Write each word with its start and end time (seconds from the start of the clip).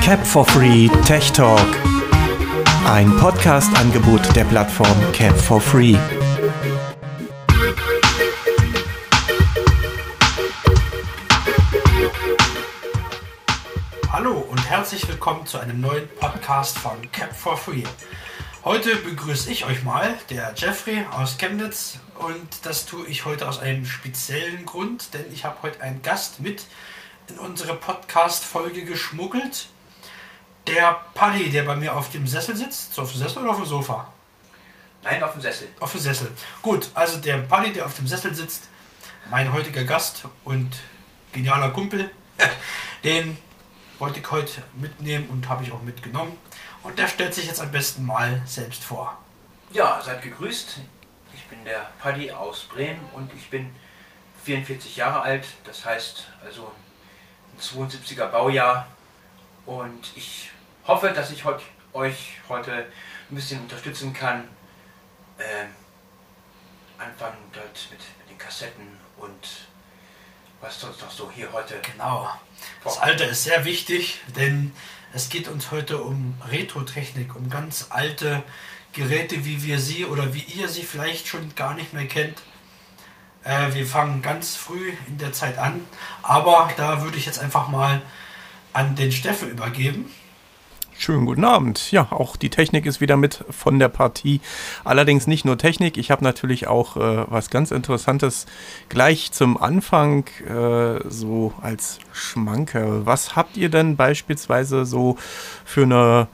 Cap 0.00 0.26
for 0.26 0.46
Free 0.46 0.88
Tech 1.04 1.30
Talk. 1.32 1.60
Ein 2.86 3.14
Podcast-Angebot 3.18 4.34
der 4.34 4.44
Plattform 4.44 5.12
Cap 5.12 5.38
for 5.38 5.60
Free. 5.60 5.98
Hallo 14.10 14.38
und 14.38 14.70
herzlich 14.70 15.06
willkommen 15.06 15.44
zu 15.46 15.58
einem 15.58 15.82
neuen 15.82 16.08
Podcast 16.18 16.78
von 16.78 16.96
Cap 17.12 17.36
for 17.36 17.58
Free. 17.58 17.84
Heute 18.64 18.96
begrüße 18.96 19.50
ich 19.50 19.66
euch 19.66 19.82
mal, 19.82 20.16
der 20.30 20.54
Jeffrey 20.56 21.04
aus 21.10 21.36
Chemnitz. 21.36 21.98
Und 22.18 22.64
das 22.64 22.86
tue 22.86 23.06
ich 23.06 23.26
heute 23.26 23.46
aus 23.46 23.58
einem 23.58 23.84
speziellen 23.84 24.64
Grund, 24.64 25.12
denn 25.12 25.26
ich 25.30 25.44
habe 25.44 25.58
heute 25.62 25.82
einen 25.82 26.00
Gast 26.00 26.40
mit 26.40 26.64
in 27.28 27.38
unsere 27.38 27.74
Podcast-Folge 27.76 28.84
geschmuggelt. 28.84 29.68
Der 30.66 31.00
Paddy, 31.14 31.50
der 31.50 31.64
bei 31.64 31.76
mir 31.76 31.96
auf 31.96 32.10
dem 32.10 32.26
Sessel 32.26 32.56
sitzt. 32.56 32.94
So 32.94 33.02
auf 33.02 33.10
dem 33.10 33.20
Sessel 33.20 33.42
oder 33.42 33.50
auf 33.50 33.56
dem 33.56 33.66
Sofa? 33.66 34.12
Nein, 35.02 35.22
auf 35.22 35.32
dem 35.32 35.40
Sessel. 35.40 35.68
Auf 35.80 35.92
dem 35.92 36.00
Sessel. 36.00 36.30
Gut, 36.62 36.88
also 36.94 37.18
der 37.18 37.38
Paddy, 37.38 37.72
der 37.72 37.86
auf 37.86 37.94
dem 37.94 38.06
Sessel 38.06 38.34
sitzt, 38.34 38.68
mein 39.30 39.52
heutiger 39.52 39.84
Gast 39.84 40.24
und 40.44 40.70
genialer 41.32 41.70
Kumpel, 41.70 42.10
den 43.04 43.36
wollte 43.98 44.20
ich 44.20 44.30
heute 44.30 44.62
mitnehmen 44.74 45.28
und 45.30 45.48
habe 45.48 45.64
ich 45.64 45.72
auch 45.72 45.82
mitgenommen. 45.82 46.36
Und 46.82 46.98
der 46.98 47.08
stellt 47.08 47.34
sich 47.34 47.46
jetzt 47.46 47.60
am 47.60 47.70
besten 47.70 48.04
mal 48.04 48.42
selbst 48.46 48.84
vor. 48.84 49.16
Ja, 49.72 50.00
seid 50.04 50.22
gegrüßt. 50.22 50.80
Ich 51.34 51.46
bin 51.46 51.64
der 51.64 51.90
Paddy 52.00 52.30
aus 52.30 52.64
Bremen 52.64 53.00
und 53.14 53.32
ich 53.34 53.48
bin 53.48 53.74
44 54.44 54.96
Jahre 54.96 55.22
alt. 55.22 55.46
Das 55.64 55.84
heißt 55.84 56.26
also 56.44 56.70
72er 57.60 58.26
Baujahr. 58.26 58.86
Und 59.66 60.12
ich 60.14 60.50
hoffe, 60.86 61.10
dass 61.10 61.30
ich 61.30 61.44
heut, 61.44 61.62
euch 61.92 62.38
heute 62.48 62.72
ein 63.30 63.34
bisschen 63.34 63.60
unterstützen 63.60 64.12
kann. 64.12 64.48
Ähm, 65.38 65.68
anfangen 66.98 67.38
dort 67.52 67.88
mit, 67.90 68.00
mit 68.20 68.30
den 68.30 68.38
Kassetten 68.38 68.86
und 69.16 69.48
was 70.60 70.80
sonst 70.80 71.00
noch 71.00 71.10
so 71.10 71.30
hier 71.30 71.52
heute. 71.52 71.80
Genau. 71.92 72.30
Das 72.84 72.98
Alter 72.98 73.28
ist 73.28 73.44
sehr 73.44 73.64
wichtig, 73.64 74.20
denn 74.36 74.72
es 75.12 75.28
geht 75.28 75.48
uns 75.48 75.70
heute 75.70 76.00
um 76.00 76.40
Retro-Technik, 76.48 77.34
um 77.34 77.50
ganz 77.50 77.86
alte 77.90 78.42
Geräte, 78.92 79.44
wie 79.44 79.62
wir 79.62 79.80
sie 79.80 80.04
oder 80.04 80.32
wie 80.34 80.42
ihr 80.42 80.68
sie 80.68 80.84
vielleicht 80.84 81.26
schon 81.26 81.54
gar 81.54 81.74
nicht 81.74 81.92
mehr 81.92 82.06
kennt. 82.06 82.40
Äh, 83.44 83.74
wir 83.74 83.86
fangen 83.86 84.22
ganz 84.22 84.54
früh 84.54 84.92
in 85.08 85.18
der 85.18 85.32
Zeit 85.32 85.58
an, 85.58 85.80
aber 86.22 86.70
da 86.76 87.02
würde 87.02 87.16
ich 87.16 87.26
jetzt 87.26 87.40
einfach 87.40 87.68
mal 87.68 88.02
an 88.72 88.94
den 88.94 89.12
Steffen 89.12 89.50
übergeben. 89.50 90.10
Schönen 90.96 91.26
guten 91.26 91.44
Abend. 91.44 91.90
Ja, 91.90 92.12
auch 92.12 92.36
die 92.36 92.50
Technik 92.50 92.86
ist 92.86 93.00
wieder 93.00 93.16
mit 93.16 93.44
von 93.50 93.80
der 93.80 93.88
Partie. 93.88 94.40
Allerdings 94.84 95.26
nicht 95.26 95.44
nur 95.44 95.58
Technik. 95.58 95.96
Ich 95.96 96.12
habe 96.12 96.22
natürlich 96.22 96.68
auch 96.68 96.96
äh, 96.96 97.24
was 97.28 97.50
ganz 97.50 97.72
Interessantes 97.72 98.46
gleich 98.88 99.32
zum 99.32 99.60
Anfang 99.60 100.26
äh, 100.48 101.00
so 101.08 101.54
als 101.60 101.98
Schmankerl. 102.12 103.04
Was 103.04 103.34
habt 103.34 103.56
ihr 103.56 103.68
denn 103.68 103.96
beispielsweise 103.96 104.84
so 104.84 105.16
für 105.64 105.82
eine 105.82 106.28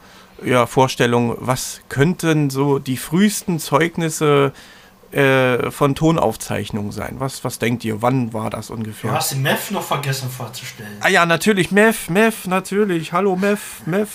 ja, 0.44 0.66
Vorstellung? 0.66 1.36
Was 1.38 1.80
könnten 1.88 2.50
so 2.50 2.78
die 2.78 2.98
frühesten 2.98 3.58
Zeugnisse 3.60 4.52
äh, 4.54 4.77
von 5.10 5.94
Tonaufzeichnungen 5.94 6.92
sein? 6.92 7.16
Was, 7.18 7.42
was 7.44 7.58
denkt 7.58 7.84
ihr? 7.84 8.02
Wann 8.02 8.32
war 8.34 8.50
das 8.50 8.68
ungefähr? 8.70 9.10
Du 9.10 9.16
hast 9.16 9.32
den 9.32 9.42
Mev 9.42 9.70
noch 9.70 9.82
vergessen 9.82 10.28
vorzustellen. 10.28 10.98
Ah 11.00 11.08
ja, 11.08 11.24
natürlich, 11.24 11.70
Mev, 11.70 12.10
Mev, 12.10 12.46
natürlich. 12.46 13.12
Hallo 13.12 13.34
Mev, 13.36 13.80
Mev. 13.86 14.08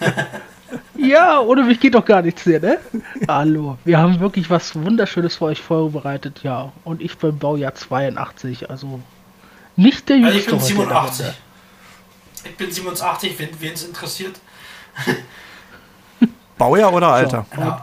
Ja, 0.96 1.40
ohne 1.40 1.62
mich 1.62 1.80
geht 1.80 1.94
doch 1.94 2.04
gar 2.04 2.20
nichts 2.20 2.42
hier, 2.42 2.60
ne? 2.60 2.78
Hallo, 3.26 3.78
wir 3.86 3.96
haben 3.98 4.20
wirklich 4.20 4.50
was 4.50 4.74
Wunderschönes 4.76 5.36
für 5.36 5.46
euch 5.46 5.62
vorbereitet, 5.62 6.40
ja. 6.42 6.72
Und 6.84 7.00
ich 7.00 7.16
bin 7.16 7.38
Baujahr 7.38 7.74
82, 7.74 8.68
also 8.68 9.00
nicht 9.76 10.08
der 10.10 10.16
Also 10.16 10.28
jüngste. 10.28 10.56
ich 10.56 10.76
bin 10.76 10.78
heute 10.78 10.82
in 10.82 10.88
der 10.88 11.12
87. 11.14 11.26
Runde. 11.26 11.36
Ich 12.44 12.56
bin 12.58 12.70
87, 12.70 13.38
wenn 13.38 13.60
wen 13.60 13.72
es 13.72 13.84
interessiert. 13.84 14.40
Baujahr 16.58 16.92
oder 16.92 17.08
Alter? 17.08 17.46
Genau. 17.50 17.80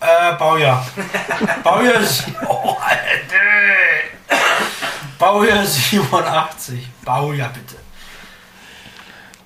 Äh, 0.00 0.34
Baujahr. 0.38 0.86
Baujahr, 1.64 2.00
oh, 2.48 2.76
Alter. 2.80 4.40
Baujahr 5.18 5.64
87. 5.66 6.88
Baujahr 7.04 7.50
bitte. 7.50 7.76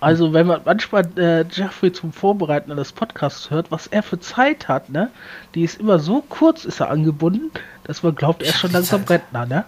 Also 0.00 0.32
wenn 0.34 0.46
man 0.46 0.60
manchmal 0.64 1.06
äh, 1.18 1.44
Jeffrey 1.50 1.90
zum 1.92 2.12
Vorbereiten 2.12 2.70
eines 2.70 2.92
Podcasts 2.92 3.50
hört, 3.50 3.70
was 3.70 3.86
er 3.86 4.02
für 4.02 4.20
Zeit 4.20 4.68
hat, 4.68 4.90
ne? 4.90 5.10
Die 5.54 5.62
ist 5.64 5.80
immer 5.80 5.98
so 5.98 6.20
kurz, 6.28 6.64
ist 6.66 6.80
er 6.80 6.90
angebunden, 6.90 7.50
dass 7.84 8.02
man 8.02 8.14
glaubt, 8.14 8.42
er 8.42 8.50
ist 8.50 8.58
schon 8.58 8.72
langsam 8.72 9.00
Zeit. 9.06 9.22
Rentner, 9.32 9.46
ne? 9.46 9.64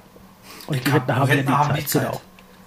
Und 0.66 0.76
Ich 0.76 0.84
die 0.84 0.90
Rentner 0.90 1.16
haben 1.16 1.28
ja 1.28 1.34
die 1.34 1.38
Rentner 1.40 1.58
haben 1.58 1.70
Zeit, 1.70 1.78
die 1.80 1.86
Zeit. 1.86 2.02
genau. 2.02 2.20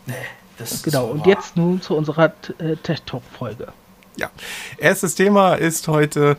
Nee, 0.08 0.16
das 0.58 0.72
ist 0.72 0.84
Genau, 0.84 1.06
so 1.08 1.12
und 1.13 1.19
wahr. 1.22 1.28
jetzt 1.28 1.56
nun 1.58 1.81
zu 1.81 1.96
unserer 1.96 2.34
äh, 2.58 2.75
Tech 2.78 3.03
Talk 3.03 3.22
Folge. 3.38 3.68
Ja. 4.19 4.30
Erstes 4.78 5.16
Thema 5.16 5.53
ist 5.53 5.88
heute 5.88 6.35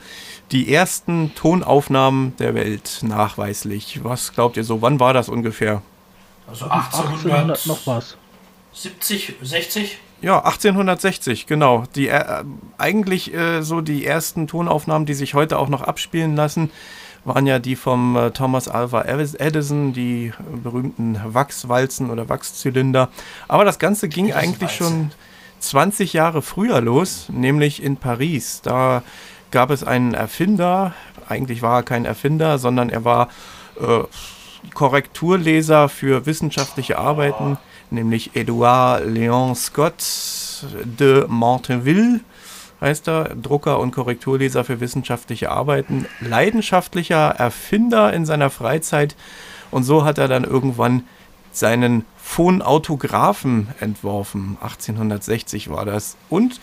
die 0.53 0.73
ersten 0.73 1.35
Tonaufnahmen 1.35 2.37
der 2.37 2.55
Welt 2.55 2.99
nachweislich. 3.03 4.01
Was 4.03 4.35
glaubt 4.35 4.59
ihr 4.59 4.65
so? 4.65 4.83
Wann 4.83 5.01
war 5.01 5.15
das 5.15 5.31
ungefähr? 5.31 5.81
Also 6.47 6.67
1800 6.67 7.59
1870, 7.59 7.67
noch 7.67 7.87
was. 7.87 8.17
60? 8.73 9.99
Ja, 10.21 10.41
1860, 10.45 11.47
genau. 11.47 11.85
Die 11.95 12.09
äh, 12.09 12.45
eigentlich 12.77 13.33
äh, 13.33 13.63
so 13.63 13.81
die 13.81 14.05
ersten 14.05 14.47
Tonaufnahmen, 14.47 15.07
die 15.07 15.15
sich 15.15 15.33
heute 15.33 15.59
auch 15.59 15.69
noch 15.69 15.81
abspielen 15.81 16.37
lassen, 16.37 16.71
waren 17.25 17.47
ja 17.47 17.59
die 17.59 17.77
vom 17.77 18.17
äh, 18.17 18.31
Thomas 18.31 18.69
Alva 18.69 19.05
Edison, 19.05 19.95
die 19.95 20.27
äh, 20.27 20.33
berühmten 20.63 21.19
Wachswalzen 21.25 22.11
oder 22.11 22.29
Wachszylinder. 22.29 23.09
Aber 23.49 23.65
das 23.65 23.79
Ganze 23.79 24.11
ging 24.11 24.27
Edison 24.27 24.43
eigentlich 24.43 24.71
Walze. 24.71 24.85
schon 24.85 25.11
20 25.61 26.13
Jahre 26.13 26.43
früher 26.43 26.81
los, 26.81 27.29
nämlich 27.29 27.83
in 27.83 27.97
Paris. 27.97 28.61
Da 28.63 29.03
gab 29.51 29.71
es 29.71 29.85
einen 29.85 30.15
Erfinder, 30.15 30.95
eigentlich 31.29 31.63
war 31.63 31.79
er 31.79 31.83
kein 31.83 32.05
Erfinder, 32.05 32.59
sondern 32.59 32.91
er 32.91 33.05
war 33.05 33.29
äh, 33.81 34.01
Korrekturleser 34.75 35.89
für 35.89 36.27
wissenschaftliche 36.27 36.99
Arbeiten, 36.99 37.59
nämlich 37.91 38.35
Edouard 38.35 39.05
Léon 39.05 39.55
Scott 39.55 40.03
de 40.85 41.27
Montainville 41.29 42.21
heißt 42.81 43.09
er, 43.09 43.35
Drucker 43.35 43.79
und 43.79 43.93
Korrekturleser 43.93 44.65
für 44.65 44.81
wissenschaftliche 44.81 45.51
Arbeiten, 45.51 46.07
leidenschaftlicher 46.21 47.29
Erfinder 47.31 48.13
in 48.13 48.25
seiner 48.25 48.51
Freizeit 48.51 49.17
und 49.71 49.85
so 49.85 50.05
hat 50.05 50.19
er 50.19 50.29
dann 50.29 50.45
irgendwann 50.45 51.05
seinen 51.53 52.05
Phonautographen 52.31 53.67
entworfen, 53.81 54.57
1860 54.63 55.69
war 55.69 55.85
das, 55.85 56.17
und 56.29 56.61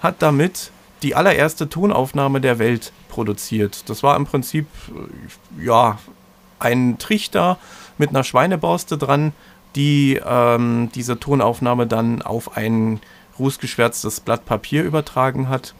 hat 0.00 0.22
damit 0.22 0.70
die 1.02 1.16
allererste 1.16 1.68
Tonaufnahme 1.68 2.40
der 2.40 2.60
Welt 2.60 2.92
produziert. 3.08 3.88
Das 3.90 4.04
war 4.04 4.14
im 4.14 4.26
Prinzip, 4.26 4.68
äh, 4.88 5.64
ja, 5.64 5.98
ein 6.60 6.98
Trichter 6.98 7.58
mit 7.98 8.10
einer 8.10 8.22
Schweineborste 8.22 8.96
dran, 8.96 9.32
die 9.74 10.20
ähm, 10.24 10.90
diese 10.94 11.18
Tonaufnahme 11.18 11.88
dann 11.88 12.22
auf 12.22 12.56
ein 12.56 13.00
rußgeschwärztes 13.40 14.20
Blatt 14.20 14.46
Papier 14.46 14.84
übertragen 14.84 15.48
hat. 15.48 15.74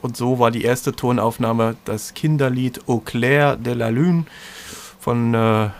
Und 0.00 0.16
so 0.16 0.38
war 0.38 0.52
die 0.52 0.62
erste 0.62 0.92
Tonaufnahme 0.92 1.74
das 1.86 2.14
Kinderlied 2.14 2.88
Au 2.88 2.98
clair 2.98 3.56
de 3.56 3.74
la 3.74 3.88
lune 3.88 4.26
von, 5.00 5.34
äh, 5.34 5.70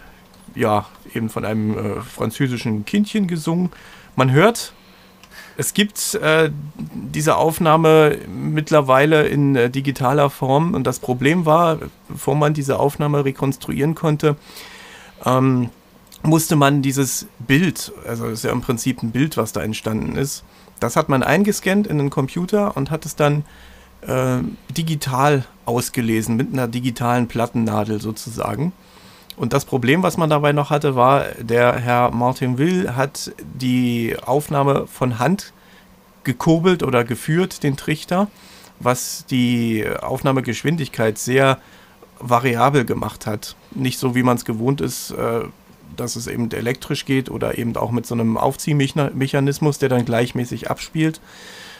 ja, 0.56 0.86
eben 1.16 1.28
von 1.28 1.44
einem 1.44 1.76
äh, 1.76 2.00
französischen 2.02 2.84
Kindchen 2.84 3.26
gesungen. 3.26 3.70
Man 4.14 4.30
hört, 4.30 4.72
es 5.56 5.72
gibt 5.72 6.14
äh, 6.16 6.50
diese 6.76 7.36
Aufnahme 7.36 8.18
mittlerweile 8.28 9.26
in 9.26 9.56
äh, 9.56 9.70
digitaler 9.70 10.28
Form 10.30 10.74
und 10.74 10.86
das 10.86 10.98
Problem 10.98 11.46
war, 11.46 11.78
bevor 12.08 12.34
man 12.34 12.54
diese 12.54 12.78
Aufnahme 12.78 13.24
rekonstruieren 13.24 13.94
konnte, 13.94 14.36
ähm, 15.24 15.70
musste 16.22 16.56
man 16.56 16.82
dieses 16.82 17.26
Bild, 17.38 17.92
also 18.06 18.26
ist 18.26 18.44
ja 18.44 18.52
im 18.52 18.60
Prinzip 18.60 19.02
ein 19.02 19.12
Bild, 19.12 19.36
was 19.36 19.52
da 19.52 19.62
entstanden 19.62 20.16
ist, 20.16 20.44
das 20.80 20.96
hat 20.96 21.08
man 21.08 21.22
eingescannt 21.22 21.86
in 21.86 21.98
den 21.98 22.10
Computer 22.10 22.76
und 22.76 22.90
hat 22.90 23.06
es 23.06 23.16
dann 23.16 23.44
äh, 24.02 24.38
digital 24.70 25.44
ausgelesen 25.64 26.36
mit 26.36 26.52
einer 26.52 26.68
digitalen 26.68 27.28
Plattennadel 27.28 28.00
sozusagen. 28.00 28.72
Und 29.36 29.52
das 29.52 29.64
Problem, 29.64 30.02
was 30.02 30.16
man 30.16 30.30
dabei 30.30 30.52
noch 30.52 30.70
hatte, 30.70 30.96
war, 30.96 31.24
der 31.38 31.76
Herr 31.76 32.10
Martinville 32.10 32.96
hat 32.96 33.32
die 33.38 34.16
Aufnahme 34.24 34.86
von 34.86 35.18
Hand 35.18 35.52
gekurbelt 36.24 36.82
oder 36.82 37.04
geführt, 37.04 37.62
den 37.62 37.76
Trichter, 37.76 38.28
was 38.80 39.26
die 39.26 39.86
Aufnahmegeschwindigkeit 40.00 41.18
sehr 41.18 41.58
variabel 42.18 42.84
gemacht 42.84 43.26
hat. 43.26 43.56
Nicht 43.72 43.98
so, 43.98 44.14
wie 44.14 44.22
man 44.22 44.36
es 44.36 44.44
gewohnt 44.44 44.80
ist, 44.80 45.10
äh, 45.10 45.44
dass 45.96 46.16
es 46.16 46.26
eben 46.26 46.50
elektrisch 46.50 47.04
geht 47.04 47.30
oder 47.30 47.58
eben 47.58 47.76
auch 47.76 47.90
mit 47.90 48.06
so 48.06 48.14
einem 48.14 48.36
Aufziehmechanismus, 48.36 49.78
der 49.78 49.88
dann 49.88 50.04
gleichmäßig 50.04 50.70
abspielt, 50.70 51.20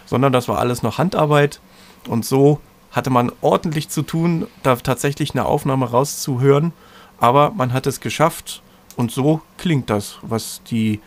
sondern 0.04 0.32
das 0.32 0.48
war 0.48 0.58
alles 0.58 0.82
noch 0.82 0.98
Handarbeit. 0.98 1.60
Und 2.06 2.24
so 2.24 2.60
hatte 2.92 3.10
man 3.10 3.32
ordentlich 3.40 3.88
zu 3.88 4.02
tun, 4.02 4.46
da 4.62 4.76
tatsächlich 4.76 5.32
eine 5.32 5.44
Aufnahme 5.44 5.90
rauszuhören. 5.90 6.72
Aber 7.18 7.50
man 7.50 7.72
hat 7.72 7.86
es 7.86 8.00
geschafft 8.00 8.62
und 8.96 9.10
so 9.10 9.40
klingt 9.58 9.90
das, 9.90 10.18
was 10.22 10.62
die 10.70 11.00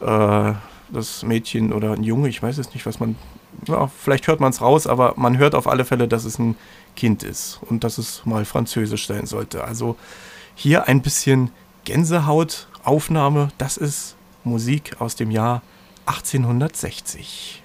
äh, 0.00 0.52
das 0.90 1.22
Mädchen 1.22 1.72
oder 1.72 1.92
ein 1.92 2.02
Junge, 2.02 2.28
ich 2.28 2.42
weiß 2.42 2.58
es 2.58 2.72
nicht, 2.74 2.86
was 2.86 3.00
man, 3.00 3.16
ja, 3.66 3.88
vielleicht 3.88 4.26
hört 4.28 4.40
man 4.40 4.50
es 4.50 4.60
raus, 4.60 4.86
aber 4.86 5.14
man 5.16 5.38
hört 5.38 5.54
auf 5.54 5.66
alle 5.66 5.84
Fälle, 5.84 6.08
dass 6.08 6.24
es 6.24 6.38
ein 6.38 6.56
Kind 6.94 7.22
ist 7.22 7.60
und 7.68 7.84
dass 7.84 7.98
es 7.98 8.24
mal 8.24 8.44
französisch 8.44 9.06
sein 9.06 9.26
sollte. 9.26 9.64
Also 9.64 9.96
hier 10.54 10.88
ein 10.88 11.02
bisschen 11.02 11.50
Gänsehautaufnahme, 11.84 13.48
das 13.58 13.76
ist 13.76 14.16
Musik 14.44 15.00
aus 15.00 15.16
dem 15.16 15.30
Jahr 15.30 15.62
1860. 16.06 17.62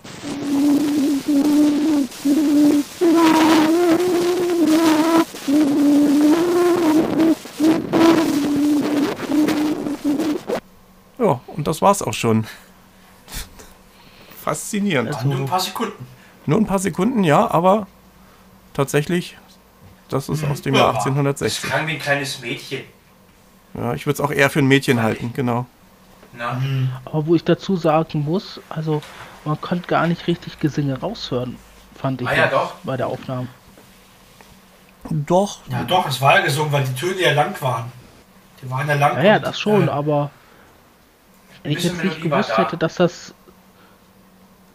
Ja, 11.21 11.39
und 11.47 11.67
das 11.67 11.81
war's 11.81 12.01
auch 12.01 12.13
schon. 12.13 12.47
Faszinierend. 14.43 15.15
Also, 15.15 15.27
nur 15.27 15.37
ein 15.37 15.45
paar 15.45 15.59
Sekunden. 15.59 16.07
Nur 16.47 16.57
ein 16.57 16.65
paar 16.65 16.79
Sekunden, 16.79 17.23
ja, 17.23 17.49
aber 17.51 17.85
tatsächlich, 18.73 19.37
das 20.09 20.29
ist 20.29 20.43
aus 20.43 20.63
dem 20.63 20.73
ja, 20.73 20.81
Jahr 20.81 20.89
1860. 20.95 21.61
Das 21.61 21.69
klang 21.69 21.87
wie 21.87 21.91
ein 21.91 21.99
kleines 21.99 22.41
Mädchen. 22.41 22.81
Ja, 23.75 23.93
ich 23.93 24.07
würde 24.07 24.15
es 24.15 24.21
auch 24.21 24.31
eher 24.31 24.49
für 24.49 24.59
ein 24.59 24.67
Mädchen 24.67 24.97
Weil 24.97 25.03
halten, 25.03 25.31
genau. 25.33 25.67
Na. 26.33 26.53
Mhm. 26.53 26.89
Aber 27.05 27.27
wo 27.27 27.35
ich 27.35 27.43
dazu 27.43 27.75
sagen 27.75 28.23
muss, 28.23 28.59
also 28.69 29.03
man 29.45 29.61
konnte 29.61 29.87
gar 29.87 30.07
nicht 30.07 30.25
richtig 30.27 30.59
Gesinge 30.59 30.99
raushören, 30.99 31.57
fand 31.95 32.21
ich 32.21 32.27
ah, 32.27 32.35
ja, 32.35 32.47
doch. 32.47 32.73
bei 32.83 32.97
der 32.97 33.07
Aufnahme. 33.07 33.47
Doch. 35.09 35.59
Ja, 35.69 35.83
doch, 35.83 36.07
es 36.07 36.19
war 36.19 36.39
ja 36.39 36.45
gesungen, 36.45 36.71
weil 36.71 36.83
die 36.83 36.95
Töne 36.95 37.21
ja 37.21 37.33
lang 37.33 37.59
waren. 37.61 37.91
Die 38.61 38.69
waren 38.69 38.87
ja 38.87 38.95
lang. 38.95 39.17
Ja, 39.17 39.23
ja 39.23 39.39
das 39.39 39.59
schon, 39.59 39.87
äh, 39.87 39.91
aber 39.91 40.31
wenn 41.63 41.71
ich 41.71 41.83
jetzt 41.83 42.03
nicht 42.03 42.21
gewusst 42.21 42.51
da. 42.51 42.57
hätte, 42.57 42.77
dass 42.77 42.95
das. 42.95 43.33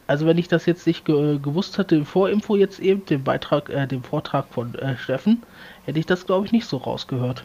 Also 0.09 0.25
wenn 0.27 0.39
ich 0.39 0.47
das 0.47 0.67
jetzt 0.67 0.87
nicht 0.87 1.05
ge 1.05 1.39
gewusst 1.41 1.79
hätte, 1.79 1.97
im 1.97 2.07
Vorinfo 2.07 2.55
jetzt 2.55 2.79
eben, 2.79 3.05
den 3.07 3.25
Beitrag, 3.25 3.69
äh, 3.71 3.87
den 3.87 4.05
Vortrag 4.05 4.47
von 4.51 4.75
äh, 4.77 4.97
Steffen, 4.97 5.43
hätte 5.85 5.99
ich 5.99 6.07
das 6.07 6.27
glaube 6.27 6.47
ich 6.47 6.53
nicht 6.53 6.67
so 6.67 6.77
rausgehört. 6.77 7.45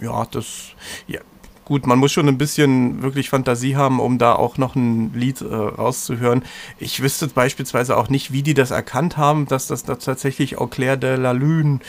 Ja, 0.00 0.24
das. 0.24 0.72
Ja, 1.06 1.20
gut, 1.64 1.86
man 1.86 1.98
muss 1.98 2.12
schon 2.12 2.28
ein 2.28 2.38
bisschen 2.38 3.02
wirklich 3.02 3.30
Fantasie 3.30 3.76
haben, 3.76 4.00
um 4.00 4.18
da 4.18 4.34
auch 4.34 4.58
noch 4.58 4.74
ein 4.74 5.12
Lied 5.14 5.40
äh, 5.42 5.54
rauszuhören. 5.54 6.44
Ich 6.78 7.02
wüsste 7.02 7.28
beispielsweise 7.28 7.96
auch 7.96 8.08
nicht, 8.08 8.32
wie 8.32 8.42
die 8.42 8.54
das 8.54 8.70
erkannt 8.70 9.16
haben, 9.16 9.46
dass 9.46 9.66
das 9.66 9.84
da 9.84 9.96
tatsächlich 9.96 10.58
Au 10.58 10.66
clair 10.66 10.96
de 10.96 11.16
la 11.16 11.32
Lune 11.32 11.80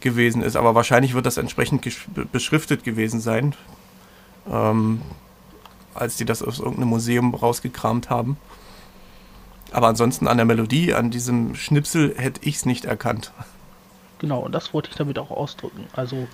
gewesen 0.00 0.42
ist. 0.42 0.56
Aber 0.56 0.74
wahrscheinlich 0.74 1.14
wird 1.14 1.26
das 1.26 1.36
entsprechend 1.36 1.86
beschriftet 2.32 2.84
gewesen 2.84 3.20
sein. 3.20 3.54
Ähm, 4.50 5.00
als 5.94 6.16
die 6.16 6.24
das 6.24 6.42
aus 6.42 6.58
irgendeinem 6.58 6.88
Museum 6.88 7.34
rausgekramt 7.34 8.10
haben. 8.10 8.36
Aber 9.72 9.88
ansonsten 9.88 10.28
an 10.28 10.36
der 10.36 10.46
Melodie, 10.46 10.94
an 10.94 11.10
diesem 11.10 11.54
Schnipsel 11.54 12.14
hätte 12.16 12.40
ich 12.44 12.56
es 12.56 12.66
nicht 12.66 12.84
erkannt. 12.84 13.32
Genau, 14.18 14.40
und 14.40 14.52
das 14.52 14.72
wollte 14.72 14.90
ich 14.90 14.96
damit 14.96 15.18
auch 15.18 15.30
ausdrücken. 15.30 15.86
Also 15.92 16.28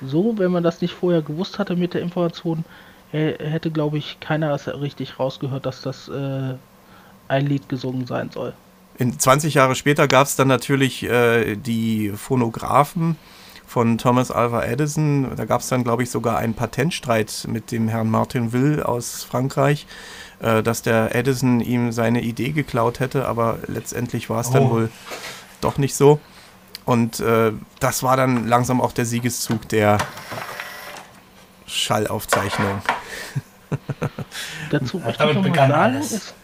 so, 0.00 0.38
wenn 0.38 0.52
man 0.52 0.62
das 0.62 0.80
nicht 0.80 0.94
vorher 0.94 1.22
gewusst 1.22 1.58
hatte 1.58 1.76
mit 1.76 1.94
der 1.94 2.02
Information, 2.02 2.64
hätte, 3.10 3.70
glaube 3.70 3.98
ich, 3.98 4.20
keiner 4.20 4.50
das 4.50 4.68
richtig 4.68 5.18
rausgehört, 5.18 5.64
dass 5.64 5.80
das 5.80 6.08
äh, 6.08 6.54
ein 7.26 7.46
Lied 7.46 7.68
gesungen 7.68 8.06
sein 8.06 8.30
soll. 8.30 8.52
In 8.98 9.18
20 9.18 9.54
Jahre 9.54 9.74
später 9.74 10.08
gab 10.08 10.26
es 10.26 10.36
dann 10.36 10.48
natürlich 10.48 11.04
äh, 11.04 11.56
die 11.56 12.10
Phonographen, 12.10 13.16
von 13.68 13.98
Thomas 13.98 14.30
Alva 14.30 14.64
Edison. 14.64 15.36
Da 15.36 15.44
gab 15.44 15.60
es 15.60 15.68
dann, 15.68 15.84
glaube 15.84 16.02
ich, 16.02 16.10
sogar 16.10 16.38
einen 16.38 16.54
Patentstreit 16.54 17.46
mit 17.48 17.70
dem 17.70 17.88
Herrn 17.88 18.10
Martin 18.10 18.52
Will 18.52 18.82
aus 18.82 19.24
Frankreich, 19.24 19.86
äh, 20.40 20.62
dass 20.62 20.80
der 20.82 21.14
Edison 21.14 21.60
ihm 21.60 21.92
seine 21.92 22.22
Idee 22.22 22.50
geklaut 22.50 22.98
hätte, 22.98 23.28
aber 23.28 23.58
letztendlich 23.66 24.30
war 24.30 24.40
es 24.40 24.48
oh. 24.48 24.52
dann 24.54 24.70
wohl 24.70 24.90
doch 25.60 25.76
nicht 25.76 25.94
so. 25.94 26.18
Und 26.86 27.20
äh, 27.20 27.52
das 27.78 28.02
war 28.02 28.16
dann 28.16 28.48
langsam 28.48 28.80
auch 28.80 28.92
der 28.92 29.04
Siegeszug 29.04 29.68
der 29.68 29.98
Schallaufzeichnung. 31.66 32.80
Dazu 34.70 34.98
möchte 34.98 35.28
ich 35.28 35.34
nochmal 35.34 35.68
sagen, 35.68 35.94
es 35.96 36.34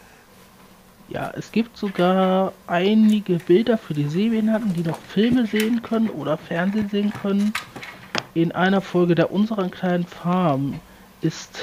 ja, 1.09 1.31
es 1.35 1.51
gibt 1.51 1.77
sogar 1.77 2.53
einige 2.67 3.35
Bilder 3.35 3.77
für 3.77 3.93
die 3.93 4.07
Sehbehinderten, 4.07 4.73
die 4.73 4.81
noch 4.81 4.97
Filme 4.99 5.45
sehen 5.45 5.81
können 5.83 6.09
oder 6.09 6.37
Fernsehen 6.37 6.89
sehen 6.89 7.13
können. 7.21 7.53
In 8.33 8.51
einer 8.51 8.81
Folge 8.81 9.15
der 9.15 9.31
unseren 9.31 9.71
kleinen 9.71 10.05
Farm 10.05 10.79
ist 11.21 11.59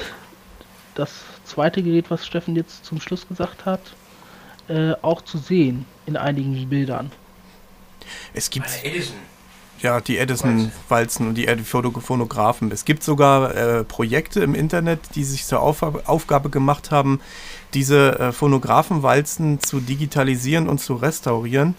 das 0.95 1.23
zweite 1.43 1.83
Gerät, 1.83 2.09
was 2.09 2.25
Steffen 2.25 2.55
jetzt 2.55 2.85
zum 2.85 3.01
Schluss 3.01 3.27
gesagt 3.27 3.65
hat, 3.65 3.81
äh, 4.69 4.93
auch 5.01 5.21
zu 5.21 5.37
sehen 5.37 5.85
in 6.05 6.17
einigen 6.17 6.69
Bildern. 6.69 7.11
Es 8.33 8.49
gibt. 8.49 8.67
Edison. 8.83 9.15
Ja, 9.83 9.99
die 9.99 10.17
Edison-Walzen 10.17 11.27
und 11.27 11.35
die 11.35 11.45
Phonographen. 11.65 12.71
Es 12.71 12.85
gibt 12.85 13.03
sogar 13.03 13.53
äh, 13.53 13.83
Projekte 13.83 14.39
im 14.39 14.55
Internet, 14.55 15.01
die 15.15 15.25
sich 15.25 15.45
zur 15.45 15.59
Auf 15.59 15.83
Aufgabe 16.07 16.49
gemacht 16.49 16.89
haben, 16.89 17.19
diese 17.73 18.17
äh, 18.17 18.31
Phonographenwalzen 18.31 19.59
zu 19.59 19.81
digitalisieren 19.81 20.69
und 20.69 20.79
zu 20.79 20.95
restaurieren, 20.95 21.75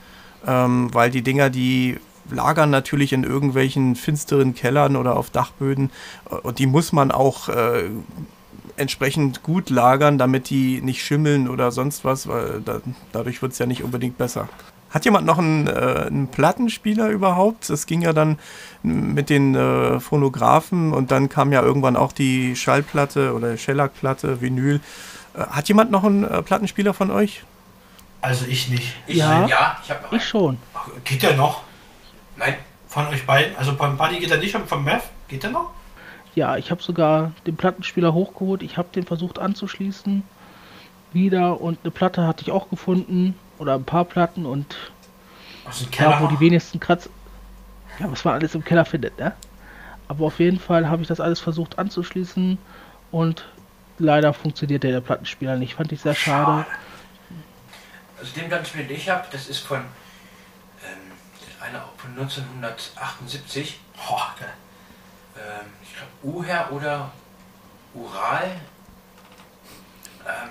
ähm, 0.46 0.92
weil 0.92 1.10
die 1.10 1.22
Dinger, 1.22 1.48
die 1.48 1.96
lagern 2.30 2.68
natürlich 2.68 3.14
in 3.14 3.24
irgendwelchen 3.24 3.96
finsteren 3.96 4.54
Kellern 4.54 4.96
oder 4.96 5.16
auf 5.16 5.30
Dachböden 5.30 5.90
äh, 6.30 6.34
und 6.34 6.58
die 6.58 6.66
muss 6.66 6.92
man 6.92 7.10
auch 7.10 7.48
äh, 7.48 7.88
entsprechend 8.76 9.42
gut 9.42 9.70
lagern, 9.70 10.18
damit 10.18 10.50
die 10.50 10.82
nicht 10.82 11.02
schimmeln 11.02 11.48
oder 11.48 11.72
sonst 11.72 12.04
was, 12.04 12.28
weil 12.28 12.60
da, 12.62 12.82
dadurch 13.12 13.40
wird 13.40 13.52
es 13.52 13.58
ja 13.58 13.64
nicht 13.64 13.82
unbedingt 13.82 14.18
besser. 14.18 14.50
Hat 14.94 15.04
jemand 15.04 15.26
noch 15.26 15.38
einen, 15.38 15.66
äh, 15.66 16.04
einen, 16.06 16.28
Plattenspieler 16.28 17.08
überhaupt? 17.08 17.68
Es 17.68 17.86
ging 17.86 18.00
ja 18.00 18.12
dann 18.12 18.38
mit 18.84 19.28
den 19.28 19.56
äh, 19.56 19.98
Phonographen 19.98 20.92
und 20.92 21.10
dann 21.10 21.28
kam 21.28 21.50
ja 21.50 21.62
irgendwann 21.62 21.96
auch 21.96 22.12
die 22.12 22.54
Schallplatte 22.54 23.34
oder 23.34 23.56
Shellac-Platte, 23.56 24.40
Vinyl. 24.40 24.80
Äh, 25.34 25.40
hat 25.40 25.66
jemand 25.66 25.90
noch 25.90 26.04
einen 26.04 26.22
äh, 26.22 26.42
Plattenspieler 26.42 26.94
von 26.94 27.10
euch? 27.10 27.42
Also 28.20 28.46
ich 28.46 28.68
nicht. 28.68 28.94
Ich, 29.08 29.16
ja, 29.16 29.44
ja 29.46 29.78
ich, 29.82 29.90
hab 29.90 30.12
ich 30.12 30.24
schon. 30.24 30.58
Ach, 30.74 30.88
geht 31.02 31.24
der 31.24 31.34
noch? 31.34 31.62
Nein. 32.36 32.54
Von 32.86 33.08
euch 33.08 33.26
beiden? 33.26 33.56
Also 33.56 33.74
beim 33.74 33.96
Buddy 33.96 34.20
geht 34.20 34.30
er 34.30 34.38
nicht 34.38 34.54
und 34.54 34.68
vom 34.68 34.84
Mev? 34.84 35.02
Geht 35.26 35.42
der 35.42 35.50
noch? 35.50 35.70
Ja, 36.36 36.56
ich 36.56 36.70
habe 36.70 36.80
sogar 36.80 37.32
den 37.48 37.56
Plattenspieler 37.56 38.14
hochgeholt. 38.14 38.62
Ich 38.62 38.76
habe 38.76 38.88
den 38.94 39.04
versucht 39.04 39.40
anzuschließen. 39.40 40.22
Wieder 41.12 41.60
und 41.60 41.80
eine 41.82 41.90
Platte 41.90 42.28
hatte 42.28 42.42
ich 42.42 42.52
auch 42.52 42.70
gefunden. 42.70 43.34
Oder 43.64 43.76
ein 43.76 43.84
paar 43.84 44.04
Platten 44.04 44.44
und 44.44 44.76
da, 45.96 46.20
wo 46.20 46.26
die 46.26 46.38
wenigsten 46.38 46.80
Kratz. 46.80 47.08
Ja, 47.98 48.12
was 48.12 48.22
man 48.22 48.34
alles 48.34 48.54
im 48.54 48.62
Keller 48.62 48.84
findet, 48.84 49.18
ne? 49.18 49.32
Aber 50.06 50.26
auf 50.26 50.38
jeden 50.38 50.60
Fall 50.60 50.86
habe 50.86 51.00
ich 51.00 51.08
das 51.08 51.18
alles 51.18 51.40
versucht 51.40 51.78
anzuschließen 51.78 52.58
und 53.10 53.46
leider 53.98 54.34
funktioniert 54.34 54.82
der 54.82 55.00
Plattenspieler 55.00 55.56
nicht. 55.56 55.76
Fand 55.76 55.92
ich 55.92 56.02
sehr 56.02 56.14
schade. 56.14 56.66
Also 58.18 58.34
den 58.34 58.48
Plattenspieler, 58.48 58.84
den 58.84 58.98
ich 58.98 59.08
habe, 59.08 59.24
das 59.32 59.48
ist 59.48 59.60
von 59.60 59.78
ähm, 59.78 61.12
einer 61.62 61.88
von 61.96 62.10
1978. 62.10 63.80
Oh, 63.96 64.20
okay. 64.34 64.44
ähm, 65.38 65.70
ich 65.82 65.96
glaube 65.96 66.36
Uher 66.36 66.70
oder 66.70 67.10
Ural. 67.94 68.60
Ähm, 70.26 70.50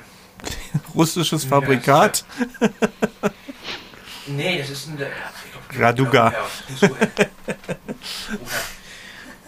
Russisches 0.96 1.46
Fabrikat. 1.46 2.26
nee, 4.28 4.60
das 4.60 4.70
ist 4.70 4.88
ein. 4.88 4.98
Glaub, 4.98 5.80
Raduga. 5.80 6.34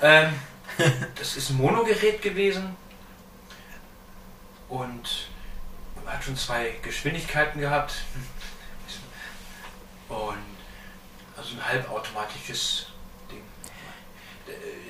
ähm, 0.02 0.34
das 1.16 1.38
ist 1.38 1.52
ein 1.52 1.58
Monogerät 1.58 2.22
gewesen 2.22 2.76
und 4.70 5.30
hat 6.06 6.24
schon 6.24 6.36
zwei 6.36 6.76
Geschwindigkeiten 6.82 7.60
gehabt. 7.60 7.94
Und 10.10 10.38
also 11.36 11.56
ein 11.56 11.66
halbautomatisches 11.66 12.88
Ding. 13.32 13.42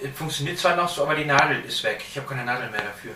Äh, 0.04 0.10
funktioniert 0.10 0.60
zwar 0.60 0.76
noch 0.76 0.90
so, 0.90 1.04
aber 1.04 1.16
die 1.16 1.26
Nadel 1.26 1.64
ist 1.64 1.84
weg. 1.84 2.04
Ich 2.08 2.18
habe 2.18 2.28
keine 2.28 2.46
Nadel 2.46 2.70
mehr 2.70 2.82
dafür. 2.82 3.16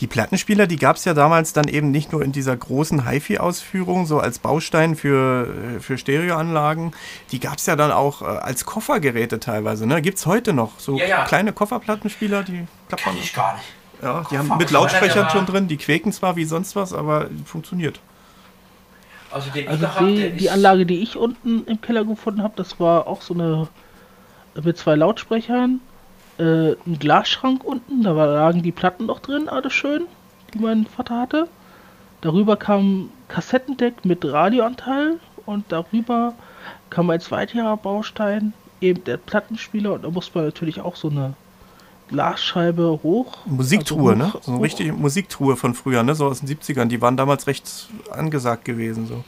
Die 0.00 0.06
Plattenspieler, 0.06 0.66
die 0.66 0.76
gab 0.76 0.96
es 0.96 1.06
ja 1.06 1.14
damals 1.14 1.54
dann 1.54 1.68
eben 1.68 1.90
nicht 1.90 2.12
nur 2.12 2.22
in 2.22 2.32
dieser 2.32 2.54
großen 2.54 3.08
HiFi-Ausführung, 3.08 4.04
so 4.04 4.18
als 4.20 4.38
Baustein 4.38 4.94
für, 4.94 5.48
äh, 5.76 5.80
für 5.80 5.96
Stereoanlagen, 5.96 6.92
die 7.32 7.40
gab 7.40 7.56
es 7.56 7.66
ja 7.66 7.76
dann 7.76 7.92
auch 7.92 8.20
äh, 8.20 8.26
als 8.26 8.66
Koffergeräte 8.66 9.40
teilweise. 9.40 9.86
Ne? 9.86 10.02
Gibt 10.02 10.18
es 10.18 10.26
heute 10.26 10.52
noch 10.52 10.78
so 10.78 10.98
ja, 10.98 11.06
ja. 11.06 11.24
kleine 11.24 11.52
Kofferplattenspieler, 11.52 12.42
die 12.42 12.66
klappt 12.88 13.06
man. 13.06 13.16
ich 13.16 13.32
gar 13.32 13.54
nicht. 13.54 13.66
Ja, 14.02 14.24
die 14.30 14.36
haben 14.36 14.58
mit 14.58 14.70
Lautsprechern 14.70 15.30
schon 15.30 15.46
drin, 15.46 15.68
die 15.68 15.78
quäken 15.78 16.12
zwar 16.12 16.36
wie 16.36 16.44
sonst 16.44 16.76
was, 16.76 16.92
aber 16.92 17.28
funktioniert. 17.46 17.98
Also, 19.30 19.50
also 19.66 19.86
die, 20.00 20.32
die 20.32 20.50
Anlage, 20.50 20.84
die 20.84 21.02
ich 21.02 21.16
unten 21.16 21.64
im 21.64 21.80
Keller 21.80 22.04
gefunden 22.04 22.42
habe, 22.42 22.54
das 22.56 22.78
war 22.78 23.06
auch 23.06 23.22
so 23.22 23.32
eine 23.32 23.68
mit 24.62 24.78
zwei 24.78 24.94
Lautsprechern, 24.94 25.80
äh, 26.38 26.72
ein 26.86 26.98
Glasschrank 26.98 27.64
unten, 27.64 28.02
da 28.02 28.12
lagen 28.12 28.62
die 28.62 28.72
Platten 28.72 29.06
noch 29.06 29.20
drin, 29.20 29.48
alles 29.48 29.72
schön, 29.72 30.06
die 30.54 30.58
mein 30.58 30.86
Vater 30.86 31.20
hatte. 31.20 31.48
Darüber 32.20 32.56
kam 32.56 32.80
ein 32.80 33.10
Kassettendeck 33.28 34.04
mit 34.04 34.24
Radioanteil 34.24 35.18
und 35.44 35.64
darüber 35.68 36.34
kam 36.90 37.10
ein 37.10 37.20
zweiter 37.20 37.76
Baustein, 37.76 38.52
eben 38.80 39.04
der 39.04 39.16
Plattenspieler 39.16 39.94
und 39.94 40.04
da 40.04 40.10
musste 40.10 40.38
man 40.38 40.46
natürlich 40.46 40.80
auch 40.80 40.96
so 40.96 41.08
eine 41.08 41.34
Glasscheibe 42.08 43.00
hoch. 43.02 43.38
Musiktruhe, 43.46 44.12
also 44.12 44.26
hoch, 44.26 44.34
ne? 44.34 44.40
So 44.42 44.52
eine 44.52 44.62
richtige 44.62 44.92
Musiktruhe 44.92 45.56
von 45.56 45.74
früher, 45.74 46.02
ne? 46.02 46.14
So 46.14 46.26
aus 46.26 46.40
den 46.40 46.48
70ern. 46.48 46.86
Die 46.86 47.00
waren 47.00 47.16
damals 47.16 47.46
recht 47.46 47.88
angesagt 48.10 48.64
gewesen. 48.64 49.06
So. 49.06 49.24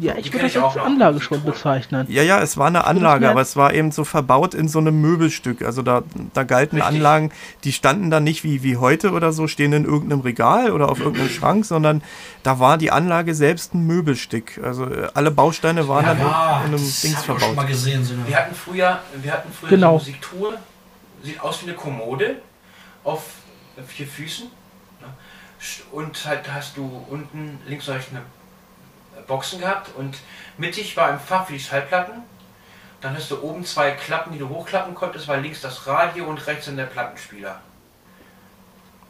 Ja, 0.00 0.16
ich 0.16 0.32
würde 0.32 0.46
das 0.48 0.56
als 0.62 0.76
Anlage 0.76 1.20
schon 1.20 1.42
bezeichnen. 1.42 2.06
Ja, 2.10 2.22
ja, 2.22 2.40
es 2.40 2.58
war 2.58 2.66
eine 2.66 2.84
Anlage, 2.84 3.28
aber 3.28 3.40
es 3.40 3.56
war 3.56 3.72
eben 3.72 3.90
so 3.90 4.04
verbaut 4.04 4.54
in 4.54 4.68
so 4.68 4.78
einem 4.78 5.00
Möbelstück. 5.00 5.62
Also 5.62 5.82
da, 5.82 6.02
da 6.34 6.42
galten 6.42 6.76
Richtig. 6.76 6.96
Anlagen, 6.96 7.32
die 7.64 7.72
standen 7.72 8.10
dann 8.10 8.22
nicht 8.22 8.44
wie, 8.44 8.62
wie 8.62 8.76
heute 8.76 9.12
oder 9.12 9.32
so, 9.32 9.48
stehen 9.48 9.72
in 9.72 9.84
irgendeinem 9.84 10.20
Regal 10.20 10.72
oder 10.72 10.90
auf 10.90 11.00
irgendeinem 11.00 11.30
Schrank, 11.30 11.64
sondern 11.64 12.02
da 12.42 12.58
war 12.60 12.76
die 12.76 12.90
Anlage 12.90 13.34
selbst 13.34 13.74
ein 13.74 13.86
Möbelstück. 13.86 14.60
Also 14.62 14.84
äh, 14.84 15.08
alle 15.14 15.30
Bausteine 15.30 15.88
waren 15.88 16.04
ja, 16.04 16.14
dann 16.14 16.26
ja, 16.26 16.60
in 16.60 16.66
einem 16.66 16.76
Dings 16.76 17.24
verbaut. 17.24 17.56
Mal 17.56 17.66
gesehen, 17.66 18.04
so 18.04 18.14
wir 18.26 18.36
hatten 18.36 18.54
früher, 18.54 19.00
wir 19.14 19.32
hatten 19.32 19.50
früher 19.52 19.70
genau. 19.70 19.98
so 19.98 20.10
Musiktour, 20.10 20.54
sieht 21.22 21.40
aus 21.40 21.62
wie 21.62 21.70
eine 21.70 21.76
Kommode 21.76 22.36
auf 23.04 23.22
vier 23.86 24.06
Füßen. 24.06 24.46
Ne? 25.00 25.06
Und 25.92 26.24
halt 26.26 26.52
hast 26.52 26.76
du 26.76 27.04
unten 27.08 27.58
links 27.66 27.88
rechts 27.88 28.10
eine 28.10 28.22
Boxen 29.28 29.60
gehabt 29.60 29.94
und 29.94 30.18
mittig 30.56 30.96
war 30.96 31.08
ein 31.08 31.20
Fach 31.20 31.46
für 31.46 31.52
die 31.52 31.60
Schallplatten. 31.60 32.22
Dann 33.00 33.14
hast 33.14 33.30
du 33.30 33.40
oben 33.40 33.64
zwei 33.64 33.92
Klappen, 33.92 34.32
die 34.32 34.38
du 34.40 34.48
hochklappen 34.48 34.94
konntest, 34.94 35.28
war 35.28 35.36
links 35.36 35.60
das 35.60 35.86
Radio 35.86 36.24
und 36.24 36.44
rechts 36.48 36.66
dann 36.66 36.76
der 36.76 36.86
Plattenspieler. 36.86 37.60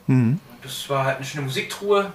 Mhm. 0.06 0.40
das 0.62 0.88
war 0.88 1.04
halt 1.04 1.16
eine 1.16 1.24
schöne 1.24 1.44
Musiktruhe. 1.44 2.12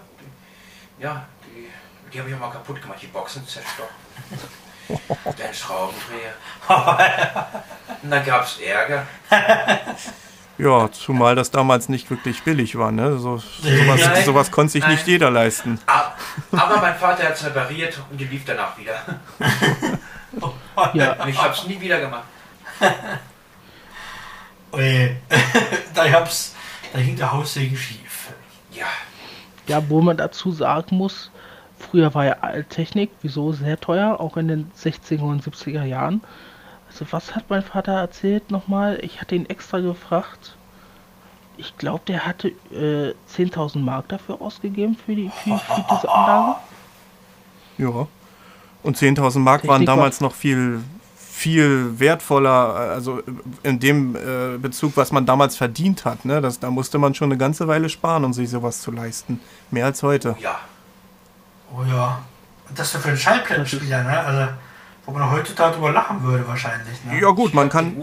Ja, 0.99 1.27
die, 1.45 1.67
die 2.11 2.19
habe 2.19 2.29
ich 2.29 2.35
auch 2.35 2.39
mal 2.39 2.51
kaputt 2.51 2.81
gemacht, 2.81 2.99
die 3.01 3.07
Boxen 3.07 3.47
zerstochen. 3.47 3.89
Der 5.37 5.53
Schraubendreher. 5.53 6.33
und 8.03 8.09
dann 8.09 8.25
gab 8.25 8.43
es 8.43 8.59
Ärger. 8.59 9.07
Ja, 10.63 10.89
zumal 10.91 11.35
das 11.35 11.51
damals 11.51 11.89
nicht 11.89 12.09
wirklich 12.09 12.43
billig 12.43 12.77
war. 12.77 12.91
Ne? 12.91 13.17
So, 13.17 13.37
sowas, 13.37 14.25
sowas 14.25 14.51
konnte 14.51 14.71
sich 14.73 14.83
nein. 14.83 14.91
nicht 14.93 15.05
jeder 15.07 15.29
leisten. 15.29 15.79
Aber 16.51 16.79
mein 16.79 16.95
Vater 16.95 17.23
hat 17.23 17.35
es 17.35 17.45
repariert 17.45 17.99
und 18.09 18.17
die 18.19 18.25
lief 18.25 18.43
danach 18.45 18.77
wieder. 18.77 18.95
ja. 20.93 21.13
Und 21.13 21.29
ich 21.29 21.41
habe 21.41 21.53
es 21.53 21.67
nie 21.67 21.79
wieder 21.81 21.99
gemacht. 21.99 22.23
Da, 25.93 26.11
hab's, 26.11 26.55
da 26.91 26.99
hing 26.99 27.15
der 27.15 27.31
Haussegen 27.31 27.77
schief. 27.77 28.33
Ja. 28.71 28.87
Ja, 29.67 29.87
wo 29.89 30.01
man 30.01 30.17
dazu 30.17 30.51
sagen 30.51 30.97
muss, 30.97 31.29
früher 31.77 32.13
war 32.13 32.25
ja 32.25 32.37
Alttechnik, 32.41 33.11
wieso 33.21 33.53
sehr 33.53 33.79
teuer, 33.79 34.19
auch 34.19 34.35
in 34.37 34.47
den 34.47 34.71
60er 34.71 35.21
und 35.21 35.43
70er 35.43 35.83
Jahren. 35.83 36.21
Also 36.93 37.11
was 37.11 37.35
hat 37.35 37.49
mein 37.49 37.63
Vater 37.63 37.93
erzählt 37.93 38.51
nochmal? 38.51 38.99
Ich 39.01 39.19
hatte 39.19 39.33
ihn 39.33 39.47
extra 39.47 39.79
gefragt. 39.79 40.55
Ich 41.57 41.75
glaube, 41.77 42.03
der 42.07 42.25
hatte 42.25 42.49
äh, 42.71 43.13
10.000 43.35 43.79
Mark 43.79 44.09
dafür 44.09 44.41
ausgegeben 44.41 44.95
für, 44.95 45.15
die, 45.15 45.29
für, 45.43 45.57
für 45.57 45.85
diese 45.89 46.09
Anlage. 46.09 46.55
Ja. 47.79 48.07
Und 48.83 48.97
10.000 48.97 49.39
Mark 49.39 49.61
Technik 49.61 49.71
waren 49.71 49.85
damals 49.85 50.21
noch 50.21 50.35
viel, 50.35 50.81
viel 51.17 51.99
wertvoller, 51.99 52.75
also 52.75 53.23
in 53.63 53.79
dem 53.79 54.15
äh, 54.15 54.57
Bezug, 54.59 54.95
was 54.95 55.11
man 55.11 55.25
damals 55.25 55.57
verdient 55.57 56.05
hat. 56.05 56.25
Ne? 56.25 56.41
Das, 56.41 56.59
da 56.59 56.69
musste 56.69 56.99
man 56.99 57.15
schon 57.15 57.31
eine 57.31 57.37
ganze 57.37 57.67
Weile 57.67 57.89
sparen, 57.89 58.23
um 58.23 58.33
sich 58.33 58.49
sowas 58.51 58.81
zu 58.81 58.91
leisten. 58.91 59.39
Mehr 59.71 59.85
als 59.85 60.03
heute. 60.03 60.35
Ja. 60.39 60.59
Oh 61.75 61.83
ja. 61.83 62.19
Und 62.69 62.77
das 62.77 62.91
für 62.91 63.07
einen 63.07 63.17
Schallplattenspieler, 63.17 64.03
ne? 64.03 64.19
Also 64.19 64.53
wo 65.05 65.11
man 65.11 65.31
heute 65.31 65.53
darüber 65.53 65.91
lachen 65.91 66.23
würde 66.23 66.47
wahrscheinlich. 66.47 67.03
Ne? 67.05 67.19
Ja 67.19 67.29
gut, 67.31 67.53
man 67.53 67.69
kann, 67.69 67.95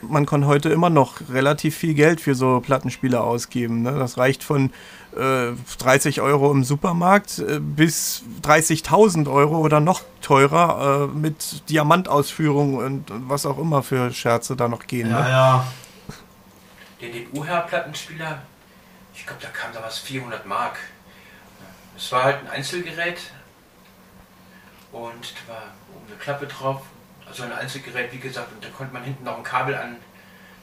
man 0.00 0.26
kann 0.26 0.46
heute 0.46 0.70
immer 0.70 0.90
noch 0.90 1.20
relativ 1.30 1.76
viel 1.76 1.94
Geld 1.94 2.20
für 2.20 2.34
so 2.34 2.60
Plattenspieler 2.60 3.22
ausgeben. 3.22 3.82
Ne? 3.82 3.92
Das 3.92 4.16
reicht 4.16 4.42
von 4.42 4.72
äh, 5.16 5.52
30 5.78 6.20
Euro 6.20 6.50
im 6.50 6.64
Supermarkt 6.64 7.38
äh, 7.38 7.60
bis 7.60 8.22
30.000 8.42 9.30
Euro 9.30 9.58
oder 9.58 9.80
noch 9.80 10.02
teurer 10.22 11.10
äh, 11.10 11.16
mit 11.16 11.68
Diamantausführung 11.68 12.76
und, 12.76 13.10
und, 13.10 13.28
was 13.28 13.44
auch 13.46 13.58
immer 13.58 13.82
für 13.82 14.12
Scherze 14.12 14.56
da 14.56 14.68
noch 14.68 14.86
gehen. 14.86 15.10
Ja, 15.10 15.20
ne? 15.20 15.30
ja. 15.30 15.66
Den, 17.00 17.12
den 17.12 17.26
UHR-Plattenspieler, 17.32 18.38
ich 19.14 19.26
glaube, 19.26 19.42
da 19.42 19.48
kam 19.48 19.72
da 19.74 19.82
was 19.82 19.98
400 19.98 20.46
Mark. 20.46 20.78
Es 21.96 22.10
war 22.10 22.24
halt 22.24 22.38
ein 22.40 22.48
Einzelgerät 22.48 23.18
und 24.94 25.34
da 25.46 25.54
war 25.54 25.62
eine 26.06 26.16
Klappe 26.16 26.46
drauf, 26.46 26.82
also 27.26 27.42
ein 27.42 27.52
Einzelgerät, 27.52 28.12
wie 28.12 28.18
gesagt, 28.18 28.52
und 28.52 28.64
da 28.64 28.68
konnte 28.68 28.94
man 28.94 29.02
hinten 29.02 29.24
noch 29.24 29.36
ein 29.36 29.42
Kabel 29.42 29.76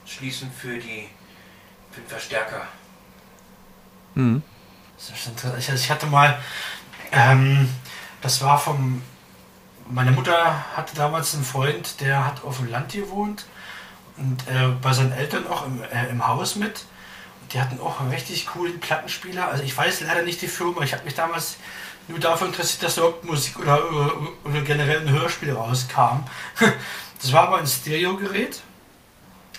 anschließen 0.06 0.50
für, 0.52 0.78
die, 0.78 1.10
für 1.92 2.02
den 2.02 2.08
Verstärker. 2.08 2.62
Mhm. 4.16 4.42
Ich 5.58 5.90
hatte 5.90 6.06
mal, 6.06 6.40
ähm, 7.12 7.68
das 8.22 8.42
war 8.42 8.58
vom, 8.58 9.02
meine 9.90 10.12
Mutter 10.12 10.64
hatte 10.78 10.96
damals 10.96 11.34
einen 11.36 11.44
Freund, 11.44 12.00
der 12.00 12.26
hat 12.26 12.44
auf 12.44 12.58
dem 12.58 12.70
Land 12.70 12.94
gewohnt 12.94 13.46
und 14.18 14.48
äh, 14.48 14.68
bei 14.82 14.94
seinen 14.94 15.12
Eltern 15.12 15.48
auch 15.48 15.66
im, 15.66 15.84
äh, 15.84 16.08
im 16.10 16.26
Haus 16.26 16.56
mit. 16.56 16.86
Und 17.42 17.54
die 17.54 17.60
hatten 17.60 17.82
auch 17.82 18.00
einen 18.00 18.12
richtig 18.12 18.46
coolen 18.46 18.80
Plattenspieler. 18.80 19.50
Also 19.50 19.64
ich 19.64 19.76
weiß 19.76 20.02
leider 20.02 20.22
nicht 20.22 20.42
die 20.42 20.48
Firma, 20.48 20.84
ich 20.84 20.94
habe 20.94 21.04
mich 21.04 21.16
damals 21.16 21.58
nur 22.12 22.20
dafür 22.20 22.48
interessiert, 22.48 22.84
dass 22.84 22.98
überhaupt 22.98 23.26
Musik 23.26 23.58
oder, 23.60 23.90
oder, 23.90 24.14
oder 24.44 24.62
generell 24.62 25.02
ein 25.02 25.10
Hörspiel 25.10 25.54
rauskam. 25.54 26.24
Das 27.22 27.32
war 27.34 27.50
aber 27.50 27.60
ein 27.60 27.68
Stereogerät. 27.68 28.62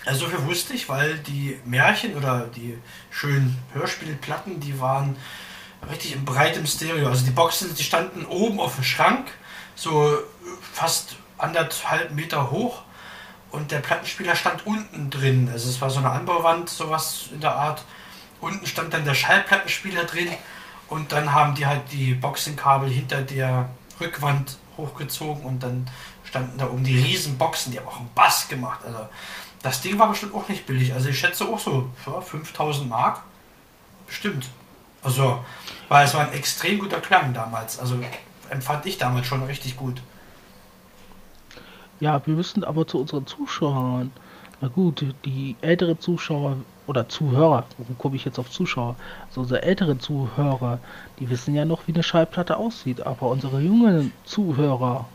Also 0.05 0.25
so 0.25 0.31
viel 0.33 0.45
wusste 0.47 0.75
ich, 0.75 0.89
weil 0.89 1.19
die 1.19 1.61
Märchen 1.65 2.17
oder 2.17 2.49
die 2.57 2.77
schönen 3.11 3.57
Hörspielplatten, 3.73 4.59
die 4.59 4.81
waren 4.81 5.17
richtig 5.89 6.15
in 6.15 6.25
breitem 6.25 6.67
Stereo. 6.67 7.09
Also 7.09 7.25
die 7.25 7.31
Boxen, 7.31 7.73
die 7.73 7.85
standen 7.85 8.27
oben 8.27 8.59
auf 8.59 8.75
dem 8.75 8.83
Schrank, 8.83 9.31
so 9.77 10.19
fast 10.73 11.15
anderthalb 11.39 12.11
Meter 12.11 12.51
hoch. 12.51 12.83
Und 13.53 13.71
der 13.71 13.79
Plattenspieler 13.79 14.35
stand 14.35 14.67
unten 14.67 15.11
drin. 15.11 15.49
Also 15.53 15.69
es 15.69 15.81
war 15.81 15.91
so 15.91 15.99
eine 15.99 16.11
Anbauwand, 16.11 16.69
sowas 16.69 17.27
in 17.33 17.41
der 17.41 17.55
Art. 17.55 17.85
Unten 18.41 18.67
stand 18.67 18.93
dann 18.93 19.05
der 19.05 19.15
Schallplattenspieler 19.15 20.05
drin 20.05 20.29
und 20.93 21.11
dann 21.11 21.33
haben 21.33 21.55
die 21.55 21.65
halt 21.65 21.91
die 21.91 22.13
Boxenkabel 22.13 22.91
hinter 22.91 23.23
der 23.23 23.71
Rückwand 23.99 24.59
hochgezogen 24.77 25.43
und 25.43 25.63
dann 25.63 25.89
standen 26.23 26.59
da 26.59 26.67
oben 26.67 26.85
die 26.85 26.99
riesen 26.99 27.39
Boxen, 27.39 27.73
die 27.73 27.79
haben 27.79 27.89
auch 27.89 27.99
einen 27.99 28.11
Bass 28.15 28.47
gemacht. 28.47 28.81
Also 28.85 28.99
das 29.63 29.81
Ding 29.81 29.99
war 29.99 30.11
bestimmt 30.11 30.35
auch 30.35 30.47
nicht 30.51 30.67
billig. 30.67 30.93
Also 30.93 31.09
ich 31.09 31.19
schätze 31.19 31.49
auch 31.49 31.59
so 31.59 31.89
ja, 32.07 32.21
5000 32.21 32.91
Mark. 32.91 33.23
Bestimmt. 34.07 34.51
Also, 35.03 35.43
weil 35.89 36.05
es 36.05 36.13
war 36.13 36.27
ein 36.27 36.35
extrem 36.35 36.79
guter 36.79 37.01
Klang 37.01 37.33
damals. 37.33 37.79
Also 37.79 37.99
empfand 38.51 38.85
ich 38.85 38.99
damals 38.99 39.27
schon 39.27 39.43
richtig 39.45 39.79
gut. 39.79 40.03
Ja, 42.01 42.21
wir 42.27 42.35
müssen 42.35 42.65
aber 42.65 42.87
zu 42.87 42.99
unseren 42.99 43.27
Zuschauern. 43.27 44.13
Na 44.61 44.69
gut, 44.69 45.07
die 45.25 45.57
ältere 45.63 45.99
Zuschauer 45.99 46.59
oder 46.87 47.09
Zuhörer, 47.09 47.65
warum 47.79 47.99
komme 47.99 48.17
ich 48.17 48.25
jetzt 48.25 48.39
auf 48.39 48.51
Zuschauer? 48.51 48.97
Also 49.29 49.43
unsere 49.43 49.63
älteren 49.63 50.01
Zuhörer, 50.01 50.79
die 51.19 51.31
wissen 51.31 51.55
ja 51.55 51.65
noch, 51.65 51.87
wie 51.87 51.95
eine 51.95 52.03
Schallplatte 52.03 52.57
aussieht, 52.57 53.07
aber 53.07 53.29
unsere 53.29 53.61
jungen 53.61 54.13
Zuhörer 54.25 55.07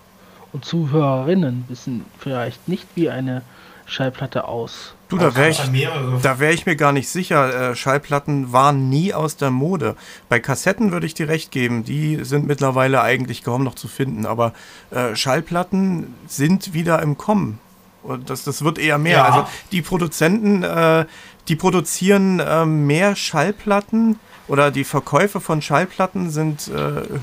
und 0.54 0.66
Zuhörerinnen 0.66 1.66
wissen 1.68 2.06
vielleicht 2.20 2.68
nicht, 2.68 2.88
wie 2.96 3.10
eine 3.10 3.42
Schallplatte 3.86 4.48
aus. 4.48 4.94
Du, 5.08 5.18
da 5.18 5.34
wäre 5.36 5.50
ich, 5.50 5.72
wär 5.72 6.52
ich 6.52 6.66
mir 6.66 6.76
gar 6.76 6.92
nicht 6.92 7.08
sicher. 7.08 7.72
Äh, 7.72 7.76
Schallplatten 7.76 8.52
waren 8.52 8.90
nie 8.90 9.14
aus 9.14 9.38
der 9.38 9.52
Mode. 9.52 9.96
Bei 10.28 10.40
Kassetten 10.40 10.92
würde 10.92 11.06
ich 11.06 11.14
dir 11.14 11.30
recht 11.30 11.52
geben, 11.52 11.86
die 11.86 12.24
sind 12.26 12.46
mittlerweile 12.46 13.02
eigentlich 13.02 13.44
kaum 13.44 13.64
noch 13.64 13.76
zu 13.76 13.88
finden, 13.88 14.26
aber 14.26 14.52
äh, 14.92 15.16
Schallplatten 15.16 16.14
sind 16.28 16.74
wieder 16.74 17.02
im 17.02 17.18
Kommen. 17.18 17.60
Und 18.04 18.30
das, 18.30 18.44
das 18.44 18.64
wird 18.64 18.78
eher 18.78 18.98
mehr. 18.98 19.18
Ja. 19.18 19.26
Also 19.26 19.48
die 19.72 19.82
Produzenten, 19.82 20.64
äh, 20.64 21.06
die 21.48 21.56
produzieren 21.56 22.40
äh, 22.40 22.66
mehr 22.66 23.16
Schallplatten 23.16 24.20
oder 24.48 24.72
die 24.72 24.84
Verkäufe 24.84 25.42
von 25.42 25.62
Schallplatten 25.62 26.30
sind 26.30 26.68
äh, 26.68 26.74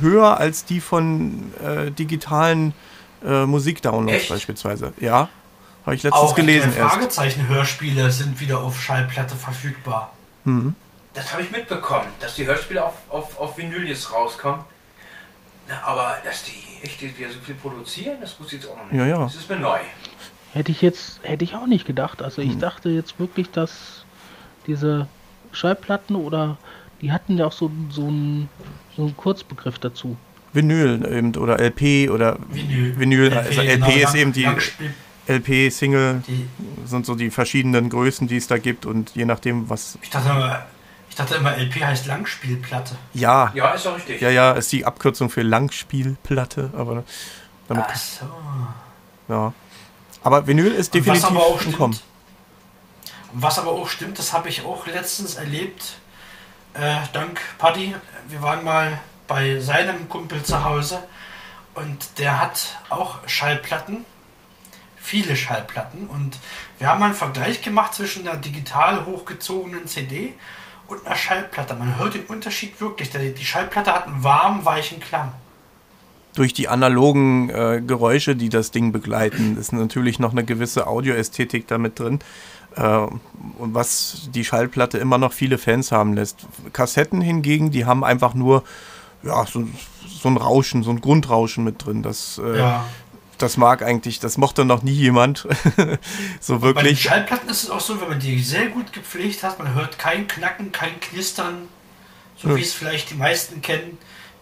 höher 0.00 0.38
als 0.38 0.64
die 0.64 0.80
von 0.80 1.52
äh, 1.62 1.90
digitalen 1.90 2.74
äh, 3.24 3.46
Musikdownloads 3.46 4.28
beispielsweise. 4.28 4.92
Ja, 5.00 5.28
habe 5.86 5.96
ich 5.96 6.02
letztens 6.02 6.22
Auch 6.22 6.34
gelesen 6.34 6.72
die 6.72 6.78
erst. 6.78 6.94
Fragezeichen-Hörspiele 6.94 8.10
sind 8.10 8.40
wieder 8.40 8.60
auf 8.60 8.80
Schallplatte 8.80 9.36
verfügbar. 9.36 10.12
Mhm. 10.44 10.74
Das 11.14 11.32
habe 11.32 11.42
ich 11.42 11.50
mitbekommen, 11.50 12.06
dass 12.20 12.34
die 12.34 12.46
Hörspiele 12.46 12.84
auf, 12.84 12.94
auf, 13.08 13.38
auf 13.38 13.56
Vinyl 13.56 13.86
jetzt 13.88 14.12
rauskommen. 14.12 14.60
Na, 15.68 15.80
aber 15.84 16.16
dass 16.24 16.42
die 16.44 16.84
echt 16.84 17.00
wieder 17.00 17.30
so 17.30 17.38
viel 17.42 17.54
produzieren, 17.54 18.16
das 18.20 18.38
wusste 18.38 18.56
ich 18.56 18.62
jetzt 18.62 18.70
auch 18.70 18.76
noch 18.76 18.90
nicht. 18.90 18.98
Ja, 19.00 19.06
ja. 19.06 19.18
Das 19.24 19.34
ist 19.34 19.48
mir 19.48 19.56
neu. 19.56 19.78
Hätte 20.52 20.70
ich 20.72 20.82
jetzt, 20.82 21.20
hätte 21.22 21.44
ich 21.44 21.54
auch 21.54 21.66
nicht 21.66 21.86
gedacht. 21.86 22.20
Also 22.22 22.42
Hm. 22.42 22.50
ich 22.50 22.58
dachte 22.58 22.90
jetzt 22.90 23.18
wirklich, 23.18 23.50
dass 23.50 24.03
diese 24.66 25.06
Schallplatten 25.52 26.16
oder 26.16 26.56
die 27.00 27.12
hatten 27.12 27.36
ja 27.38 27.46
auch 27.46 27.52
so, 27.52 27.70
so, 27.90 28.06
einen, 28.06 28.48
so 28.96 29.02
einen 29.02 29.16
Kurzbegriff 29.16 29.78
dazu. 29.78 30.16
Vinyl 30.52 31.04
eben 31.10 31.34
oder 31.36 31.58
LP 31.58 32.10
oder 32.10 32.38
Vinyl. 32.50 32.98
Vinyl, 32.98 33.32
also 33.36 33.60
LP 33.60 33.70
genau, 33.74 33.88
ist 33.88 34.02
Lang- 34.04 34.14
eben 34.14 34.32
die 34.32 34.48
LP, 35.26 35.70
Single, 35.72 36.22
die 36.28 36.46
sind 36.86 37.06
so 37.06 37.14
die 37.14 37.30
verschiedenen 37.30 37.88
Größen, 37.88 38.28
die 38.28 38.36
es 38.36 38.46
da 38.46 38.58
gibt 38.58 38.84
und 38.86 39.14
je 39.16 39.24
nachdem, 39.24 39.68
was. 39.70 39.98
ich, 40.02 40.10
dachte 40.10 40.28
immer, 40.28 40.66
ich 41.08 41.16
dachte 41.16 41.34
immer, 41.36 41.56
LP 41.56 41.82
heißt 41.82 42.06
Langspielplatte. 42.06 42.94
Ja, 43.14 43.50
Ja, 43.54 43.70
ist 43.72 43.86
auch 43.86 43.96
richtig. 43.96 44.20
ja, 44.20 44.28
ja, 44.30 44.52
ist 44.52 44.70
die 44.70 44.84
Abkürzung 44.84 45.30
für 45.30 45.42
Langspielplatte, 45.42 46.70
aber 46.76 47.04
damit, 47.68 47.84
Ach 47.88 47.96
so. 47.96 48.26
ja. 49.28 49.52
Aber 50.22 50.46
Vinyl 50.46 50.66
ist 50.66 50.94
Und 50.94 51.00
was 51.06 51.20
definitiv 51.20 51.24
aber 51.24 51.40
auch 51.40 51.54
im 51.54 51.60
stimmt, 51.60 51.76
Kommen. 51.76 51.98
Was 53.34 53.58
aber 53.58 53.72
auch 53.72 53.88
stimmt, 53.88 54.18
das 54.18 54.32
habe 54.32 54.48
ich 54.48 54.64
auch 54.64 54.86
letztens 54.86 55.34
erlebt, 55.34 55.96
äh, 56.74 56.96
dank 57.12 57.40
Paddy. 57.58 57.94
Wir 58.28 58.42
waren 58.42 58.64
mal 58.64 59.00
bei 59.26 59.58
seinem 59.60 60.08
Kumpel 60.08 60.42
zu 60.42 60.64
Hause 60.64 61.02
und 61.74 62.18
der 62.18 62.40
hat 62.40 62.78
auch 62.90 63.18
Schallplatten, 63.26 64.04
viele 64.96 65.36
Schallplatten 65.36 66.06
und 66.06 66.38
wir 66.78 66.88
haben 66.88 67.02
einen 67.02 67.14
Vergleich 67.14 67.60
gemacht 67.60 67.94
zwischen 67.94 68.26
einer 68.26 68.38
digital 68.38 69.04
hochgezogenen 69.04 69.86
CD 69.88 70.34
und 70.86 71.04
einer 71.04 71.16
Schallplatte. 71.16 71.74
Man 71.74 71.98
hört 71.98 72.14
den 72.14 72.26
Unterschied 72.26 72.80
wirklich. 72.80 73.10
Die 73.10 73.34
die 73.34 73.44
Schallplatte 73.44 73.92
hat 73.92 74.06
einen 74.06 74.22
warmen, 74.22 74.64
weichen 74.64 75.00
Klang. 75.00 75.32
Durch 76.34 76.52
die 76.52 76.68
analogen 76.68 77.48
äh, 77.50 77.80
Geräusche, 77.84 78.34
die 78.34 78.48
das 78.48 78.72
Ding 78.72 78.90
begleiten, 78.90 79.56
ist 79.56 79.72
natürlich 79.72 80.18
noch 80.18 80.32
eine 80.32 80.44
gewisse 80.44 80.86
Audioästhetik 80.86 81.68
damit 81.68 81.98
drin. 81.98 82.18
Äh, 82.76 83.06
und 83.58 83.74
was 83.74 84.28
die 84.34 84.44
Schallplatte 84.44 84.98
immer 84.98 85.18
noch 85.18 85.32
viele 85.32 85.58
Fans 85.58 85.92
haben 85.92 86.14
lässt. 86.14 86.46
Kassetten 86.72 87.20
hingegen, 87.20 87.70
die 87.70 87.84
haben 87.84 88.04
einfach 88.04 88.34
nur 88.34 88.64
ja, 89.22 89.46
so, 89.46 89.66
so 90.06 90.28
ein 90.28 90.36
Rauschen, 90.36 90.82
so 90.82 90.90
ein 90.90 91.00
Grundrauschen 91.00 91.64
mit 91.64 91.84
drin. 91.84 92.02
Das, 92.02 92.40
äh, 92.44 92.58
Ja. 92.58 92.84
das 93.38 93.56
mag 93.56 93.82
eigentlich, 93.82 94.20
das 94.20 94.36
mochte 94.38 94.64
noch 94.64 94.82
nie 94.82 94.92
jemand. 94.92 95.46
so 96.40 96.58
Bei 96.58 96.66
den 96.68 96.74
wirklich. 96.76 97.02
Schallplatten 97.02 97.48
ist 97.48 97.64
es 97.64 97.70
auch 97.70 97.80
so, 97.80 98.00
wenn 98.00 98.08
man 98.08 98.20
die 98.20 98.38
sehr 98.40 98.66
gut 98.68 98.92
gepflegt 98.92 99.42
hat, 99.42 99.58
man 99.58 99.74
hört 99.74 99.98
kein 99.98 100.26
Knacken, 100.28 100.72
kein 100.72 100.98
Knistern, 101.00 101.68
so 102.36 102.48
Ja. 102.50 102.56
wie 102.56 102.62
es 102.62 102.72
vielleicht 102.74 103.10
die 103.10 103.14
meisten 103.14 103.62
kennen, 103.62 103.98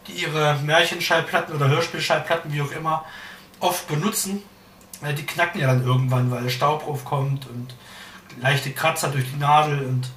die 0.08 0.12
ihre 0.12 0.58
Märchenschallplatten 0.64 1.54
oder 1.54 1.68
Hörspielschallplatten, 1.68 2.52
wie 2.52 2.62
auch 2.62 2.72
immer, 2.72 3.04
oft 3.60 3.86
benutzen. 3.88 4.42
Weil 5.00 5.14
die 5.14 5.26
knacken 5.26 5.60
ja 5.60 5.66
dann 5.66 5.84
irgendwann, 5.84 6.30
weil 6.30 6.48
Staub 6.48 6.86
aufkommt 6.86 7.46
und 7.48 7.74
leichte 8.40 8.70
Kratzer 8.70 9.08
durch 9.08 9.24
die 9.30 9.38
Nadel 9.38 9.84
und 9.86 10.10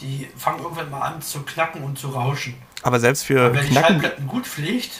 die 0.00 0.28
fangen 0.36 0.62
irgendwann 0.62 0.90
mal 0.90 1.00
an 1.00 1.22
zu 1.22 1.42
knacken 1.42 1.82
und 1.82 1.98
zu 1.98 2.08
rauschen. 2.08 2.54
Aber 2.82 2.98
selbst 2.98 3.24
für 3.24 3.46
Aber 3.46 3.60
die 3.60 3.68
Knacken, 3.68 4.00
Schallplatten 4.00 4.26
gut 4.26 4.46
pflegt, 4.46 4.90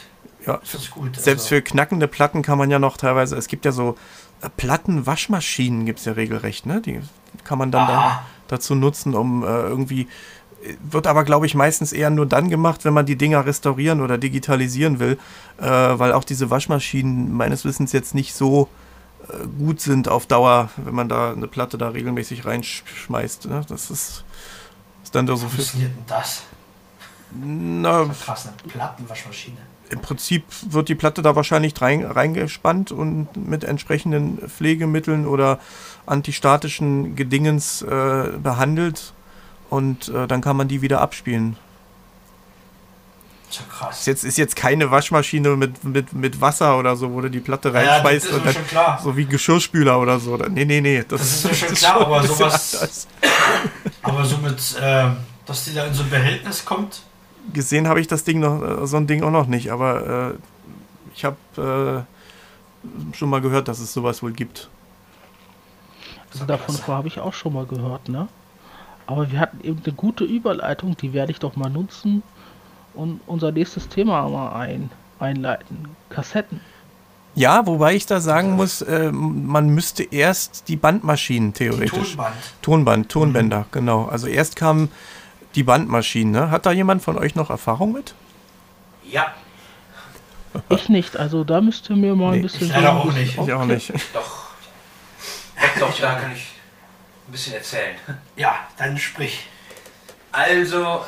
ja, 0.46 0.54
ist 0.56 0.74
das 0.74 0.90
gut. 0.90 1.16
selbst 1.16 1.44
Also, 1.44 1.56
für 1.56 1.62
knackende 1.62 2.08
Platten 2.08 2.42
kann 2.42 2.58
man 2.58 2.70
ja 2.70 2.78
noch 2.78 2.96
teilweise, 2.96 3.36
es 3.36 3.48
gibt 3.48 3.64
ja 3.64 3.72
so 3.72 3.96
äh, 4.40 4.48
Plattenwaschmaschinen, 4.56 5.86
gibt 5.86 5.98
es 5.98 6.04
ja 6.04 6.12
regelrecht, 6.12 6.66
ne? 6.66 6.80
Die 6.80 7.00
kann 7.44 7.58
man 7.58 7.70
dann 7.72 7.88
da, 7.88 8.24
dazu 8.48 8.74
nutzen, 8.74 9.14
um 9.14 9.42
äh, 9.42 9.46
irgendwie. 9.46 10.02
äh, 10.64 10.74
Wird 10.90 11.06
aber, 11.08 11.24
glaube 11.24 11.46
ich, 11.46 11.54
meistens 11.54 11.92
eher 11.92 12.10
nur 12.10 12.26
dann 12.26 12.48
gemacht, 12.48 12.84
wenn 12.84 12.94
man 12.94 13.06
die 13.06 13.16
Dinger 13.16 13.44
restaurieren 13.46 14.00
oder 14.00 14.18
digitalisieren 14.18 15.00
will, 15.00 15.18
äh, 15.58 15.66
weil 15.66 16.12
auch 16.12 16.24
diese 16.24 16.50
Waschmaschinen 16.50 17.32
meines 17.32 17.64
Wissens 17.64 17.92
jetzt 17.92 18.14
nicht 18.14 18.34
so 18.34 18.68
gut 19.58 19.80
sind 19.80 20.08
auf 20.08 20.26
Dauer, 20.26 20.70
wenn 20.76 20.94
man 20.94 21.08
da 21.08 21.32
eine 21.32 21.48
Platte 21.48 21.78
da 21.78 21.88
regelmäßig 21.88 22.44
reinschmeißt. 22.44 23.46
Ne? 23.46 23.64
Das 23.68 23.90
ist, 23.90 24.24
ist 25.02 25.14
dann 25.14 25.26
da 25.26 25.36
so 25.36 25.46
wie 25.46 25.56
viel. 25.56 25.64
funktioniert 25.64 25.96
denn 25.96 26.04
das? 26.06 26.42
Na, 27.34 28.04
Krass, 28.24 28.46
eine 28.46 28.56
Plattenwaschmaschine. 28.70 29.56
im 29.90 30.00
Prinzip 30.00 30.44
wird 30.68 30.88
die 30.88 30.94
Platte 30.94 31.22
da 31.22 31.34
wahrscheinlich 31.34 31.80
rein, 31.80 32.04
reingespannt 32.04 32.92
und 32.92 33.28
mit 33.36 33.64
entsprechenden 33.64 34.38
Pflegemitteln 34.48 35.26
oder 35.26 35.58
antistatischen 36.04 37.16
Gedingens 37.16 37.82
äh, 37.82 38.32
behandelt 38.42 39.14
und 39.70 40.08
äh, 40.08 40.26
dann 40.26 40.42
kann 40.42 40.56
man 40.56 40.68
die 40.68 40.82
wieder 40.82 41.00
abspielen. 41.00 41.56
Ist 43.52 43.60
ja 43.60 43.66
krass. 43.70 44.00
Ist 44.00 44.06
jetzt, 44.06 44.24
ist 44.24 44.38
jetzt 44.38 44.56
keine 44.56 44.90
Waschmaschine 44.90 45.56
mit, 45.56 45.84
mit, 45.84 46.12
mit 46.14 46.40
Wasser 46.40 46.78
oder 46.78 46.96
so, 46.96 47.12
wo 47.12 47.20
du 47.20 47.28
die 47.30 47.40
Platte 47.40 47.68
Ja, 47.68 47.74
das 47.74 47.84
reinschmeißt 47.90 48.24
ist 48.26 48.32
und 48.32 48.38
mir 48.38 48.44
dann, 48.46 48.54
schon 48.54 48.66
klar. 48.66 49.00
so 49.04 49.16
wie 49.16 49.26
Geschirrspüler 49.26 50.00
oder 50.00 50.18
so. 50.18 50.36
Nee, 50.36 50.64
nee, 50.64 50.80
nee. 50.80 51.04
Das, 51.06 51.20
Das 51.20 51.32
ist 51.32 51.44
mir 51.44 51.54
schon 51.68 51.74
klar, 51.76 52.00
aber 52.00 52.16
ein 52.16 52.22
bisschen 52.22 52.36
sowas- 52.38 52.74
anders. 52.74 53.08
Aber 54.02 54.24
so 54.24 54.38
mit, 54.38 54.76
ähm, 54.80 55.16
dass 55.44 55.64
die 55.64 55.74
da 55.74 55.84
in 55.86 55.92
so 55.94 56.02
ein 56.02 56.10
Behältnis 56.10 56.64
kommt, 56.64 57.02
Gesehen 57.52 57.88
habe 57.88 58.00
ich 58.00 58.06
das 58.06 58.22
Ding 58.22 58.38
noch, 58.38 58.62
äh, 58.62 58.86
so 58.86 58.96
ein 58.96 59.08
Ding 59.08 59.24
auch 59.24 59.30
noch 59.32 59.48
nicht, 59.48 59.70
aber 59.72 60.30
äh, 60.30 60.34
ich 61.14 61.24
habe 61.24 62.06
äh, 62.86 63.16
schon 63.16 63.28
mal 63.28 63.40
gehört, 63.40 63.66
dass 63.68 63.80
es 63.80 63.92
sowas 63.92 64.22
wohl 64.22 64.30
gibt. 64.32 64.70
Also 66.32 66.44
davon 66.46 66.78
habe 66.86 67.08
ich 67.08 67.18
auch 67.18 67.34
schon 67.34 67.52
mal 67.52 67.66
gehört, 67.66 68.08
ne? 68.08 68.28
Aber 69.06 69.30
wir 69.32 69.40
hatten 69.40 69.60
eben 69.62 69.82
eine 69.84 69.92
gute 69.92 70.22
Überleitung, 70.24 70.96
die 70.96 71.12
werde 71.12 71.32
ich 71.32 71.40
doch 71.40 71.56
mal 71.56 71.68
nutzen 71.68 72.22
und 72.94 73.20
unser 73.26 73.52
nächstes 73.52 73.88
Thema 73.88 74.28
mal 74.28 74.52
ein, 74.60 74.90
einleiten. 75.18 75.88
Kassetten. 76.10 76.60
Ja, 77.34 77.66
wobei 77.66 77.94
ich 77.94 78.04
da 78.04 78.20
sagen 78.20 78.52
muss, 78.52 78.82
äh, 78.82 79.10
man 79.10 79.70
müsste 79.70 80.02
erst 80.02 80.68
die 80.68 80.76
Bandmaschinen 80.76 81.52
die 81.54 81.58
theoretisch. 81.60 82.10
Tonband. 82.10 82.34
Tonband, 82.60 83.08
Tonbänder, 83.08 83.64
genau. 83.72 84.04
Also 84.04 84.26
erst 84.26 84.56
kamen 84.56 84.90
die 85.54 85.62
Bandmaschinen. 85.62 86.32
Ne? 86.32 86.50
Hat 86.50 86.66
da 86.66 86.72
jemand 86.72 87.02
von 87.02 87.16
euch 87.16 87.34
noch 87.34 87.48
Erfahrung 87.48 87.92
mit? 87.92 88.14
Ja, 89.10 89.32
Ich 90.68 90.90
nicht, 90.90 91.16
also 91.16 91.44
da 91.44 91.62
müsst 91.62 91.88
ihr 91.88 91.96
mir 91.96 92.14
mal 92.14 92.32
Nee, 92.32 92.36
ein 92.36 92.42
bisschen. 92.42 92.66
ich 92.66 92.72
leider 92.74 92.92
auch 92.92 93.04
bisschen 93.06 93.20
nicht. 93.22 93.38
Ich 93.38 93.52
auch 93.52 93.64
nicht. 93.64 93.90
doch. 94.12 94.42
Doch, 95.78 95.88
doch, 95.88 96.00
da 96.00 96.14
kann 96.16 96.32
ich 96.32 96.48
ein 97.28 97.32
bisschen 97.32 97.54
erzählen. 97.54 97.94
Ja, 98.36 98.56
dann 98.76 98.98
sprich. 98.98 99.46
Also, 100.32 101.00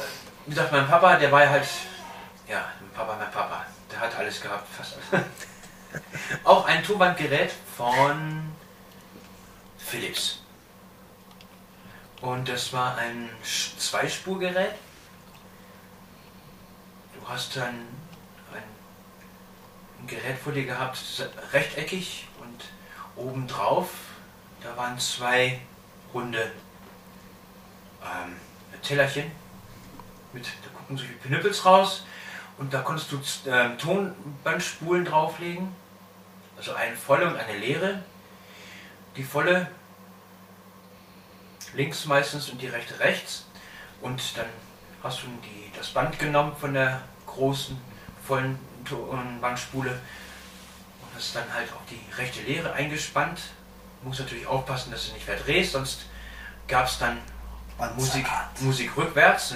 wie 0.47 0.51
gesagt, 0.51 0.73
mein 0.73 0.87
Papa, 0.87 1.17
der 1.17 1.33
war 1.33 1.49
halt, 1.49 1.67
ja, 2.47 2.67
mein 2.81 2.91
Papa, 2.91 3.17
mein 3.17 3.31
Papa, 3.31 3.65
der 3.91 4.01
hat 4.01 4.15
alles 4.17 4.41
gehabt, 4.41 4.69
fast. 4.75 4.99
Auch 6.45 6.67
ein 6.67 6.83
Tonbandgerät 6.83 7.53
von 7.77 8.53
Philips. 9.79 10.41
Und 12.21 12.49
das 12.49 12.73
war 12.73 12.97
ein 12.99 13.31
Zweispurgerät. 13.43 14.75
Du 17.15 17.29
hast 17.29 17.57
dann 17.57 17.87
ein, 18.53 18.63
ein 20.01 20.07
Gerät 20.07 20.39
vor 20.39 20.53
dir 20.53 20.65
gehabt, 20.65 20.99
rechteckig 21.53 22.29
und 22.41 22.65
obendrauf, 23.17 23.91
da 24.63 24.77
waren 24.77 24.99
zwei 24.99 25.61
runde 26.13 26.53
ähm, 28.03 28.37
Tellerchen 28.83 29.44
mit, 30.35 30.47
da 30.47 30.71
gucken 30.77 30.97
solche 30.97 31.15
Pinüppels 31.15 31.65
raus 31.65 32.05
und 32.59 32.73
da 32.75 32.83
konntest 32.83 33.11
du 33.13 33.21
ähm, 33.47 33.79
Tonbandspulen 33.79 35.05
drauflegen. 35.05 35.75
Also 36.57 36.75
eine 36.75 36.97
volle 36.97 37.27
und 37.27 37.37
eine 37.37 37.59
leere. 37.59 38.03
Die 39.17 39.25
volle 39.25 39.69
links 41.75 42.05
meistens 42.05 42.49
und 42.51 42.61
die 42.61 42.69
rechte 42.69 42.99
rechts. 43.01 43.47
Und 44.01 44.37
dann 44.37 44.47
hast 45.03 45.23
du 45.23 45.27
die, 45.43 45.71
das 45.77 45.89
Band 45.89 46.19
genommen 46.19 46.55
von 46.57 46.75
der 46.75 47.01
großen, 47.27 47.77
vollen 48.27 48.59
Tonbandspule 48.85 49.91
und 49.91 51.09
hast 51.17 51.35
dann 51.35 51.53
halt 51.53 51.73
auch 51.73 51.85
die 51.91 52.01
rechte 52.17 52.43
leere 52.43 52.73
eingespannt. 52.73 53.41
Muss 54.03 54.19
natürlich 54.19 54.47
aufpassen, 54.47 54.91
dass 54.91 55.09
du 55.09 55.15
nicht 55.15 55.25
verdrehst, 55.25 55.73
sonst 55.73 56.07
gab 56.69 56.87
es 56.87 56.99
dann 56.99 57.19
Musik. 57.97 58.27
Musik 58.61 58.97
rückwärts. 58.97 59.55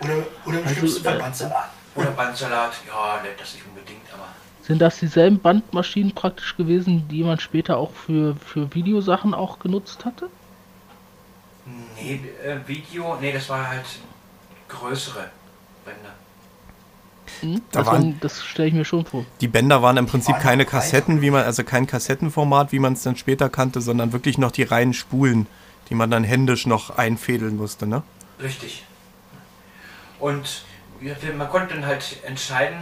Oder, 0.00 0.26
oder 0.44 0.58
im 0.58 0.64
Also, 0.64 0.74
schlimmsten 0.76 1.04
Fall 1.04 1.16
äh, 1.16 1.20
Bandsalat. 1.20 1.70
Oder 1.94 2.10
Bandsalat, 2.10 2.72
ja, 2.86 3.22
ne, 3.22 3.28
das 3.38 3.54
nicht 3.54 3.66
unbedingt, 3.66 4.02
aber 4.12 4.28
Sind 4.62 4.80
das 4.80 4.98
dieselben 4.98 5.38
Bandmaschinen 5.38 6.14
praktisch 6.14 6.56
gewesen, 6.56 7.08
die 7.08 7.22
man 7.24 7.40
später 7.40 7.78
auch 7.78 7.92
für, 7.92 8.36
für 8.36 8.74
Videosachen 8.74 9.32
auch 9.34 9.58
genutzt 9.58 10.04
hatte? 10.04 10.28
Nee, 11.96 12.20
äh, 12.44 12.58
Video, 12.66 13.16
nee, 13.20 13.32
das 13.32 13.48
war 13.48 13.68
halt 13.68 13.86
größere 14.68 15.30
Bänder. 15.84 16.14
Hm? 17.40 17.62
Da 17.70 17.80
das 17.80 17.86
waren- 17.86 18.02
waren- 18.02 18.20
das 18.20 18.44
stelle 18.44 18.68
ich 18.68 18.74
mir 18.74 18.84
schon 18.84 19.04
vor. 19.04 19.24
Die 19.40 19.48
Bänder 19.48 19.82
waren 19.82 19.96
im 19.96 20.06
Prinzip 20.06 20.34
waren 20.34 20.42
keine. 20.42 20.64
Kassetten, 20.64 21.20
wie 21.22 21.30
man, 21.30 21.44
also 21.44 21.64
kein 21.64 21.86
Kassettenformat, 21.86 22.72
wie 22.72 22.78
man 22.78 22.94
es 22.94 23.02
dann 23.02 23.16
später 23.16 23.48
kannte, 23.48 23.80
sondern 23.80 24.12
wirklich 24.12 24.38
noch 24.38 24.50
die 24.52 24.62
reinen 24.62 24.94
Spulen, 24.94 25.46
die 25.88 25.94
man 25.94 26.10
dann 26.10 26.24
händisch 26.24 26.66
noch 26.66 26.96
einfädeln 26.98 27.56
musste, 27.56 27.86
ne? 27.86 28.02
Richtig. 28.40 28.84
Und 30.18 30.62
man 31.36 31.48
konnte 31.50 31.74
dann 31.74 31.86
halt 31.86 32.18
entscheiden, 32.24 32.78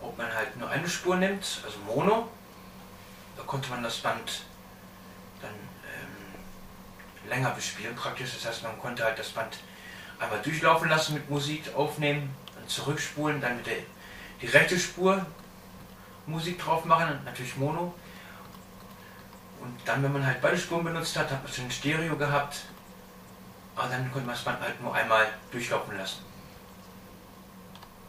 ob 0.00 0.18
man 0.18 0.26
halt 0.34 0.56
nur 0.56 0.68
eine 0.68 0.88
Spur 0.88 1.16
nimmt, 1.16 1.62
also 1.64 1.76
Mono. 1.86 2.28
Da 3.36 3.42
konnte 3.44 3.70
man 3.70 3.82
das 3.82 3.98
Band 3.98 4.42
dann 5.40 5.50
ähm, 5.50 7.30
länger 7.30 7.50
bespielen 7.50 7.94
praktisch. 7.94 8.30
Das 8.34 8.46
heißt, 8.50 8.62
man 8.64 8.78
konnte 8.78 9.04
halt 9.04 9.18
das 9.18 9.28
Band 9.28 9.58
einmal 10.18 10.40
durchlaufen 10.42 10.88
lassen 10.88 11.14
mit 11.14 11.28
Musik 11.30 11.62
aufnehmen, 11.76 12.30
zurückspulen, 12.68 13.40
dann 13.40 13.56
mit 13.56 13.66
der 13.66 13.76
die 14.40 14.46
rechte 14.46 14.78
Spur 14.78 15.24
Musik 16.26 16.58
drauf 16.58 16.84
machen, 16.84 17.20
natürlich 17.24 17.56
Mono. 17.56 17.94
Und 19.60 19.76
dann, 19.84 20.02
wenn 20.02 20.12
man 20.12 20.26
halt 20.26 20.40
beide 20.40 20.58
Spuren 20.58 20.84
benutzt 20.84 21.16
hat, 21.16 21.30
hat 21.30 21.42
man 21.42 21.52
schon 21.52 21.70
Stereo 21.70 22.16
gehabt. 22.16 22.64
Aber 23.74 23.88
dann 23.88 24.10
konnte 24.12 24.26
man 24.26 24.34
das 24.34 24.44
Band 24.44 24.60
halt 24.60 24.80
nur 24.80 24.94
einmal 24.94 25.26
durchlaufen 25.50 25.96
lassen. 25.96 26.18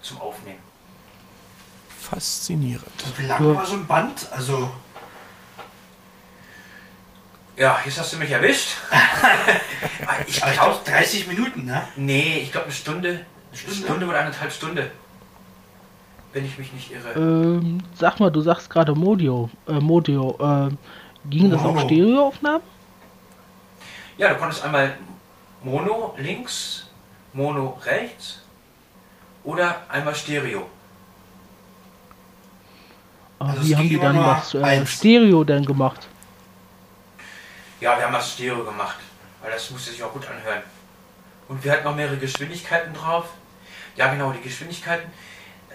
Zum 0.02 0.20
Aufnehmen. 0.22 0.60
Faszinierend. 2.00 3.04
Und 3.06 3.20
wie 3.20 3.26
lang 3.26 3.56
war 3.56 3.66
so 3.66 3.76
ein 3.76 3.86
Band? 3.86 4.28
Also, 4.32 4.72
Ja, 7.58 7.80
jetzt 7.84 8.00
hast 8.00 8.14
du 8.14 8.18
mich 8.18 8.32
erwischt. 8.32 8.78
ich 8.92 10.08
aber 10.08 10.28
ich 10.28 10.38
glaube, 10.38 10.54
glaube 10.54 10.80
30 10.86 11.28
Minuten, 11.28 11.66
ne? 11.66 11.88
nee, 11.96 12.40
ich 12.40 12.52
glaube 12.52 12.66
eine 12.66 12.74
Stunde. 12.74 13.26
Stunde? 13.58 13.86
Stunde, 13.86 14.06
oder 14.08 14.20
eineinhalb 14.20 14.52
Stunde. 14.52 14.92
Wenn 16.34 16.46
ich 16.46 16.58
mich 16.58 16.72
nicht 16.74 16.92
irre. 16.92 17.14
Ähm, 17.16 17.80
sag 17.96 18.20
mal, 18.20 18.30
du 18.30 18.42
sagst 18.42 18.70
gerade 18.70 18.94
Modio. 18.94 19.50
Äh, 19.68 19.80
Modio. 19.80 20.38
Ähm, 20.40 20.78
ging 21.30 21.50
das 21.50 21.62
auch 21.64 21.80
Stereoaufnahmen? 21.80 22.62
Ja, 24.18 24.30
du 24.30 24.36
konntest 24.36 24.64
einmal 24.64 24.98
Mono 25.64 26.16
links, 26.18 26.88
Mono 27.34 27.80
rechts 27.86 28.42
oder 29.44 29.78
einmal 29.90 30.16
Stereo. 30.16 30.68
Aber 33.40 33.50
Also 33.52 33.68
wie 33.68 33.76
haben 33.76 33.90
die 33.90 34.00
dann 34.00 34.16
das 34.16 34.54
äh. 34.56 34.86
Stereo 34.86 35.44
denn 35.44 35.66
gemacht? 35.66 36.08
Ja, 37.80 37.96
wir 37.98 38.06
haben 38.06 38.14
das 38.14 38.34
Stereo 38.34 38.64
gemacht, 38.64 38.98
weil 39.42 39.52
das 39.52 39.70
musste 39.70 39.92
sich 39.92 40.04
auch 40.04 40.12
gut 40.12 40.28
anhören. 40.28 40.64
Und 41.48 41.64
wir 41.64 41.72
hatten 41.72 41.84
noch 41.84 41.96
mehrere 41.96 42.18
Geschwindigkeiten 42.18 42.94
drauf. 42.94 43.26
Ja, 43.98 44.12
genau, 44.14 44.32
die 44.32 44.42
Geschwindigkeiten. 44.42 45.10
Äh, 45.70 45.74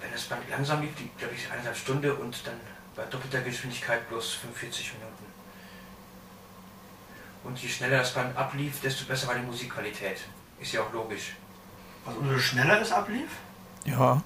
wenn 0.00 0.12
das 0.12 0.22
Band 0.22 0.48
langsam 0.48 0.80
lief, 0.80 0.94
die, 0.98 1.10
glaube 1.18 1.34
ich, 1.34 1.50
eineinhalb 1.50 1.76
Stunde 1.76 2.14
und 2.14 2.46
dann 2.46 2.54
bei 2.96 3.04
doppelter 3.04 3.42
Geschwindigkeit 3.42 4.08
bloß 4.08 4.34
45 4.34 4.94
Minuten. 4.94 5.24
Und 7.42 7.58
je 7.60 7.68
schneller 7.68 7.98
das 7.98 8.14
Band 8.14 8.36
ablief, 8.36 8.80
desto 8.80 9.04
besser 9.04 9.28
war 9.28 9.34
die 9.34 9.42
Musikqualität. 9.42 10.20
Ist 10.60 10.72
ja 10.72 10.82
auch 10.82 10.92
logisch. 10.92 11.36
Also, 12.06 12.20
umso 12.20 12.38
schneller 12.38 12.80
es 12.80 12.92
ablief? 12.92 13.28
Ja. 13.84 14.22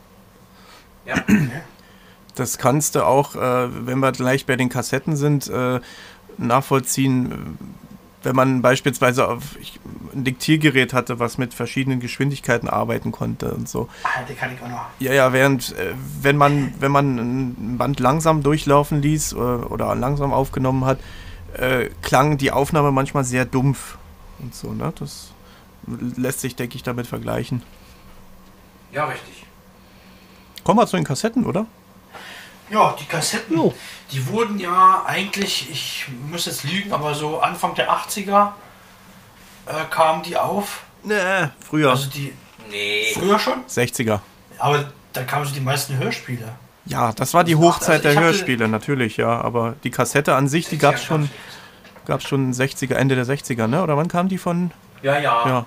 Ja, 1.05 1.25
Das 2.35 2.59
kannst 2.59 2.97
du 2.97 3.07
auch, 3.07 3.37
äh, 3.37 3.87
wenn 3.87 4.01
wir 4.01 4.11
gleich 4.11 4.45
bei 4.45 4.57
den 4.57 4.69
Kassetten 4.69 5.17
sind, 5.17 5.49
äh, 5.49 5.81
nachvollziehen, 6.37 7.31
äh, 7.31 7.84
wenn 8.25 8.37
man 8.37 8.63
beispielsweise 8.63 9.29
auf 9.29 9.57
ich, 9.61 9.79
ein 10.15 10.25
Diktiergerät 10.25 10.93
hatte, 10.93 11.19
was 11.19 11.39
mit 11.39 11.55
verschiedenen 11.55 12.01
Geschwindigkeiten 12.01 12.69
arbeiten 12.69 13.13
konnte 13.13 13.53
und 13.53 13.69
so. 13.69 13.89
Ah, 14.05 14.23
den 14.29 14.37
kann 14.37 14.55
ich 14.55 14.63
auch 14.63 14.69
noch. 14.69 14.87
Ja, 14.99 15.13
ja, 15.13 15.33
während, 15.33 15.77
äh, 15.77 15.95
wenn 16.23 16.37
man, 16.37 16.75
wenn 16.79 16.93
man 16.93 17.19
ein 17.19 17.79
Band 17.79 18.01
langsam 18.01 18.43
durchlaufen 18.43 19.03
ließ 19.03 19.33
äh, 19.33 19.37
oder 19.37 19.95
langsam 19.95 20.33
aufgenommen 20.33 20.85
hat, 20.85 20.99
äh, 21.55 21.91
klang 22.03 22.39
die 22.39 22.51
Aufnahme 22.51 22.93
manchmal 22.93 23.25
sehr 23.25 23.45
dumpf 23.45 23.97
und 24.41 24.55
so, 24.55 24.73
ne? 24.73 24.93
Das 24.99 25.33
lässt 26.17 26.41
sich, 26.41 26.57
denke 26.57 26.77
ich, 26.77 26.83
damit 26.83 27.07
vergleichen. 27.07 27.63
ja 28.93 29.05
richtig. 29.05 29.45
Kommen 30.65 30.79
wir 30.79 30.87
zu 30.87 30.97
den 30.97 31.05
Kassetten, 31.05 31.45
oder? 31.45 31.67
Ja, 32.71 32.97
die 32.99 33.05
Kassetten, 33.05 33.57
Jo. 33.57 33.75
die 34.11 34.27
wurden 34.29 34.59
ja 34.59 35.03
eigentlich, 35.07 35.71
ich 35.71 36.07
muss 36.31 36.47
jetzt 36.47 36.65
lügen, 36.65 36.93
aber 36.93 37.15
so 37.15 37.41
Anfang 37.41 37.75
der 37.75 37.91
80er 37.91 38.53
äh, 39.67 39.73
kamen 39.91 40.23
die 40.23 40.37
auf. 40.37 40.83
Nee, 41.03 41.15
früher. 41.61 41.91
Also 41.91 42.09
die 42.11 42.33
Nee. 42.71 43.13
früher 43.13 43.39
schon, 43.39 43.63
60er. 43.69 44.21
aber 44.59 44.91
da 45.13 45.23
kamen 45.25 45.45
so 45.45 45.53
die 45.55 45.61
meisten 45.61 45.99
Hörspiele. 45.99 46.49
Ja, 46.87 47.13
das 47.13 47.35
war 47.35 47.45
die 47.45 47.57
Hochzeit 47.57 48.05
also 48.05 48.09
der 48.09 48.21
Hörspiele, 48.21 48.69
natürlich, 48.69 49.17
ja. 49.19 49.41
Aber 49.41 49.75
die 49.85 49.91
Kassette 49.91 50.35
an 50.35 50.49
sich, 50.49 50.69
die 50.69 50.79
gab 50.79 50.95
es 50.97 51.05
schon, 51.05 51.31
gab's 52.07 52.25
schon 52.25 52.53
60er, 52.53 52.95
Ende 52.95 53.15
der 53.15 53.27
60er, 53.27 53.67
ne? 53.67 53.83
Oder 53.83 53.97
wann 53.97 54.09
kam 54.09 54.29
die 54.29 54.39
von? 54.39 54.71
Ja, 55.03 55.19
ja. 55.19 55.47
Ja, 55.47 55.65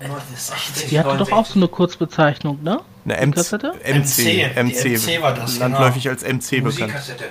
Ende 0.00 0.16
des 0.30 0.48
60 0.48 0.88
Die 0.90 0.98
hatte 0.98 1.16
doch 1.16 1.32
auch 1.32 1.46
so 1.46 1.54
eine 1.58 1.68
Kurzbezeichnung, 1.68 2.62
ne? 2.62 2.80
Eine 3.10 3.26
MC. 3.26 3.34
Kassette? 3.34 3.72
MC, 3.84 4.56
MC, 4.56 4.82
die 4.82 4.96
MC 4.96 5.22
war 5.22 5.34
das, 5.34 5.54
genau. 5.54 5.66
Landläufig 5.68 6.08
als 6.08 6.22
MC 6.22 6.50
bekannt. 6.62 6.64
Musikkassette. 6.64 7.24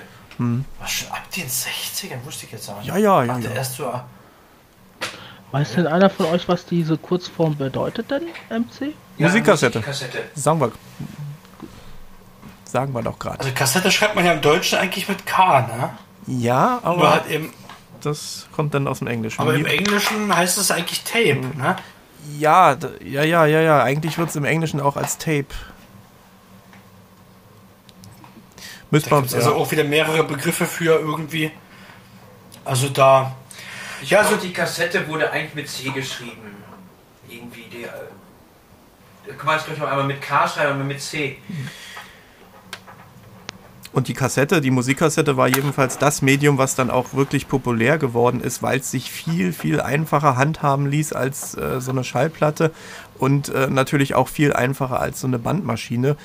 Was 0.78 0.90
schon 0.90 1.10
ab 1.10 1.30
den 1.34 1.48
60ern 1.48 2.24
wusste 2.24 2.46
ich 2.46 2.52
jetzt 2.52 2.68
auch 2.68 2.78
nicht. 2.78 2.86
Ja, 2.88 2.96
ja, 2.96 3.24
ja, 3.24 3.38
ja. 3.38 3.50
erst 3.50 3.74
so, 3.76 3.92
Weiß 5.50 5.74
denn 5.74 5.86
einer 5.86 6.10
von 6.10 6.26
euch, 6.26 6.46
was 6.46 6.66
diese 6.66 6.98
Kurzform 6.98 7.56
bedeutet 7.56 8.10
denn, 8.10 8.24
MC? 8.50 8.94
Musikkassette. 9.16 9.78
Musikkassette. 9.78 10.18
Sagen 10.34 10.60
wir, 10.60 10.72
sagen 12.64 12.92
wir 12.92 13.02
doch 13.02 13.18
gerade. 13.18 13.40
also 13.40 13.50
Kassette 13.54 13.90
schreibt 13.90 14.14
man 14.14 14.26
ja 14.26 14.32
im 14.32 14.42
Deutschen 14.42 14.78
eigentlich 14.78 15.08
mit 15.08 15.24
K, 15.26 15.60
ne? 15.62 15.90
Ja, 16.26 16.80
Nur 16.82 16.92
aber 16.92 17.12
halt 17.12 17.26
eben, 17.30 17.52
das 18.02 18.46
kommt 18.52 18.74
dann 18.74 18.86
aus 18.86 18.98
dem 18.98 19.08
Englischen. 19.08 19.40
aber 19.40 19.54
im 19.54 19.64
Englischen 19.64 20.34
heißt 20.36 20.58
es 20.58 20.70
eigentlich 20.70 21.02
Tape, 21.04 21.40
ne? 21.56 21.76
Ja, 22.38 22.76
ja, 23.04 23.22
ja, 23.22 23.46
ja, 23.46 23.60
ja. 23.60 23.82
Eigentlich 23.82 24.18
wird 24.18 24.30
es 24.30 24.36
im 24.36 24.44
Englischen 24.44 24.80
auch 24.80 24.96
als 24.96 25.18
Tape. 25.18 25.46
Müsste 28.90 29.10
man, 29.10 29.22
also 29.22 29.54
auch 29.54 29.70
wieder 29.70 29.84
mehrere 29.84 30.24
Begriffe 30.24 30.64
für 30.66 30.98
irgendwie. 30.98 31.50
Also 32.64 32.88
da. 32.88 33.34
Ich 34.02 34.10
Ja, 34.10 34.22
ja, 34.22 34.28
so- 34.28 34.36
die 34.36 34.52
Kassette 34.52 35.06
wurde 35.08 35.30
eigentlich 35.30 35.54
mit 35.54 35.68
C 35.68 35.90
geschrieben. 35.90 36.56
Irgendwie 37.28 37.64
die. 37.64 37.84
äh, 37.84 39.34
kann 39.36 39.46
man 39.46 39.56
es 39.58 39.64
gleich 39.66 39.78
noch 39.78 39.88
einmal 39.88 40.06
mit 40.06 40.22
K 40.22 40.48
schreiben, 40.48 40.72
aber 40.74 40.84
mit 40.84 41.02
C. 41.02 41.36
Und 43.92 44.08
die 44.08 44.14
Kassette, 44.14 44.60
die 44.60 44.70
Musikkassette 44.70 45.36
war 45.36 45.48
jedenfalls 45.48 45.98
das 45.98 46.20
Medium, 46.22 46.58
was 46.58 46.74
dann 46.74 46.90
auch 46.90 47.14
wirklich 47.14 47.48
populär 47.48 47.98
geworden 47.98 48.40
ist, 48.40 48.62
weil 48.62 48.80
es 48.80 48.90
sich 48.90 49.10
viel, 49.10 49.52
viel 49.52 49.80
einfacher 49.80 50.36
handhaben 50.36 50.86
ließ 50.86 51.12
als 51.14 51.54
äh, 51.56 51.80
so 51.80 51.90
eine 51.90 52.04
Schallplatte 52.04 52.70
und 53.18 53.48
äh, 53.48 53.68
natürlich 53.68 54.14
auch 54.14 54.28
viel 54.28 54.52
einfacher 54.52 55.00
als 55.00 55.20
so 55.20 55.26
eine 55.26 55.38
Bandmaschine, 55.38 56.16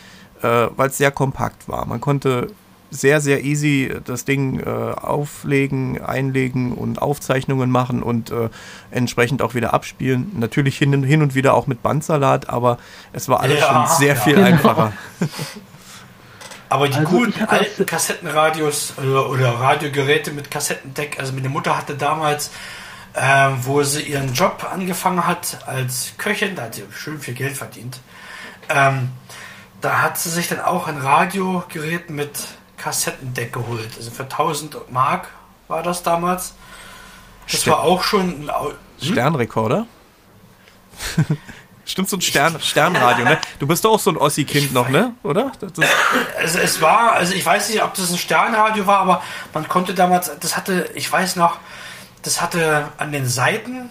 äh, 0.41 0.67
weil 0.76 0.89
es 0.89 0.97
sehr 0.97 1.12
kompakt 1.12 1.67
war. 1.69 1.86
Man 1.86 2.02
konnte 2.02 2.47
sehr, 2.91 3.21
sehr 3.21 3.43
easy 3.43 3.91
das 4.06 4.23
Ding 4.23 4.60
äh, 4.60 4.69
auflegen, 4.69 5.99
einlegen 5.99 6.73
und 6.73 7.02
Aufzeichnungen 7.02 7.71
machen 7.71 8.04
und 8.04 8.30
äh, 8.30 8.49
entsprechend 8.91 9.41
auch 9.41 9.56
wieder 9.56 9.73
abspielen. 9.73 10.32
Natürlich 10.38 10.78
hin, 10.78 11.02
hin 11.02 11.23
und 11.23 11.34
wieder 11.34 11.56
auch 11.56 11.65
mit 11.65 11.82
Bandsalat, 11.82 12.49
aber 12.49 12.78
es 13.13 13.30
war 13.30 13.39
alles 13.39 13.62
Ja, 13.62 13.88
schon 13.88 13.97
sehr 13.97 14.13
ja. 14.15 14.19
viel 14.21 14.36
Genau. 14.36 14.45
einfacher. 14.47 14.93
Aber 16.74 16.88
die 16.90 16.96
Also 16.98 17.08
guten 17.10 17.44
alten 17.46 17.86
Kassettenradios 17.86 18.94
oder, 18.98 19.30
oder 19.30 19.60
Radiogeräte 19.60 20.32
mit 20.32 20.50
Kassettendeck, 20.50 21.20
also 21.20 21.32
meine 21.34 21.50
Mutter 21.50 21.78
hatte 21.78 21.94
damals, 21.96 22.50
ähm, 23.16 23.58
wo 23.62 23.84
sie 23.84 24.02
ihren 24.02 24.34
Job 24.34 24.66
angefangen 24.72 25.28
hat 25.28 25.60
als 25.68 26.14
Köchin, 26.18 26.56
da 26.56 26.64
hat 26.64 26.74
sie 26.74 26.84
schön 26.92 27.20
viel 27.20 27.36
Geld 27.36 27.56
verdient, 27.56 28.00
ähm, 28.70 29.10
da 29.82 30.02
hat 30.02 30.18
sie 30.18 30.30
sich 30.32 30.48
dann 30.48 30.62
auch 30.62 30.88
ein 30.88 30.98
Radiogerät 30.98 32.10
mit 32.10 32.32
Kassettendeck 32.78 33.54
geholt. 33.54 33.90
Also 33.98 34.10
für 34.10 34.24
1000 34.24 34.92
Mark 34.92 35.28
war 35.68 35.84
das 35.84 36.02
damals. 36.02 36.56
Das 37.52 37.62
Ste- 37.62 37.70
war 37.72 37.82
auch 37.84 38.02
schon 38.04 38.46
ein 38.46 38.50
Au- 38.50 38.74
Sternrekorder? 39.00 39.86
Stimmt, 41.86 42.10
so 42.10 42.17
ein 42.17 42.22
Stern, 42.22 42.60
Sternradio, 42.62 43.26
ne? 43.26 43.39
Du 43.60 43.67
bist 43.67 43.84
doch 43.84 43.91
auch 43.91 44.00
so 44.00 44.10
ein 44.10 44.17
Ossi-Kind 44.17 44.74
noch, 44.74 44.88
ne? 44.88 45.13
Oder? 45.24 45.52
Also 46.38 46.60
es 46.60 46.82
war, 46.82 47.13
also 47.13 47.34
ich 47.34 47.46
weiß 47.46 47.69
nicht, 47.69 47.84
ob 47.84 47.93
das 47.93 48.10
ein 48.10 48.17
Sternradio 48.17 48.88
war, 48.88 49.00
aber 49.00 49.22
man 49.54 49.67
konnte 49.67 49.93
damals, 49.93 50.32
das 50.39 50.56
hatte, 50.56 50.89
ich 50.96 51.12
weiß 51.12 51.36
noch, 51.36 51.58
das 52.22 52.41
hatte 52.41 52.88
an 52.98 53.12
den 53.12 53.28
Seiten 53.28 53.89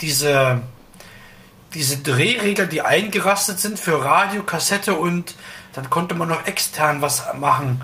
diese, 0.00 0.62
diese 1.74 1.98
Drehregler, 1.98 2.66
die 2.66 2.82
eingerastet 2.82 3.60
sind 3.60 3.78
für 3.78 4.04
Radio, 4.04 4.42
Kassette 4.42 4.94
und 4.94 5.36
dann 5.74 5.90
konnte 5.90 6.16
man 6.16 6.28
noch 6.28 6.46
extern 6.46 7.02
was 7.02 7.22
machen. 7.38 7.82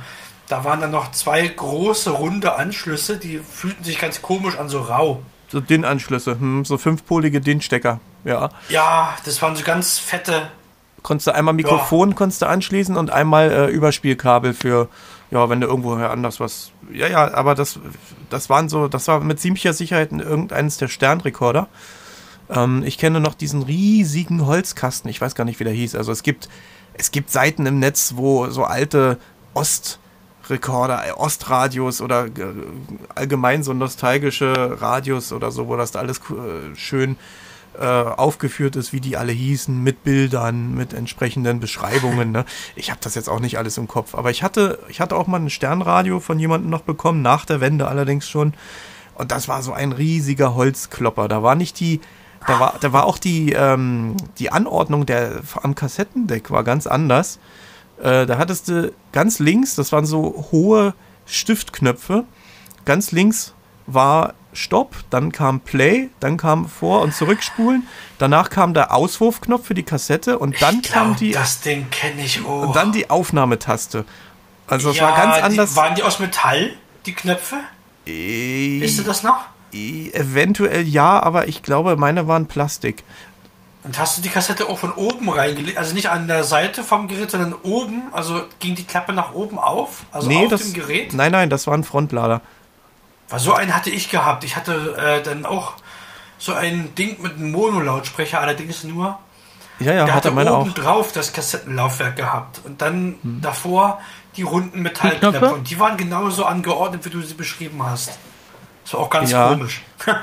Da 0.49 0.65
waren 0.65 0.81
dann 0.81 0.91
noch 0.91 1.13
zwei 1.13 1.47
große 1.47 2.11
runde 2.11 2.57
Anschlüsse, 2.57 3.19
die 3.19 3.39
fühlten 3.39 3.85
sich 3.85 3.99
ganz 3.99 4.21
komisch 4.21 4.59
an, 4.59 4.69
so 4.69 4.81
rau. 4.81 5.23
So 5.55 5.61
DIN-Anschlüsse, 5.61 6.33
hm, 6.33 6.65
so 6.65 6.79
fünfpolige 6.79 7.41
DIN-Stecker, 7.41 8.01
ja. 8.25 8.51
Ja, 8.71 9.15
das 9.25 9.41
waren 9.41 9.55
so 9.55 9.63
ganz 9.63 10.01
fette. 10.01 10.51
Konntest 11.05 11.29
du 11.29 11.33
einmal 11.33 11.55
Mikrofon 11.55 12.11
Ja. 12.11 12.17
konntest 12.17 12.43
du 12.43 12.47
anschließen 12.47 12.97
und 12.97 13.11
einmal 13.13 13.53
äh, 13.53 13.67
Überspielkabel 13.71 14.53
für, 14.53 14.89
ja, 15.31 15.49
wenn 15.49 15.61
du 15.61 15.69
irgendwo 15.69 15.93
anders 15.95 16.41
was. 16.41 16.73
Ja, 16.93 17.07
ja, 17.07 17.33
aber 17.35 17.55
das, 17.55 17.79
das 18.31 18.51
waren 18.51 18.69
so, 18.69 18.89
das 18.89 19.07
war 19.07 19.21
mit 19.21 19.39
ziemlicher 19.39 19.73
Sicherheit 19.75 20.11
irgendeines 20.11 20.77
der 20.79 20.89
Sternrekorder. 20.89 21.69
Ähm, 22.51 22.83
ich 22.85 22.99
kenne 22.99 23.21
noch 23.21 23.35
diesen 23.35 23.63
riesigen 23.63 24.45
Holzkasten, 24.47 25.09
ich 25.09 25.21
weiß 25.21 25.37
gar 25.37 25.45
nicht, 25.45 25.61
wie 25.61 25.65
der 25.65 25.73
hieß. 25.73 25.95
Also 25.95 26.11
es 26.11 26.25
gibt, 26.25 26.49
es 26.95 27.13
gibt 27.13 27.31
Seiten 27.31 27.65
im 27.67 27.79
Netz, 27.79 28.15
wo 28.17 28.51
so 28.51 28.65
alte 28.65 29.19
Ostrekorder, 29.55 30.04
äh, 30.51 31.13
Ostradios 31.13 32.01
oder 32.01 32.27
äh, 32.27 32.31
allgemein 33.15 33.63
so 33.63 33.73
nostalgische 33.73 34.81
Radios 34.81 35.33
oder 35.33 35.51
so, 35.51 35.69
wo 35.69 35.77
das 35.77 35.93
da 35.93 36.01
alles 36.01 36.19
äh, 36.19 36.75
schön 36.77 37.17
aufgeführt 37.77 38.77
ist, 38.77 38.93
wie 38.93 39.01
die 39.01 39.17
alle 39.17 39.33
hießen, 39.33 39.83
mit 39.83 40.05
Bildern, 40.05 40.77
mit 40.77 40.93
entsprechenden 40.93 41.59
Beschreibungen. 41.59 42.31
Ne? 42.31 42.45
Ich 42.77 42.91
habe 42.91 43.01
das 43.03 43.17
jetzt 43.17 43.29
auch 43.29 43.41
nicht 43.41 43.59
alles 43.59 43.77
im 43.79 43.89
Kopf, 43.89 44.15
aber 44.15 44.31
ich 44.31 44.45
hatte, 44.45 44.79
ich 44.89 45.01
hatte 45.01 45.17
auch 45.17 45.27
mal 45.27 45.41
ein 45.41 45.51
Sternradio 45.51 46.21
von 46.21 46.39
jemandem 46.39 46.71
noch 46.71 46.83
bekommen, 46.83 47.21
nach 47.21 47.45
der 47.45 47.61
Wende 47.61 47.89
allerdings 47.89 48.29
schon. 48.29 48.55
Und 49.17 49.33
das 49.33 49.49
war 49.49 49.61
so 49.65 49.73
ein 49.73 49.91
riesiger 49.91 50.55
Holzklopper. 50.55 51.27
Da 51.27 51.43
war 51.43 51.57
nicht 51.57 51.81
die, 51.81 52.01
da 52.47 52.61
war, 52.61 52.75
da 52.81 52.93
war 52.93 53.07
auch 53.07 53.19
die, 53.19 53.53
ähm, 53.53 54.17
die 54.39 54.53
Anordnung 54.53 55.05
der, 55.05 55.41
am 55.63 55.75
Kassettendeck 55.75 56.53
war 56.53 56.63
ganz 56.63 56.87
anders. 56.87 57.41
Äh, 58.03 58.27
da 58.27 58.39
hattest 58.39 58.69
du 58.69 58.93
ganz 59.13 59.39
links, 59.39 59.75
das 59.77 59.93
waren 59.93 60.07
so 60.07 60.47
hohe 60.53 60.95
Stiftknöpfe. 61.27 62.25
Ganz 62.85 63.13
links 63.13 63.55
war 63.87 64.35
Stopp, 64.53 64.95
dann 65.11 65.33
kam 65.33 65.61
Play, 65.61 66.11
dann 66.21 66.37
kam 66.37 66.69
Vor- 66.69 67.03
und 67.03 67.15
Zurückspulen. 67.15 67.87
Danach 68.19 68.51
kam 68.51 68.73
der 68.75 68.95
Auswurfknopf 68.95 69.67
für 69.67 69.75
die 69.75 69.83
Kassette 69.83 70.39
und 70.39 70.61
dann 70.63 70.81
Ich 70.83 70.91
kam 70.91 71.09
glaub, 71.09 71.17
die 71.19 71.33
das 71.33 71.61
Ding 71.61 71.91
kenne 71.91 72.23
ich 72.25 72.45
auch. 72.45 72.69
und 72.69 72.77
dann 72.77 72.93
die 72.93 73.11
Aufnahmetaste. 73.11 74.05
Also 74.67 74.91
es 74.91 74.97
ja, 74.97 75.05
war 75.05 75.17
ganz 75.17 75.37
Die, 75.37 75.43
anders. 75.43 75.77
waren 75.77 75.95
die 75.95 76.03
aus 76.03 76.21
Metall, 76.21 76.71
die 77.07 77.15
Knöpfe? 77.15 77.57
Äh, 78.07 78.81
Wisst 78.81 78.99
ihr 78.99 79.05
das 79.05 79.23
noch? 79.23 79.37
äh, 79.73 80.11
eventuell 80.13 80.83
ja, 80.87 81.21
aber 81.23 81.49
ich 81.49 81.63
glaube, 81.63 81.97
meine 81.97 82.29
waren 82.29 82.47
Plastik. 82.47 83.03
Und 83.85 83.99
hast 83.99 84.17
du 84.17 84.23
die 84.23 84.31
Kassette 84.31 84.67
auch 84.69 84.79
von 84.79 84.93
oben 84.93 85.29
reingelegt? 85.29 85.77
Also 85.77 85.95
nicht 85.95 86.09
an 86.09 86.27
der 86.27 86.43
Seite 86.43 86.83
vom 86.83 87.07
Gerät, 87.07 87.31
sondern 87.31 87.53
oben? 87.53 88.05
Also 88.13 88.43
ging 88.59 88.75
die 88.75 88.85
Klappe 88.85 89.13
nach 89.13 89.35
oben 89.35 89.59
auf? 89.59 90.05
Also 90.11 90.29
nee, 90.29 90.45
auf 90.45 90.51
das, 90.51 90.63
dem 90.63 90.73
Gerät? 90.73 91.13
Nein, 91.13 91.33
nein, 91.33 91.51
das 91.51 91.67
war 91.67 91.75
ein 91.75 91.85
Frontlader. 91.85 92.41
Weil 93.29 93.39
so 93.41 93.53
einen 93.53 93.75
hatte 93.75 93.91
ich 93.91 94.11
gehabt. 94.11 94.43
Ich 94.45 94.57
hatte 94.57 94.97
äh, 94.97 95.23
dann 95.23 95.45
auch 95.45 95.75
so 96.39 96.55
ein 96.55 96.95
Ding 96.95 97.21
mit 97.23 97.35
einem 97.35 97.53
Monolautsprecher, 97.53 98.41
allerdings 98.41 98.85
nur. 98.85 99.19
Ja, 99.81 99.93
ja, 99.93 99.93
Der 99.93 100.15
hatte 100.15 100.29
hatte 100.29 100.31
meine 100.31 100.53
auch. 100.53 100.61
oben 100.63 100.73
drauf 100.75 101.13
das 101.13 101.33
Kassettenlaufwerk 101.35 102.17
gehabt. 102.17 102.61
Und 102.65 102.81
dann 102.81 103.17
Hm. 103.23 103.41
davor 103.43 104.01
die 104.37 104.43
runden 104.43 104.81
Metallknöpfe. 104.81 105.39
Knöpfe? 105.39 105.55
Und 105.57 105.69
die 105.71 105.79
waren 105.79 105.97
genauso 105.99 106.45
angeordnet, 106.47 107.05
wie 107.05 107.11
du 107.11 107.21
sie 107.21 107.35
beschrieben 107.35 107.85
hast. 107.85 108.19
Das 108.85 108.95
war 108.95 109.01
auch 109.01 109.11
ganz 109.11 109.31
Ja. 109.31 109.49
komisch. 109.49 109.83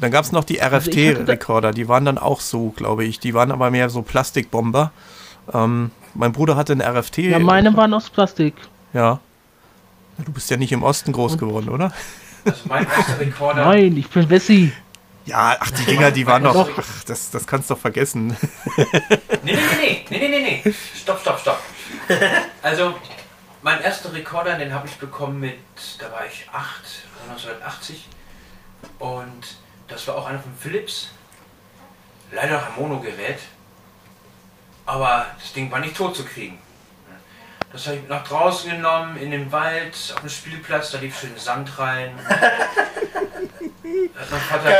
Dann 0.00 0.10
gab 0.10 0.24
es 0.24 0.32
noch 0.32 0.44
die 0.44 0.60
Also 0.60 0.90
RFT-Rekorder, 0.90 1.72
die 1.72 1.88
waren 1.88 2.04
dann 2.04 2.18
auch 2.18 2.40
so, 2.40 2.70
glaube 2.70 3.04
ich. 3.04 3.18
Die 3.20 3.34
waren 3.34 3.50
aber 3.50 3.70
mehr 3.70 3.90
so 3.90 4.02
Plastikbomber. 4.02 4.92
Ähm, 5.52 5.90
mein 6.14 6.32
Bruder 6.32 6.56
hatte 6.56 6.72
einen 6.72 6.82
RFT. 6.82 7.18
Ja, 7.18 7.38
meine 7.38 7.76
waren 7.76 7.92
aus 7.94 8.10
Plastik. 8.10 8.54
Ja. 8.92 9.20
Du 10.24 10.32
bist 10.32 10.50
ja 10.50 10.56
nicht 10.56 10.72
im 10.72 10.82
Osten 10.82 11.12
groß 11.12 11.38
geworden, 11.38 11.68
oder? 11.68 11.92
Also 12.44 12.60
mein 12.64 12.86
erster 12.86 13.20
Rekorder. 13.20 13.64
Nein, 13.64 13.96
ich 13.96 14.08
bin 14.08 14.28
Wessi. 14.30 14.72
Ja, 15.26 15.56
ach, 15.60 15.70
die 15.70 15.84
Dinger, 15.84 16.10
die 16.10 16.26
waren 16.26 16.42
doch. 16.42 16.68
Ach, 16.76 17.04
das, 17.04 17.30
das 17.30 17.46
kannst 17.46 17.68
du 17.68 17.74
doch 17.74 17.80
vergessen. 17.80 18.36
Nee, 19.44 19.54
nee, 19.54 19.54
nee, 19.80 20.06
nee, 20.10 20.18
nee, 20.18 20.18
nee, 20.18 20.28
nee, 20.28 20.62
nee. 20.64 20.74
Stopp, 20.96 21.20
stopp, 21.20 21.38
stopp. 21.38 21.58
Also, 22.62 22.94
mein 23.62 23.80
erster 23.82 24.12
Rekorder, 24.12 24.56
den 24.56 24.72
habe 24.72 24.88
ich 24.88 24.94
bekommen 24.96 25.40
mit, 25.40 25.58
da 25.98 26.10
war 26.10 26.24
ich 26.26 26.46
8, 26.50 26.84
1980. 27.28 28.08
Und 28.98 29.58
das 29.88 30.06
war 30.06 30.16
auch 30.16 30.26
einer 30.26 30.38
von 30.38 30.54
Philips. 30.58 31.08
Leider 32.30 32.58
ein 32.58 32.74
Monogerät. 32.76 33.40
Aber 34.86 35.26
das 35.38 35.52
Ding 35.52 35.70
war 35.70 35.80
nicht 35.80 35.96
tot 35.96 36.16
zu 36.16 36.24
kriegen. 36.24 36.58
Das 37.72 37.86
habe 37.86 37.96
ich 37.96 38.08
nach 38.08 38.26
draußen 38.26 38.70
genommen, 38.70 39.18
in 39.18 39.30
den 39.30 39.52
Wald, 39.52 39.94
auf 40.14 40.20
den 40.20 40.30
Spielplatz, 40.30 40.92
da 40.92 40.98
lief 40.98 41.20
schön 41.20 41.36
Sand 41.36 41.78
rein. 41.78 42.18
Hat 42.28 44.30
mein 44.30 44.40
Vater, 44.40 44.74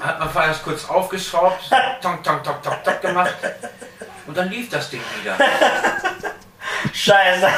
hat 0.00 0.18
mein 0.18 0.30
Vater 0.30 0.48
das 0.48 0.62
kurz 0.62 0.88
aufgeschraubt, 0.88 1.70
tonk, 2.02 2.22
tonk, 2.22 2.44
tonk, 2.44 2.62
tonk, 2.62 2.84
tonk 2.84 3.00
gemacht. 3.00 3.34
Und 4.26 4.36
dann 4.36 4.50
lief 4.50 4.68
das 4.70 4.90
Ding 4.90 5.00
wieder. 5.20 5.36
Scheiße. 6.92 7.48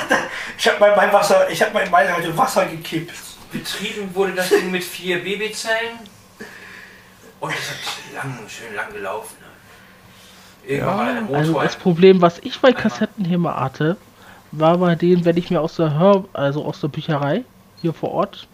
Ich 0.56 0.68
habe 0.68 0.78
mal 0.78 0.96
mein 0.96 1.12
Wasser, 1.12 1.50
ich 1.50 1.60
habe 1.62 1.72
mein 1.72 1.90
Wasser 1.90 2.66
gekippt. 2.66 3.14
Betrieben 3.52 4.14
wurde 4.14 4.34
das 4.34 4.48
Ding 4.48 4.70
mit 4.70 4.84
vier 4.84 5.22
BB-Zellen. 5.22 5.98
Und 7.40 7.52
es 7.52 7.70
hat 7.70 8.14
lang, 8.14 8.38
schön 8.48 8.74
lang 8.74 8.92
gelaufen. 8.92 9.36
ne? 9.40 10.76
Der 10.78 10.86
Also 11.34 11.60
das 11.60 11.76
Problem, 11.76 12.20
was 12.20 12.38
ich 12.40 12.60
bei 12.60 12.72
Kassetten 12.72 13.24
hier 13.24 13.38
mal 13.38 13.56
hatte, 13.58 13.96
war 14.52 14.78
bei 14.78 14.94
denen, 14.94 15.24
wenn 15.24 15.36
ich 15.36 15.50
mir 15.50 15.60
aus 15.60 15.76
der 15.76 15.98
Hör, 15.98 16.24
also 16.32 16.64
aus 16.64 16.80
der 16.80 16.88
Bücherei 16.88 17.44
hier 17.80 17.94
vor 17.94 18.10
Ort 18.12 18.46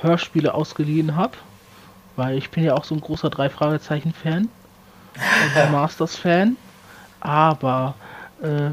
Hörspiele 0.00 0.54
ausgeliehen 0.54 1.16
habe, 1.16 1.32
weil 2.16 2.36
ich 2.38 2.50
bin 2.50 2.64
ja 2.64 2.74
auch 2.74 2.84
so 2.84 2.94
ein 2.94 3.00
großer 3.00 3.30
drei 3.30 3.48
Fragezeichen 3.50 4.12
Fan, 4.14 4.48
also 5.56 5.70
Masters 5.72 6.16
Fan, 6.16 6.56
aber 7.20 7.94
äh, 8.42 8.70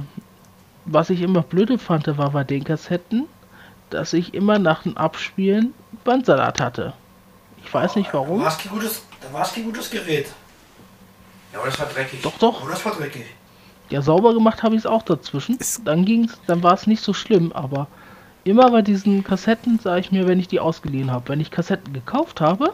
was 0.85 1.09
ich 1.09 1.21
immer 1.21 1.41
blöde 1.41 1.77
fand, 1.77 2.05
war 2.17 2.31
bei 2.31 2.43
den 2.43 2.63
Kassetten, 2.63 3.27
dass 3.89 4.13
ich 4.13 4.33
immer 4.33 4.59
nach 4.59 4.83
dem 4.83 4.97
Abspielen 4.97 5.73
Bandsalat 6.03 6.59
hatte. 6.61 6.93
Ich 7.63 7.73
weiß 7.73 7.95
nicht 7.95 8.09
Da 8.09 8.13
warum. 8.19 8.41
war 8.41 8.47
es 8.47 8.57
kein 8.57 8.71
gutes, 8.71 9.03
war 9.33 9.43
es 9.43 9.53
kein 9.53 9.63
gutes 9.65 9.89
Gerät. 9.89 10.27
ja, 11.53 11.59
aber 11.59 11.67
das 11.69 11.79
war 11.79 11.87
dreckig. 11.87 12.21
Doch, 12.21 12.37
doch. 12.37 12.63
Oh, 12.63 12.69
das 12.69 12.83
war 12.85 12.93
dreckig. 12.93 13.25
Ja, 13.89 14.01
sauber 14.01 14.33
gemacht 14.33 14.61
habe 14.61 14.75
ich 14.75 14.79
es 14.79 14.85
auch 14.85 15.01
dazwischen. 15.01 15.57
Dann 15.83 16.05
ging's, 16.05 16.39
dann 16.45 16.61
war 16.61 16.73
es 16.73 16.85
nicht 16.85 17.03
so 17.03 17.13
schlimm, 17.13 17.51
aber 17.53 17.87
immer 18.43 18.69
bei 18.69 18.81
diesen 18.83 19.23
Kassetten 19.23 19.79
sage 19.79 20.01
ich 20.01 20.11
mir, 20.11 20.27
wenn 20.27 20.39
ich 20.39 20.47
die 20.47 20.59
ausgeliehen 20.59 21.11
habe, 21.11 21.29
wenn 21.29 21.39
ich 21.39 21.49
Kassetten 21.49 21.91
gekauft 21.93 22.39
habe, 22.39 22.73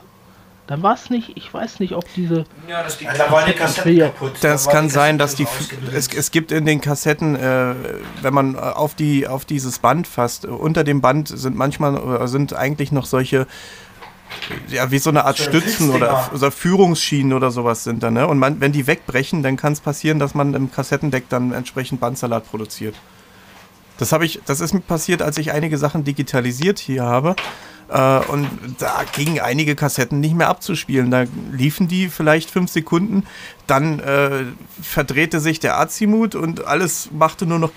dann 0.67 0.81
war 0.81 0.95
es 0.95 1.09
nicht, 1.11 1.37
ich 1.37 1.53
weiß 1.53 1.79
nicht, 1.79 1.93
ob 1.93 2.11
diese, 2.15 2.43
Ja, 2.67 2.81
das 2.83 2.99
Ja, 2.99 3.13
da 3.13 3.31
war 3.31 3.45
die 3.45 3.53
Kassette 3.53 3.91
Ja. 3.91 4.07
kaputt. 4.07 4.33
Das 4.41 4.65
Da 4.65 4.71
kann 4.71 4.87
die 4.87 4.93
sein, 4.93 5.17
dass 5.17 5.35
die. 5.35 5.47
Es, 5.93 6.07
es 6.07 6.31
gibt 6.31 6.51
in 6.51 6.65
den 6.65 6.81
Kassetten, 6.81 7.35
äh, 7.35 7.75
wenn 8.21 8.33
man 8.33 8.55
äh, 8.55 8.57
auf, 8.57 8.95
die, 8.95 9.27
auf 9.27 9.45
dieses 9.45 9.79
Band 9.79 10.07
fasst, 10.07 10.43
äh, 10.45 10.47
unter 10.47 10.83
dem 10.83 11.01
Band 11.01 11.27
sind 11.27 11.55
manchmal 11.55 12.23
äh, 12.23 12.27
sind 12.27 12.53
eigentlich 12.53 12.91
noch 12.91 13.05
solche. 13.05 13.47
Ja, 14.69 14.91
wie 14.91 14.99
so 14.99 15.09
eine 15.09 15.25
Art 15.25 15.37
Stützen 15.37 15.89
oder, 15.91 16.29
oder 16.33 16.51
Führungsschienen 16.51 17.33
oder 17.33 17.51
sowas 17.51 17.83
sind 17.83 18.03
da, 18.03 18.11
ne? 18.11 18.27
Und 18.27 18.37
man, 18.37 18.59
wenn 18.59 18.71
die 18.71 18.87
wegbrechen, 18.87 19.43
dann 19.43 19.57
kann 19.57 19.73
es 19.73 19.79
passieren, 19.79 20.19
dass 20.19 20.35
man 20.35 20.53
im 20.53 20.71
Kassettendeck 20.71 21.29
dann 21.29 21.51
entsprechend 21.51 21.99
Bandsalat 21.99 22.49
produziert. 22.49 22.95
Das 23.97 24.11
habe 24.11 24.25
ich, 24.25 24.41
das 24.45 24.59
ist 24.59 24.73
mir 24.73 24.81
passiert, 24.81 25.21
als 25.21 25.37
ich 25.37 25.51
einige 25.51 25.77
Sachen 25.77 26.03
digitalisiert 26.03 26.79
hier 26.79 27.03
habe. 27.03 27.35
Äh, 27.87 28.19
und 28.27 28.49
da 28.79 29.03
gingen 29.15 29.39
einige 29.39 29.75
Kassetten 29.75 30.19
nicht 30.19 30.35
mehr 30.35 30.49
abzuspielen. 30.49 31.11
Da 31.11 31.25
liefen 31.51 31.87
die 31.87 32.09
vielleicht 32.09 32.49
fünf 32.49 32.71
Sekunden, 32.71 33.23
dann 33.67 33.99
äh, 33.99 34.45
verdrehte 34.81 35.39
sich 35.39 35.59
der 35.59 35.79
Azimut 35.79 36.35
und 36.35 36.65
alles 36.65 37.09
machte 37.11 37.45
nur 37.45 37.59
noch. 37.59 37.71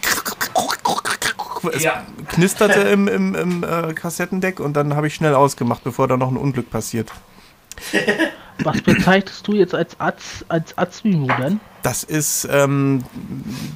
Es 1.64 1.82
Ja. 1.82 2.04
knisterte 2.28 2.80
im, 2.92 3.08
im, 3.08 3.34
im 3.34 3.64
äh, 3.64 3.92
Kassettendeck 3.94 4.60
und 4.60 4.74
dann 4.74 4.94
habe 4.94 5.06
ich 5.06 5.14
schnell 5.14 5.34
ausgemacht, 5.34 5.84
bevor 5.84 6.08
da 6.08 6.16
noch 6.16 6.30
ein 6.30 6.36
Unglück 6.36 6.70
passiert. 6.70 7.10
was 8.64 8.80
bezeichnest 8.82 9.46
du 9.46 9.52
jetzt 9.54 9.74
als 9.74 9.98
Az, 9.98 10.44
als 10.48 10.76
Azmimo-Modem? 10.76 11.60
Das 11.82 12.02
ist 12.02 12.46
ähm, 12.50 13.04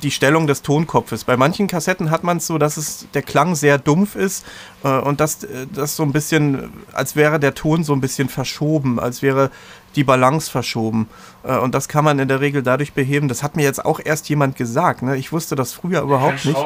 die 0.03 0.11
Stellung 0.11 0.47
des 0.49 0.63
Tonkopfes. 0.63 1.25
Bei 1.25 1.37
manchen 1.37 1.69
Kassetten 1.69 2.11
hat 2.11 2.25
man 2.25 2.39
es 2.39 2.47
so, 2.49 2.59
dass 2.59 2.77
es 2.77 3.07
der 3.15 3.23
Klang 3.23 3.55
sehr 3.55 3.79
dumpf 3.79 4.17
ist 4.17 4.45
äh, 4.83 4.89
und 4.89 5.21
dass 5.21 5.45
äh, 5.45 5.67
das 5.73 5.95
so 5.95 6.03
ein 6.03 6.13
bisschen, 6.13 6.73
als 6.93 7.15
wäre 7.15 7.39
der 7.39 7.55
Ton 7.55 7.85
so 7.85 7.93
ein 7.93 8.01
bisschen 8.01 8.29
verschoben, 8.29 8.99
als 8.99 9.23
wäre 9.23 9.51
die 9.97 10.05
Balance 10.05 10.51
verschoben. 10.51 11.09
Äh, 11.43 11.57
und 11.57 11.75
das 11.75 11.89
kann 11.89 12.05
man 12.05 12.19
in 12.19 12.29
der 12.29 12.41
Regel 12.41 12.63
dadurch 12.63 12.93
beheben. 12.93 13.29
Das 13.29 13.43
hat 13.43 13.57
mir 13.57 13.63
jetzt 13.63 13.85
auch 13.85 14.01
erst 14.03 14.29
jemand 14.29 14.57
gesagt. 14.57 15.03
Ne? 15.03 15.17
Ich 15.17 15.33
wusste 15.33 15.55
das 15.57 15.73
früher 15.73 16.03
überhaupt 16.03 16.45
nicht. 16.45 16.59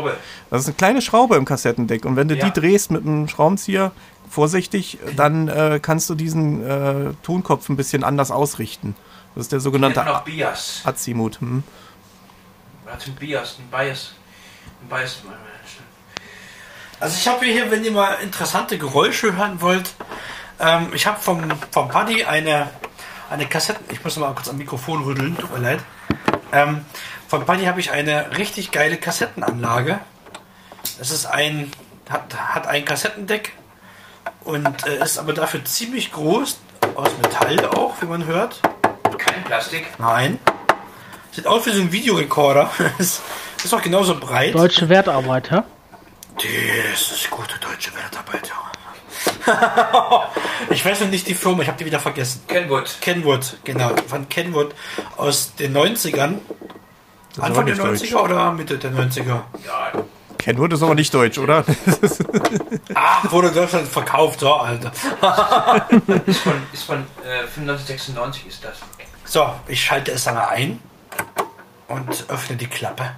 Das 0.51 0.63
ist 0.63 0.69
eine 0.69 0.77
kleine 0.77 1.03
Schraube 1.03 1.37
im 1.37 1.45
Kassettendeck. 1.45 2.05
Und 2.05 2.17
wenn 2.17 2.29
du 2.29 2.37
Ja. 2.37 2.49
die 2.49 2.61
drehst 2.61 2.91
mit 2.91 3.07
einem 3.07 3.29
Schraubenzieher, 3.29 3.93
vorsichtig, 4.29 4.99
dann 5.17 5.49
äh, 5.49 5.79
kannst 5.81 6.11
du 6.11 6.15
diesen 6.15 6.65
äh, 6.65 7.13
Tonkopf 7.23 7.69
ein 7.69 7.77
bisschen 7.77 8.03
anders 8.05 8.31
ausrichten. 8.31 8.97
Das 9.35 9.45
ist 9.45 9.53
der 9.53 9.61
sogenannte 9.61 10.05
Bias. 10.25 10.81
Azimut. 10.85 11.41
Hm. 11.41 11.63
Oder 12.87 12.99
zum 12.99 13.15
Bias, 13.15 13.59
ein 13.59 13.71
Bias. 13.71 14.13
Ein 14.83 14.89
Bias. 14.89 15.19
Also 16.99 17.17
ich 17.19 17.29
habe 17.29 17.45
hier, 17.45 17.71
wenn 17.71 17.85
ihr 17.85 17.93
mal 17.93 18.15
interessante 18.23 18.79
Geräusche 18.79 19.37
hören 19.37 19.61
wollt, 19.61 19.95
ähm, 20.59 20.89
ich 20.95 21.07
habe 21.07 21.21
vom, 21.21 21.43
vom 21.71 21.89
Buddy 21.89 22.25
eine, 22.25 22.71
eine 23.31 23.47
Kassette, 23.47 23.81
ich 23.93 24.03
muss 24.05 24.17
mal 24.17 24.33
kurz 24.35 24.49
am 24.49 24.57
Mikrofon 24.57 25.03
rütteln, 25.05 25.37
tut 25.37 25.53
mir 25.53 25.59
leid. 25.59 25.81
Ähm, 26.53 26.85
von 27.29 27.45
Buddy 27.45 27.65
habe 27.65 27.81
ich 27.81 27.91
eine 27.91 28.37
richtig 28.37 28.71
geile 28.71 28.97
Kassettenanlage. 28.97 29.99
Es 31.01 31.11
ist 31.11 31.27
ein, 31.27 31.73
hat, 32.09 32.35
hat 32.35 32.67
ein 32.67 32.85
Kassettendeck 32.85 33.53
und 34.45 34.87
äh, 34.87 35.03
ist 35.03 35.19
aber 35.19 35.33
dafür 35.33 35.65
ziemlich 35.65 36.13
groß, 36.13 36.59
aus 36.95 37.09
Metall 37.21 37.67
auch, 37.67 38.01
wie 38.01 38.07
man 38.07 38.25
hört. 38.27 38.61
Kein 39.19 39.43
Plastik. 39.45 39.87
Nein. 39.99 40.39
Sieht 41.33 41.47
aus 41.47 41.67
wie 41.67 41.71
so 41.71 41.83
ein 41.83 41.93
Videorekorder. 41.93 42.71
ist, 42.99 43.23
ist 43.63 43.75
auch 43.75 43.83
genauso 43.83 44.19
breit. 44.19 44.55
Deutsche 44.55 44.89
Wertarbeit, 44.89 45.51
ja? 45.51 45.65
Das 46.37 47.11
ist 47.11 47.31
gute 47.31 47.59
deutsche 47.59 47.95
Wertarbeit, 47.95 48.49
ja. 48.49 48.73
ich 50.71 50.85
weiß 50.85 51.01
noch 51.01 51.09
nicht 51.09 51.27
die 51.27 51.35
Firma, 51.35 51.63
ich 51.63 51.69
habe 51.69 51.79
die 51.79 51.87
wieder 51.87 52.01
vergessen. 52.01 52.43
Kenwood. 52.49 52.97
Kenwood, 53.01 53.59
genau. 53.65 53.91
Von 54.07 54.29
Kenwood 54.29 54.75
aus 55.17 55.55
den 55.57 55.77
90ern. 55.77 56.39
ist 57.33 57.41
Anfang 57.41 57.67
der 57.67 57.75
nicht 57.75 57.85
90er 57.85 58.13
deutsch. 58.13 58.15
oder 58.15 58.53
Mitte 58.53 58.79
der 58.79 58.93
90er? 58.93 59.43
Ja, 59.65 59.93
Kenwood 60.39 60.73
ist 60.73 60.83
aber 60.83 60.95
nicht 60.95 61.13
deutsch, 61.13 61.39
oder? 61.39 61.65
Ach, 62.95 63.31
wurde 63.33 63.49
in 63.49 63.55
Deutschland 63.55 63.89
verkauft, 63.89 64.41
so, 64.41 64.55
Alter. 64.55 64.93
ist 66.27 66.41
von, 66.41 66.53
ist 66.73 66.83
von 66.85 67.05
äh, 67.25 67.47
95, 67.47 68.47
ist 68.47 68.65
das. 68.65 68.79
So, 69.25 69.53
ich 69.67 69.83
schalte 69.83 70.13
es 70.13 70.25
dann 70.25 70.37
ein 70.37 70.79
und 71.89 72.27
öffne 72.29 72.57
die 72.57 72.69
Klappe. 72.69 73.11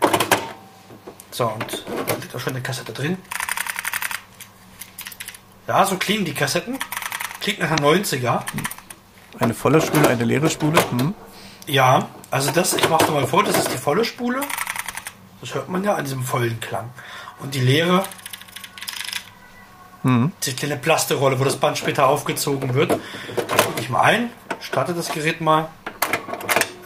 So, 1.31 1.49
und 1.49 1.85
da 2.07 2.15
liegt 2.15 2.35
auch 2.35 2.41
schon 2.41 2.55
eine 2.55 2.63
Kassette 2.63 2.93
drin. 2.93 3.19
Ja, 5.69 5.85
so 5.85 5.97
klingen 5.97 6.25
die 6.25 6.35
Kassetten. 6.35 6.79
Klingt 7.41 7.61
nach 7.61 7.71
einer 7.71 7.83
90er. 7.83 8.43
Eine 9.39 9.55
volle 9.55 9.81
Spule, 9.81 10.09
eine 10.09 10.25
leere 10.25 10.51
Spule. 10.51 10.83
Hm. 10.91 11.15
Ja, 11.67 12.09
also 12.31 12.51
das, 12.51 12.73
ich 12.73 12.89
mache 12.89 13.13
mal 13.13 13.27
vor, 13.27 13.45
das 13.45 13.59
ist 13.59 13.73
die 13.73 13.79
volle 13.79 14.05
Spule. 14.05 14.41
Das 15.41 15.55
hört 15.55 15.69
man 15.69 15.85
ja 15.85 15.95
an 15.95 16.05
diesem 16.05 16.25
vollen 16.25 16.59
Klang. 16.59 16.91
Und 17.39 17.55
die 17.55 17.61
leere, 17.61 18.03
die 20.45 20.53
kleine 20.55 20.77
Plasterolle, 20.77 21.39
wo 21.39 21.45
das 21.45 21.57
Band 21.57 21.77
später 21.77 22.09
aufgezogen 22.09 22.75
wird. 22.75 22.91
Gucke 22.91 23.81
ich 23.81 23.91
mal 23.91 24.01
ein, 24.01 24.31
starte 24.61 24.95
das 24.95 25.11
Gerät 25.13 25.41
mal. 25.41 25.69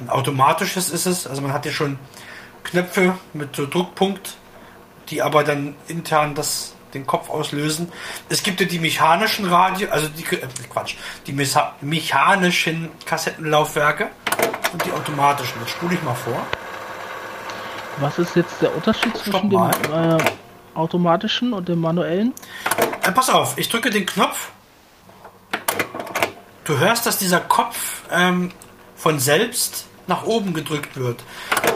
Ein 0.00 0.10
automatisches 0.10 0.90
ist 0.90 1.06
es, 1.06 1.26
also 1.26 1.40
man 1.42 1.52
hat 1.52 1.62
hier 1.62 1.72
schon 1.72 1.98
Knöpfe 2.64 3.16
mit 3.32 3.54
so 3.54 3.66
Druckpunkt, 3.66 4.36
die 5.10 5.22
aber 5.22 5.44
dann 5.44 5.76
intern 5.86 6.34
das, 6.34 6.74
den 6.94 7.06
Kopf 7.06 7.30
auslösen. 7.30 7.90
Es 8.28 8.42
gibt 8.42 8.60
ja 8.60 8.66
die 8.66 8.78
mechanischen 8.78 9.46
Radio, 9.46 9.88
also 9.90 10.08
die 10.08 10.24
äh, 10.36 10.46
Quatsch, 10.70 10.94
die 11.26 11.32
mecha- 11.32 11.72
mechanischen 11.80 12.90
Kassettenlaufwerke 13.06 14.08
und 14.72 14.84
die 14.84 14.92
automatischen. 14.92 15.60
Jetzt 15.60 15.70
spule 15.70 15.94
ich 15.94 16.02
mal 16.02 16.14
vor. 16.14 16.46
Was 18.00 18.18
ist 18.18 18.36
jetzt 18.36 18.60
der 18.62 18.74
Unterschied 18.74 19.16
zwischen 19.16 19.50
dem 19.50 19.58
mal. 19.58 20.18
äh, 20.20 20.78
automatischen 20.78 21.52
und 21.52 21.68
dem 21.68 21.80
manuellen? 21.80 22.32
Äh, 23.02 23.12
pass 23.12 23.28
auf, 23.30 23.58
ich 23.58 23.68
drücke 23.68 23.90
den 23.90 24.06
Knopf. 24.06 24.48
Du 26.64 26.78
hörst, 26.78 27.06
dass 27.06 27.18
dieser 27.18 27.40
Kopf 27.40 28.02
ähm, 28.10 28.52
von 28.96 29.18
selbst 29.18 29.86
nach 30.06 30.24
oben 30.24 30.54
gedrückt 30.54 30.96
wird. 30.96 31.22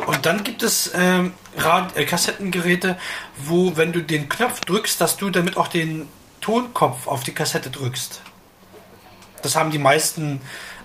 Und 0.06 0.26
dann 0.26 0.44
gibt 0.44 0.62
es 0.62 0.92
ähm, 0.94 1.32
Rad 1.56 1.96
äh, 1.96 2.04
Kassettengeräte, 2.04 2.96
wo, 3.36 3.76
wenn 3.76 3.92
du 3.92 4.02
den 4.02 4.28
Knopf 4.28 4.60
drückst, 4.60 5.00
dass 5.00 5.16
du 5.16 5.30
damit 5.30 5.56
auch 5.56 5.68
den 5.68 6.08
Tonkopf 6.40 7.06
auf 7.06 7.22
die 7.22 7.32
Kassette 7.32 7.70
drückst. 7.70 8.20
Das 9.42 9.56
haben 9.56 9.70
die 9.70 9.78
meisten 9.78 10.40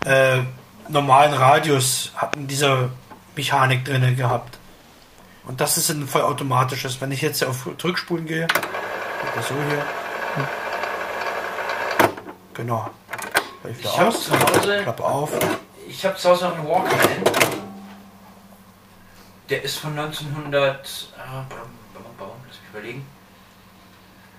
äh, 0.06 0.40
normalen 0.88 1.34
Radios, 1.34 2.12
hatten 2.16 2.48
diese 2.48 2.90
Mechanik 3.36 3.86
drin 3.86 4.16
gehabt. 4.16 4.58
Und 5.46 5.62
das 5.62 5.78
ist 5.78 5.90
ein 5.90 6.08
vollautomatisches. 6.08 7.02
Wenn 7.02 7.12
ich 7.12 7.22
jetzt 7.22 7.44
auf 7.44 7.68
Rückspulen 7.84 8.26
gehe, 8.26 8.48
das 9.36 9.48
so 9.48 9.56
hier. 9.56 9.86
Genau. 12.54 12.90
Mach 13.64 13.70
Ich 13.70 13.80
Ich 13.80 13.98
habe 13.98 14.08
aus, 14.10 14.26
zu 14.26 14.40
Hause, 14.40 14.80
Klappe 14.84 15.04
auf. 15.04 15.32
Ich 15.92 16.06
habe 16.06 16.16
zu 16.16 16.30
Hause 16.30 16.46
noch 16.46 16.56
einen 16.56 16.68
Walkman. 16.68 17.00
Der 19.50 19.62
ist 19.62 19.78
von 19.78 19.98
1900, 19.98 20.74
äh, 21.18 21.20
lass 21.94 22.28
mich 22.48 22.70
überlegen, 22.72 23.06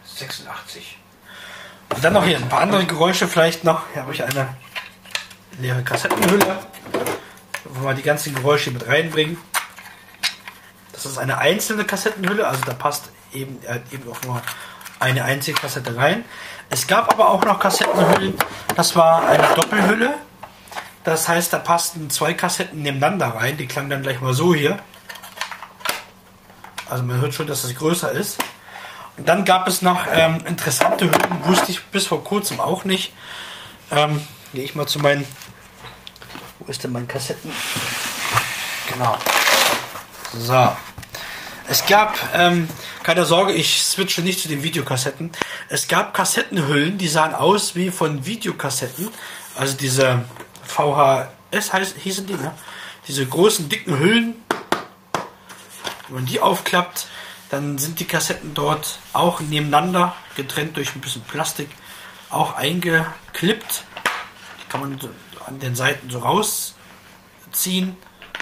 86. 0.06 0.98
Und 1.94 2.02
dann 2.02 2.14
noch 2.14 2.24
hier 2.24 2.38
ein 2.38 2.48
paar 2.48 2.60
andere 2.60 2.86
Geräusche 2.86 3.28
vielleicht 3.28 3.64
noch. 3.64 3.82
Hier 3.92 4.02
habe 4.02 4.14
ich 4.14 4.22
eine 4.24 4.56
leere 5.58 5.82
Kassettenhülle, 5.82 6.58
wo 7.64 7.86
wir 7.86 7.94
die 7.94 8.02
ganzen 8.02 8.34
Geräusche 8.34 8.70
mit 8.70 8.86
reinbringen. 8.88 9.36
Das 10.92 11.04
ist 11.04 11.18
eine 11.18 11.36
einzelne 11.36 11.84
Kassettenhülle, 11.84 12.46
also 12.46 12.62
da 12.64 12.72
passt 12.72 13.10
eben, 13.34 13.62
äh, 13.64 13.80
eben 13.92 14.10
auch 14.10 14.22
nur 14.22 14.40
eine 15.00 15.24
einzige 15.24 15.60
Kassette 15.60 15.94
rein. 15.96 16.24
Es 16.70 16.86
gab 16.86 17.12
aber 17.12 17.28
auch 17.28 17.44
noch 17.44 17.60
Kassettenhüllen, 17.60 18.38
das 18.74 18.96
war 18.96 19.26
eine 19.26 19.46
Doppelhülle. 19.54 20.14
Das 21.04 21.28
heißt, 21.28 21.52
da 21.52 21.58
passten 21.58 22.10
zwei 22.10 22.34
Kassetten 22.34 22.82
nebeneinander 22.82 23.28
rein. 23.28 23.56
Die 23.56 23.66
klangen 23.66 23.90
dann 23.90 24.02
gleich 24.02 24.20
mal 24.20 24.34
so 24.34 24.54
hier. 24.54 24.78
Also 26.88 27.02
man 27.04 27.20
hört 27.20 27.34
schon, 27.34 27.46
dass 27.46 27.64
es 27.64 27.74
größer 27.74 28.12
ist. 28.12 28.38
Und 29.16 29.28
dann 29.28 29.44
gab 29.44 29.66
es 29.68 29.82
noch 29.82 30.06
ähm, 30.12 30.38
interessante 30.46 31.06
Hüllen, 31.06 31.44
wusste 31.44 31.70
ich 31.72 31.84
bis 31.86 32.06
vor 32.06 32.22
kurzem 32.24 32.60
auch 32.60 32.84
nicht. 32.84 33.12
Ähm, 33.90 34.26
Gehe 34.54 34.64
ich 34.64 34.74
mal 34.74 34.86
zu 34.86 34.98
meinen. 34.98 35.26
Wo 36.58 36.70
ist 36.70 36.84
denn 36.84 36.92
mein 36.92 37.08
Kassetten? 37.08 37.50
Genau. 38.92 39.16
So. 40.38 40.76
Es 41.68 41.86
gab, 41.86 42.18
ähm, 42.34 42.68
keine 43.02 43.24
Sorge, 43.24 43.52
ich 43.52 43.82
switche 43.82 44.20
nicht 44.20 44.40
zu 44.40 44.48
den 44.48 44.62
Videokassetten. 44.62 45.32
Es 45.70 45.88
gab 45.88 46.12
Kassettenhüllen, 46.12 46.98
die 46.98 47.08
sahen 47.08 47.34
aus 47.34 47.74
wie 47.74 47.90
von 47.90 48.26
Videokassetten. 48.26 49.08
Also 49.56 49.74
diese 49.74 50.24
VHS 50.64 51.72
heißt, 51.72 51.96
hießen 51.98 52.26
die, 52.26 52.34
ne? 52.34 52.54
Diese 53.08 53.26
großen, 53.26 53.68
dicken 53.68 53.98
Hüllen. 53.98 54.34
Wenn 56.06 56.14
man 56.14 56.26
die 56.26 56.40
aufklappt, 56.40 57.06
dann 57.50 57.78
sind 57.78 58.00
die 58.00 58.06
Kassetten 58.06 58.54
dort 58.54 58.98
auch 59.12 59.40
nebeneinander, 59.40 60.14
getrennt 60.36 60.76
durch 60.76 60.94
ein 60.94 61.00
bisschen 61.00 61.22
Plastik, 61.22 61.68
auch 62.30 62.54
eingeklippt. 62.54 63.84
Die 64.62 64.68
kann 64.68 64.80
man 64.80 64.98
an 65.46 65.58
den 65.58 65.74
Seiten 65.74 66.08
so 66.08 66.20
rausziehen 66.20 67.96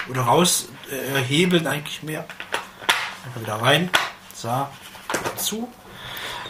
oder 0.09 0.21
raushebeln 0.21 1.65
äh, 1.65 1.69
eigentlich 1.69 2.03
mehr. 2.03 2.25
Einfach 3.25 3.41
wieder 3.41 3.61
rein. 3.61 3.89
So, 4.33 4.47
wieder 4.47 5.35
zu. 5.37 5.71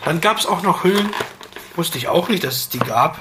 Dann 0.06 0.22
gab 0.22 0.38
es 0.38 0.46
auch 0.46 0.62
noch 0.62 0.84
Hüllen, 0.84 1.12
wusste 1.76 1.98
ich 1.98 2.08
auch 2.08 2.30
nicht, 2.30 2.44
dass 2.44 2.56
es 2.56 2.70
die 2.70 2.80
gab. 2.80 3.18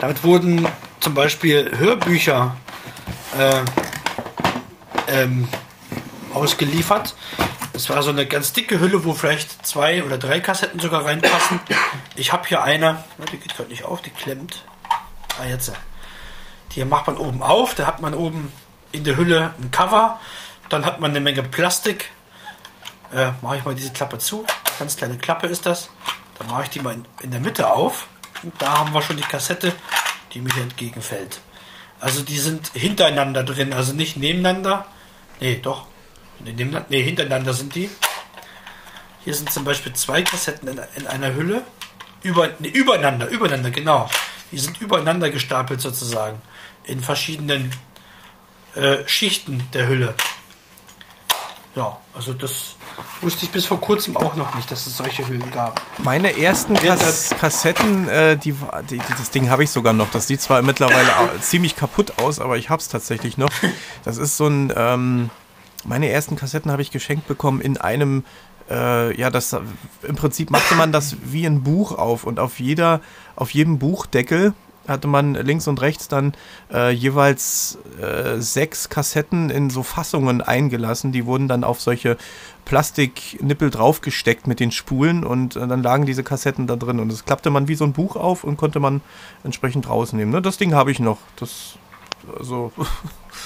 Damit 0.00 0.24
wurden 0.24 0.66
zum 1.00 1.14
Beispiel 1.14 1.76
Hörbücher 1.76 2.56
äh, 3.38 3.62
ähm, 5.08 5.46
ausgeliefert. 6.32 7.14
Das 7.74 7.88
war 7.90 8.02
so 8.02 8.10
eine 8.10 8.26
ganz 8.26 8.52
dicke 8.52 8.80
Hülle, 8.80 9.04
wo 9.04 9.12
vielleicht 9.12 9.66
zwei 9.66 10.02
oder 10.02 10.18
drei 10.18 10.40
Kassetten 10.40 10.80
sogar 10.80 11.04
reinpassen. 11.04 11.60
Ich 12.16 12.32
habe 12.32 12.48
hier 12.48 12.62
eine, 12.62 13.04
die 13.30 13.36
geht 13.36 13.54
gerade 13.54 13.68
nicht 13.68 13.84
auf, 13.84 14.02
die 14.02 14.10
klemmt. 14.10 14.64
Ah, 15.38 15.46
jetzt. 15.46 15.72
Die 16.72 16.84
macht 16.84 17.06
man 17.06 17.16
oben 17.16 17.42
auf, 17.42 17.74
da 17.74 17.86
hat 17.86 18.00
man 18.00 18.14
oben 18.14 18.52
in 18.92 19.04
der 19.04 19.16
Hülle 19.16 19.54
ein 19.60 19.70
Cover, 19.70 20.18
dann 20.68 20.84
hat 20.84 21.00
man 21.00 21.10
eine 21.10 21.20
Menge 21.20 21.42
Plastik. 21.42 22.10
Äh, 23.12 23.32
mache 23.42 23.58
ich 23.58 23.64
mal 23.64 23.74
diese 23.74 23.90
Klappe 23.90 24.18
zu. 24.18 24.46
Ganz 24.78 24.96
kleine 24.96 25.18
Klappe 25.18 25.46
ist 25.46 25.66
das. 25.66 25.90
Dann 26.38 26.48
mache 26.48 26.64
ich 26.64 26.70
die 26.70 26.80
mal 26.80 26.94
in, 26.94 27.04
in 27.22 27.30
der 27.32 27.40
Mitte 27.40 27.70
auf. 27.70 28.06
Da 28.58 28.78
haben 28.78 28.94
wir 28.94 29.02
schon 29.02 29.16
die 29.16 29.22
Kassette, 29.22 29.74
die 30.32 30.40
mir 30.40 30.54
entgegenfällt. 30.56 31.40
Also 32.00 32.22
die 32.22 32.38
sind 32.38 32.68
hintereinander 32.72 33.44
drin, 33.44 33.72
also 33.72 33.92
nicht 33.92 34.16
nebeneinander. 34.16 34.86
Nee, 35.40 35.60
doch. 35.62 35.86
Nebeneinander, 36.38 36.86
nee, 36.88 37.02
hintereinander 37.02 37.52
sind 37.52 37.74
die. 37.74 37.90
Hier 39.24 39.34
sind 39.34 39.52
zum 39.52 39.64
Beispiel 39.64 39.92
zwei 39.92 40.22
Kassetten 40.22 40.68
in, 40.68 40.80
in 40.96 41.06
einer 41.06 41.34
Hülle. 41.34 41.62
Über, 42.22 42.50
nee, 42.58 42.68
übereinander, 42.68 43.28
übereinander, 43.28 43.70
genau. 43.70 44.08
Die 44.50 44.58
sind 44.58 44.80
übereinander 44.80 45.30
gestapelt 45.30 45.80
sozusagen. 45.80 46.40
In 46.84 47.00
verschiedenen 47.02 47.70
äh, 48.74 49.06
Schichten 49.06 49.68
der 49.74 49.88
Hülle. 49.88 50.14
Ja, 51.76 51.98
also 52.14 52.32
das 52.32 52.76
wusste 53.20 53.44
ich 53.44 53.50
bis 53.50 53.66
vor 53.66 53.80
kurzem 53.80 54.16
auch 54.16 54.36
noch 54.36 54.54
nicht, 54.54 54.70
dass 54.70 54.86
es 54.86 54.96
solche 54.96 55.26
Höhlen 55.26 55.50
gab. 55.50 55.80
Meine 55.98 56.38
ersten 56.38 56.74
Kass 56.74 57.34
Kassetten, 57.38 58.08
äh, 58.08 58.36
die, 58.36 58.54
die, 58.90 58.98
das 58.98 59.30
Ding 59.30 59.50
habe 59.50 59.64
ich 59.64 59.70
sogar 59.70 59.92
noch. 59.92 60.10
Das 60.10 60.26
sieht 60.26 60.40
zwar 60.40 60.62
mittlerweile 60.62 61.08
ziemlich 61.40 61.76
kaputt 61.76 62.14
aus, 62.18 62.38
aber 62.38 62.56
ich 62.56 62.70
habe 62.70 62.80
es 62.80 62.88
tatsächlich 62.88 63.38
noch. 63.38 63.50
Das 64.04 64.16
ist 64.16 64.36
so 64.36 64.46
ein, 64.46 64.72
ähm, 64.76 65.30
meine 65.84 66.08
ersten 66.08 66.36
Kassetten 66.36 66.70
habe 66.70 66.82
ich 66.82 66.90
geschenkt 66.90 67.26
bekommen 67.26 67.60
in 67.60 67.76
einem 67.76 68.24
äh, 68.70 69.18
ja, 69.18 69.30
das 69.30 69.56
im 70.02 70.16
Prinzip 70.16 70.50
machte 70.50 70.76
man 70.76 70.92
das 70.92 71.16
wie 71.24 71.44
ein 71.44 71.62
Buch 71.62 71.92
auf 71.92 72.24
und 72.24 72.38
auf 72.38 72.60
jeder, 72.60 73.00
auf 73.34 73.50
jedem 73.50 73.78
Buchdeckel 73.78 74.54
hatte 74.88 75.08
man 75.08 75.34
links 75.34 75.68
und 75.68 75.80
rechts 75.80 76.08
dann 76.08 76.34
äh, 76.72 76.90
jeweils 76.90 77.78
äh, 78.00 78.40
sechs 78.40 78.88
Kassetten 78.88 79.50
in 79.50 79.70
so 79.70 79.82
Fassungen 79.82 80.42
eingelassen. 80.42 81.12
Die 81.12 81.26
wurden 81.26 81.48
dann 81.48 81.64
auf 81.64 81.80
solche 81.80 82.16
Plastiknippel 82.70 83.68
draufgesteckt 83.68 84.46
mit 84.46 84.60
den 84.60 84.70
Spulen 84.70 85.24
und 85.24 85.56
äh, 85.56 85.66
dann 85.66 85.82
lagen 85.82 86.06
diese 86.06 86.22
Kassetten 86.22 86.68
da 86.68 86.76
drin. 86.76 87.00
Und 87.00 87.10
das 87.10 87.24
klappte 87.24 87.50
man 87.50 87.66
wie 87.66 87.74
so 87.74 87.82
ein 87.82 87.92
Buch 87.92 88.14
auf 88.14 88.44
und 88.44 88.58
konnte 88.58 88.78
man 88.78 89.00
entsprechend 89.42 89.88
rausnehmen. 89.88 90.32
Ne? 90.32 90.40
Das 90.40 90.56
Ding 90.56 90.72
habe 90.72 90.92
ich 90.92 91.00
noch. 91.00 91.18
Das, 91.34 91.74
also. 92.38 92.72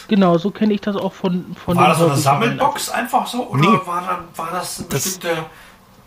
Genau, 0.08 0.36
so 0.36 0.50
kenne 0.50 0.74
ich 0.74 0.82
das 0.82 0.96
auch 0.96 1.14
von, 1.14 1.56
von 1.64 1.76
War 1.76 1.88
das 1.88 1.98
so 1.98 2.06
eine 2.06 2.16
Sammelbox 2.16 2.90
einfach 2.90 3.26
so? 3.26 3.48
Oder 3.48 3.60
nee. 3.60 3.78
war, 3.86 4.02
dann, 4.02 4.24
war 4.36 4.50
das 4.52 4.80
eine 4.80 4.88
bestimmte. 4.88 5.28
Das, 5.28 5.44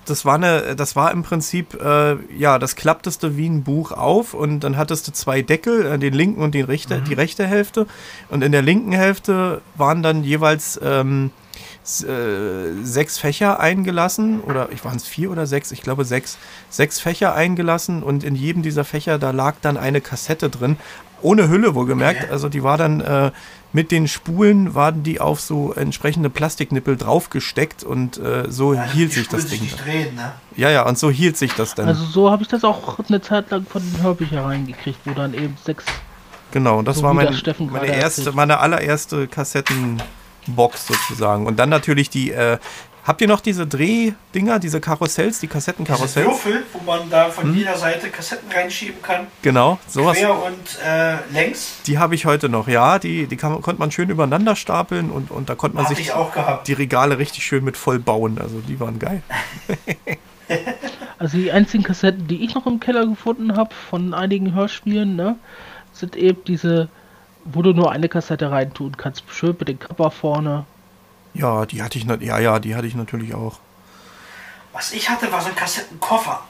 das 0.06 0.26
war 0.26 0.36
eine, 0.36 0.76
das 0.76 0.96
war 0.96 1.12
im 1.12 1.24
Prinzip, 1.24 1.74
äh, 1.82 2.18
ja, 2.38 2.60
das 2.60 2.76
klapptest 2.76 3.24
du 3.24 3.38
wie 3.38 3.48
ein 3.48 3.64
Buch 3.64 3.92
auf 3.92 4.36
und 4.36 4.60
dann 4.60 4.78
hattest 4.78 5.08
du 5.08 5.14
zwei 5.14 5.42
Deckel, 5.42 5.86
äh, 5.86 5.98
den 5.98 6.14
linken 6.14 6.42
und 6.42 6.54
den 6.54 6.66
rechte, 6.66 7.00
mhm. 7.00 7.06
die 7.06 7.14
rechte 7.14 7.48
Hälfte. 7.48 7.88
Und 8.30 8.44
in 8.44 8.52
der 8.52 8.62
linken 8.62 8.92
Hälfte 8.92 9.62
waren 9.76 10.04
dann 10.04 10.24
jeweils 10.24 10.80
ähm, 10.84 11.32
äh, 12.04 12.84
sechs 12.84 13.18
Fächer 13.18 13.60
eingelassen 13.60 14.42
oder 14.42 14.70
ich 14.72 14.84
waren 14.84 14.98
es 14.98 15.08
vier 15.08 15.32
oder 15.32 15.48
sechs, 15.48 15.72
ich 15.72 15.82
glaube 15.82 16.06
sechs, 16.06 16.38
sechs 16.70 17.00
Fächer 17.00 17.34
eingelassen 17.34 18.04
und 18.04 18.24
in 18.24 18.36
jedem 18.36 18.62
dieser 18.62 18.84
Fächer 18.84 19.20
da 19.20 19.32
lag 19.32 19.56
dann 19.62 19.78
eine 19.78 20.02
Kassette 20.02 20.50
drin, 20.50 20.78
ohne 21.22 21.50
Hülle 21.50 21.76
wohlgemerkt. 21.76 22.30
Also 22.32 22.50
die 22.50 22.64
war 22.64 22.78
dann 22.78 23.02
äh, 23.02 23.32
mit 23.74 23.92
den 23.92 24.08
Spulen 24.08 24.76
waren 24.76 25.04
die 25.04 25.20
auf 25.20 25.40
so 25.40 25.74
entsprechende 25.74 26.30
Plastiknippel 26.30 26.98
draufgesteckt 26.98 27.84
und 27.84 28.18
äh, 28.18 28.46
so 28.50 28.74
ja, 28.74 28.84
hielt 28.84 29.14
sich 29.14 29.28
das 29.28 29.48
Ding. 29.48 29.70
Drehen, 29.84 30.16
ne? 30.16 30.34
Ja, 30.56 30.70
ja, 30.70 30.86
und 30.86 30.98
so 30.98 31.12
hielt 31.12 31.38
sich 31.38 31.54
das 31.54 31.76
dann. 31.76 31.88
Also 31.88 32.06
so 32.06 32.32
habe 32.32 32.44
ich 32.44 32.48
das 32.48 32.64
auch 32.64 33.00
eine 33.08 33.22
Zeit 33.22 33.52
lang 33.52 33.66
von 33.66 33.82
den 33.82 34.02
Hörbüchern 34.02 34.46
reingekriegt, 34.46 35.00
wo 35.06 35.12
dann 35.12 35.34
eben 35.34 35.56
sechs. 35.64 35.86
Genau, 36.52 36.82
das 36.82 36.98
so 36.98 37.04
war 37.04 37.14
mein, 37.14 37.36
meine 37.72 37.88
erste, 37.88 38.32
meine 38.32 38.60
allererste 38.60 39.28
Kassettenbox 40.48 40.88
sozusagen. 40.88 41.46
Und 41.46 41.58
dann 41.60 41.70
natürlich 41.70 42.10
die 42.10 42.32
äh, 42.32 42.58
Habt 43.06 43.22
ihr 43.22 43.30
noch 43.30 43.40
diese 43.40 43.66
Drehdinger, 43.66 44.60
diese 44.60 44.82
Karussells, 44.82 45.40
die 45.40 45.48
Kassettenkarussells? 45.48 46.28
Diese 46.28 46.46
Würfel, 46.46 46.64
wo 46.74 46.84
man 46.84 47.10
da 47.10 47.30
von 47.30 47.46
hm? 47.46 47.56
jeder 47.56 47.78
Seite 47.78 48.10
Kassetten 48.10 48.52
reinschieben 48.52 49.02
kann. 49.02 49.28
Genau, 49.42 49.80
sowas. 49.88 50.18
Quer 50.18 50.44
und 50.44 50.78
äh, 50.86 51.16
längs. 51.32 51.82
Die 51.86 52.00
habe 52.00 52.16
ich 52.16 52.26
heute 52.26 52.50
noch, 52.50 52.68
ja. 52.68 53.00
Die, 53.00 53.28
die 53.28 53.38
kann, 53.38 53.62
konnte 53.62 53.80
man 53.80 53.92
schön 53.92 54.10
übereinander 54.10 54.58
stapeln 54.58 55.10
und, 55.10 55.32
und 55.32 55.48
da 55.48 55.56
konnte 55.56 55.78
man 55.78 55.86
Hab 55.86 55.96
sich 55.96 56.12
die 56.68 56.74
Regale 56.74 57.18
richtig 57.18 57.46
schön 57.46 57.64
mit 57.64 57.78
voll 57.78 58.00
bauen. 58.00 58.40
Also 58.42 58.60
die 58.60 58.78
waren 58.82 59.00
geil. 59.00 59.24
also 61.18 61.38
die 61.38 61.54
einzigen 61.54 61.86
Kassetten, 61.86 62.28
die 62.28 62.44
ich 62.44 62.56
noch 62.56 62.68
im 62.68 62.82
Keller 62.82 63.08
gefunden 63.08 63.56
habe 63.56 63.74
von 63.90 64.14
einigen 64.14 64.54
Hörspielen, 64.54 65.16
ne, 65.16 65.38
sind 65.94 66.18
eben 66.18 66.44
diese, 66.44 66.90
wo 67.52 67.62
du 67.62 67.74
nur 67.74 67.92
eine 67.92 68.10
Kassette 68.10 68.52
reintun 68.52 68.98
kannst. 68.98 69.24
Schön 69.30 69.56
mit 69.60 69.68
dem 69.68 69.80
Cover 69.80 70.12
vorne 70.12 70.66
ja, 71.38 71.66
die 71.66 71.82
hatte 71.84 71.98
ich, 71.98 72.06
ja, 72.06 72.40
ja, 72.40 72.60
die 72.60 72.76
hatte 72.76 72.88
ich 72.88 72.96
natürlich 72.96 73.34
auch. 73.34 73.60
Was 74.74 74.92
ich 74.92 75.10
hatte, 75.10 75.32
war 75.32 75.42
so 75.42 75.50
ein 75.50 75.56
Kassettenkoffer. 75.56 76.42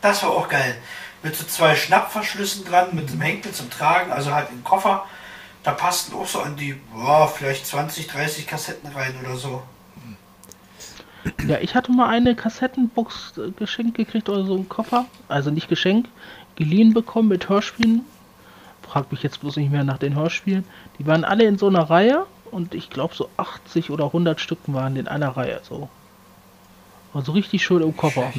Das 0.00 0.22
war 0.22 0.30
auch 0.30 0.48
geil. 0.48 0.76
Mit 1.22 1.34
so 1.34 1.44
zwei 1.44 1.74
Schnappverschlüssen 1.74 2.64
dran, 2.64 2.88
mit 2.92 3.10
dem 3.10 3.20
Henkel 3.20 3.52
zum 3.52 3.70
Tragen, 3.70 4.12
also 4.12 4.32
halt 4.32 4.50
im 4.50 4.62
Koffer. 4.62 5.04
Da 5.62 5.72
passten 5.72 6.14
auch 6.14 6.26
so 6.26 6.40
an 6.40 6.56
die, 6.56 6.74
boah, 6.92 7.28
vielleicht 7.28 7.66
20, 7.66 8.06
30 8.08 8.46
Kassetten 8.46 8.90
rein 8.92 9.14
oder 9.24 9.36
so. 9.36 9.62
Ja, 11.46 11.58
ich 11.58 11.74
hatte 11.74 11.90
mal 11.90 12.10
eine 12.10 12.36
Kassettenbox 12.36 13.38
äh, 13.38 13.50
geschenkt 13.52 13.96
gekriegt 13.96 14.28
oder 14.28 14.44
so 14.44 14.54
einen 14.54 14.68
Koffer. 14.68 15.06
Also 15.26 15.50
nicht 15.50 15.68
geschenkt, 15.68 16.10
geliehen 16.56 16.92
bekommen 16.92 17.28
mit 17.28 17.48
Hörspielen. 17.48 18.04
Frag 18.94 19.10
mich 19.10 19.24
jetzt 19.24 19.40
bloß 19.40 19.56
nicht 19.56 19.72
mehr 19.72 19.82
nach 19.82 19.98
den 19.98 20.14
Hörspielen. 20.14 20.64
Die 21.00 21.06
waren 21.08 21.24
alle 21.24 21.42
in 21.46 21.58
so 21.58 21.66
einer 21.66 21.90
Reihe 21.90 22.26
und 22.52 22.76
ich 22.76 22.90
glaube 22.90 23.12
so 23.12 23.28
80 23.36 23.90
oder 23.90 24.04
100 24.04 24.40
Stücken 24.40 24.72
waren 24.72 24.94
in 24.94 25.08
einer 25.08 25.36
Reihe 25.36 25.60
so. 25.68 25.88
Also 27.12 27.32
richtig 27.32 27.64
schön 27.64 27.82
im 27.82 27.96
Koffer. 27.96 28.32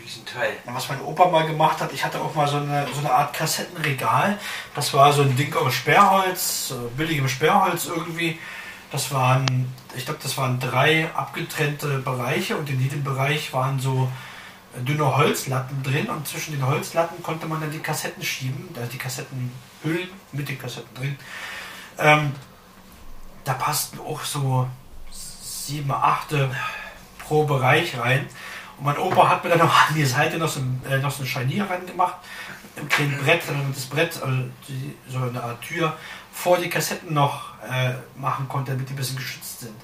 Riesenteil. 0.00 0.50
Was 0.66 0.88
mein 0.88 1.00
Opa 1.00 1.28
mal 1.28 1.44
gemacht 1.44 1.80
hat, 1.80 1.92
ich 1.92 2.04
hatte 2.04 2.20
auch 2.20 2.32
mal 2.36 2.46
so 2.46 2.58
eine, 2.58 2.86
so 2.92 3.00
eine 3.00 3.10
Art 3.10 3.34
Kassettenregal. 3.34 4.38
Das 4.76 4.94
war 4.94 5.12
so 5.12 5.22
ein 5.22 5.34
Ding 5.34 5.52
aus 5.56 5.74
Sperrholz, 5.74 6.72
billigem 6.96 7.28
Sperrholz 7.28 7.86
irgendwie. 7.86 8.38
Das 8.92 9.12
waren, 9.12 9.74
ich 9.96 10.04
glaube, 10.04 10.20
das 10.22 10.38
waren 10.38 10.60
drei 10.60 11.10
abgetrennte 11.16 11.98
Bereiche 11.98 12.56
und 12.56 12.70
in 12.70 12.80
jedem 12.80 13.02
Bereich 13.02 13.52
waren 13.52 13.80
so 13.80 14.08
dünne 14.86 15.16
Holzlatten 15.16 15.82
drin 15.82 16.08
und 16.08 16.26
zwischen 16.26 16.52
den 16.52 16.66
Holzlatten 16.66 17.22
konnte 17.22 17.46
man 17.46 17.60
dann 17.60 17.70
die 17.70 17.78
Kassetten 17.78 18.22
schieben, 18.22 18.68
also 18.76 18.90
die 18.90 18.98
Kassettenhüllen 18.98 20.10
mit 20.32 20.48
den 20.48 20.58
Kassetten 20.58 20.94
drin. 20.94 21.18
Ähm, 21.98 22.32
da 23.44 23.54
passten 23.54 23.98
auch 24.00 24.22
so 24.22 24.68
sieben, 25.10 25.90
achte 25.90 26.50
pro 27.18 27.44
Bereich 27.44 27.98
rein. 27.98 28.28
Und 28.76 28.84
mein 28.84 28.98
Opa 28.98 29.28
hat 29.28 29.42
mir 29.42 29.50
dann 29.50 29.58
noch 29.58 29.88
an 29.88 29.94
die 29.94 30.04
Seite 30.04 30.38
noch 30.38 30.48
so, 30.48 30.60
ein, 30.60 30.82
äh, 30.88 30.98
noch 30.98 31.10
so 31.10 31.22
ein 31.22 31.26
Scharnier 31.26 31.68
reingemacht, 31.68 32.16
im 32.76 32.88
kleinen 32.88 33.18
Brett, 33.18 33.42
damit 33.48 33.76
das 33.76 33.86
Brett, 33.86 34.22
also 34.22 34.44
die, 34.68 34.94
so 35.08 35.18
eine 35.18 35.42
Art 35.42 35.60
Tür, 35.62 35.96
vor 36.32 36.58
die 36.58 36.68
Kassetten 36.68 37.12
noch 37.14 37.54
äh, 37.68 37.94
machen 38.16 38.46
konnte, 38.48 38.72
damit 38.72 38.88
die 38.88 38.92
ein 38.92 38.96
bisschen 38.96 39.16
geschützt 39.16 39.60
sind. 39.60 39.74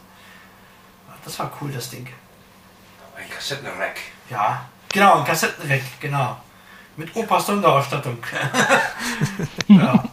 Das 1.24 1.38
war 1.38 1.50
cool, 1.60 1.72
das 1.72 1.90
Ding. 1.90 2.06
Ein 3.16 3.28
Kassettenrack. 3.30 3.96
Ja, 4.30 4.68
genau, 4.94 5.18
ein 5.18 5.24
Kassettenrack, 5.24 6.00
genau. 6.00 6.38
Mit 6.96 7.14
Opas 7.14 7.46
Sonderausstattung. 7.46 8.18
ja. 9.68 10.04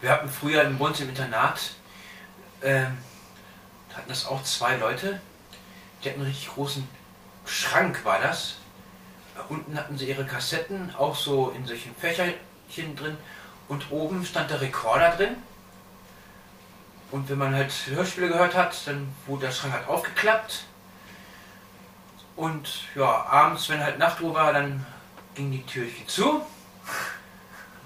Wir 0.00 0.10
hatten 0.10 0.28
früher 0.28 0.62
im 0.62 0.78
Bund 0.78 0.98
im 1.00 1.08
Internat 1.08 1.72
ähm, 2.62 2.98
hatten 3.94 4.08
das 4.08 4.26
auch 4.26 4.42
zwei 4.44 4.76
Leute. 4.76 5.20
Die 6.02 6.08
hatten 6.08 6.20
einen 6.20 6.30
richtig 6.30 6.54
großen 6.54 6.88
Schrank, 7.46 8.04
war 8.04 8.20
das. 8.20 8.56
Unten 9.48 9.76
hatten 9.76 9.96
sie 9.96 10.08
ihre 10.08 10.24
Kassetten, 10.24 10.94
auch 10.96 11.16
so 11.16 11.50
in 11.50 11.66
solchen 11.66 11.94
Fächerchen 11.94 12.96
drin. 12.96 13.16
Und 13.68 13.90
oben 13.90 14.24
stand 14.24 14.50
der 14.50 14.60
Rekorder 14.60 15.10
drin. 15.16 15.36
Und 17.10 17.28
wenn 17.28 17.38
man 17.38 17.54
halt 17.54 17.72
Hörspiele 17.86 18.28
gehört 18.28 18.54
hat, 18.54 18.86
dann 18.86 19.12
wurde 19.26 19.46
der 19.46 19.52
Schrank 19.52 19.74
halt 19.74 19.88
aufgeklappt. 19.88 20.64
Und 22.38 22.84
ja, 22.94 23.26
abends, 23.28 23.68
wenn 23.68 23.82
halt 23.82 23.98
Nachtruhe 23.98 24.32
war, 24.32 24.52
dann 24.52 24.86
ging 25.34 25.50
die 25.50 25.64
Türchen 25.66 26.06
zu. 26.06 26.40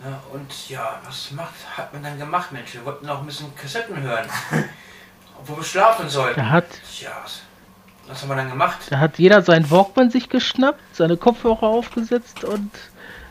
Ne? 0.04 0.20
Und 0.30 0.68
ja, 0.68 1.00
was 1.06 1.30
macht, 1.30 1.54
hat 1.74 1.90
man 1.94 2.02
dann 2.02 2.18
gemacht, 2.18 2.52
Mensch? 2.52 2.74
Wir 2.74 2.84
wollten 2.84 3.08
auch 3.08 3.20
ein 3.20 3.26
bisschen 3.26 3.54
Kassetten 3.56 3.98
hören. 4.02 4.28
Obwohl 5.40 5.56
wir 5.56 5.64
schlafen 5.64 6.06
sollten. 6.06 6.38
Da 6.38 6.50
hat, 6.50 6.66
Tja, 6.94 7.12
was 8.06 8.20
haben 8.20 8.28
wir 8.28 8.36
dann 8.36 8.50
gemacht? 8.50 8.76
Da 8.90 8.98
hat 8.98 9.18
jeder 9.18 9.40
seinen 9.40 9.70
Walkman 9.70 10.10
sich 10.10 10.28
geschnappt, 10.28 10.82
seine 10.96 11.16
Kopfhörer 11.16 11.62
aufgesetzt 11.62 12.44
und 12.44 12.70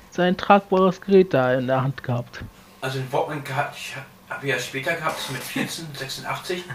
sein 0.10 0.36
tragbares 0.38 1.02
Gerät 1.02 1.36
da 1.36 1.54
in 1.54 1.68
der 1.68 1.84
Hand 1.84 2.02
gehabt. 2.02 2.42
Also 2.82 2.98
den 2.98 3.14
Walkman 3.14 3.44
gehabt, 3.44 3.78
ich 3.78 3.96
habe 4.28 4.48
ja 4.48 4.58
später 4.58 4.96
gehabt, 4.96 5.20
mit 5.32 5.44
14, 5.44 5.86
86. 5.94 6.64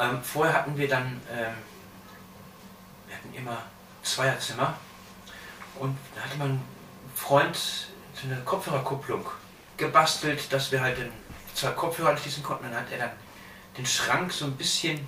Ähm, 0.00 0.22
vorher 0.22 0.54
hatten 0.54 0.78
wir 0.78 0.88
dann, 0.88 1.20
ähm, 1.30 1.52
immer 3.34 3.62
Zweierzimmer 4.02 4.76
und 5.76 5.96
da 6.14 6.22
hatte 6.22 6.36
man 6.36 6.48
einen 6.50 6.64
Freund, 7.14 7.56
so 7.56 8.26
eine 8.26 8.40
Kopfhörerkupplung 8.42 9.26
gebastelt, 9.76 10.52
dass 10.52 10.70
wir 10.72 10.80
halt 10.80 10.98
den 10.98 11.12
zwei 11.54 11.70
Kopfhörer 11.70 12.10
anschließen 12.10 12.42
konnten. 12.42 12.64
Dann 12.64 12.74
hat 12.74 12.90
er 12.90 12.98
dann 12.98 13.10
den 13.76 13.86
Schrank 13.86 14.32
so 14.32 14.46
ein 14.46 14.56
bisschen 14.56 15.06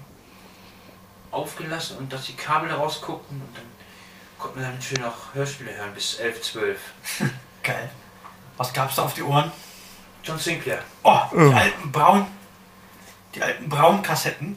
aufgelassen 1.30 1.98
und 1.98 2.12
dass 2.12 2.26
die 2.26 2.34
Kabel 2.34 2.68
da 2.68 2.76
rausguckten 2.76 3.40
und 3.40 3.56
dann 3.56 3.64
konnten 4.38 4.60
wir 4.60 4.66
dann 4.66 4.80
schön 4.80 5.00
noch 5.00 5.34
Hörspiele 5.34 5.74
hören 5.74 5.92
bis 5.94 6.14
11, 6.16 6.42
12. 6.42 6.80
Geil. 7.62 7.90
Was 8.56 8.72
gab's 8.72 8.96
da 8.96 9.02
auf 9.02 9.14
die 9.14 9.22
Ohren? 9.22 9.50
John 10.22 10.38
Sinclair. 10.38 10.82
Oh, 11.02 11.20
die 11.32 11.36
oh. 11.36 11.52
alten 11.52 11.92
braun, 11.92 12.26
die 13.34 13.42
alten 13.42 13.68
braunen 13.68 14.02
Kassetten. 14.02 14.56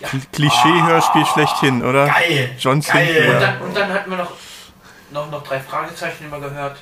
Ja. 0.00 0.08
Klischee-Hörspiel 0.32 1.22
oh, 1.22 1.32
schlechthin, 1.32 1.84
oder? 1.84 2.06
Geil. 2.06 2.54
John 2.58 2.82
Sinclair. 2.82 3.34
Und 3.34 3.40
dann, 3.40 3.60
und 3.62 3.76
dann 3.76 3.92
hatten 3.92 4.10
wir 4.10 4.18
noch, 4.18 4.32
noch, 5.10 5.30
noch 5.30 5.42
drei 5.42 5.60
Fragezeichen 5.60 6.26
immer 6.26 6.40
gehört. 6.40 6.78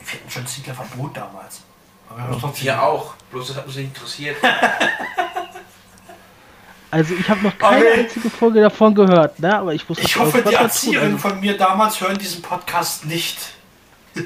Wir 0.00 0.12
hatten 0.14 0.28
John 0.28 0.46
Sinclair 0.46 0.74
verbot 0.74 1.16
damals. 1.16 1.62
Aber 2.08 2.40
wir, 2.40 2.62
wir 2.62 2.82
auch, 2.82 3.14
bloß 3.30 3.48
das 3.48 3.56
hat 3.58 3.66
uns 3.66 3.76
nicht 3.76 3.88
interessiert. 3.88 4.36
Also 6.90 7.14
ich 7.14 7.28
habe 7.28 7.42
noch 7.42 7.58
keine 7.58 7.78
Okay. 7.78 8.00
einzige 8.00 8.30
Folge 8.30 8.60
davon 8.60 8.94
gehört, 8.94 9.38
ne? 9.40 9.58
Aber 9.58 9.74
ich 9.74 9.88
wusste 9.88 10.04
Ich 10.04 10.16
hoffe, 10.16 10.42
die 10.48 10.54
Erzieherinnen 10.54 11.18
von 11.18 11.40
mir 11.40 11.56
damals 11.56 12.00
hören 12.00 12.16
diesen 12.16 12.42
Podcast 12.42 13.04
nicht. 13.04 13.36
Ich 14.14 14.24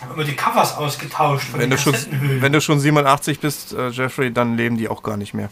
habe 0.00 0.14
immer 0.14 0.24
die 0.24 0.34
Covers 0.34 0.76
ausgetauscht 0.76 1.48
von 1.48 1.60
Wenn 1.60 1.70
den 1.70 1.76
du, 1.76 1.82
schon, 1.82 1.94
wenn 2.40 2.52
du 2.52 2.60
schon 2.60 2.80
87 2.80 3.40
bist, 3.40 3.72
äh, 3.72 3.88
Jeffrey, 3.90 4.32
dann 4.32 4.56
leben 4.56 4.76
die 4.76 4.88
auch 4.88 5.02
gar 5.02 5.16
nicht 5.16 5.34
mehr. 5.34 5.48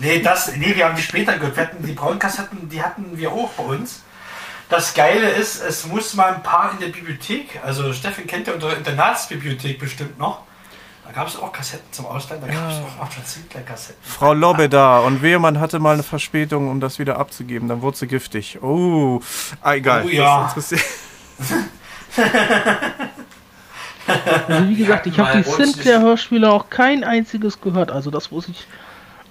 Nee, 0.00 0.20
das, 0.20 0.56
nee, 0.56 0.74
wir 0.74 0.86
haben 0.86 0.96
die 0.96 1.02
später 1.02 1.34
gehört. 1.38 1.56
Wir 1.56 1.64
hatten 1.64 1.86
die 1.86 1.92
Braunkassetten, 1.92 2.68
die 2.68 2.82
hatten 2.82 3.16
wir 3.16 3.32
auch 3.32 3.50
bei 3.50 3.64
uns. 3.64 4.02
Das 4.68 4.94
Geile 4.94 5.28
ist, 5.28 5.62
es 5.62 5.86
muss 5.86 6.14
mal 6.14 6.34
ein 6.34 6.42
paar 6.42 6.72
in 6.72 6.80
der 6.80 6.88
Bibliothek, 6.88 7.60
also 7.62 7.92
Steffen 7.92 8.26
kennt 8.26 8.46
ja 8.46 8.54
unsere 8.54 8.72
Internatsbibliothek 8.74 9.78
bestimmt 9.78 10.18
noch. 10.18 10.40
Da 11.06 11.12
gab 11.12 11.28
es 11.28 11.36
auch 11.36 11.52
Kassetten 11.52 11.92
zum 11.92 12.06
Ausleihen, 12.06 12.40
da 12.40 12.46
gab 12.48 12.70
es 12.70 12.76
auch 12.76 13.04
noch 13.04 13.14
John 13.14 13.24
Sinclair 13.26 13.62
Kassetten. 13.62 14.00
Frau 14.02 14.32
Lobbe 14.32 14.70
da 14.70 15.00
und 15.00 15.20
wehe, 15.20 15.38
man 15.38 15.60
hatte 15.60 15.78
mal 15.78 15.92
eine 15.92 16.02
Verspätung, 16.02 16.70
um 16.70 16.80
das 16.80 16.98
wieder 16.98 17.18
abzugeben, 17.18 17.68
dann 17.68 17.82
wurde 17.82 17.98
sie 17.98 18.06
giftig. 18.06 18.58
Oh, 18.62 19.20
ah, 19.60 19.74
egal. 19.74 20.04
Oh, 20.06 20.08
ja. 20.08 20.50
Also 24.06 24.68
wie 24.68 24.76
gesagt, 24.76 25.06
ich 25.06 25.18
habe 25.18 25.42
die 25.42 25.50
Sinclair-Hörspiele 25.50 26.50
auch 26.50 26.70
kein 26.70 27.04
einziges 27.04 27.60
gehört. 27.60 27.90
Also 27.90 28.10
das 28.10 28.30
muss 28.30 28.48
ich 28.48 28.66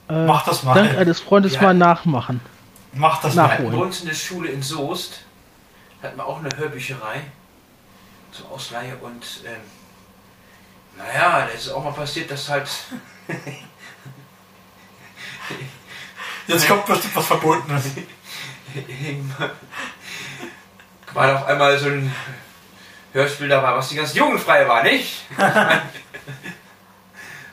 äh, 0.09 0.25
Mach 0.25 0.45
das 0.45 0.63
mal. 0.63 0.73
dank 0.75 0.97
eines 0.97 1.19
Freundes 1.19 1.53
Ja. 1.55 1.61
mal 1.61 1.73
nachmachen. 1.73 2.39
Mach 2.93 3.21
das 3.21 3.35
Na. 3.35 3.43
mal. 3.43 3.47
Wir 3.49 3.53
hatten 3.53 3.63
bei 3.63 3.69
Nachholen. 3.71 3.87
uns 3.87 4.01
in 4.01 4.07
der 4.07 4.15
Schule 4.15 4.49
in 4.49 4.61
Soest, 4.61 5.21
hatten 6.01 6.17
wir 6.17 6.25
auch 6.25 6.39
eine 6.39 6.49
Hörbücherei 6.55 7.21
zur 8.31 8.51
Ausleihe 8.51 8.95
und 8.97 9.23
ähm, 9.45 9.61
naja, 10.97 11.41
da 11.41 11.45
ist 11.47 11.69
auch 11.69 11.83
mal 11.83 11.93
passiert, 11.93 12.29
dass 12.31 12.49
halt 12.49 12.69
Jetzt 16.47 16.67
kommt 16.67 16.85
bestimmt 16.85 17.15
was 17.15 17.25
Verbotenes. 17.27 17.85
war 21.13 21.35
auf 21.35 21.45
einmal 21.47 21.77
so 21.77 21.87
ein 21.87 22.13
Hörspiel 23.13 23.47
dabei, 23.47 23.75
was 23.75 23.89
die 23.89 23.95
ganz 23.95 24.13
jugendfrei 24.13 24.67
war, 24.67 24.83
nicht? 24.83 25.23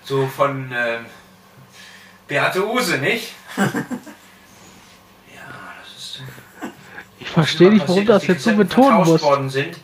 so 0.05 0.26
von 0.26 0.72
ähm, 0.74 1.07
Beate 2.31 2.64
Use, 2.64 2.97
nicht? 2.99 3.33
ja, 3.57 3.64
das 5.83 5.97
ist 5.99 6.22
Ich 7.18 7.28
verstehe 7.28 7.70
nicht, 7.70 7.89
warum 7.89 8.07
das 8.07 8.26
jetzt 8.28 8.45
so 8.45 8.55
betonen 8.55 8.99
muss. 8.99 9.20
worden 9.20 9.51
sind 9.51 9.76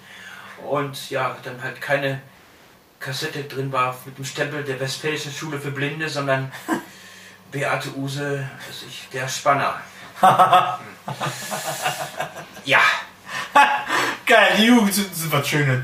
und 0.69 1.11
ja, 1.11 1.37
dann 1.43 1.61
halt 1.61 1.81
keine 1.81 2.23
Kassette 3.01 3.43
drin 3.43 3.73
war 3.73 3.97
mit 4.05 4.17
dem 4.17 4.25
Stempel 4.25 4.63
der 4.63 4.79
Westfälischen 4.79 5.33
Schule 5.33 5.59
für 5.59 5.73
Blinde, 5.73 6.09
sondern 6.09 6.53
Beate 7.51 7.89
Use, 7.97 8.49
ich, 8.89 9.09
der 9.13 9.29
Spanner. 9.29 9.81
ja, 12.65 12.81
Geil, 14.25 14.55
die 14.57 14.67
Jugend 14.67 14.95
sind, 14.95 15.15
sind 15.15 15.33
was 15.33 15.49
Schönes. 15.49 15.83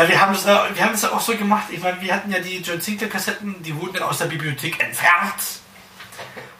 Ja, 0.00 0.08
wir 0.08 0.20
haben 0.20 0.34
es 0.34 0.46
wir 0.46 0.84
haben 0.84 0.94
es 0.94 1.04
auch 1.04 1.20
so 1.20 1.36
gemacht. 1.36 1.64
Ich 1.70 1.82
meine, 1.82 2.00
wir 2.00 2.14
hatten 2.14 2.30
ja 2.32 2.38
die 2.38 2.58
John 2.58 2.80
Sinclair 2.80 3.10
Kassetten, 3.10 3.62
die 3.62 3.78
wurden 3.78 3.94
dann 3.94 4.04
aus 4.04 4.18
der 4.18 4.26
Bibliothek 4.26 4.82
entfernt. 4.82 5.60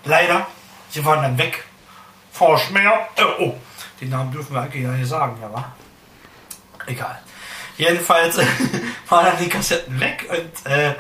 Leider. 0.05 0.47
Sie 0.91 1.03
waren 1.05 1.23
dann 1.23 1.39
weg. 1.39 1.65
Vorschmer. 2.33 3.09
Äh, 3.17 3.25
oh, 3.39 3.55
den 4.01 4.11
Namen 4.11 4.31
dürfen 4.31 4.55
wir 4.55 4.61
eigentlich 4.61 4.85
gar 4.85 4.93
nicht 4.93 5.09
sagen, 5.09 5.39
ja, 5.41 5.51
wa? 5.53 5.73
Egal. 6.87 7.19
Jedenfalls 7.79 8.39
waren 9.09 9.25
dann 9.25 9.39
die 9.39 9.49
Kassetten 9.49 9.99
weg 9.99 10.27
und 10.29 10.71
äh, 10.71 10.91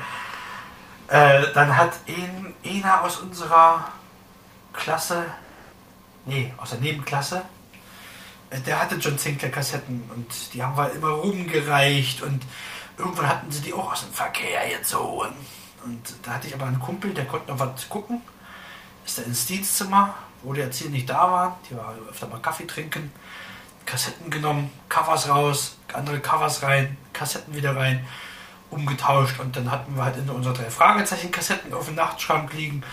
äh, 1.08 1.52
dann 1.52 1.76
hat 1.76 1.92
ein, 2.08 2.54
einer 2.64 3.02
aus 3.02 3.18
unserer 3.18 3.86
Klasse, 4.72 5.26
nee, 6.24 6.54
aus 6.56 6.70
der 6.70 6.78
Nebenklasse, 6.78 7.42
der 8.66 8.80
hatte 8.80 8.96
John 8.96 9.18
Sinclair 9.18 9.52
Kassetten 9.52 10.02
und 10.14 10.54
die 10.54 10.62
haben 10.62 10.76
wir 10.76 10.92
immer 10.92 11.10
rumgereicht 11.10 12.22
und 12.22 12.42
irgendwann 12.98 13.28
hatten 13.28 13.50
sie 13.50 13.60
die 13.60 13.72
auch 13.72 13.92
aus 13.92 14.02
dem 14.02 14.12
Verkehr 14.12 14.68
gezogen. 14.78 15.34
Und 15.84 16.14
da 16.22 16.34
hatte 16.34 16.48
ich 16.48 16.54
aber 16.54 16.66
einen 16.66 16.80
Kumpel, 16.80 17.14
der 17.14 17.26
konnte 17.26 17.50
noch 17.50 17.58
was 17.58 17.88
gucken. 17.88 18.20
Ist 19.06 19.18
er 19.18 19.26
ins 19.26 19.46
Dienstzimmer, 19.46 20.14
wo 20.42 20.52
die 20.52 20.60
Erzieher 20.60 20.90
nicht 20.90 21.08
da 21.08 21.30
waren. 21.30 21.52
Die 21.70 21.76
war 21.76 21.94
öfter 22.08 22.26
mal 22.26 22.40
Kaffee 22.40 22.66
trinken. 22.66 23.12
Kassetten 23.86 24.30
genommen, 24.30 24.70
Covers 24.88 25.28
raus, 25.28 25.76
andere 25.92 26.20
Covers 26.20 26.62
rein, 26.62 26.96
Kassetten 27.12 27.54
wieder 27.54 27.74
rein, 27.76 28.06
umgetauscht 28.70 29.40
und 29.40 29.56
dann 29.56 29.70
hatten 29.70 29.96
wir 29.96 30.04
halt 30.04 30.16
in 30.16 30.30
unsere 30.30 30.54
drei 30.54 30.70
Fragezeichen-Kassetten 30.70 31.74
auf 31.74 31.86
dem 31.86 31.96
Nachtschrank 31.96 32.52
liegen. 32.52 32.84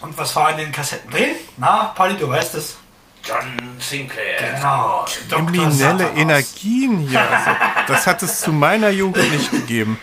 Und 0.00 0.16
was 0.16 0.34
war 0.34 0.50
in 0.52 0.56
den 0.56 0.72
Kassetten 0.72 1.10
drin? 1.10 1.34
Na, 1.58 1.92
Paddy, 1.94 2.16
du 2.16 2.28
weißt 2.28 2.54
es. 2.54 2.78
John 3.24 3.78
Sinclair. 3.78 4.54
Genau. 4.56 5.04
Kriminelle. 5.28 6.10
Energien 6.10 6.98
hier. 6.98 7.20
Also, 7.20 7.50
das 7.86 8.06
hat 8.06 8.22
es 8.22 8.40
zu 8.40 8.52
meiner 8.52 8.90
Jugend 8.90 9.30
nicht 9.30 9.50
gegeben. 9.50 9.98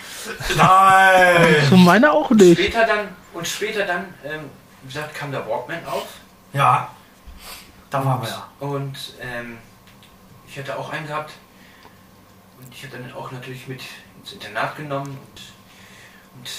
Nein. 0.56 1.68
Zu 1.68 1.78
meiner 1.78 2.14
auch 2.14 2.30
nicht. 2.32 2.60
Später 2.60 2.86
dann, 2.86 3.10
und 3.34 3.48
später 3.48 3.86
dann, 3.86 4.14
ähm, 4.24 4.50
wie 4.82 4.88
gesagt, 4.88 5.16
kam 5.16 5.32
der 5.32 5.48
Walkman 5.48 5.86
auf. 5.86 6.08
Ja, 6.54 6.90
da 7.90 8.06
waren 8.06 8.22
wir 8.22 8.30
ja. 8.30 8.50
Und 8.60 9.14
ähm, 9.22 9.58
ich 10.48 10.58
hatte 10.58 10.78
auch 10.78 10.92
einen 10.92 11.08
gehabt. 11.08 11.34
Und 12.60 12.74
ich 12.74 12.84
hatte 12.84 12.98
dann 12.98 13.14
auch 13.14 13.32
natürlich 13.32 13.68
mit 13.68 13.82
ins 14.20 14.34
Internat 14.34 14.76
genommen 14.78 15.18
und, 15.18 15.42
und 16.36 16.50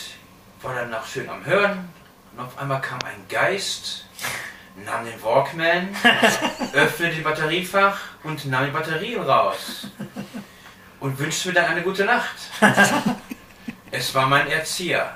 war 0.62 0.74
danach 0.74 1.06
schön 1.06 1.28
am 1.28 1.44
Hören. 1.44 1.88
Und 2.32 2.44
auf 2.44 2.58
einmal 2.58 2.80
kam 2.80 2.98
ein 3.04 3.26
Geist, 3.28 4.06
nahm 4.84 5.04
den 5.04 5.22
Walkman, 5.22 5.88
öffnete 6.72 7.14
den 7.16 7.24
Batteriefach 7.24 7.98
und 8.24 8.44
nahm 8.46 8.66
die 8.66 8.70
Batterien 8.70 9.22
raus. 9.22 9.86
Und 11.00 11.18
wünschte 11.18 11.48
mir 11.48 11.54
dann 11.54 11.66
eine 11.66 11.82
gute 11.82 12.04
Nacht. 12.04 12.36
Es 13.92 14.14
war 14.14 14.28
mein 14.28 14.46
Erzieher. 14.46 15.14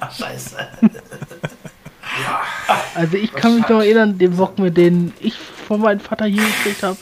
Ach, 0.00 0.10
scheiße. 0.10 0.56
Ja, 2.22 2.40
Also 2.94 3.18
ich 3.18 3.30
kann 3.30 3.56
mich 3.56 3.64
hat- 3.64 3.70
noch 3.70 3.80
erinnern, 3.80 4.16
den 4.16 4.38
Walkman, 4.38 4.72
den 4.72 5.12
ich 5.20 5.34
von 5.36 5.82
meinem 5.82 6.00
Vater 6.00 6.24
hier 6.24 6.42
gekriegt 6.42 6.82
habe, 6.82 6.96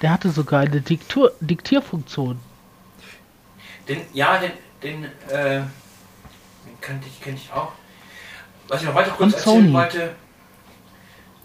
der 0.00 0.10
hatte 0.12 0.30
sogar 0.30 0.60
eine 0.60 0.80
Diktur 0.80 1.32
Diktierfunktion. 1.40 2.38
Den, 3.86 4.00
ja, 4.14 4.38
den, 4.38 4.52
den, 4.82 5.04
äh, 5.28 5.60
den 5.60 6.80
kannte 6.80 7.06
ich, 7.06 7.20
kenne 7.20 7.36
ich 7.36 7.52
auch. 7.52 7.72
Was 8.68 8.80
ich 8.80 8.86
noch 8.88 8.94
weiter 8.94 9.10
kurz 9.10 9.34
erzählen 9.34 9.70
wollte, 9.74 10.14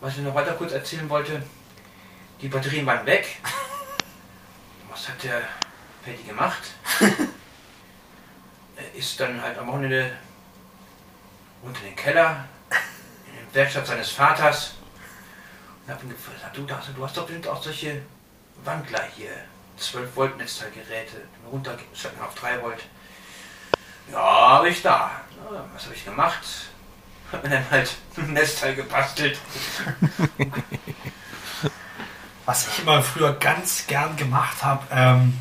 was 0.02 0.18
ich 0.18 0.24
noch 0.24 0.36
weiter 0.36 0.54
kurz 0.54 0.72
erzählen 0.72 1.10
wollte, 1.10 1.42
die 2.42 2.48
Batterien 2.48 2.86
waren 2.86 3.06
weg. 3.06 3.38
Was 4.90 5.08
hat 5.10 5.24
der 5.24 5.42
Paddy 6.04 6.24
gemacht? 6.24 6.62
er 8.76 8.94
ist 8.96 9.20
dann 9.20 9.42
halt 9.42 9.58
am 9.58 9.68
Wochenende 9.68 10.16
unter 11.62 11.82
den 11.82 11.96
Keller, 11.96 12.46
in 13.28 13.34
die 13.50 13.56
Werkstatt 13.56 13.86
seines 13.88 14.10
Vaters 14.12 14.74
und 15.86 15.94
hab 15.94 16.02
ihn 16.04 16.10
gefragt, 16.10 16.56
du, 16.56 16.64
da- 16.66 16.82
du 16.96 17.04
hast 17.04 17.18
doch 17.18 17.26
bestimmt 17.26 17.48
auch 17.48 17.62
solche 17.62 18.02
Wandler 18.64 19.04
hier, 19.16 19.32
12 19.78 20.16
Volt 20.16 20.38
Netzteilgeräte, 20.38 21.22
runterstecken 21.52 22.22
auf 22.22 22.36
3 22.36 22.62
Volt. 22.62 22.84
Ja, 24.12 24.18
habe 24.50 24.70
ich 24.70 24.82
da. 24.82 25.12
Was 25.74 25.86
habe 25.86 25.96
ich 25.96 26.04
gemacht? 26.06 26.44
Hab 27.32 27.44
mir 27.44 27.50
dann 27.50 27.66
halt 27.70 27.96
ein 28.18 28.34
Netzteil 28.34 28.76
gebastelt. 28.76 29.40
Was 32.46 32.68
ich 32.68 32.80
immer 32.80 33.02
früher 33.04 33.34
ganz 33.34 33.86
gern 33.88 34.16
gemacht 34.16 34.64
habe, 34.64 34.84
ähm, 34.92 35.40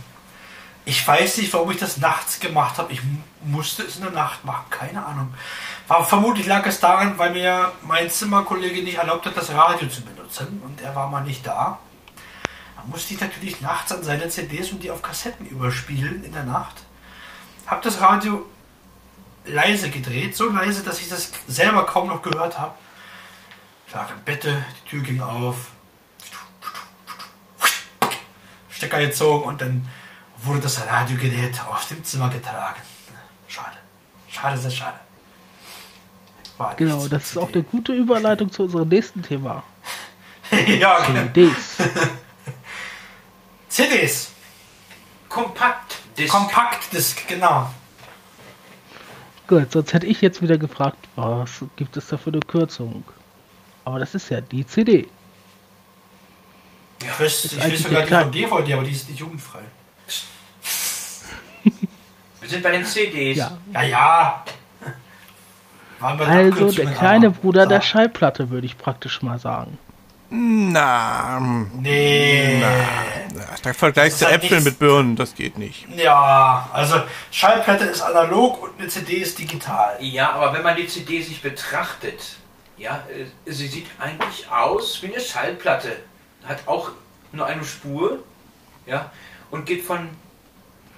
ich 0.84 1.07
weiß 1.07 1.39
nicht, 1.39 1.53
warum 1.53 1.70
ich 1.70 1.78
das 1.78 1.99
nachts 1.99 2.41
gemacht 2.41 2.78
habe. 2.78 2.93
Ich 2.93 3.03
mu- 3.03 3.20
musste 3.43 3.82
es 3.82 3.97
in 3.97 4.03
der 4.03 4.11
Nacht 4.11 4.45
machen, 4.45 4.64
keine 4.70 5.05
Ahnung. 5.05 5.32
Aber 5.89 6.05
vermutlich 6.05 6.47
lag 6.47 6.66
es 6.66 6.80
daran, 6.80 7.16
weil 7.18 7.30
mir 7.32 7.72
mein 7.82 8.11
Zimmerkollege 8.11 8.82
nicht 8.82 8.97
erlaubt 8.97 9.26
hat, 9.26 9.36
das 9.36 9.51
Radio 9.51 9.89
zu 9.89 10.03
benutzen 10.03 10.61
und 10.64 10.80
er 10.82 10.95
war 10.95 11.09
mal 11.09 11.22
nicht 11.22 11.47
da. 11.47 11.78
Dann 12.76 12.89
musste 12.91 13.14
ich 13.14 13.20
natürlich 13.20 13.61
nachts 13.61 13.93
an 13.93 14.03
seine 14.03 14.28
CDs 14.28 14.70
und 14.70 14.82
die 14.82 14.91
auf 14.91 15.03
Kassetten 15.03 15.47
überspielen 15.47 16.24
in 16.24 16.32
der 16.32 16.45
Nacht. 16.45 16.76
Hab 17.66 17.82
das 17.82 18.01
Radio 18.01 18.47
leise 19.45 19.91
gedreht, 19.91 20.36
so 20.36 20.51
leise, 20.51 20.82
dass 20.82 21.01
ich 21.01 21.09
das 21.09 21.32
selber 21.47 21.86
kaum 21.86 22.09
noch 22.09 22.22
gehört 22.22 22.59
habe. 22.59 22.74
Ich 23.86 23.95
lag 23.95 24.11
im 24.11 24.22
Bette, 24.24 24.64
die 24.84 24.91
Tür 24.91 25.03
ging 25.03 25.20
auf, 25.20 25.70
Stecker 28.70 29.01
gezogen 29.01 29.45
und 29.45 29.61
dann 29.61 29.89
wurde 30.36 30.61
das 30.61 30.86
Radiogerät 30.86 31.61
aus 31.68 31.89
dem 31.89 32.05
Zimmer 32.05 32.28
getragen. 32.30 32.80
Schade. 33.49 33.76
Schade, 34.28 34.57
sehr 34.57 34.70
schade. 34.70 35.01
War 36.59 36.76
Genau, 36.76 37.09
das 37.09 37.30
ist 37.30 37.39
auch 37.39 37.53
eine 37.53 37.62
gute 37.64 37.93
Überleitung 37.93 38.53
zu 38.53 38.64
unserem 38.64 38.89
nächsten 38.89 39.22
Thema. 39.22 39.62
Ja, 40.66 41.01
genau. 41.07 41.26
CDs. 41.26 41.76
CDs. 43.68 44.32
Kompaktdisk. 45.28 46.32
Kompaktdisk, 46.32 47.28
genau. 47.28 47.70
Gut, 49.49 49.72
sonst 49.72 49.94
hätte 49.94 50.07
ich 50.07 50.20
jetzt 50.20 50.42
wieder 50.42 50.59
gefragt, 50.59 50.99
was 51.16 51.64
gibt 51.76 51.96
es 51.96 52.07
da 52.09 52.18
für 52.18 52.30
eine 52.30 52.40
Kürzung? 52.40 53.03
Aber 53.86 53.99
das 53.99 54.14
ist 54.14 54.28
ja 54.28 54.42
die 54.42 54.66
CD. 54.66 55.09
Ja, 57.03 57.09
ich 57.12 57.20
weiß, 57.20 57.44
ich 57.46 57.59
weiß 57.59 57.82
sogar 57.82 58.03
die 58.03 58.11
von 58.11 58.30
DVD, 58.30 58.74
aber 58.74 58.84
die 58.84 58.90
ist 58.92 59.09
nicht 59.09 59.18
jugendfrei. 59.18 59.62
Wir 62.40 62.49
sind 62.49 62.62
bei 62.62 62.72
den 62.72 62.84
CDs. 62.84 63.38
Ja. 63.38 63.57
Ja, 63.72 63.82
ja. 63.82 64.44
Also 66.01 66.70
der 66.70 66.92
kleine 66.92 67.30
Bruder 67.30 67.66
der 67.66 67.80
Schallplatte, 67.80 68.51
würde 68.51 68.66
ich 68.66 68.76
praktisch 68.76 69.22
mal 69.22 69.38
sagen. 69.38 69.78
Na, 70.31 71.41
nee. 71.81 72.61
Na, 72.61 73.49
da 73.62 73.72
vergleichst 73.72 74.20
du 74.20 74.26
halt 74.26 74.43
Äpfel 74.43 74.61
mit 74.61 74.79
Birnen, 74.79 75.16
das 75.16 75.35
geht 75.35 75.57
nicht. 75.57 75.87
Ja, 75.97 76.68
also 76.72 77.01
Schallplatte 77.31 77.85
ist 77.85 78.03
analog 78.03 78.62
und 78.62 78.79
eine 78.79 78.89
CD 78.89 79.14
ist 79.14 79.39
digital. 79.39 79.97
Ja, 80.01 80.33
aber 80.33 80.53
wenn 80.53 80.62
man 80.62 80.76
die 80.76 80.87
CD 80.87 81.22
sich 81.22 81.41
betrachtet, 81.41 82.37
ja, 82.76 83.05
äh, 83.11 83.51
sie 83.51 83.68
sieht 83.68 83.87
eigentlich 83.99 84.51
aus 84.51 85.03
wie 85.03 85.07
eine 85.07 85.20
Schallplatte. 85.20 85.97
Hat 86.45 86.59
auch 86.66 86.91
nur 87.33 87.47
eine 87.47 87.64
Spur, 87.64 88.18
ja, 88.87 89.11
und 89.51 89.64
geht 89.64 89.85
von, 89.85 90.11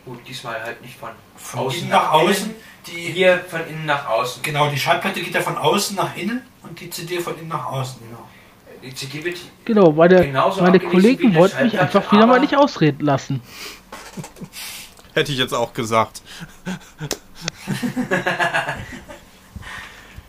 gut, 0.04 0.26
diesmal 0.26 0.60
halt 0.62 0.82
nicht 0.82 0.98
von, 0.98 1.10
von 1.36 1.60
außen 1.60 1.88
nach, 1.88 2.02
nach 2.04 2.12
außen. 2.12 2.54
Die, 2.86 3.12
hier 3.12 3.44
von 3.48 3.60
innen 3.68 3.86
nach 3.86 4.08
außen. 4.08 4.42
Genau, 4.42 4.70
die 4.70 4.78
Schallplatte 4.78 5.20
geht 5.20 5.34
ja 5.34 5.40
von 5.40 5.56
außen 5.56 5.96
nach 5.96 6.16
innen 6.16 6.42
und 6.62 6.80
die 6.80 6.90
CD 6.90 7.20
von 7.20 7.38
innen 7.38 7.48
nach 7.48 7.66
außen. 7.66 8.00
Genau. 8.00 8.26
Wird 8.82 9.36
genau, 9.64 9.92
meine, 9.92 10.26
meine 10.60 10.80
Kollegen 10.80 11.34
wollten 11.34 11.64
mich 11.64 11.78
einfach 11.78 12.10
wieder 12.12 12.26
mal 12.26 12.40
nicht 12.40 12.56
ausreden 12.56 13.04
lassen. 13.04 13.42
Hätte 15.14 15.32
ich 15.32 15.38
jetzt 15.38 15.52
auch 15.52 15.74
gesagt. 15.74 16.22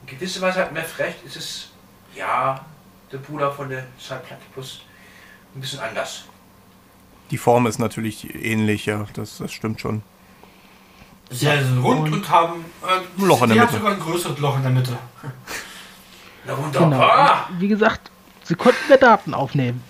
In 0.01 0.07
gewisser 0.07 0.41
Weise 0.41 0.59
hat 0.59 0.73
Mev 0.73 0.99
recht, 0.99 1.23
ist 1.25 1.37
es 1.37 1.69
ja 2.15 2.65
der 3.11 3.17
Bruder 3.19 3.51
von 3.51 3.69
der 3.69 3.85
Schallplatte 3.99 4.43
plus 4.53 4.81
ein 5.55 5.61
bisschen 5.61 5.79
anders. 5.79 6.25
Die 7.29 7.37
Form 7.37 7.67
ist 7.67 7.79
natürlich 7.79 8.35
ähnlich, 8.35 8.85
ja, 8.85 9.05
das, 9.13 9.37
das 9.37 9.53
stimmt 9.53 9.79
schon. 9.79 10.03
Sie 11.29 11.45
sind 11.45 11.81
rund 11.81 12.07
und, 12.07 12.13
und 12.13 12.29
haben 12.29 12.65
äh, 12.83 13.21
ein 13.21 13.25
Loch 13.25 13.43
in 13.43 13.49
der 13.49 13.63
Mitte. 13.63 13.77
sogar 13.77 13.93
ein 13.93 13.99
größeres 13.99 14.37
Loch 14.39 14.57
in 14.57 14.63
der 14.63 14.71
Mitte. 14.71 14.97
Na 16.45 16.57
wunderbar. 16.57 17.47
Genau. 17.47 17.61
Wie 17.61 17.67
gesagt, 17.69 18.10
sie 18.51 18.57
konnten 18.57 18.85
mehr 18.89 18.97
Daten 18.97 19.33
aufnehmen. 19.33 19.81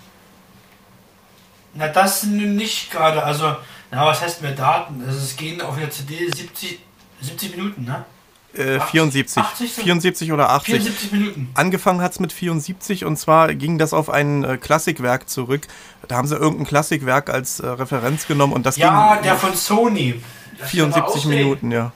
Na, 1.74 1.88
das 1.88 2.20
sind 2.20 2.54
nicht 2.54 2.92
gerade, 2.92 3.20
also, 3.20 3.56
na, 3.90 4.06
was 4.06 4.22
heißt 4.22 4.40
mehr 4.40 4.52
Daten? 4.52 5.02
Also, 5.04 5.18
es 5.18 5.36
gehen 5.36 5.60
auf 5.60 5.76
der 5.76 5.90
CD 5.90 6.30
70, 6.30 6.78
70 7.20 7.56
Minuten, 7.56 7.84
ne? 7.84 8.04
Äh, 8.54 8.78
74. 8.78 9.42
80, 9.42 9.72
74 9.72 10.32
oder 10.32 10.50
80. 10.50 10.74
74 10.74 11.12
Minuten. 11.12 11.50
Angefangen 11.54 12.02
hat 12.02 12.12
es 12.12 12.20
mit 12.20 12.32
74 12.32 13.04
und 13.04 13.16
zwar 13.16 13.52
ging 13.54 13.78
das 13.78 13.92
auf 13.94 14.10
ein 14.10 14.44
äh, 14.44 14.58
Klassikwerk 14.58 15.28
zurück. 15.28 15.62
Da 16.06 16.16
haben 16.16 16.28
sie 16.28 16.36
irgendein 16.36 16.66
Klassikwerk 16.66 17.30
als 17.30 17.58
äh, 17.60 17.66
Referenz 17.66 18.28
genommen 18.28 18.52
und 18.52 18.66
das 18.66 18.76
ja, 18.76 19.14
ging. 19.14 19.24
der 19.24 19.36
von 19.36 19.54
Sony. 19.54 20.20
74 20.58 21.24
Minuten, 21.24 21.72
ja. 21.72 21.92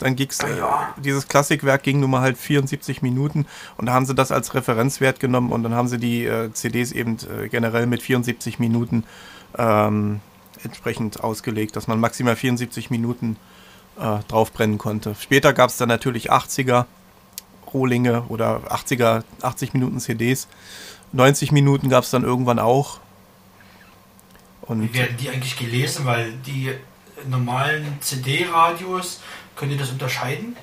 Dann 0.00 0.16
ging's, 0.16 0.40
äh, 0.40 0.58
ja. 0.58 0.94
dieses 0.96 1.28
Klassikwerk 1.28 1.82
ging 1.82 2.00
nun 2.00 2.10
mal 2.10 2.22
halt 2.22 2.36
74 2.36 3.02
Minuten 3.02 3.46
und 3.76 3.86
da 3.86 3.92
haben 3.92 4.06
sie 4.06 4.14
das 4.14 4.32
als 4.32 4.54
Referenzwert 4.54 5.20
genommen 5.20 5.52
und 5.52 5.62
dann 5.62 5.74
haben 5.74 5.88
sie 5.88 5.98
die 5.98 6.24
äh, 6.24 6.52
CDs 6.52 6.90
eben 6.92 7.18
äh, 7.18 7.48
generell 7.48 7.86
mit 7.86 8.02
74 8.02 8.58
Minuten 8.58 9.04
ähm, 9.56 10.20
entsprechend 10.64 11.22
ausgelegt, 11.22 11.76
dass 11.76 11.86
man 11.86 12.00
maximal 12.00 12.34
74 12.34 12.90
Minuten 12.90 13.36
äh, 13.98 14.18
draufbrennen 14.28 14.78
konnte. 14.78 15.14
Später 15.20 15.52
gab 15.52 15.70
es 15.70 15.76
dann 15.76 15.88
natürlich 15.88 16.32
80er 16.32 16.86
Rohlinge 17.72 18.24
oder 18.28 18.72
80er, 18.72 19.22
80 19.42 19.74
Minuten 19.74 20.00
CDs. 20.00 20.48
90 21.12 21.52
Minuten 21.52 21.88
gab 21.88 22.04
es 22.04 22.10
dann 22.10 22.24
irgendwann 22.24 22.58
auch. 22.58 23.00
Und 24.62 24.82
Wie 24.82 24.94
werden 24.94 25.16
die 25.18 25.28
eigentlich 25.30 25.56
gelesen? 25.56 26.06
Weil 26.06 26.32
die 26.46 26.72
normalen 27.28 27.98
CD-Radios, 28.00 29.20
können 29.60 29.72
die 29.72 29.76
das 29.76 29.90
unterscheiden? 29.90 30.56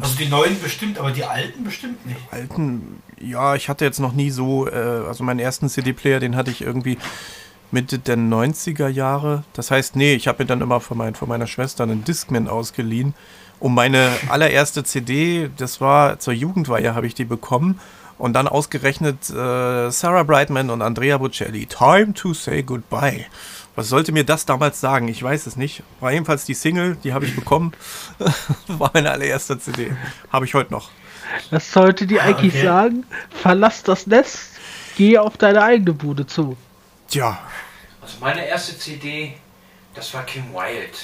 Also 0.00 0.16
die 0.16 0.26
neuen 0.26 0.60
bestimmt, 0.60 0.98
aber 0.98 1.12
die 1.12 1.24
alten 1.24 1.62
bestimmt 1.62 2.04
nicht. 2.04 2.18
Alten, 2.32 3.02
ja, 3.20 3.54
ich 3.54 3.68
hatte 3.68 3.84
jetzt 3.84 4.00
noch 4.00 4.12
nie 4.12 4.30
so, 4.30 4.66
äh, 4.66 4.72
also 5.06 5.22
meinen 5.22 5.38
ersten 5.38 5.68
CD-Player, 5.68 6.18
den 6.18 6.34
hatte 6.34 6.50
ich 6.50 6.62
irgendwie 6.62 6.98
Mitte 7.70 7.98
der 8.00 8.16
90er 8.16 8.88
Jahre. 8.88 9.44
Das 9.52 9.70
heißt, 9.70 9.94
nee, 9.94 10.14
ich 10.14 10.26
habe 10.26 10.42
mir 10.42 10.46
dann 10.46 10.60
immer 10.60 10.80
von, 10.80 10.98
mein, 10.98 11.14
von 11.14 11.28
meiner 11.28 11.46
Schwester 11.46 11.84
einen 11.84 12.02
Discman 12.02 12.48
ausgeliehen. 12.48 13.14
Um 13.60 13.74
meine 13.74 14.10
allererste 14.28 14.82
CD, 14.82 15.50
das 15.56 15.80
war 15.80 16.18
zur 16.18 16.32
Jugendweihe, 16.32 16.94
habe 16.94 17.06
ich 17.06 17.14
die 17.14 17.26
bekommen. 17.26 17.78
Und 18.18 18.32
dann 18.32 18.48
ausgerechnet 18.48 19.30
äh, 19.30 19.90
Sarah 19.90 20.24
Brightman 20.24 20.70
und 20.70 20.82
Andrea 20.82 21.18
Bocelli. 21.18 21.66
Time 21.66 22.12
to 22.14 22.34
say 22.34 22.62
goodbye. 22.62 23.26
Was 23.80 23.88
sollte 23.88 24.12
mir 24.12 24.24
das 24.24 24.44
damals 24.44 24.78
sagen? 24.78 25.08
Ich 25.08 25.22
weiß 25.22 25.46
es 25.46 25.56
nicht. 25.56 25.82
War 26.00 26.12
jedenfalls 26.12 26.44
die 26.44 26.52
Single, 26.52 26.96
die 26.96 27.14
habe 27.14 27.24
ich 27.24 27.34
bekommen. 27.34 27.72
war 28.66 28.90
meine 28.92 29.10
allererste 29.10 29.58
CD. 29.58 29.96
Habe 30.30 30.44
ich 30.44 30.52
heute 30.52 30.70
noch. 30.70 30.90
Das 31.50 31.72
sollte 31.72 32.06
dir 32.06 32.22
eigentlich 32.22 32.52
okay. 32.52 32.62
sagen, 32.62 33.06
verlass 33.30 33.82
das 33.82 34.06
Nest, 34.06 34.50
geh 34.98 35.16
auf 35.16 35.38
deine 35.38 35.62
eigene 35.62 35.94
Bude 35.94 36.26
zu. 36.26 36.58
Tja. 37.08 37.38
Also 38.02 38.18
meine 38.20 38.46
erste 38.46 38.78
CD, 38.78 39.38
das 39.94 40.12
war 40.12 40.24
Kim 40.24 40.52
Wilde. 40.52 40.98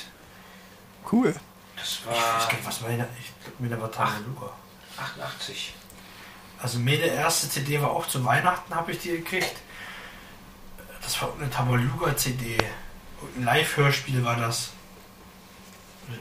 Cool. 1.11 1.35
Das 1.77 2.01
war. 2.05 2.12
Ich 2.12 2.45
weiß 2.45 2.53
nicht, 2.53 2.66
was 2.66 2.81
meine. 2.83 3.09
Ich 3.18 3.33
glaube, 3.43 3.74
mir 3.74 3.81
war 3.81 3.91
Tabaluga. 3.91 4.51
88. 4.99 5.72
Also 6.61 6.79
meine 6.81 7.07
erste 7.07 7.49
CD 7.49 7.81
war 7.81 7.93
auch 7.93 8.07
zu 8.07 8.22
Weihnachten, 8.22 8.74
habe 8.74 8.93
ich 8.93 8.99
die 8.99 9.12
gekriegt. 9.12 9.55
Das 11.07 11.23
war 11.23 11.33
eine 11.39 11.49
Tabaluga 11.49 12.17
CD. 12.17 12.59
Ein 13.37 13.45
Live-Hörspiel 13.45 14.25
war 14.25 14.35
das. 14.35 14.73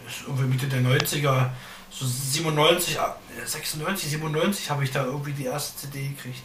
das 0.06 0.18
ist 0.18 0.28
irgendwie 0.28 0.46
Mitte 0.46 0.68
der 0.68 0.82
90er, 0.82 1.50
so 1.90 2.06
97, 2.06 3.00
96, 3.44 4.12
97 4.12 4.70
habe 4.70 4.84
ich 4.84 4.92
da 4.92 5.04
irgendwie 5.06 5.32
die 5.32 5.46
erste 5.46 5.88
CD 5.88 6.10
gekriegt. 6.10 6.44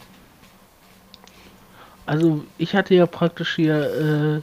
Also 2.07 2.43
ich 2.57 2.73
hatte 2.73 2.95
ja 2.95 3.05
praktisch 3.05 3.57
hier 3.57 3.75
äh, 3.75 4.41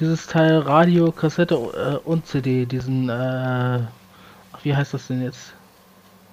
dieses 0.00 0.26
Teil 0.26 0.60
Radio, 0.60 1.12
Kassette 1.12 1.54
äh, 1.54 2.08
und 2.08 2.26
CD, 2.26 2.64
diesen, 2.64 3.10
äh, 3.10 3.80
wie 4.62 4.74
heißt 4.74 4.94
das 4.94 5.08
denn 5.08 5.22
jetzt? 5.22 5.52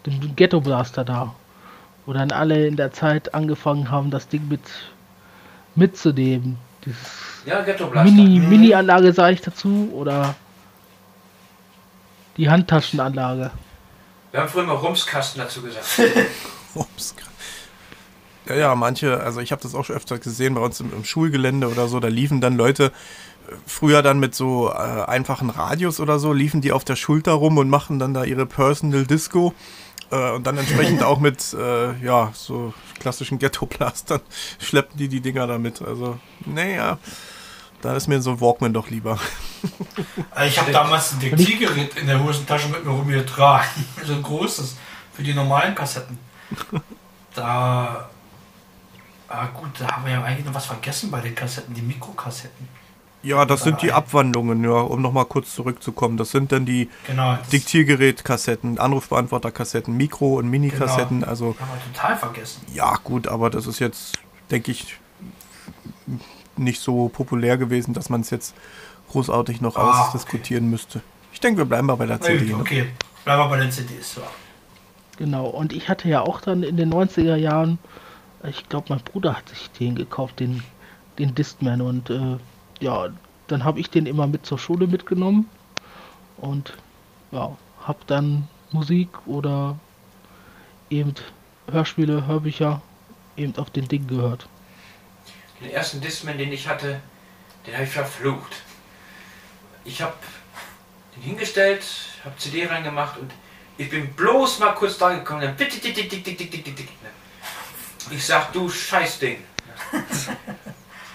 Den 0.05 0.33
Ghetto 0.37 0.61
Blaster 0.61 1.03
da. 1.03 1.35
Wo 2.05 2.13
dann 2.13 2.31
alle 2.31 2.67
in 2.67 2.77
der 2.77 2.93
Zeit 2.93 3.33
angefangen 3.33 3.91
haben, 3.91 4.11
das 4.11 4.29
Ding 4.29 4.47
mit 4.47 4.61
mitzunehmen. 5.75 6.57
Ja, 7.45 7.61
Ghetto 7.61 7.87
Blaster. 7.87 8.11
Mini, 8.11 8.39
mhm. 8.39 8.49
Mini-Anlage 8.49 9.13
sage 9.13 9.35
ich 9.35 9.41
dazu 9.41 9.89
oder 9.93 10.35
die 12.37 12.49
Handtaschenanlage. 12.49 13.51
Wir 14.31 14.41
haben 14.41 14.49
früher 14.49 14.63
mal 14.63 14.73
Rumskasten 14.73 15.41
dazu 15.41 15.61
gesagt. 15.61 15.85
Rumskasten. 16.75 17.35
Ja, 18.47 18.55
ja, 18.55 18.75
manche, 18.75 19.21
also 19.21 19.39
ich 19.39 19.51
habe 19.51 19.61
das 19.61 19.73
auch 19.73 19.85
schon 19.85 19.95
öfter 19.95 20.19
gesehen 20.19 20.53
bei 20.53 20.61
uns 20.61 20.79
im, 20.79 20.93
im, 20.93 21.03
Schulgelände 21.03 21.67
oder 21.67 21.87
so, 21.87 21.99
da 21.99 22.09
liefen 22.09 22.41
dann 22.41 22.55
Leute 22.55 22.85
äh, 22.85 23.55
früher 23.65 24.03
dann 24.03 24.19
mit 24.19 24.35
so 24.35 24.69
äh, 24.69 24.73
einfachen 24.73 25.49
Radios 25.49 25.99
oder 25.99 26.19
so, 26.19 26.31
liefen 26.31 26.61
die 26.61 26.71
auf 26.71 26.83
der 26.83 26.95
Schulter 26.95 27.31
rum 27.31 27.57
und 27.57 27.69
machen 27.69 27.97
dann 27.97 28.13
da 28.13 28.23
ihre 28.23 28.45
Personal 28.45 29.05
Disco 29.05 29.53
äh, 30.11 30.31
und 30.31 30.45
dann 30.45 30.57
entsprechend 30.57 31.03
auch 31.03 31.19
mit, 31.19 31.53
äh, 31.53 31.97
ja, 32.03 32.31
so 32.33 32.73
klassischen 32.99 33.39
Ghetto-Blastern 33.39 34.21
schleppen 34.59 34.97
die 34.97 35.07
die 35.07 35.21
Dinger 35.21 35.47
damit. 35.47 35.81
Also, 35.81 36.17
naja, 36.45 36.97
da 37.81 37.95
ist 37.95 38.07
mir 38.07 38.21
so 38.21 38.31
ein 38.31 38.41
Walkman 38.41 38.73
doch 38.73 38.89
lieber. 38.89 39.19
Also 40.29 40.47
ich 40.47 40.59
habe 40.59 40.71
damals 40.71 41.13
ein 41.13 41.19
Diktiergerät 41.19 41.97
in 41.97 42.05
der 42.05 42.23
Hosentasche 42.23 42.67
mit 42.67 42.85
mir 42.85 42.91
rumgetragen, 42.91 43.85
so 44.05 44.13
ein 44.13 44.21
großes, 44.21 44.75
für 45.11 45.23
die 45.23 45.33
normalen 45.33 45.73
Kassetten. 45.73 46.19
Da 47.33 48.09
Ah 49.27 49.47
gut, 49.47 49.69
da 49.79 49.87
haben 49.87 50.05
wir 50.05 50.13
ja 50.13 50.23
eigentlich 50.23 50.45
noch 50.45 50.53
was 50.53 50.67
vergessen 50.67 51.09
bei 51.09 51.19
den 51.19 51.33
Kassetten, 51.33 51.73
die 51.73 51.81
Mikrokassetten. 51.81 52.67
Ja, 53.25 53.45
das 53.45 53.63
sind 53.63 53.81
die 53.81 53.91
Abwandlungen, 53.91 54.63
ja, 54.63 54.71
um 54.71 55.01
nochmal 55.01 55.25
kurz 55.25 55.53
zurückzukommen. 55.55 56.17
Das 56.17 56.31
sind 56.31 56.51
dann 56.51 56.65
die 56.65 56.89
genau, 57.07 57.37
Diktiergerätkassetten, 57.51 58.79
Anrufbeantworterkassetten, 58.79 59.95
Mikro- 59.95 60.37
und 60.37 60.49
Mini-Kassetten. 60.49 61.19
Genau, 61.19 61.29
also, 61.29 61.55
haben 61.59 61.69
wir 61.71 61.93
total 61.93 62.17
vergessen. 62.17 62.61
Ja, 62.73 62.97
gut, 63.03 63.27
aber 63.27 63.49
das 63.49 63.67
ist 63.67 63.79
jetzt, 63.79 64.19
denke 64.51 64.71
ich, 64.71 64.97
nicht 66.55 66.79
so 66.79 67.09
populär 67.09 67.57
gewesen, 67.57 67.93
dass 67.93 68.09
man 68.09 68.21
es 68.21 68.29
jetzt 68.29 68.55
großartig 69.09 69.59
noch 69.59 69.75
ah, 69.75 70.03
ausdiskutieren 70.03 70.65
okay. 70.65 70.71
müsste. 70.71 71.01
Ich 71.33 71.39
denke, 71.39 71.57
wir 71.59 71.65
bleiben 71.65 71.87
mal 71.87 71.95
bei 71.95 72.05
der 72.05 72.21
CD. 72.21 72.45
Ne? 72.45 72.59
Okay, 72.59 72.87
bleiben 73.23 73.41
wir 73.41 73.49
bei 73.49 73.57
den 73.57 73.71
CDs. 73.71 74.15
Ja. 74.15 74.23
Genau, 75.17 75.47
und 75.47 75.73
ich 75.73 75.89
hatte 75.89 76.07
ja 76.07 76.21
auch 76.21 76.41
dann 76.41 76.63
in 76.63 76.77
den 76.77 76.93
90er 76.93 77.35
Jahren 77.35 77.79
ich 78.49 78.67
glaube, 78.69 78.87
mein 78.89 78.99
Bruder 78.99 79.35
hat 79.35 79.49
sich 79.49 79.69
den 79.71 79.95
gekauft, 79.95 80.39
den, 80.39 80.63
den 81.17 81.35
Discman. 81.35 81.81
Und 81.81 82.09
äh, 82.09 82.37
ja, 82.79 83.09
dann 83.47 83.63
habe 83.63 83.79
ich 83.79 83.89
den 83.89 84.05
immer 84.05 84.27
mit 84.27 84.45
zur 84.45 84.59
Schule 84.59 84.87
mitgenommen. 84.87 85.49
Und 86.37 86.73
ja, 87.31 87.55
habe 87.81 87.99
dann 88.07 88.47
Musik 88.71 89.09
oder 89.25 89.77
eben 90.89 91.13
Hörspiele, 91.71 92.27
Hörbücher 92.27 92.81
eben 93.37 93.55
auf 93.57 93.69
den 93.69 93.87
Ding 93.87 94.07
gehört. 94.07 94.47
Den 95.61 95.71
ersten 95.71 96.01
Discman, 96.01 96.37
den 96.37 96.51
ich 96.51 96.67
hatte, 96.67 96.99
den 97.65 97.73
habe 97.73 97.85
ich 97.85 97.89
verflucht. 97.89 98.53
Ich 99.83 100.01
habe 100.01 100.13
den 101.15 101.23
hingestellt, 101.23 101.83
habe 102.23 102.37
CD 102.37 102.65
reingemacht 102.67 103.17
und 103.17 103.31
ich 103.77 103.89
bin 103.89 104.13
bloß 104.13 104.59
mal 104.59 104.73
kurz 104.73 104.97
da 104.97 105.13
gekommen. 105.13 105.41
Dann 105.41 105.55
ich 108.11 108.25
sag, 108.25 108.53
du 108.53 108.69
Scheißding. 108.69 109.37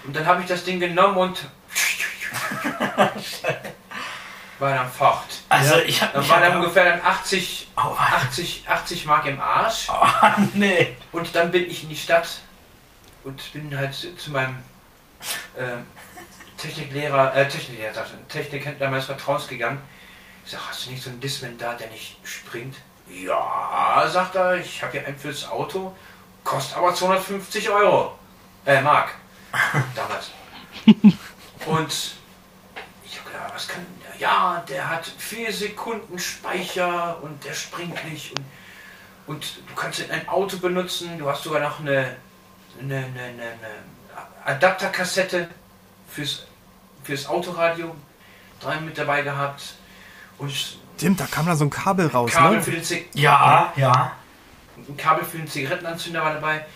Und 0.05 0.17
dann 0.17 0.27
habe 0.27 0.43
ich 0.43 0.49
das 0.49 0.65
Ding 0.65 0.81
genommen 0.81 1.17
und 1.17 1.39
war 4.59 4.75
dann 4.75 4.91
fort. 4.91 5.27
Also 5.49 5.77
ich 5.79 6.03
habe 6.03 6.13
Dann 6.15 6.29
war 6.29 6.41
dann 6.41 6.57
ungefähr 6.57 6.85
dann 6.85 7.01
80, 7.03 7.69
80, 7.77 8.65
80 8.69 9.07
Mark 9.07 9.27
im 9.27 9.41
Arsch. 9.41 9.89
Oh, 9.91 10.07
nee. 10.55 10.97
Und 11.13 11.35
dann 11.35 11.51
bin 11.51 11.69
ich 11.69 11.83
in 11.83 11.89
die 11.89 11.97
Stadt 11.97 12.41
und 13.25 13.53
bin 13.53 13.77
halt 13.77 13.95
zu 13.95 14.31
meinem 14.31 14.57
äh, 15.57 15.79
Techniklehrer, 16.57 17.35
äh, 17.35 17.49
Techniklehrer, 17.49 18.05
Technikhändler 18.29 18.91
meines 18.91 19.07
Vertrauens 19.07 19.49
gegangen. 19.49 19.81
Ich 20.45 20.53
sag, 20.53 20.61
hast 20.69 20.87
du 20.87 20.91
nicht 20.91 21.03
so 21.03 21.11
einen 21.11 21.21
Discman 21.21 21.59
da, 21.59 21.75
der 21.75 21.89
nicht 21.89 22.17
springt? 22.25 22.77
Ja, 23.09 24.07
sagt 24.09 24.37
er, 24.37 24.57
ich 24.57 24.83
habe 24.83 24.93
hier 24.93 25.07
einen 25.07 25.19
fürs 25.19 25.49
Auto, 25.49 25.95
kostet 26.45 26.77
aber 26.77 26.95
250 26.95 27.71
Euro. 27.71 28.19
Äh, 28.65 28.81
Mark. 28.83 29.11
Damals. 29.95 30.31
Und 31.67 32.15
ich 33.05 33.19
habe 33.19 33.31
gedacht, 33.31 33.53
was 33.55 33.69
kann 33.69 33.85
der? 34.05 34.21
Ja, 34.21 34.65
der 34.69 34.89
hat 34.89 35.07
4 35.07 35.53
Sekunden 35.53 36.19
Speicher 36.19 37.23
und 37.23 37.45
der 37.45 37.55
springt 37.55 38.05
nicht. 38.11 38.33
Und, 38.33 38.45
und 39.27 39.63
du 39.69 39.75
kannst 39.75 40.01
ihn 40.01 40.11
ein 40.11 40.29
Auto 40.29 40.59
benutzen. 40.59 41.19
Du 41.19 41.29
hast 41.29 41.43
sogar 41.43 41.61
noch 41.61 41.81
eine, 41.81 42.17
eine, 42.81 42.97
eine, 42.97 43.23
eine, 43.23 43.43
eine 43.43 43.71
Adapterkassette 44.45 45.49
fürs, 46.09 46.47
fürs 47.05 47.27
Autoradio 47.27 47.95
dran 48.61 48.85
mit 48.85 48.97
dabei 48.99 49.23
gehabt. 49.23 49.75
Und 50.39 50.53
Stimmt, 50.97 51.21
da 51.21 51.27
kam 51.27 51.47
da 51.47 51.57
so 51.57 51.65
ein 51.65 51.71
Kabel 51.71 52.09
raus, 52.09 52.33
Kabel 52.33 52.59
ne? 52.59 52.63
für 52.63 52.73
den 52.73 52.85
Zig 52.85 53.09
Ja, 53.15 53.73
ja. 53.77 54.13
ein 54.77 54.97
Kabel 54.99 55.25
für 55.25 55.39
den 55.39 55.49
Zigarettenanzünder 55.49 56.23
war 56.23 56.35
dabei. 56.35 56.67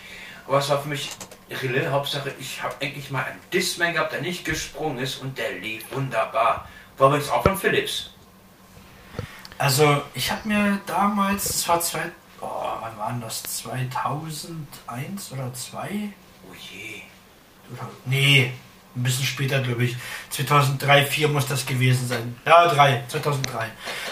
Aber 0.47 0.57
es 0.57 0.69
war 0.69 0.81
für 0.81 0.89
mich 0.89 1.11
Rille. 1.49 1.91
Hauptsache, 1.91 2.33
ich 2.39 2.61
habe 2.61 2.75
endlich 2.79 3.11
mal 3.11 3.23
einen 3.23 3.39
Discman 3.53 3.93
gehabt, 3.93 4.13
der 4.13 4.21
nicht 4.21 4.45
gesprungen 4.45 4.99
ist 4.99 5.17
und 5.17 5.37
der 5.37 5.53
lief 5.53 5.83
wunderbar. 5.91 6.67
War 6.97 7.07
übrigens 7.07 7.29
auch 7.29 7.43
von 7.43 7.57
Philips. 7.57 8.11
Also 9.57 10.01
ich 10.13 10.31
habe 10.31 10.47
mir 10.47 10.81
damals, 10.85 11.47
das 11.47 11.67
war 11.67 11.79
zwei, 11.79 12.11
oh, 12.41 12.63
wann 12.81 12.97
waren 12.97 13.21
das? 13.21 13.43
2001 13.43 15.31
oder 15.31 15.53
2? 15.53 16.09
Oh 16.49 16.53
je. 16.53 17.01
Oder, 17.71 17.89
nee, 18.05 18.51
ein 18.95 19.03
bisschen 19.03 19.25
später 19.25 19.61
glaube 19.61 19.85
ich. 19.85 19.95
2003, 20.29 20.85
2004 20.85 21.27
muss 21.29 21.47
das 21.47 21.65
gewesen 21.65 22.07
sein. 22.07 22.35
Ja, 22.45 22.67
3, 22.67 23.03
2003. 23.07 23.67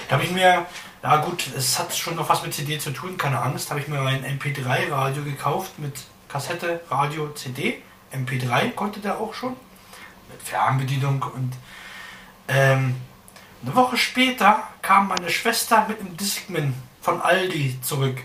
Da 0.08 0.16
habe 0.16 0.24
ich 0.24 0.32
mir, 0.32 0.66
ja 1.02 1.16
gut, 1.18 1.46
es 1.56 1.78
hat 1.78 1.96
schon 1.96 2.16
noch 2.16 2.30
was 2.30 2.42
mit 2.44 2.54
CD 2.54 2.80
zu 2.80 2.92
tun, 2.92 3.18
keine 3.18 3.42
Angst, 3.42 3.70
habe 3.70 3.82
ich 3.82 3.88
mir 3.88 4.02
ein 4.02 4.24
MP3-Radio 4.40 5.24
gekauft 5.24 5.78
mit 5.78 5.94
Kassette, 6.38 6.82
Radio, 6.90 7.30
CD. 7.36 7.84
MP3 8.12 8.72
konnte 8.72 9.00
der 9.00 9.20
auch 9.20 9.36
schon. 9.36 9.56
Mit 10.32 10.42
Fernbedienung 10.42 11.22
und 11.22 11.54
ähm, 12.48 12.96
eine 13.64 13.76
Woche 13.76 13.98
später 13.98 14.64
kam 14.82 15.10
meine 15.10 15.30
Schwester 15.30 15.86
mit 15.88 16.00
einem 16.00 16.18
Discman 16.18 16.74
von 17.02 17.22
Aldi 17.22 17.80
zurück. 17.84 18.18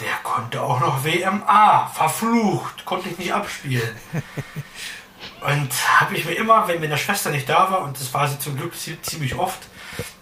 Der 0.00 0.12
konnte 0.22 0.60
auch 0.62 0.78
noch 0.80 1.02
WMA. 1.02 1.86
Verflucht. 1.94 2.84
Konnte 2.84 3.08
ich 3.08 3.16
nicht 3.16 3.32
abspielen. 3.32 3.96
Und 5.40 5.70
habe 6.00 6.14
ich 6.14 6.26
mir 6.26 6.32
immer, 6.34 6.68
wenn 6.68 6.80
meine 6.80 6.98
Schwester 6.98 7.30
nicht 7.30 7.48
da 7.48 7.70
war, 7.70 7.82
und 7.82 7.98
das 8.00 8.12
war 8.14 8.26
sie 8.26 8.38
zum 8.38 8.56
Glück 8.56 8.74
zie- 8.74 9.00
ziemlich 9.02 9.34
oft, 9.34 9.60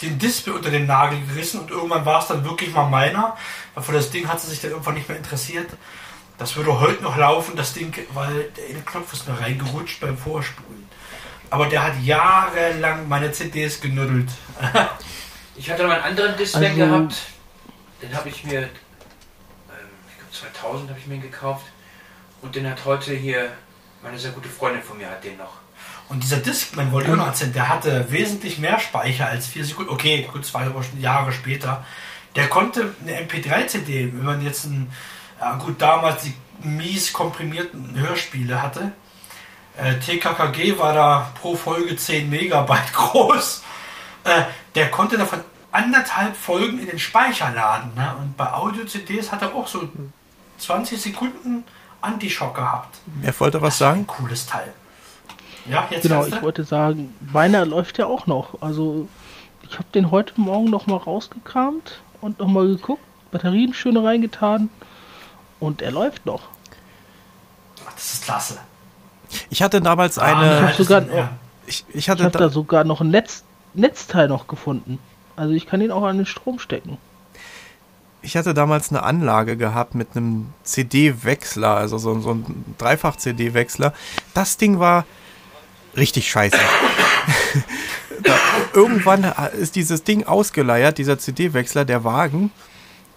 den 0.03 0.19
Display 0.19 0.53
unter 0.55 0.71
den 0.71 0.87
Nagel 0.87 1.21
gerissen 1.27 1.61
und 1.61 1.71
irgendwann 1.71 2.05
war 2.05 2.21
es 2.21 2.27
dann 2.27 2.45
wirklich 2.45 2.73
mal 2.73 2.89
meiner, 2.89 3.37
weil 3.75 3.85
für 3.85 3.93
das 3.93 4.11
Ding 4.11 4.29
hat 4.29 4.41
sie 4.41 4.49
sich 4.51 4.61
dann 4.61 4.73
irgendwann 4.73 4.95
nicht 4.95 5.09
mehr 5.09 5.17
interessiert. 5.17 5.71
Das 6.39 6.57
würde 6.57 6.81
heute 6.81 7.03
noch 7.03 7.17
laufen, 7.17 7.55
das 7.57 7.73
Ding, 7.75 7.95
weil 8.13 8.51
der 8.57 8.65
eine 8.71 8.81
Knopf 8.83 9.13
ist 9.13 9.29
mir 9.29 9.39
reingerutscht 9.41 10.01
beim 10.01 10.19
Vorspulen. 10.19 10.89
Aber 11.51 11.67
der 11.67 11.85
hat 11.85 12.03
jahrelang 12.03 13.09
meine 13.09 13.31
CDs 13.33 13.81
genüttelt. 13.81 14.29
Ich 15.57 15.71
hatte 15.71 15.85
noch 15.85 15.93
einen 15.93 16.03
anderen 16.03 16.37
Discman 16.37 16.65
Also- 16.65 16.77
gehabt. 16.79 17.15
Den 18.03 18.13
habe 18.17 18.29
ich 18.29 18.43
mir, 18.43 18.63
ähm, 18.63 18.69
ich 20.09 20.19
glaube 20.19 20.53
2000 20.53 20.91
habe 20.91 20.99
ich 20.99 21.07
mir 21.07 21.15
ihn 21.15 21.23
gekauft. 21.23 21.65
Und 22.43 22.57
den 22.57 22.69
hat 22.69 22.85
heute 22.85 23.15
hier 23.15 23.53
meine 24.03 24.19
sehr 24.19 24.33
gute 24.33 24.49
Freundin 24.49 24.83
von 24.83 24.99
mir 24.99 25.09
hat 25.09 25.23
den 25.23 25.37
noch. 25.37 25.53
Und 26.09 26.25
dieser 26.25 26.39
Discman, 26.39 26.91
wollte 26.91 27.13
ich 27.13 27.17
noch 27.17 27.27
erzählen, 27.29 27.53
der 27.53 27.69
hatte 27.69 28.11
wesentlich 28.11 28.59
mehr 28.59 28.81
Speicher 28.81 29.29
als 29.29 29.47
4 29.47 29.65
Sekunden. 29.65 29.93
Okay, 29.93 30.29
gut, 30.33 30.45
zwei 30.45 30.69
Jahre 30.99 31.31
später. 31.33 31.85
Der 32.35 32.49
konnte 32.49 32.93
eine 33.01 33.21
MP3-CD, 33.21 34.13
wenn 34.13 34.25
man 34.25 34.43
jetzt 34.45 34.65
ein, 34.65 34.91
ja 35.45 35.57
gut, 35.57 35.81
damals 35.81 36.23
die 36.23 36.35
mies 36.67 37.13
komprimierten 37.13 37.95
Hörspiele 37.95 38.63
hatte. 38.63 38.93
Äh, 39.77 39.99
TKKG 39.99 40.79
war 40.79 40.95
da 40.95 41.31
pro 41.41 41.55
Folge 41.55 41.97
10 41.97 42.31
Megabyte 42.31 42.93
groß. 42.95 43.63
Äh, 44.25 44.43
der 44.75 44.91
konnte 44.91 45.19
davon 45.19 45.41
anderthalb 45.71 46.35
Folgen 46.35 46.79
in 46.79 46.87
den 46.87 46.99
Speicher 46.99 47.51
laden. 47.51 47.93
Ne? 47.95 48.15
Und 48.21 48.37
bei 48.37 48.53
Audio-CDs 48.53 49.33
hat 49.33 49.43
er 49.43 49.55
auch 49.55 49.67
so 49.67 49.89
20 50.59 51.01
Sekunden 51.01 51.65
Antischock 52.01 52.55
gehabt. 52.55 52.97
Wer 53.07 53.39
wollte 53.39 53.61
was 53.61 53.77
sagen? 53.77 54.01
Ein 54.01 54.07
cooles 54.07 54.47
Teil. 54.47 54.73
Ja, 55.67 55.87
jetzt 55.91 56.03
Genau, 56.03 56.25
ich 56.27 56.41
wollte 56.43 56.65
sagen, 56.65 57.15
meiner 57.33 57.67
läuft 57.67 57.99
ja 57.99 58.07
auch 58.07 58.27
noch. 58.27 58.63
Also 58.63 59.09
ich 59.63 59.75
habe 59.75 59.89
den 59.95 60.11
heute 60.11 60.41
Morgen 60.41 60.71
noch 60.71 60.87
mal 60.87 60.97
rausgekramt 60.97 62.01
und 62.21 62.39
noch 62.39 62.49
mal 62.49 62.67
geguckt, 62.67 63.03
Batterien 63.31 63.75
schön 63.75 63.97
reingetan 63.97 64.71
und 65.65 65.83
er 65.83 65.91
läuft 65.91 66.27
noch. 66.27 66.43
Ach, 67.89 67.93
das 67.95 68.15
ist 68.15 68.25
klasse. 68.25 68.59
Ich 69.51 69.63
hatte 69.63 69.81
damals 69.81 70.19
Ah, 70.19 70.25
eine. 70.39 70.67
halt 70.67 70.77
sogar- 70.77 71.03
ja. 71.11 71.31
Ich, 71.67 71.85
ich 71.89 71.95
Ich 71.97 72.09
hatte 72.11 72.25
habe 72.25 72.33
da, 72.33 72.39
da 72.41 72.49
sogar 72.51 72.85
noch 72.85 73.01
ein 73.01 73.11
Netz, 73.11 73.43
Netzteil 73.75 74.29
noch 74.29 74.47
gefunden. 74.47 74.99
Also 75.37 75.55
ich 75.55 75.67
kann 75.67 75.81
ihn 75.81 75.91
auch 75.91 76.05
an 76.05 76.17
den 76.19 76.27
Strom 76.27 76.59
stecken. 76.59 76.99
ich 78.23 78.37
hatte 78.37 78.55
damals 78.55 78.91
eine 78.91 79.03
Anlage 79.03 79.57
gehabt 79.57 79.95
mit 79.95 80.09
einem 80.17 80.53
CD-Wechsler, 80.63 81.75
also 81.77 81.99
so, 81.99 82.19
so 82.21 82.31
ein 82.33 82.65
Dreifach-CD-Wechsler. 82.79 83.93
Das 84.35 84.57
Ding 84.57 84.79
war 84.79 85.05
richtig 85.97 86.31
scheiße. 86.31 86.57
da, 88.23 88.37
irgendwann 88.73 89.25
ist 89.59 89.77
dieses 89.77 90.05
Ding 90.05 90.25
ausgeleiert, 90.25 90.99
dieser 90.99 91.19
CD-Wechsler, 91.19 91.85
der 91.85 92.05
Wagen, 92.05 92.51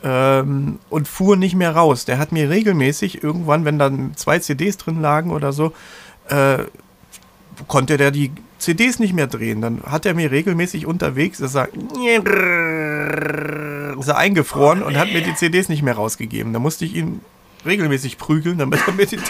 ähm, 0.03 0.79
und 0.89 1.07
fuhr 1.07 1.35
nicht 1.35 1.55
mehr 1.55 1.75
raus. 1.75 2.05
Der 2.05 2.19
hat 2.19 2.31
mir 2.31 2.49
regelmäßig 2.49 3.23
irgendwann, 3.23 3.65
wenn 3.65 3.79
dann 3.79 4.11
zwei 4.15 4.39
CDs 4.39 4.77
drin 4.77 5.01
lagen 5.01 5.31
oder 5.31 5.53
so, 5.53 5.73
äh, 6.29 6.59
konnte 7.67 7.97
der 7.97 8.11
die 8.11 8.31
CDs 8.59 8.99
nicht 8.99 9.13
mehr 9.13 9.27
drehen. 9.27 9.61
Dann 9.61 9.81
hat 9.83 10.05
er 10.05 10.13
mir 10.13 10.31
regelmäßig 10.31 10.85
unterwegs, 10.85 11.39
er, 11.39 11.69
ist 13.99 14.07
er 14.07 14.17
eingefroren 14.17 14.83
und 14.83 14.97
hat 14.97 15.11
mir 15.11 15.21
die 15.21 15.35
CDs 15.35 15.69
nicht 15.69 15.83
mehr 15.83 15.95
rausgegeben. 15.95 16.53
Da 16.53 16.59
musste 16.59 16.85
ich 16.85 16.95
ihn 16.95 17.21
regelmäßig 17.65 18.17
prügeln, 18.17 18.57
damit 18.57 18.79
er 18.87 18.93
mir 18.93 19.05
den, 19.05 19.21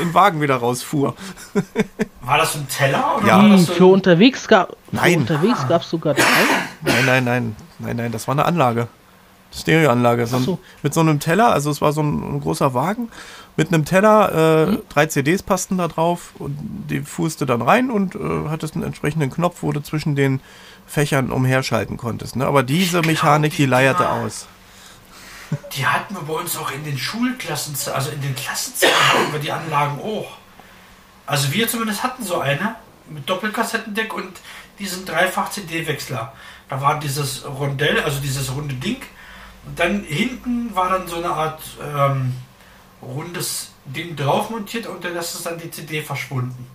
den 0.00 0.14
Wagen 0.14 0.40
wieder 0.40 0.56
rausfuhr. 0.56 1.14
War 2.20 2.38
das 2.38 2.54
ein 2.56 2.68
Teller? 2.68 3.16
Oder 3.18 3.26
Ja. 3.26 3.42
Hm, 3.42 3.52
das 3.52 3.66
so 3.66 3.72
für 3.72 3.86
unterwegs 3.86 4.46
gab 4.48 4.76
Nein. 4.92 5.26
Für 5.26 5.34
unterwegs 5.34 5.66
gab 5.68 5.82
es 5.82 5.90
sogar 5.90 6.14
drei. 6.14 6.24
Nein, 6.82 7.06
nein, 7.06 7.24
nein, 7.24 7.56
nein, 7.78 7.96
nein, 7.96 8.12
das 8.12 8.28
war 8.28 8.34
eine 8.34 8.44
Anlage. 8.44 8.88
Stereoanlage. 9.54 10.26
So. 10.26 10.58
Mit 10.82 10.94
so 10.94 11.00
einem 11.00 11.20
Teller, 11.20 11.48
also 11.52 11.70
es 11.70 11.80
war 11.80 11.92
so 11.92 12.02
ein, 12.02 12.36
ein 12.36 12.40
großer 12.40 12.74
Wagen, 12.74 13.08
mit 13.56 13.68
einem 13.72 13.84
Teller, 13.84 14.68
äh, 14.68 14.78
drei 14.88 15.06
CDs 15.06 15.42
passten 15.42 15.78
da 15.78 15.88
drauf 15.88 16.32
und 16.38 16.56
die 16.90 17.00
fuhrst 17.00 17.40
du 17.40 17.44
dann 17.44 17.62
rein 17.62 17.90
und 17.90 18.14
äh, 18.14 18.18
hattest 18.48 18.74
einen 18.74 18.84
entsprechenden 18.84 19.30
Knopf, 19.30 19.62
wo 19.62 19.72
du 19.72 19.80
zwischen 19.80 20.14
den 20.14 20.40
Fächern 20.86 21.30
umherschalten 21.30 21.96
konntest. 21.96 22.36
Ne? 22.36 22.46
Aber 22.46 22.62
diese 22.62 23.02
Mechanik, 23.02 23.56
die 23.56 23.66
leierte 23.66 24.04
Ja. 24.04 24.20
aus. 24.22 24.46
Die 25.72 25.86
hatten 25.86 26.14
wir 26.14 26.22
bei 26.22 26.34
uns 26.34 26.56
auch 26.58 26.70
in 26.70 26.84
den 26.84 26.98
Schulklassen, 26.98 27.74
also 27.94 28.10
in 28.10 28.20
den 28.20 28.34
Klassenzimmern 28.36 28.94
hatten 29.14 29.32
wir 29.32 29.40
die 29.40 29.50
Anlagen 29.50 29.98
auch. 30.00 30.36
Also 31.26 31.52
wir 31.52 31.68
zumindest 31.68 32.02
hatten 32.02 32.22
so 32.22 32.38
eine 32.40 32.76
mit 33.08 33.28
Doppelkassettendeck 33.28 34.12
und 34.14 34.32
diesen 34.78 35.06
Dreifach-CD-Wechsler. 35.06 36.32
Da 36.68 36.80
war 36.80 37.00
dieses 37.00 37.44
Rondell, 37.46 38.00
also 38.00 38.20
dieses 38.20 38.54
runde 38.54 38.74
Ding. 38.74 38.98
Und 39.66 39.78
dann 39.78 40.02
hinten 40.04 40.74
war 40.74 40.90
dann 40.90 41.06
so 41.06 41.16
eine 41.16 41.30
Art 41.30 41.60
ähm, 41.82 42.34
rundes 43.02 43.72
Ding 43.84 44.16
drauf 44.16 44.50
montiert 44.50 44.86
und 44.86 45.04
dann 45.04 45.16
ist 45.16 45.46
dann 45.46 45.58
die 45.58 45.70
CD 45.70 46.02
verschwunden. 46.02 46.66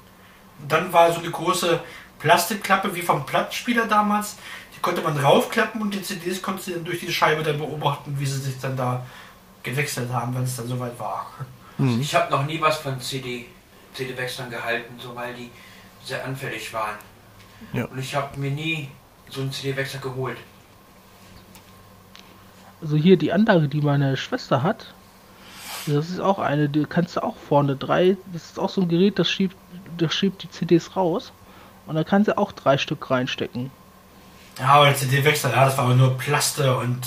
Und 0.61 0.71
dann 0.71 0.91
war 0.93 1.11
so 1.11 1.19
eine 1.19 1.29
große 1.29 1.81
Plastikklappe 2.19 2.95
wie 2.95 3.01
vom 3.01 3.25
Plattenspieler 3.25 3.86
damals. 3.86 4.38
Die 4.75 4.79
konnte 4.79 5.01
man 5.01 5.17
raufklappen 5.17 5.81
und 5.81 5.93
die 5.93 6.01
CDs 6.01 6.41
konntest 6.41 6.69
du 6.69 6.71
dann 6.71 6.86
durch 6.86 6.99
die 6.99 7.11
Scheibe 7.11 7.43
dann 7.43 7.57
beobachten, 7.57 8.15
wie 8.17 8.25
sie 8.25 8.39
sich 8.39 8.59
dann 8.59 8.77
da 8.77 9.05
gewechselt 9.61 10.11
haben, 10.11 10.36
wenn 10.36 10.43
es 10.43 10.55
dann 10.55 10.67
soweit 10.67 10.97
war. 10.99 11.31
Mhm. 11.77 12.01
Ich 12.01 12.13
habe 12.15 12.31
noch 12.31 12.45
nie 12.45 12.59
was 12.61 12.77
von 12.77 12.99
CD, 12.99 13.45
CD-Wechseln 13.93 14.49
gehalten, 14.49 14.95
so 14.99 15.15
weil 15.15 15.34
die 15.34 15.49
sehr 16.03 16.23
anfällig 16.25 16.71
waren. 16.73 16.97
Ja. 17.71 17.86
Und 17.86 17.99
ich 17.99 18.15
habe 18.15 18.38
mir 18.39 18.51
nie 18.51 18.89
so 19.29 19.41
einen 19.41 19.51
CD-Wechsler 19.51 19.99
geholt. 19.99 20.38
Also 22.84 22.97
hier 22.97 23.15
die 23.15 23.31
Anlage, 23.31 23.69
die 23.69 23.79
meine 23.79 24.17
Schwester 24.17 24.61
hat, 24.61 24.93
das 25.88 26.09
ist 26.09 26.19
auch 26.19 26.38
eine, 26.38 26.67
die 26.67 26.84
kannst 26.84 27.15
du 27.15 27.23
auch 27.23 27.38
vorne 27.38 27.77
drei, 27.77 28.17
das 28.34 28.43
ist 28.43 28.59
auch 28.59 28.69
so 28.69 28.81
ein 28.81 28.89
Gerät, 28.89 29.17
das 29.17 29.29
schiebt, 29.29 29.55
das 29.97 30.13
schiebt 30.13 30.43
die 30.43 30.49
CDs 30.49 30.97
raus 30.97 31.31
und 31.86 31.95
da 31.95 32.03
kannst 32.03 32.27
du 32.27 32.38
auch 32.38 32.51
drei 32.51 32.77
Stück 32.77 33.09
reinstecken. 33.09 33.71
Ja, 34.59 34.65
aber 34.65 34.88
der 34.88 34.97
CD-Wechsel, 34.97 35.51
ja, 35.51 35.63
das 35.63 35.77
war 35.77 35.86
aber 35.86 35.95
nur 35.95 36.17
Plaste 36.17 36.75
und 36.75 36.99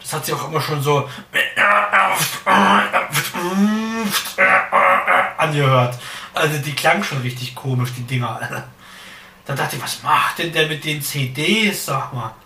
das 0.00 0.12
hat 0.12 0.24
sich 0.24 0.32
auch 0.32 0.48
immer 0.48 0.60
schon 0.60 0.80
so 0.82 1.08
angehört. 5.36 5.98
Also 6.32 6.58
die 6.58 6.74
klang 6.74 7.02
schon 7.02 7.22
richtig 7.22 7.56
komisch, 7.56 7.90
die 7.96 8.02
Dinger. 8.02 8.40
Da 9.44 9.54
dachte 9.56 9.74
ich, 9.74 9.82
was 9.82 10.00
macht 10.04 10.38
denn 10.38 10.52
der 10.52 10.68
mit 10.68 10.84
den 10.84 11.02
CDs, 11.02 11.86
sag 11.86 12.12
mal? 12.12 12.36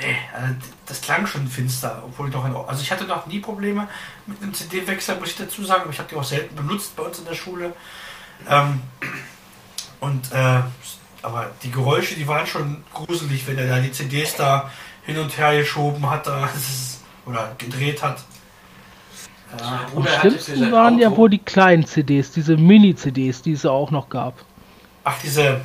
Nee, 0.00 0.16
also 0.32 0.54
das 0.86 1.00
klang 1.00 1.26
schon 1.26 1.48
finster, 1.48 2.02
obwohl 2.04 2.30
doch 2.30 2.44
in 2.44 2.54
Also 2.54 2.82
ich 2.82 2.92
hatte 2.92 3.04
noch 3.04 3.26
nie 3.26 3.40
Probleme 3.40 3.88
mit 4.26 4.40
einem 4.40 4.54
CD-Wechsel, 4.54 5.18
muss 5.18 5.30
ich 5.30 5.36
dazu 5.36 5.64
sagen, 5.64 5.82
aber 5.82 5.92
ich 5.92 5.98
habe 5.98 6.08
die 6.08 6.14
auch 6.14 6.24
selten 6.24 6.54
benutzt 6.54 6.94
bei 6.94 7.02
uns 7.02 7.18
in 7.18 7.24
der 7.24 7.34
Schule. 7.34 7.72
Ähm, 8.48 8.80
und 9.98 10.30
äh, 10.30 10.60
aber 11.22 11.50
die 11.64 11.72
Geräusche, 11.72 12.14
die 12.14 12.28
waren 12.28 12.46
schon 12.46 12.84
gruselig, 12.94 13.44
wenn 13.48 13.58
er 13.58 13.66
da 13.66 13.80
die 13.80 13.90
CDs 13.90 14.36
da 14.36 14.70
hin 15.04 15.18
und 15.18 15.36
her 15.36 15.56
geschoben 15.58 16.08
hat 16.08 16.28
da, 16.28 16.48
oder 17.26 17.54
gedreht 17.58 18.00
hat. 18.00 18.22
Ja. 19.58 19.86
Am 19.96 20.06
schlimmsten 20.06 20.70
waren 20.70 20.98
ja 21.00 21.16
wohl 21.16 21.30
die 21.30 21.38
kleinen 21.38 21.86
CDs, 21.86 22.30
diese 22.30 22.56
Mini-CDs, 22.56 23.42
die 23.42 23.52
es 23.52 23.66
auch 23.66 23.90
noch 23.90 24.10
gab. 24.10 24.34
Ach, 25.02 25.18
diese, 25.22 25.60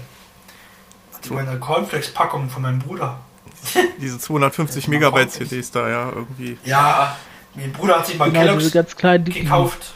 die 1.24 1.30
meine 1.32 1.60
Cornflakes-Packung 1.60 2.50
von 2.50 2.64
meinem 2.64 2.80
Bruder. 2.80 3.20
Diese 4.02 4.20
250 4.20 4.88
Megabyte 4.88 5.32
CDs 5.32 5.72
da, 5.72 5.90
ja, 5.90 6.10
irgendwie. 6.10 6.58
Ja, 6.66 7.18
mein 7.56 7.72
Bruder 7.72 8.00
hat 8.00 8.08
sich 8.08 8.18
mal 8.18 8.32
genau, 8.32 8.46
Kellogg's 8.46 8.72
ganz 8.72 8.96
klein, 8.96 9.24
gekauft. 9.26 9.94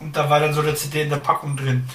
Und 0.00 0.16
da 0.16 0.28
war 0.28 0.40
dann 0.40 0.52
so 0.52 0.60
eine 0.60 0.74
CD 0.74 1.02
in 1.02 1.10
der 1.10 1.18
Packung 1.18 1.56
drin. 1.56 1.88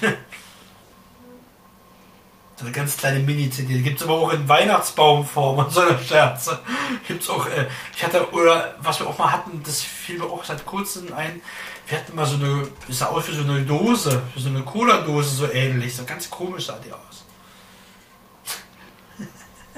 so 2.56 2.64
eine 2.64 2.74
ganz 2.74 2.96
kleine 2.96 3.20
Mini-CD. 3.20 3.74
Die 3.74 3.82
gibt 3.82 4.00
es 4.00 4.06
aber 4.06 4.14
auch 4.14 4.32
in 4.32 4.48
Weihnachtsbaumform 4.48 5.58
und 5.58 5.72
so 5.72 5.80
eine 5.80 5.98
Scherze. 5.98 6.58
Gibt's 7.08 7.30
auch, 7.30 7.46
äh, 7.46 7.66
ich 7.96 8.04
hatte, 8.04 8.30
oder 8.32 8.74
was 8.80 9.00
wir 9.00 9.06
auch 9.06 9.18
mal 9.18 9.32
hatten, 9.32 9.62
das 9.64 9.82
fiel 9.82 10.18
mir 10.18 10.24
auch 10.24 10.44
seit 10.44 10.64
kurzem 10.66 11.12
ein, 11.14 11.40
wir 11.88 11.98
hatten 11.98 12.14
mal 12.14 12.26
so 12.26 12.36
eine, 12.36 12.68
das 12.86 12.98
sah 12.98 13.06
aus 13.06 13.28
wie 13.28 13.34
so 13.34 13.42
eine 13.42 13.62
Dose, 13.62 14.22
wie 14.34 14.42
so 14.42 14.48
eine 14.48 14.62
Cola-Dose, 14.62 15.28
so 15.28 15.50
ähnlich. 15.50 15.96
So 15.96 16.04
ganz 16.04 16.30
komisch 16.30 16.66
sah 16.66 16.78
die 16.84 16.92
aus. 16.92 17.24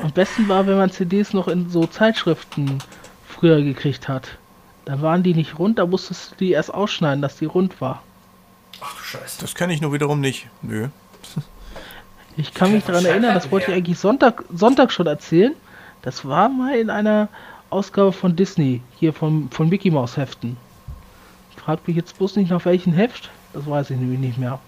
Am 0.02 0.10
besten 0.10 0.48
war, 0.48 0.66
wenn 0.66 0.76
man 0.76 0.90
CDs 0.90 1.32
noch 1.32 1.46
in 1.46 1.70
so 1.70 1.86
Zeitschriften 1.86 2.78
früher 3.28 3.62
gekriegt 3.62 4.08
hat. 4.08 4.36
Da 4.84 5.00
waren 5.00 5.22
die 5.22 5.32
nicht 5.32 5.60
rund, 5.60 5.78
da 5.78 5.86
musstest 5.86 6.32
du 6.32 6.36
die 6.36 6.50
erst 6.52 6.74
ausschneiden, 6.74 7.22
dass 7.22 7.36
die 7.36 7.44
rund 7.44 7.80
war. 7.80 8.02
Ach 8.80 8.96
du 8.96 9.02
Scheiße. 9.02 9.40
Das 9.40 9.54
kenne 9.54 9.72
ich 9.72 9.80
nur 9.80 9.92
wiederum 9.92 10.20
nicht. 10.20 10.48
Nö. 10.60 10.88
Ich 12.36 12.54
kann 12.54 12.72
mich 12.72 12.82
daran 12.84 13.04
erinnern, 13.04 13.34
das 13.34 13.50
wollte 13.50 13.70
ich 13.70 13.76
eigentlich 13.76 13.98
Sonntag, 13.98 14.42
Sonntag 14.50 14.90
schon 14.90 15.06
erzählen. 15.06 15.54
Das 16.00 16.24
war 16.24 16.48
mal 16.48 16.74
in 16.76 16.88
einer 16.88 17.28
Ausgabe 17.68 18.12
von 18.12 18.36
Disney, 18.36 18.80
hier 18.98 19.12
von, 19.12 19.50
von 19.50 19.68
Mickey 19.68 19.90
Mouse 19.90 20.16
Heften. 20.16 20.56
Fragt 21.56 21.86
mich 21.86 21.96
jetzt 21.96 22.16
bloß 22.16 22.36
nicht 22.36 22.50
nach 22.50 22.64
welchem 22.64 22.94
Heft, 22.94 23.30
das 23.52 23.66
weiß 23.66 23.90
ich 23.90 23.98
nämlich 23.98 24.18
nicht 24.18 24.38
mehr. 24.38 24.58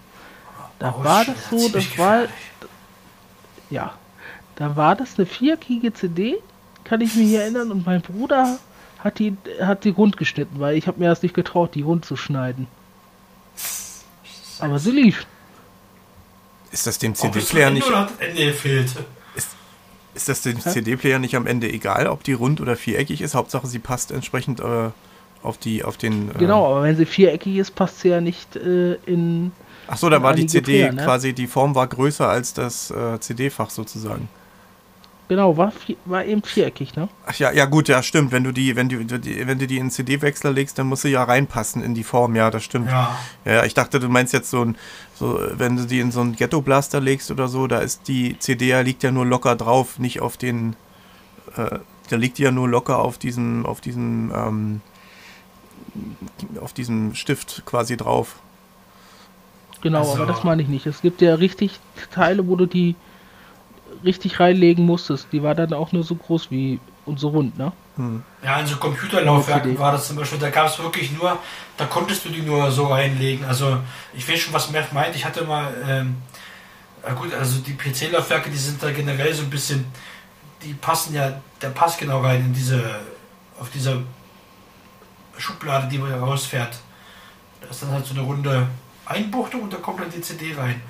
Da 0.79 0.95
oh, 0.97 1.05
war 1.05 1.25
das 1.25 1.49
so, 1.49 1.69
das 1.71 1.97
war. 1.99 2.25
Ja, 3.71 3.95
da 4.57 4.77
war 4.77 4.95
das 4.97 5.19
eine 5.19 5.27
viereckige 5.27 5.93
CD, 5.93 6.37
kann 6.85 7.01
ich 7.01 7.15
mich 7.15 7.33
erinnern, 7.33 7.71
und 7.71 7.87
mein 7.87 8.03
Bruder 8.03 8.59
hat 8.99 9.19
die, 9.19 9.37
hat 9.61 9.85
die 9.85 9.91
rund 9.91 10.17
geschnitten, 10.17 10.61
weil 10.61 10.77
ich 10.77 10.87
habe 10.87 11.01
mir 11.01 11.09
das 11.09 11.23
nicht 11.23 11.35
getraut, 11.35 11.75
die 11.75 11.83
rund 11.83 12.05
zu 12.05 12.17
schneiden. 12.17 12.67
Aber 14.61 14.79
sie 14.79 14.93
lief. 14.93 15.27
Ist 16.73 16.87
das 16.87 16.99
dem 16.99 17.15
CD-Player 17.15 17.71
nicht... 17.71 17.87
Ist, 19.35 19.49
ist 20.15 20.29
das 20.29 20.43
dem 20.43 20.61
CD-Player 20.61 21.19
nicht 21.19 21.37
am 21.37 21.47
Ende 21.47 21.71
egal, 21.71 22.07
ob 22.07 22.25
die 22.25 22.33
rund 22.33 22.61
oder 22.61 22.77
viereckig 22.77 23.21
ist? 23.21 23.35
Hauptsache, 23.35 23.67
sie 23.67 23.79
passt 23.79 24.11
entsprechend 24.11 24.61
äh, 24.61 24.91
auf, 25.43 25.59
die, 25.59 25.85
auf 25.85 25.97
den... 25.97 26.31
Äh 26.31 26.39
genau, 26.39 26.67
aber 26.67 26.85
wenn 26.85 26.97
sie 26.97 27.07
viereckig 27.07 27.57
ist, 27.57 27.75
passt 27.75 28.01
sie 28.01 28.09
ja 28.09 28.21
nicht 28.21 28.57
äh, 28.57 28.95
in... 29.07 29.53
Ach 29.87 29.99
so, 29.99 30.09
da 30.09 30.23
war 30.23 30.35
die 30.35 30.47
CD 30.47 30.65
Player, 30.65 30.93
ne? 30.93 31.05
quasi, 31.05 31.35
die 31.35 31.47
Form 31.47 31.75
war 31.75 31.87
größer 31.87 32.27
als 32.27 32.55
das 32.55 32.91
äh, 32.91 33.21
CD-Fach 33.21 33.69
sozusagen. 33.69 34.29
Genau, 35.27 35.57
war, 35.57 35.73
war 36.05 36.25
eben 36.25 36.43
viereckig, 36.43 36.97
ne? 36.97 37.09
Ach 37.25 37.35
ja, 37.37 37.51
ja 37.51 37.65
gut, 37.65 37.89
ja, 37.89 38.03
stimmt. 38.03 38.31
Wenn 38.31 38.45
du 38.45 38.53
die, 38.53 38.77
wenn 38.77 38.91
du, 38.91 38.99
wenn 39.09 39.59
du 39.59 39.67
die 39.67 39.79
in 39.79 39.91
CD-Wechsler 39.91 40.53
legst, 40.53 40.79
dann 40.79 40.87
muss 40.87 41.01
sie 41.01 41.09
ja 41.09 41.25
reinpassen 41.25 41.83
in 41.83 41.95
die 41.95 42.05
Form, 42.05 42.37
ja, 42.37 42.51
das 42.51 42.63
stimmt. 42.63 42.91
Ja. 42.91 43.19
ja, 43.47 43.65
ich 43.65 43.73
dachte, 43.73 44.01
du 44.01 44.09
meinst 44.11 44.35
jetzt 44.35 44.51
so 44.51 44.63
ein, 44.63 44.77
so, 45.15 45.41
wenn 45.55 45.77
du 45.77 45.87
die 45.87 46.01
in 46.01 46.13
so 46.13 46.21
einen 46.21 46.37
Ghetto-Blaster 46.37 47.01
legst 47.01 47.31
oder 47.31 47.49
so, 47.49 47.67
da 47.67 47.79
ist 47.79 48.07
die 48.07 48.39
CD 48.39 48.69
ja 48.69 48.81
liegt 48.81 49.03
ja 49.03 49.11
nur 49.11 49.25
locker 49.25 49.57
drauf, 49.57 49.99
nicht 49.99 50.21
auf 50.21 50.37
den, 50.37 50.77
äh, 51.57 51.79
da 52.11 52.17
liegt 52.17 52.37
die 52.37 52.43
ja 52.43 52.51
nur 52.51 52.69
locker 52.69 52.99
auf 52.99 53.17
diesem, 53.17 53.65
auf 53.65 53.81
diesem, 53.81 54.31
ähm, 54.35 54.81
auf 56.61 56.75
diesem 56.75 57.15
Stift 57.15 57.63
quasi 57.65 57.97
drauf. 57.97 58.37
Genau, 59.81 60.01
also. 60.01 60.15
aber 60.17 60.27
das 60.27 60.45
meine 60.45 60.61
ich 60.61 60.69
nicht. 60.69 60.85
Es 60.85 61.01
gibt 61.01 61.23
ja 61.23 61.35
richtig 61.35 61.81
Teile, 62.11 62.47
wo 62.47 62.57
du 62.57 62.67
die 62.67 62.95
richtig 64.05 64.41
reinlegen 64.41 64.85
musstest. 64.85 65.29
Die 65.33 65.43
war 65.43 65.55
dann 65.55 65.73
auch 65.73 65.93
nur 65.93 66.05
so 66.05 66.15
groß 66.15 66.51
wie 66.51 66.81
und 67.07 67.19
so 67.19 67.29
rund, 67.29 67.59
ne? 67.59 67.73
Hm. 67.97 68.23
Ja, 68.43 68.59
in 68.61 68.67
so 68.67 68.77
Computerlaufwerken 68.77 69.79
war 69.79 69.93
das 69.93 70.09
zum 70.09 70.17
Beispiel, 70.17 70.39
da 70.39 70.51
gab 70.51 70.67
es 70.67 70.79
wirklich 70.79 71.13
nur, 71.13 71.39
da 71.77 71.85
konntest 71.87 72.25
du 72.25 72.29
die 72.29 72.43
nur 72.43 72.71
so 72.71 72.87
reinlegen. 72.87 73.45
Also 73.45 73.79
ich 74.15 74.29
weiß 74.29 74.41
schon, 74.41 74.55
was 74.55 74.71
Meth 74.71 74.93
meint. 74.93 75.15
Ich 75.15 75.25
hatte 75.25 75.45
mal, 75.45 75.73
ähm, 75.89 76.17
gut, 77.17 77.33
also 77.35 77.61
die 77.61 77.75
PC-Laufwerke, 77.75 78.51
die 78.51 78.57
sind 78.57 78.83
da 78.83 78.91
generell 78.91 79.33
so 79.33 79.43
ein 79.43 79.51
bisschen, 79.51 79.85
die 80.63 80.75
passen 80.75 81.15
ja, 81.15 81.41
der 81.63 81.69
passt 81.69 81.99
genau 81.99 82.21
rein 82.21 82.41
in 82.41 82.53
diese, 82.53 82.83
auf 83.61 83.71
diese 83.71 84.03
Schublade, 85.37 85.89
die 85.89 85.99
man 85.99 86.13
rausfährt. 86.13 86.77
Da 87.61 87.69
ist 87.69 87.83
dann 87.83 87.93
halt 87.93 88.07
so 88.07 88.15
eine 88.15 88.23
runde 88.23 88.67
Einbuchtung 89.07 89.63
und 89.63 89.73
da 89.73 89.77
kommt 89.77 90.01
dann 90.01 90.11
die 90.11 90.21
CD 90.21 90.55
rein. 90.55 90.81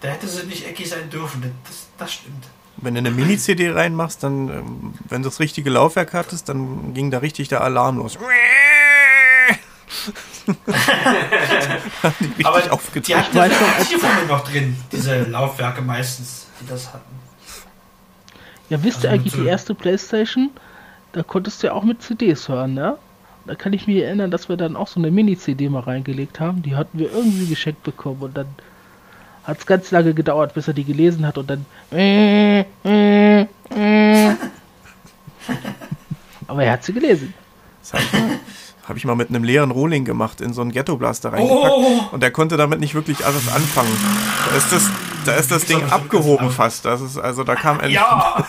Da 0.00 0.08
hätte 0.08 0.26
sie 0.26 0.46
nicht 0.46 0.66
eckig 0.66 0.88
sein 0.88 1.10
dürfen, 1.10 1.54
das, 1.64 1.88
das 1.98 2.12
stimmt. 2.12 2.44
Wenn 2.82 2.94
du 2.94 2.98
eine 2.98 3.10
Mini-CD 3.10 3.70
reinmachst, 3.70 4.22
dann, 4.22 4.48
ähm, 4.48 4.94
wenn 5.08 5.22
du 5.22 5.28
das 5.28 5.40
richtige 5.40 5.70
Laufwerk 5.70 6.14
hattest, 6.14 6.48
dann 6.48 6.94
ging 6.94 7.10
da 7.10 7.18
richtig 7.18 7.48
der 7.48 7.62
Alarm 7.62 7.98
los. 7.98 8.18
die 12.38 12.44
Aber 12.44 12.60
die 12.60 12.70
hatten 12.70 14.28
noch 14.28 14.44
drin, 14.44 14.76
diese 14.92 15.22
Laufwerke 15.24 15.82
meistens, 15.82 16.46
die 16.60 16.66
das 16.66 16.92
hatten. 16.92 17.20
Ja, 18.68 18.82
wisst 18.82 19.04
ihr 19.04 19.10
also 19.10 19.20
eigentlich, 19.20 19.34
die 19.34 19.46
erste 19.46 19.74
Playstation, 19.74 20.50
da 21.12 21.22
konntest 21.22 21.62
du 21.62 21.68
ja 21.68 21.72
auch 21.74 21.82
mit 21.82 22.02
CDs 22.02 22.48
hören, 22.48 22.74
ne? 22.74 22.96
Da 23.46 23.54
kann 23.54 23.72
ich 23.72 23.86
mich 23.86 23.96
erinnern, 23.96 24.30
dass 24.30 24.48
wir 24.48 24.56
dann 24.56 24.76
auch 24.76 24.86
so 24.86 25.00
eine 25.00 25.10
Mini-CD 25.10 25.68
mal 25.68 25.80
reingelegt 25.80 26.40
haben. 26.40 26.62
Die 26.62 26.76
hatten 26.76 26.98
wir 26.98 27.10
irgendwie 27.10 27.46
geschenkt 27.46 27.82
bekommen 27.82 28.20
und 28.22 28.36
dann 28.36 28.46
hat 29.44 29.58
es 29.58 29.66
ganz 29.66 29.90
lange 29.90 30.14
gedauert, 30.14 30.54
bis 30.54 30.68
er 30.68 30.74
die 30.74 30.84
gelesen 30.84 31.26
hat 31.26 31.38
und 31.38 31.50
dann. 31.50 31.66
Aber 36.46 36.64
er 36.64 36.72
hat 36.72 36.84
sie 36.84 36.92
gelesen. 36.92 37.34
Das 37.80 38.00
habe 38.90 38.98
ich 38.98 39.04
mal 39.04 39.14
mit 39.14 39.28
einem 39.28 39.44
leeren 39.44 39.70
Rohling 39.70 40.04
gemacht, 40.04 40.40
in 40.40 40.52
so 40.52 40.62
einen 40.62 40.72
Ghetto-Blaster 40.72 41.32
reingepackt. 41.32 41.64
Oh. 41.64 42.08
Und 42.10 42.24
er 42.24 42.32
konnte 42.32 42.56
damit 42.56 42.80
nicht 42.80 42.94
wirklich 42.94 43.24
alles 43.24 43.48
anfangen. 43.48 43.96
Da 44.50 44.56
ist 44.56 44.72
das, 44.72 44.90
da 45.24 45.34
ist 45.34 45.50
das 45.52 45.64
Ding 45.64 45.88
abgehoben 45.90 46.50
fast. 46.50 46.84
Das 46.84 47.00
ist, 47.00 47.16
also 47.16 47.44
da 47.44 47.54
kam 47.54 47.78
ein. 47.78 47.90
Ja! 47.90 48.46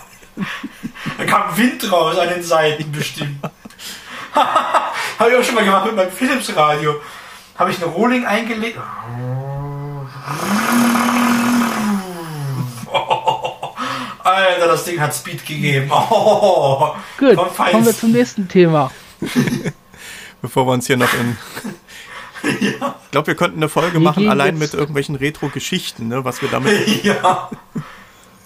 da 1.18 1.26
kam 1.26 1.56
Wind 1.58 1.92
raus 1.92 2.18
an 2.18 2.30
den 2.30 2.42
Seiten 2.42 2.92
bestimmt. 2.92 3.38
habe 4.34 5.30
ich 5.30 5.38
auch 5.38 5.44
schon 5.44 5.56
mal 5.56 5.64
gemacht 5.64 5.86
mit 5.86 5.96
meinem 5.96 6.12
Philips-Radio. 6.12 6.96
Habe 7.58 7.70
ich 7.70 7.78
eine 7.78 7.86
Rohling 7.92 8.26
eingelegt. 8.26 8.80
Alter, 14.34 14.68
das 14.68 14.84
Ding 14.86 15.00
hat 15.00 15.14
Speed 15.16 15.46
gegeben. 15.46 15.92
Oh, 16.10 16.94
Gut, 17.18 17.36
kommen 17.36 17.86
wir 17.86 17.96
zum 17.96 18.12
nächsten 18.12 18.48
Thema. 18.48 18.92
Bevor 20.42 20.66
wir 20.66 20.72
uns 20.74 20.88
hier 20.88 20.98
noch 20.98 21.14
in. 21.14 21.38
ja. 22.80 22.96
Ich 23.06 23.12
glaube, 23.12 23.28
wir 23.28 23.36
könnten 23.36 23.58
eine 23.58 23.70
Folge 23.70 23.94
wir 23.94 24.00
machen, 24.00 24.28
allein 24.30 24.58
mit 24.58 24.74
irgendwelchen 24.74 25.16
Retro-Geschichten, 25.16 26.08
ne, 26.08 26.26
was 26.26 26.42
wir 26.42 26.50
damit. 26.50 27.04
ja. 27.04 27.50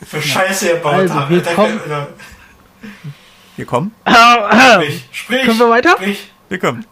Für 0.06 0.22
Scheiße 0.22 0.68
gebaut 0.76 0.94
Also, 0.96 1.14
haben. 1.16 1.30
wir 1.36 1.42
kommen- 1.42 1.80
Wir 3.56 3.66
kommen? 3.66 3.92
Sprich, 4.06 5.10
sprich. 5.14 5.42
Können 5.46 5.60
wir 5.60 5.70
weiter? 5.70 5.92
Sprich. 5.92 6.32
Wir 6.50 6.60
kommen. 6.60 6.86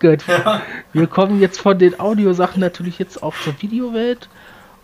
Gut. 0.00 0.24
Wir 0.92 1.06
kommen 1.06 1.40
jetzt 1.40 1.60
von 1.60 1.78
den 1.78 1.98
Audiosachen 2.00 2.60
natürlich 2.60 2.98
jetzt 2.98 3.22
auch 3.22 3.34
zur 3.44 3.54
Videowelt. 3.62 4.28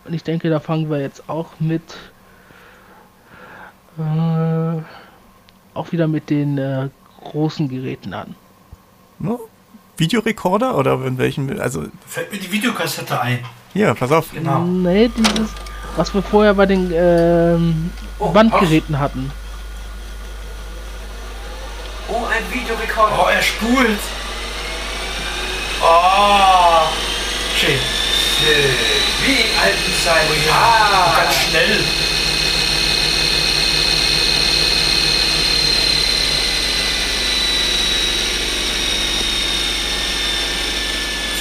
Und 0.05 0.13
ich 0.13 0.23
denke, 0.23 0.49
da 0.49 0.59
fangen 0.61 0.89
wir 0.89 0.99
jetzt 1.01 1.29
auch 1.29 1.47
mit. 1.59 1.81
Äh, 3.97 4.81
auch 5.73 5.91
wieder 5.91 6.07
mit 6.07 6.29
den 6.29 6.57
äh, 6.57 6.89
großen 7.23 7.69
Geräten 7.69 8.13
an. 8.13 8.35
Ne? 9.19 9.37
Videorekorder 9.97 10.75
oder 10.77 11.03
in 11.05 11.17
welchen? 11.17 11.59
Also, 11.59 11.85
Fällt 12.07 12.31
mir 12.31 12.39
die 12.39 12.51
Videokassette 12.51 13.19
ein. 13.21 13.39
hier, 13.73 13.93
pass 13.93 14.11
auf. 14.11 14.31
Genau. 14.31 14.61
Nee, 14.63 15.09
dieses, 15.15 15.49
was 15.95 16.13
wir 16.13 16.23
vorher 16.23 16.53
bei 16.55 16.65
den 16.65 16.91
ähm, 16.93 17.91
Oh, 18.19 18.29
Bandgeräten 18.29 18.97
hatten. 18.99 19.31
Oh, 22.09 22.25
ein 22.25 22.43
Videorekorder. 22.53 23.15
Oh, 23.23 23.29
er 23.29 23.41
spult. 23.41 23.99
Oh. 25.81 26.87
Schön. 27.57 27.77
Schön. 28.39 28.73
Wie 29.25 29.41
in 29.41 29.59
alten 29.61 29.93
Zeiten. 30.03 30.27
Oh 30.31 30.47
ja. 30.47 30.53
Ah, 30.55 31.21
Ganz 31.23 31.35
schnell. 31.35 31.79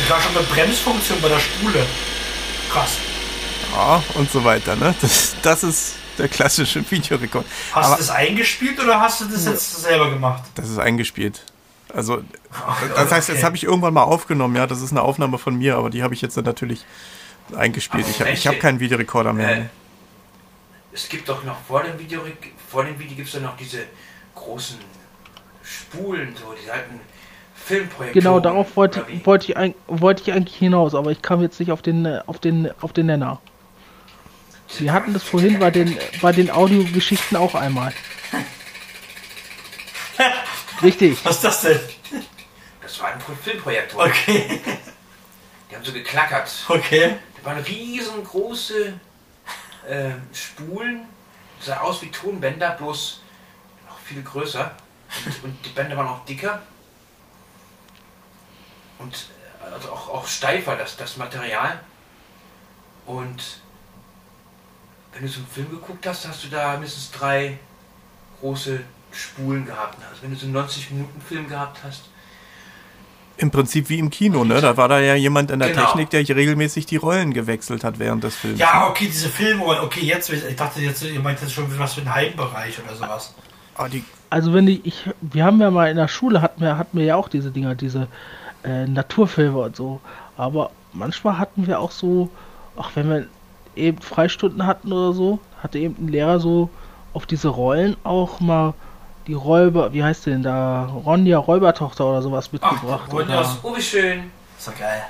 Sogar 0.02 0.20
schon 0.20 0.36
eine 0.36 0.46
Bremsfunktion 0.46 1.20
bei 1.20 1.28
der 1.28 1.38
Spule. 1.38 1.86
Krass. 2.72 2.98
Ja, 3.72 4.02
und 4.14 4.30
so 4.30 4.44
weiter, 4.44 4.76
ne? 4.76 4.94
Das, 5.00 5.36
das 5.42 5.62
ist 5.62 5.94
der 6.18 6.28
klassische 6.28 6.84
Videorekord. 6.90 7.46
Hast 7.72 7.86
Aber 7.86 7.96
du 7.96 8.00
das 8.02 8.10
eingespielt 8.10 8.78
oder 8.80 9.00
hast 9.00 9.20
du 9.20 9.24
das 9.26 9.46
jetzt 9.46 9.82
selber 9.82 10.10
gemacht? 10.10 10.42
das 10.54 10.68
ist 10.68 10.78
eingespielt. 10.78 11.44
Also, 11.94 12.22
das 12.94 13.12
heißt, 13.12 13.28
das 13.28 13.42
habe 13.42 13.56
ich 13.56 13.64
irgendwann 13.64 13.94
mal 13.94 14.02
aufgenommen, 14.02 14.56
ja. 14.56 14.66
Das 14.66 14.80
ist 14.80 14.90
eine 14.90 15.02
Aufnahme 15.02 15.38
von 15.38 15.56
mir, 15.56 15.76
aber 15.76 15.90
die 15.90 16.02
habe 16.02 16.14
ich 16.14 16.20
jetzt 16.22 16.36
dann 16.36 16.44
natürlich 16.44 16.84
eingespielt. 17.54 18.06
Ich 18.08 18.20
habe 18.20 18.32
hab 18.32 18.60
keinen 18.60 18.80
Videorekorder 18.80 19.32
mehr. 19.32 19.58
Äh, 19.58 19.64
es 20.92 21.08
gibt 21.08 21.28
doch 21.28 21.44
noch 21.44 21.56
vor 21.66 21.82
dem 21.82 21.98
Video, 21.98 22.20
vor 22.70 22.84
dem 22.84 22.98
Video 22.98 23.16
gibt 23.16 23.28
es 23.28 23.34
doch 23.34 23.40
noch 23.40 23.56
diese 23.56 23.84
großen 24.34 24.78
Spulen, 25.62 26.34
so 26.36 26.54
diese 26.60 26.72
alten 26.72 27.00
Filmprojekte. 27.72 28.18
Genau, 28.18 28.40
darauf 28.40 28.76
wollte, 28.76 29.06
wollte, 29.24 29.52
ich, 29.52 29.74
wollte 29.86 30.22
ich 30.22 30.32
eigentlich 30.32 30.56
hinaus, 30.56 30.94
aber 30.94 31.10
ich 31.10 31.22
kam 31.22 31.40
jetzt 31.40 31.58
nicht 31.58 31.72
auf 31.72 31.80
den, 31.80 32.04
äh, 32.04 32.20
auf 32.26 32.38
den, 32.38 32.70
auf 32.82 32.92
den 32.92 33.06
Nenner. 33.06 33.40
Wir 34.78 34.92
hatten 34.92 35.12
das 35.12 35.22
vorhin 35.22 35.58
bei 35.58 35.70
den, 35.70 35.96
bei 36.20 36.32
den 36.32 36.50
Audiogeschichten 36.50 37.36
auch 37.36 37.54
einmal. 37.54 37.92
Richtig. 40.82 41.24
Was 41.24 41.36
ist 41.36 41.44
das 41.44 41.60
denn? 41.62 41.80
Das 42.82 43.00
war 43.00 43.12
ein 43.12 43.18
Pro- 43.18 43.34
Filmprojektor. 43.34 44.04
Okay. 44.04 44.60
Die 45.70 45.76
haben 45.76 45.84
so 45.84 45.92
geklackert. 45.92 46.50
Okay. 46.68 47.16
Da 47.38 47.50
waren 47.50 47.62
riesengroße 47.62 48.94
äh, 49.88 50.10
Spulen. 50.32 51.06
Sah 51.60 51.78
aus 51.80 52.02
wie 52.02 52.10
Tonbänder, 52.10 52.70
bloß 52.72 53.22
noch 53.88 53.98
viel 54.00 54.22
größer. 54.22 54.72
Und, 55.24 55.44
und 55.44 55.64
die 55.64 55.68
Bänder 55.70 55.96
waren 55.96 56.08
auch 56.08 56.24
dicker. 56.24 56.60
Und 59.02 59.14
äh, 59.70 59.74
also 59.74 59.90
auch, 59.90 60.08
auch 60.08 60.26
steifer, 60.26 60.76
das, 60.76 60.96
das 60.96 61.16
Material. 61.16 61.80
Und 63.06 63.60
wenn 65.12 65.22
du 65.22 65.28
so 65.28 65.38
einen 65.40 65.48
Film 65.48 65.70
geguckt 65.70 66.06
hast, 66.06 66.26
hast 66.26 66.44
du 66.44 66.48
da 66.48 66.72
mindestens 66.72 67.10
drei 67.10 67.58
große 68.40 68.80
Spulen 69.12 69.66
gehabt. 69.66 69.98
Also 70.10 70.22
wenn 70.22 70.30
du 70.30 70.36
so 70.36 70.46
einen 70.46 70.56
90-Minuten-Film 70.56 71.48
gehabt 71.48 71.78
hast, 71.84 72.04
Im 73.38 73.50
Prinzip 73.50 73.88
wie 73.88 73.98
im 73.98 74.10
Kino, 74.10 74.44
ne? 74.44 74.60
Da 74.60 74.76
war 74.76 74.88
da 74.88 75.00
ja 75.00 75.14
jemand 75.14 75.50
in 75.50 75.58
der 75.58 75.70
Genau. 75.70 75.86
Technik, 75.86 76.10
der 76.10 76.20
regelmäßig 76.36 76.86
die 76.86 76.96
Rollen 76.96 77.32
gewechselt 77.32 77.82
hat 77.82 77.98
während 77.98 78.22
des 78.24 78.36
Films. 78.36 78.58
Ja, 78.58 78.86
okay, 78.88 79.06
diese 79.06 79.28
Filme. 79.30 79.64
Okay, 79.82 80.04
jetzt. 80.04 80.30
Ich 80.30 80.56
dachte 80.56 80.80
jetzt, 80.80 81.02
ihr 81.02 81.18
meint 81.20 81.40
jetzt 81.40 81.52
schon 81.52 81.66
was 81.78 81.94
für 81.94 82.02
den 82.02 82.14
Heimbereich 82.14 82.78
oder 82.84 82.94
sowas. 82.94 83.34
Die, 83.90 84.04
Also 84.30 84.52
wenn 84.52 84.68
ich, 84.68 84.84
ich, 84.84 85.10
wir 85.20 85.44
haben 85.44 85.60
ja 85.60 85.70
mal 85.70 85.90
in 85.90 85.96
der 85.96 86.08
Schule 86.08 86.40
hatten 86.42 86.60
wir, 86.60 86.76
hatten 86.78 86.96
wir 86.98 87.04
ja 87.06 87.16
auch 87.16 87.28
diese 87.28 87.50
Dinger, 87.50 87.74
diese 87.74 88.06
äh, 88.64 88.86
Naturfilme 88.86 89.58
und 89.58 89.76
so. 89.76 90.00
Aber 90.36 90.70
manchmal 90.92 91.38
hatten 91.38 91.66
wir 91.66 91.80
auch 91.80 91.90
so, 91.90 92.28
ach 92.76 92.90
wenn 92.94 93.08
wir 93.10 93.26
eben 93.76 94.00
Freistunden 94.02 94.66
hatten 94.66 94.92
oder 94.92 95.12
so, 95.12 95.38
hatte 95.62 95.78
eben 95.78 95.96
ein 95.98 96.08
Lehrer 96.08 96.40
so 96.40 96.68
auf 97.14 97.26
diese 97.26 97.48
Rollen 97.48 97.96
auch 98.04 98.40
mal 98.40 98.74
die 99.26 99.34
Räuber, 99.34 99.92
wie 99.92 100.02
heißt 100.02 100.26
denn 100.26 100.42
da, 100.42 100.84
Ronja 100.86 101.38
Räubertochter 101.38 102.06
oder 102.06 102.22
sowas 102.22 102.50
mitgebracht. 102.52 103.12
Ronja 103.12 103.38
oder, 103.38 103.40
ist- 103.42 103.58
oh 103.62 103.76
wie 103.76 103.82
schön. 103.82 104.30
Ist 104.58 104.68
doch 104.68 104.78
geil. 104.78 105.02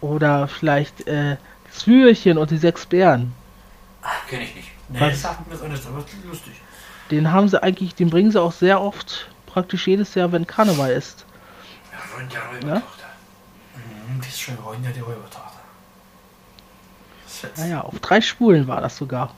oder 0.00 0.48
vielleicht 0.48 1.06
äh, 1.06 1.36
Zwürchen 1.70 2.38
und 2.38 2.50
die 2.50 2.56
sechs 2.58 2.86
Bären. 2.86 3.32
Kenne 4.28 4.44
ich 4.44 4.54
nicht. 4.54 4.68
Nee, 4.88 5.00
Was? 5.00 5.10
das 5.10 5.22
sagt 5.22 5.46
mir 5.46 5.54
jetzt 5.54 5.64
auch 5.64 5.68
nicht, 5.68 5.86
aber 5.86 6.00
das 6.02 6.12
ist 6.12 6.24
lustig. 6.24 6.52
Den 7.10 7.30
haben 7.32 7.48
sie 7.48 7.62
eigentlich, 7.62 7.94
den 7.94 8.10
bringen 8.10 8.30
sie 8.30 8.40
auch 8.40 8.52
sehr 8.52 8.80
oft, 8.80 9.28
praktisch 9.46 9.86
jedes 9.86 10.14
Jahr, 10.14 10.32
wenn 10.32 10.46
Karneval 10.46 10.90
ist. 10.90 11.24
Ja, 12.12 12.18
Ronja 12.18 12.40
Räubertochter. 12.50 13.06
Mhm, 13.74 14.20
die 14.20 14.28
ist 14.28 14.40
schön 14.40 14.56
Ronja, 14.56 14.90
die 14.90 15.00
Räubertochter. 15.00 15.60
Das 17.42 17.58
Naja, 17.58 17.80
auf 17.80 17.98
drei 18.00 18.20
Spulen 18.20 18.66
war 18.68 18.80
das 18.80 18.96
sogar. 18.96 19.34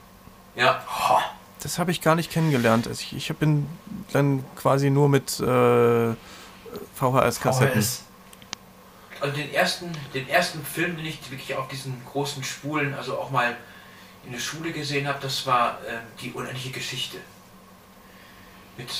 Ja, 0.57 0.85
Oh, 1.11 1.18
das 1.61 1.79
habe 1.79 1.91
ich 1.91 2.01
gar 2.01 2.14
nicht 2.14 2.31
kennengelernt. 2.31 2.87
Also 2.87 3.01
Ich, 3.01 3.16
ich 3.31 3.37
bin 3.37 3.66
dann 4.12 4.45
quasi 4.57 4.91
nur 4.91 5.09
mit 5.09 5.41
äh, 5.41 6.14
VHS-Kassetten. 6.95 7.83
VHS. 7.83 8.03
also 9.20 9.35
den 9.35 9.53
ersten, 9.53 9.91
den 10.12 10.29
ersten 10.29 10.64
Film, 10.64 10.97
den 10.97 11.07
ich 11.07 11.31
wirklich 11.31 11.55
auf 11.57 11.68
diesen 11.68 12.05
großen 12.05 12.45
Spulen, 12.45 12.95
also 12.95 13.18
auch 13.18 13.31
mal 13.31 13.57
in 14.27 14.33
der 14.33 14.39
Schule 14.39 14.72
gesehen 14.72 15.07
habe, 15.09 15.18
das 15.20 15.47
war 15.47 15.79
ähm, 15.89 16.01
die 16.20 16.33
unendliche 16.33 16.70
Geschichte. 16.70 17.18
Mit 18.77 18.91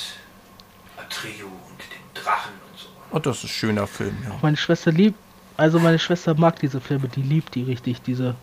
Atreo 0.97 1.47
und 1.47 1.79
den 1.79 2.23
Drachen 2.23 2.53
und. 2.71 2.74
Oh, 3.15 3.21
das 3.21 3.39
ist 3.39 3.45
ein 3.45 3.49
schöner 3.49 3.87
Film, 3.87 4.17
ja. 4.25 4.35
Meine 4.43 4.57
Schwester 4.57 4.91
liebt, 4.91 5.17
also 5.57 5.79
meine 5.79 6.01
Schwester 6.01 6.35
mag 6.35 6.59
diese 6.59 6.81
Filme, 6.81 7.07
die 7.07 7.23
liebt 7.23 7.55
die 7.55 7.63
richtig, 7.63 8.03
diese. 8.03 8.35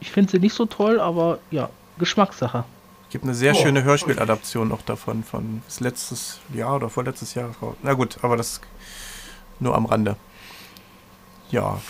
Ich 0.00 0.10
finde 0.10 0.30
sie 0.32 0.38
nicht 0.38 0.54
so 0.54 0.64
toll, 0.64 0.98
aber 0.98 1.40
ja, 1.50 1.68
Geschmackssache. 1.98 2.64
Gibt 3.10 3.24
eine 3.24 3.34
sehr 3.34 3.52
Oh, 3.52 3.56
schöne 3.56 3.84
Hörspieladaption 3.84 4.66
noch 4.66 4.80
davon, 4.80 5.22
von 5.24 5.62
ist 5.68 5.80
letztes 5.80 6.40
Jahr 6.54 6.76
oder 6.76 6.88
vorletztes 6.88 7.34
Jahr. 7.34 7.50
raus. 7.60 7.76
Na 7.82 7.92
gut, 7.92 8.16
aber 8.22 8.38
das 8.38 8.62
nur 9.60 9.74
am 9.76 9.84
Rande. 9.84 10.16
Ja. 11.50 11.82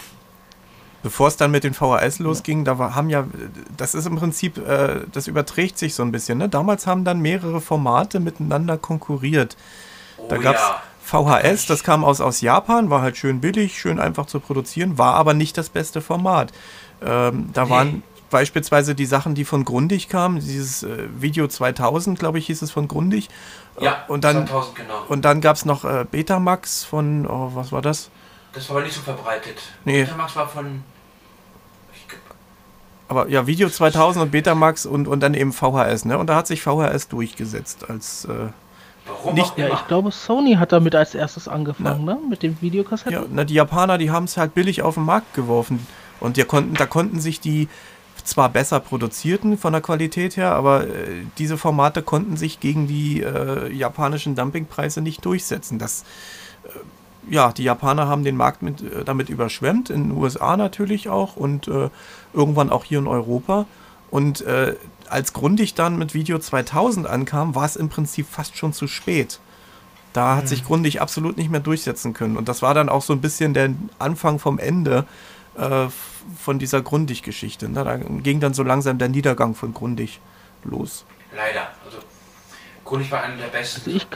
Bevor 1.04 1.28
es 1.28 1.36
dann 1.36 1.52
mit 1.52 1.62
den 1.62 1.72
VHS 1.74 2.18
losging, 2.18 2.64
da 2.64 2.78
war, 2.78 2.96
haben 2.96 3.10
ja, 3.10 3.28
das 3.76 3.94
ist 3.94 4.06
im 4.06 4.16
Prinzip, 4.16 4.58
äh, 4.58 5.02
das 5.12 5.28
überträgt 5.28 5.78
sich 5.78 5.94
so 5.94 6.02
ein 6.02 6.10
bisschen. 6.10 6.38
Ne? 6.38 6.48
Damals 6.48 6.88
haben 6.88 7.04
dann 7.04 7.20
mehrere 7.20 7.60
Formate 7.60 8.18
miteinander 8.18 8.76
konkurriert. 8.76 9.56
Oh 10.22 10.28
Da 10.28 10.36
gab 10.38 10.56
es 10.56 10.60
ja. 10.62 10.82
VHS, 11.04 11.66
das 11.66 11.82
kam 11.84 12.04
aus, 12.04 12.20
aus 12.20 12.40
Japan, 12.40 12.88
war 12.90 13.02
halt 13.02 13.16
schön 13.16 13.40
billig, 13.40 13.78
schön 13.78 13.98
einfach 14.00 14.26
zu 14.26 14.40
produzieren, 14.40 14.98
war 14.98 15.14
aber 15.14 15.34
nicht 15.34 15.58
das 15.58 15.68
beste 15.68 16.00
Format. 16.00 16.52
Ähm, 17.04 17.50
da 17.52 17.64
Nee. 17.64 17.70
waren 17.70 18.02
beispielsweise 18.30 18.94
die 18.94 19.04
Sachen, 19.04 19.34
die 19.34 19.44
von 19.44 19.64
Grundig 19.64 20.08
kamen, 20.08 20.40
dieses 20.40 20.84
äh, 20.84 21.08
Video 21.18 21.48
2000, 21.48 22.18
glaube 22.18 22.38
ich, 22.38 22.46
hieß 22.46 22.62
es 22.62 22.70
von 22.70 22.88
Grundig. 22.88 23.28
Ja, 23.78 24.04
und 24.08 24.24
dann, 24.24 24.46
2000 24.46 24.74
genau. 24.76 25.02
und 25.08 25.24
dann 25.24 25.40
gab 25.40 25.56
es 25.56 25.64
noch 25.64 25.84
äh, 25.84 26.06
Betamax 26.10 26.84
von, 26.84 27.26
oh, 27.26 27.50
was 27.54 27.72
war 27.72 27.82
das? 27.82 28.08
Das 28.54 28.68
war 28.70 28.76
aber 28.76 28.84
nicht 28.86 28.94
so 28.94 29.02
verbreitet. 29.02 29.56
Nee. 29.84 30.04
Betamax 30.04 30.36
war 30.36 30.48
von. 30.48 30.82
Aber 33.08 33.28
ja, 33.28 33.46
Video 33.46 33.68
2000 33.68 34.24
und 34.24 34.30
Betamax 34.30 34.86
und, 34.86 35.06
und 35.06 35.20
dann 35.20 35.34
eben 35.34 35.52
VHS, 35.52 36.06
ne? 36.06 36.16
Und 36.16 36.28
da 36.28 36.36
hat 36.36 36.46
sich 36.46 36.62
VHS 36.62 37.08
durchgesetzt 37.08 37.90
als, 37.90 38.24
äh, 38.24 38.48
warum 39.06 39.34
Nicht- 39.34 39.56
immer. 39.58 39.74
ich 39.74 39.86
glaube, 39.88 40.10
Sony 40.10 40.54
hat 40.54 40.72
damit 40.72 40.94
als 40.94 41.14
erstes 41.14 41.48
angefangen, 41.48 42.04
ne? 42.04 42.18
Mit 42.28 42.42
den 42.42 42.60
Videokassetten. 42.60 43.12
Ja, 43.12 43.24
na, 43.30 43.44
die 43.44 43.54
Japaner, 43.54 43.98
die 43.98 44.10
haben 44.10 44.24
es 44.24 44.36
halt 44.36 44.54
billig 44.54 44.82
auf 44.82 44.94
den 44.94 45.04
Markt 45.04 45.34
geworfen. 45.34 45.86
Und 46.20 46.36
die 46.36 46.44
konnten, 46.44 46.74
da 46.74 46.86
konnten 46.86 47.20
sich 47.20 47.40
die 47.40 47.68
zwar 48.24 48.48
besser 48.48 48.78
produzierten 48.78 49.58
von 49.58 49.72
der 49.72 49.82
Qualität 49.82 50.36
her, 50.36 50.52
aber 50.54 50.84
äh, 50.86 51.24
diese 51.38 51.58
Formate 51.58 52.02
konnten 52.02 52.36
sich 52.36 52.60
gegen 52.60 52.86
die 52.86 53.20
äh, 53.20 53.72
japanischen 53.72 54.36
Dumpingpreise 54.36 55.00
nicht 55.00 55.24
durchsetzen. 55.24 55.80
Das, 55.80 56.04
äh, 56.64 57.32
ja, 57.34 57.50
die 57.50 57.64
Japaner 57.64 58.06
haben 58.06 58.22
den 58.22 58.36
Markt 58.36 58.62
mit, 58.62 58.80
äh, 58.80 59.04
damit 59.04 59.28
überschwemmt, 59.28 59.90
in 59.90 60.10
den 60.10 60.16
USA 60.16 60.56
natürlich 60.56 61.08
auch 61.08 61.34
und 61.34 61.66
äh, 61.66 61.88
irgendwann 62.32 62.70
auch 62.70 62.84
hier 62.84 63.00
in 63.00 63.08
Europa. 63.08 63.66
Und 64.12 64.42
äh, 64.42 64.76
als 65.12 65.32
Grundig 65.32 65.74
dann 65.74 65.98
mit 65.98 66.14
Video 66.14 66.38
2000 66.38 67.06
ankam, 67.06 67.54
war 67.54 67.64
es 67.64 67.76
im 67.76 67.88
Prinzip 67.88 68.26
fast 68.28 68.56
schon 68.56 68.72
zu 68.72 68.86
spät. 68.88 69.40
Da 70.12 70.36
hat 70.36 70.48
sich 70.48 70.64
Grundig 70.64 71.00
absolut 71.00 71.36
nicht 71.36 71.50
mehr 71.50 71.60
durchsetzen 71.60 72.12
können. 72.12 72.36
Und 72.36 72.48
das 72.48 72.60
war 72.60 72.74
dann 72.74 72.88
auch 72.88 73.02
so 73.02 73.12
ein 73.12 73.20
bisschen 73.20 73.54
der 73.54 73.70
Anfang 73.98 74.38
vom 74.38 74.58
Ende 74.58 75.06
äh, 75.56 75.86
von 76.38 76.58
dieser 76.58 76.82
Grundig-Geschichte. 76.82 77.68
Ne? 77.68 77.84
Da 77.84 77.96
ging 77.96 78.40
dann 78.40 78.52
so 78.52 78.62
langsam 78.62 78.98
der 78.98 79.08
Niedergang 79.08 79.54
von 79.54 79.72
Grundig 79.72 80.20
los. 80.64 81.06
Leider. 81.34 81.68
Also 81.84 81.98
Grundig 82.84 83.10
war 83.10 83.22
einer 83.22 83.36
der 83.36 83.48
besten. 83.48 83.80
Also 83.86 83.96
ich, 83.96 84.06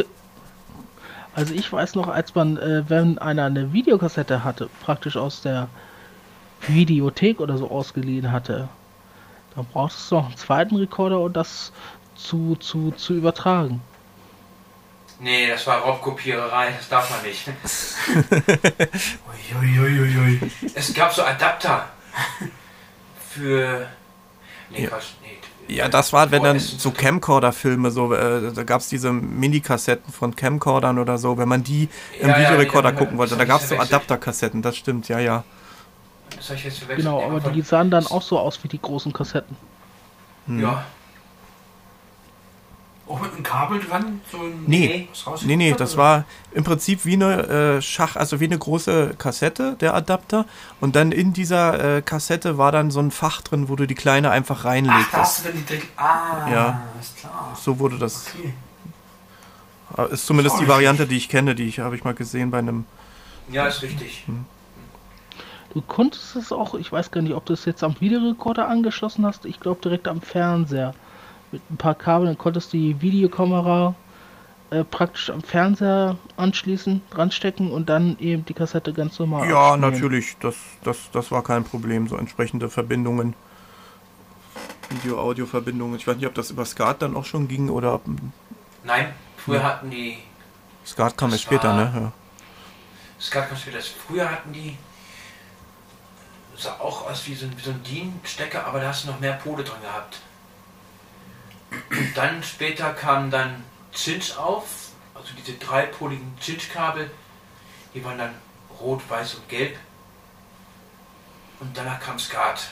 also 1.35 1.55
ich 1.55 1.73
weiß 1.73 1.95
noch, 1.95 2.09
als 2.09 2.35
man, 2.35 2.59
äh, 2.59 2.85
wenn 2.89 3.19
einer 3.19 3.47
eine 3.47 3.73
Videokassette 3.73 4.45
hatte, 4.45 4.69
praktisch 4.83 5.17
aus 5.17 5.41
der 5.41 5.69
Videothek 6.67 7.41
oder 7.41 7.57
so 7.57 7.71
ausgeliehen 7.71 8.33
hatte, 8.33 8.69
dann 9.57 9.67
brauchst 9.73 10.11
du 10.11 10.17
noch 10.17 10.27
einen 10.27 10.37
zweiten 10.37 10.77
Rekorder, 10.77 11.19
um 11.21 11.33
das 11.33 11.73
zu, 12.15 12.57
zu, 12.57 12.91
zu 12.93 13.15
übertragen. 13.15 13.81
Nee, 15.19 15.49
das 15.49 15.67
war 15.67 15.79
Raubkopiererei, 15.79 16.73
das 16.77 16.89
darf 16.91 17.11
man 17.11 17.23
nicht. 17.23 17.49
Uiuiuiui. 19.61 20.41
Es 20.75 20.93
gab 20.95 21.13
so 21.13 21.23
Adapter 21.23 21.87
für. 23.31 23.87
Nee, 24.71 24.83
Ja. 24.85 24.89
Quatsch, 24.91 25.15
nee. 25.23 25.75
Ja, 25.75 25.89
das 25.89 26.13
war, 26.13 26.31
wenn 26.31 26.45
dann 26.45 26.61
so 26.61 26.93
Camcorder-Filme, 26.93 27.91
so, 27.91 28.13
äh, 28.15 28.53
da 28.55 28.63
gab 28.63 28.83
es 28.83 28.89
diese 28.89 29.13
Mini-Kassetten 29.13 30.13
von 30.13 30.37
Camcordern 30.37 30.99
oder 31.01 31.19
so, 31.19 31.39
wenn 31.39 31.49
man 31.49 31.65
die 31.65 31.89
im 32.21 32.29
Ja, 32.29 32.39
ja, 32.39 32.51
Videorekorder 32.51 32.93
die- 32.93 32.99
gucken 32.99 33.19
wollte, 33.19 33.37
da 33.37 33.45
gab 33.47 33.63
es 33.63 33.71
so. 33.71 33.77
Adapterkassetten, 33.79 34.63
das 34.63 34.77
stimmt, 34.77 35.09
ja, 35.09 35.19
ja. 35.19 35.43
Das 36.37 36.47
habe 36.49 36.57
ich 36.59 36.65
jetzt 36.65 36.79
verwechselt. 36.79 37.07
Genau, 37.07 37.23
aber 37.23 37.41
die 37.51 37.63
sahen 37.63 37.91
dann 37.91 38.07
auch 38.07 38.23
so 38.23 38.39
aus 38.39 38.63
wie 38.63 38.69
die 38.69 38.81
großen 38.81 39.13
Kassetten. 39.13 39.57
Hm. 40.47 40.61
Ja, 40.61 40.85
Auch 43.09 43.21
mit 43.21 43.33
einem 43.33 43.43
Kabel 43.45 43.81
dran? 43.81 44.21
So 44.33 44.39
ein 44.39 44.65
Nee. 44.67 45.09
Nee, 45.45 45.57
nee, 45.57 45.73
das 45.73 45.95
oder? 45.95 46.03
war 46.03 46.25
im 46.53 46.65
Prinzip 46.65 47.05
wie 47.05 47.13
eine 47.15 47.77
äh, 47.77 47.83
Schach, 47.83 48.17
also 48.17 48.41
wie 48.41 48.47
eine 48.47 48.59
große 48.59 49.15
Kassette, 49.17 49.77
der 49.81 49.95
Adapter. 49.95 50.45
Und 50.81 50.97
dann 50.97 51.13
in 51.13 51.33
dieser 51.33 51.99
äh, 51.99 52.03
Kassette 52.03 52.59
war 52.59 52.73
dann 52.73 52.91
so 52.91 52.99
ein 53.01 53.13
Fach 53.13 53.43
drin, 53.43 53.69
wo 53.69 53.77
du 53.77 53.87
die 53.87 53.95
kleine 53.95 54.31
einfach 54.33 54.65
Ach, 54.65 55.11
da 55.13 55.19
hast 55.19 55.39
du 55.45 55.49
dann 55.49 55.53
die 55.57 55.65
Dreck. 55.67 55.89
Ah, 55.97 56.51
Ja. 56.51 56.83
ist 57.01 57.17
klar. 57.19 57.57
So 57.61 57.79
wurde 57.79 57.97
das. 57.99 58.27
Okay. 58.35 58.53
äh, 60.11 60.13
Ist 60.13 60.27
zumindest 60.27 60.57
Oh, 60.57 60.61
die 60.63 60.69
Variante, 60.69 61.07
die 61.07 61.17
ich 61.17 61.29
kenne, 61.29 61.55
die 61.55 61.65
ich 61.69 61.79
habe 61.79 61.95
ich 61.97 62.03
mal 62.03 62.15
gesehen 62.15 62.51
bei 62.51 62.59
einem. 62.59 62.87
ja, 63.53 63.67
ist 63.69 63.83
richtig. 63.83 64.25
Du 65.77 65.83
konntest 65.83 66.37
es 66.37 66.53
auch, 66.53 66.73
ich 66.75 66.91
weiß 66.91 67.11
gar 67.11 67.21
nicht, 67.21 67.35
ob 67.35 67.45
du 67.45 67.53
es 67.53 67.67
jetzt 67.67 67.85
am 67.85 68.01
Videorekorder 68.01 68.67
angeschlossen 68.67 69.27
hast, 69.27 69.45
ich 69.45 69.61
glaube 69.61 69.79
direkt 69.83 70.09
am 70.09 70.23
Fernseher. 70.23 70.95
Mit 71.53 71.61
ein 71.71 71.77
paar 71.77 71.95
Kabeln 71.95 72.39
konntest 72.39 72.73
du 72.73 72.79
die 72.79 72.99
Videokamera 73.03 73.95
äh, 74.71 74.85
praktisch 74.85 75.29
am 75.29 75.43
Fernseher 75.43 76.17
anschließen, 76.39 77.03
dranstecken 77.11 77.71
und 77.71 77.91
dann 77.91 78.19
eben 78.21 78.47
die 78.47 78.55
Kassette 78.55 78.95
ganz 78.95 79.19
normal 79.19 79.51
Ja, 79.51 79.73
abspielen. 79.75 79.93
natürlich, 79.93 80.37
das, 80.41 80.57
das, 80.83 81.11
das 81.13 81.31
war 81.31 81.43
kein 81.45 81.63
Problem, 81.63 82.09
so 82.09 82.17
entsprechende 82.17 82.71
Verbindungen. 82.71 83.35
Video-Audio-Verbindungen. 84.89 85.97
Ich 85.97 86.07
weiß 86.07 86.17
nicht, 86.17 86.27
ob 86.27 86.33
das 86.35 86.51
über 86.53 86.65
SCART 86.65 87.03
dann 87.03 87.15
auch 87.15 87.27
schon 87.27 87.49
ging 87.49 87.69
oder 87.69 87.93
ob. 87.93 88.03
Nein, 88.83 89.13
früher 89.37 89.59
Ja. 89.59 89.63
hatten 89.65 89.91
die. 89.91 90.17
SCART 90.87 91.19
kam 91.19 91.33
erst 91.33 91.43
später, 91.43 91.69
war- 91.69 91.77
ne? 91.77 91.93
Ja. 92.01 92.13
Es 93.19 93.31
gab 93.31 93.51
ganz 93.51 93.61
das. 93.71 93.89
Früher 93.89 94.31
hatten 94.31 94.55
die. 94.55 94.79
Sah 96.59 96.73
auch 96.81 97.09
aus 97.11 97.27
wie 97.27 97.35
so, 97.35 97.47
ein- 97.47 97.57
wie 97.59 97.63
so 97.63 97.71
ein 97.71 97.83
DIN-Stecker, 97.83 98.67
aber 98.67 98.81
da 98.81 98.89
hast 98.89 99.05
du 99.05 99.09
noch 99.09 99.21
mehr 99.21 99.35
Pole 99.35 99.63
dran 99.63 99.81
gehabt. 99.83 100.19
Und 101.91 102.17
dann 102.17 102.43
später 102.43 102.93
kam 102.95 103.31
dann 103.31 103.63
Cinch 103.95 104.37
auf, 104.39 104.65
also 105.15 105.29
diese 105.39 105.57
dreipoligen 105.59 106.37
Cinch-Kabel. 106.41 107.11
Die 107.95 108.05
waren 108.05 108.19
dann 108.19 108.35
rot, 108.81 109.03
weiß 109.09 109.35
und 109.35 109.49
gelb. 109.49 109.77
Und 111.61 111.77
danach 111.77 112.01
kam 112.01 112.19
Skat. 112.19 112.69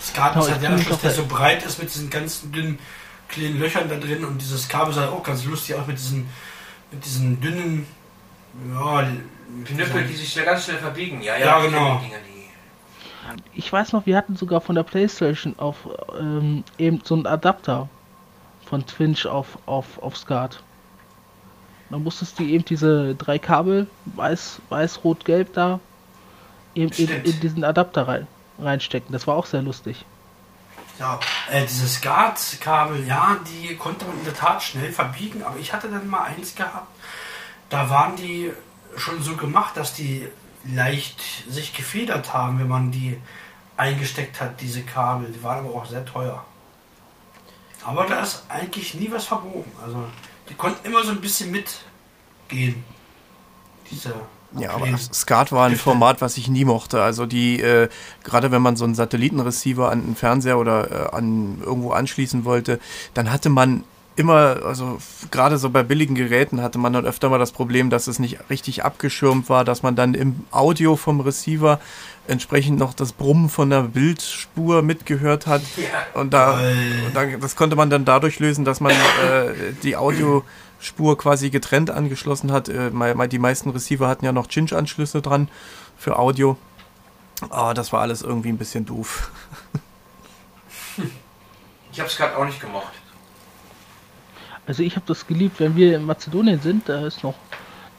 Skat 0.00 0.32
Genau, 0.32 0.44
ist 0.44 0.52
halt 0.52 0.62
der 0.62 0.70
Anschluss, 0.70 1.00
der 1.00 1.10
so 1.10 1.26
breit 1.26 1.64
ist 1.64 1.78
mit 1.78 1.92
diesen 1.92 2.10
ganzen 2.10 2.52
dünnen 2.52 2.78
kleinen 3.28 3.58
Löchern 3.60 3.88
da 3.88 3.96
drin 3.96 4.24
und 4.24 4.38
dieses 4.38 4.68
Kabel 4.68 4.92
sah 4.94 5.08
auch 5.10 5.22
ganz 5.22 5.44
lustig 5.44 5.74
aus 5.76 5.86
mit 5.86 5.98
diesen, 5.98 6.28
mit 6.90 7.04
diesen 7.04 7.40
dünnen, 7.40 7.86
ja, 8.72 9.08
Knüppel, 9.66 10.04
die 10.06 10.14
sich 10.16 10.32
da 10.34 10.42
ganz 10.44 10.64
schnell 10.64 10.78
verbiegen. 10.78 11.20
Ja, 11.22 11.36
ja, 11.36 11.46
Ja, 11.46 11.60
genau. 11.60 11.98
Die 11.98 12.06
Dinger, 12.06 12.18
die 12.20 12.39
Ich 13.54 13.72
weiß 13.72 13.92
noch, 13.92 14.06
wir 14.06 14.16
hatten 14.16 14.36
sogar 14.36 14.60
von 14.60 14.74
der 14.74 14.82
Playstation 14.82 15.58
auf 15.58 15.76
ähm, 16.18 16.64
eben 16.78 17.00
so 17.04 17.14
einen 17.14 17.26
Adapter 17.26 17.88
von 18.64 18.86
Twinch 18.86 19.26
auf, 19.26 19.58
auf, 19.66 20.00
auf 20.02 20.16
SCART. 20.16 20.62
Dann 21.90 22.04
musstest 22.04 22.38
du 22.38 22.44
eben 22.44 22.64
diese 22.64 23.14
drei 23.16 23.38
Kabel, 23.38 23.88
weiß, 24.04 24.60
weiß, 24.68 25.02
rot, 25.02 25.24
gelb 25.24 25.52
da, 25.54 25.80
eben 26.74 26.92
in, 26.92 27.08
in 27.08 27.40
diesen 27.40 27.64
Adapter 27.64 28.06
rein, 28.06 28.26
reinstecken. 28.60 29.12
Das 29.12 29.26
war 29.26 29.34
auch 29.34 29.46
sehr 29.46 29.62
lustig. 29.62 30.04
Ja, 31.00 31.18
äh, 31.50 31.62
diese 31.62 31.88
Skat-Kabel, 31.88 33.06
ja, 33.06 33.38
die 33.46 33.74
konnte 33.74 34.04
man 34.04 34.18
in 34.18 34.24
der 34.24 34.34
Tat 34.34 34.62
schnell 34.62 34.92
verbiegen, 34.92 35.42
aber 35.42 35.58
ich 35.58 35.72
hatte 35.72 35.88
dann 35.88 36.06
mal 36.06 36.24
eins 36.24 36.54
gehabt, 36.54 36.88
da 37.70 37.88
waren 37.88 38.16
die 38.16 38.52
schon 38.96 39.22
so 39.22 39.34
gemacht, 39.34 39.76
dass 39.76 39.94
die 39.94 40.28
leicht 40.64 41.20
sich 41.48 41.72
gefedert 41.74 42.32
haben, 42.34 42.58
wenn 42.58 42.68
man 42.68 42.90
die 42.90 43.18
eingesteckt 43.76 44.40
hat, 44.40 44.60
diese 44.60 44.82
Kabel. 44.82 45.32
Die 45.32 45.42
waren 45.42 45.64
aber 45.64 45.74
auch 45.74 45.86
sehr 45.86 46.04
teuer. 46.04 46.44
Aber 47.84 48.06
da 48.06 48.20
ist 48.20 48.44
eigentlich 48.48 48.94
nie 48.94 49.10
was 49.10 49.24
verbogen. 49.24 49.72
Also, 49.82 50.04
die 50.48 50.54
konnten 50.54 50.86
immer 50.86 51.02
so 51.02 51.12
ein 51.12 51.20
bisschen 51.20 51.50
mitgehen. 51.50 52.84
Diese 53.90 54.14
Ja, 54.58 54.72
aber 54.72 54.86
SCART 54.98 55.52
war 55.52 55.66
ein. 55.66 55.76
Format, 55.76 56.20
was 56.20 56.36
ich 56.36 56.48
nie 56.48 56.64
mochte. 56.64 57.02
Also 57.02 57.24
die, 57.24 57.60
äh, 57.60 57.88
gerade 58.22 58.50
wenn 58.50 58.60
man 58.60 58.76
so 58.76 58.84
einen 58.84 58.94
Satellitenreceiver 58.94 59.90
an 59.90 60.02
einen 60.02 60.16
Fernseher 60.16 60.58
oder 60.58 60.90
äh, 60.90 61.16
an 61.16 61.62
irgendwo 61.64 61.92
anschließen 61.92 62.44
wollte, 62.44 62.80
dann 63.14 63.32
hatte 63.32 63.48
man 63.48 63.84
immer, 64.20 64.64
also 64.64 64.98
gerade 65.30 65.58
so 65.58 65.70
bei 65.70 65.82
billigen 65.82 66.14
Geräten 66.14 66.62
hatte 66.62 66.78
man 66.78 66.92
dann 66.92 67.06
öfter 67.06 67.28
mal 67.28 67.38
das 67.38 67.52
Problem, 67.52 67.90
dass 67.90 68.06
es 68.06 68.18
nicht 68.18 68.38
richtig 68.50 68.84
abgeschirmt 68.84 69.48
war, 69.48 69.64
dass 69.64 69.82
man 69.82 69.96
dann 69.96 70.14
im 70.14 70.44
Audio 70.50 70.96
vom 70.96 71.20
Receiver 71.20 71.80
entsprechend 72.28 72.78
noch 72.78 72.94
das 72.94 73.12
Brummen 73.12 73.48
von 73.48 73.70
der 73.70 73.82
Bildspur 73.82 74.82
mitgehört 74.82 75.46
hat. 75.46 75.62
Ja. 75.76 76.20
Und 76.20 76.32
da, 76.32 76.60
und 76.60 77.14
da, 77.14 77.26
das 77.26 77.56
konnte 77.56 77.76
man 77.76 77.90
dann 77.90 78.04
dadurch 78.04 78.38
lösen, 78.38 78.64
dass 78.64 78.80
man 78.80 78.92
äh, 78.92 79.72
die 79.82 79.96
Audiospur 79.96 81.18
quasi 81.18 81.50
getrennt 81.50 81.90
angeschlossen 81.90 82.52
hat. 82.52 82.68
Äh, 82.68 82.90
die 83.28 83.38
meisten 83.38 83.70
Receiver 83.70 84.06
hatten 84.06 84.24
ja 84.24 84.32
noch 84.32 84.46
Cinch-Anschlüsse 84.46 85.22
dran 85.22 85.48
für 85.96 86.18
Audio. 86.18 86.56
Aber 87.48 87.74
das 87.74 87.92
war 87.92 88.02
alles 88.02 88.22
irgendwie 88.22 88.50
ein 88.50 88.58
bisschen 88.58 88.84
doof. 88.84 89.30
Ich 91.92 91.98
habe 91.98 92.08
Skat 92.08 92.36
auch 92.36 92.44
nicht 92.44 92.60
gemocht. 92.60 92.99
Also 94.70 94.84
ich 94.84 94.94
habe 94.94 95.04
das 95.08 95.26
geliebt, 95.26 95.58
wenn 95.58 95.74
wir 95.74 95.96
in 95.96 96.06
Mazedonien 96.06 96.60
sind, 96.60 96.88
da 96.88 97.04
ist 97.04 97.24
noch, 97.24 97.34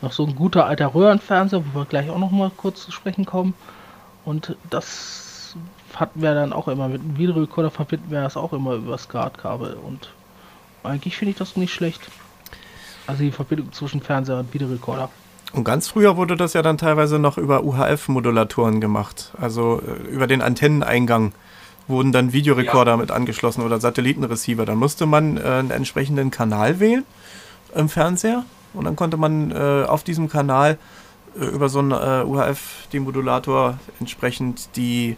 noch 0.02 0.14
so 0.14 0.26
ein 0.26 0.36
guter 0.36 0.68
alter 0.68 0.96
Röhrenfernseher, 0.96 1.62
wo 1.66 1.80
wir 1.80 1.86
gleich 1.86 2.10
auch 2.10 2.18
noch 2.18 2.32
mal 2.32 2.50
kurz 2.56 2.84
zu 2.84 2.94
sprechen 2.94 3.26
kommen. 3.26 3.56
Und 4.24 4.56
das 4.70 5.58
hatten 5.94 6.22
wir 6.22 6.34
dann 6.34 6.54
auch 6.54 6.70
immer 6.70 6.88
mit 6.88 7.02
dem 7.04 7.18
Videorekorder 7.18 7.72
verbinden 7.72 8.10
wir 8.10 8.22
das 8.22 8.38
auch 8.38 8.54
immer 8.54 8.76
über 8.76 8.98
SCART-Kabel 8.98 9.74
und 9.86 10.14
eigentlich 10.82 11.18
finde 11.18 11.32
ich 11.32 11.38
das 11.38 11.58
nicht 11.58 11.74
schlecht. 11.74 12.10
Also 13.06 13.24
die 13.24 13.34
Verbindung 13.34 13.74
zwischen 13.74 14.00
Fernseher 14.00 14.40
und 14.40 14.54
Videorekorder. 14.54 15.10
Und 15.52 15.66
ganz 15.66 15.90
früher 15.90 16.16
wurde 16.16 16.38
das 16.38 16.54
ja 16.54 16.62
dann 16.62 16.78
teilweise 16.78 17.20
noch 17.20 17.38
über 17.38 17.66
UHF-Modulatoren 17.66 18.80
gemacht. 18.80 19.34
Also 19.38 19.82
äh, 19.86 20.08
über 20.08 20.26
den 20.26 20.42
Antenneneingang 20.42 21.34
wurden 21.88 22.12
dann 22.12 22.34
Videorekorder 22.34 22.98
mit 22.98 23.12
angeschlossen 23.12 23.62
oder 23.62 23.80
Satellitenreceiver. 23.80 24.66
Da 24.66 24.76
musste 24.76 25.06
man 25.06 25.38
äh, 25.38 25.42
einen 25.42 25.72
entsprechenden 25.72 26.32
Kanal 26.32 26.80
wählen 26.80 27.06
im 27.76 27.90
Fernseher 27.90 28.46
und 28.74 28.86
dann 28.86 28.96
konnte 28.96 29.18
man 29.18 29.52
äh, 29.52 29.86
auf 29.88 30.04
diesem 30.04 30.30
Kanal 30.30 30.78
äh, 31.40 31.46
über 31.46 31.70
so 31.70 31.80
einen 31.80 31.92
äh, 31.92 32.24
UHF-Demodulator 32.24 33.80
entsprechend 34.00 34.76
die, 34.76 35.18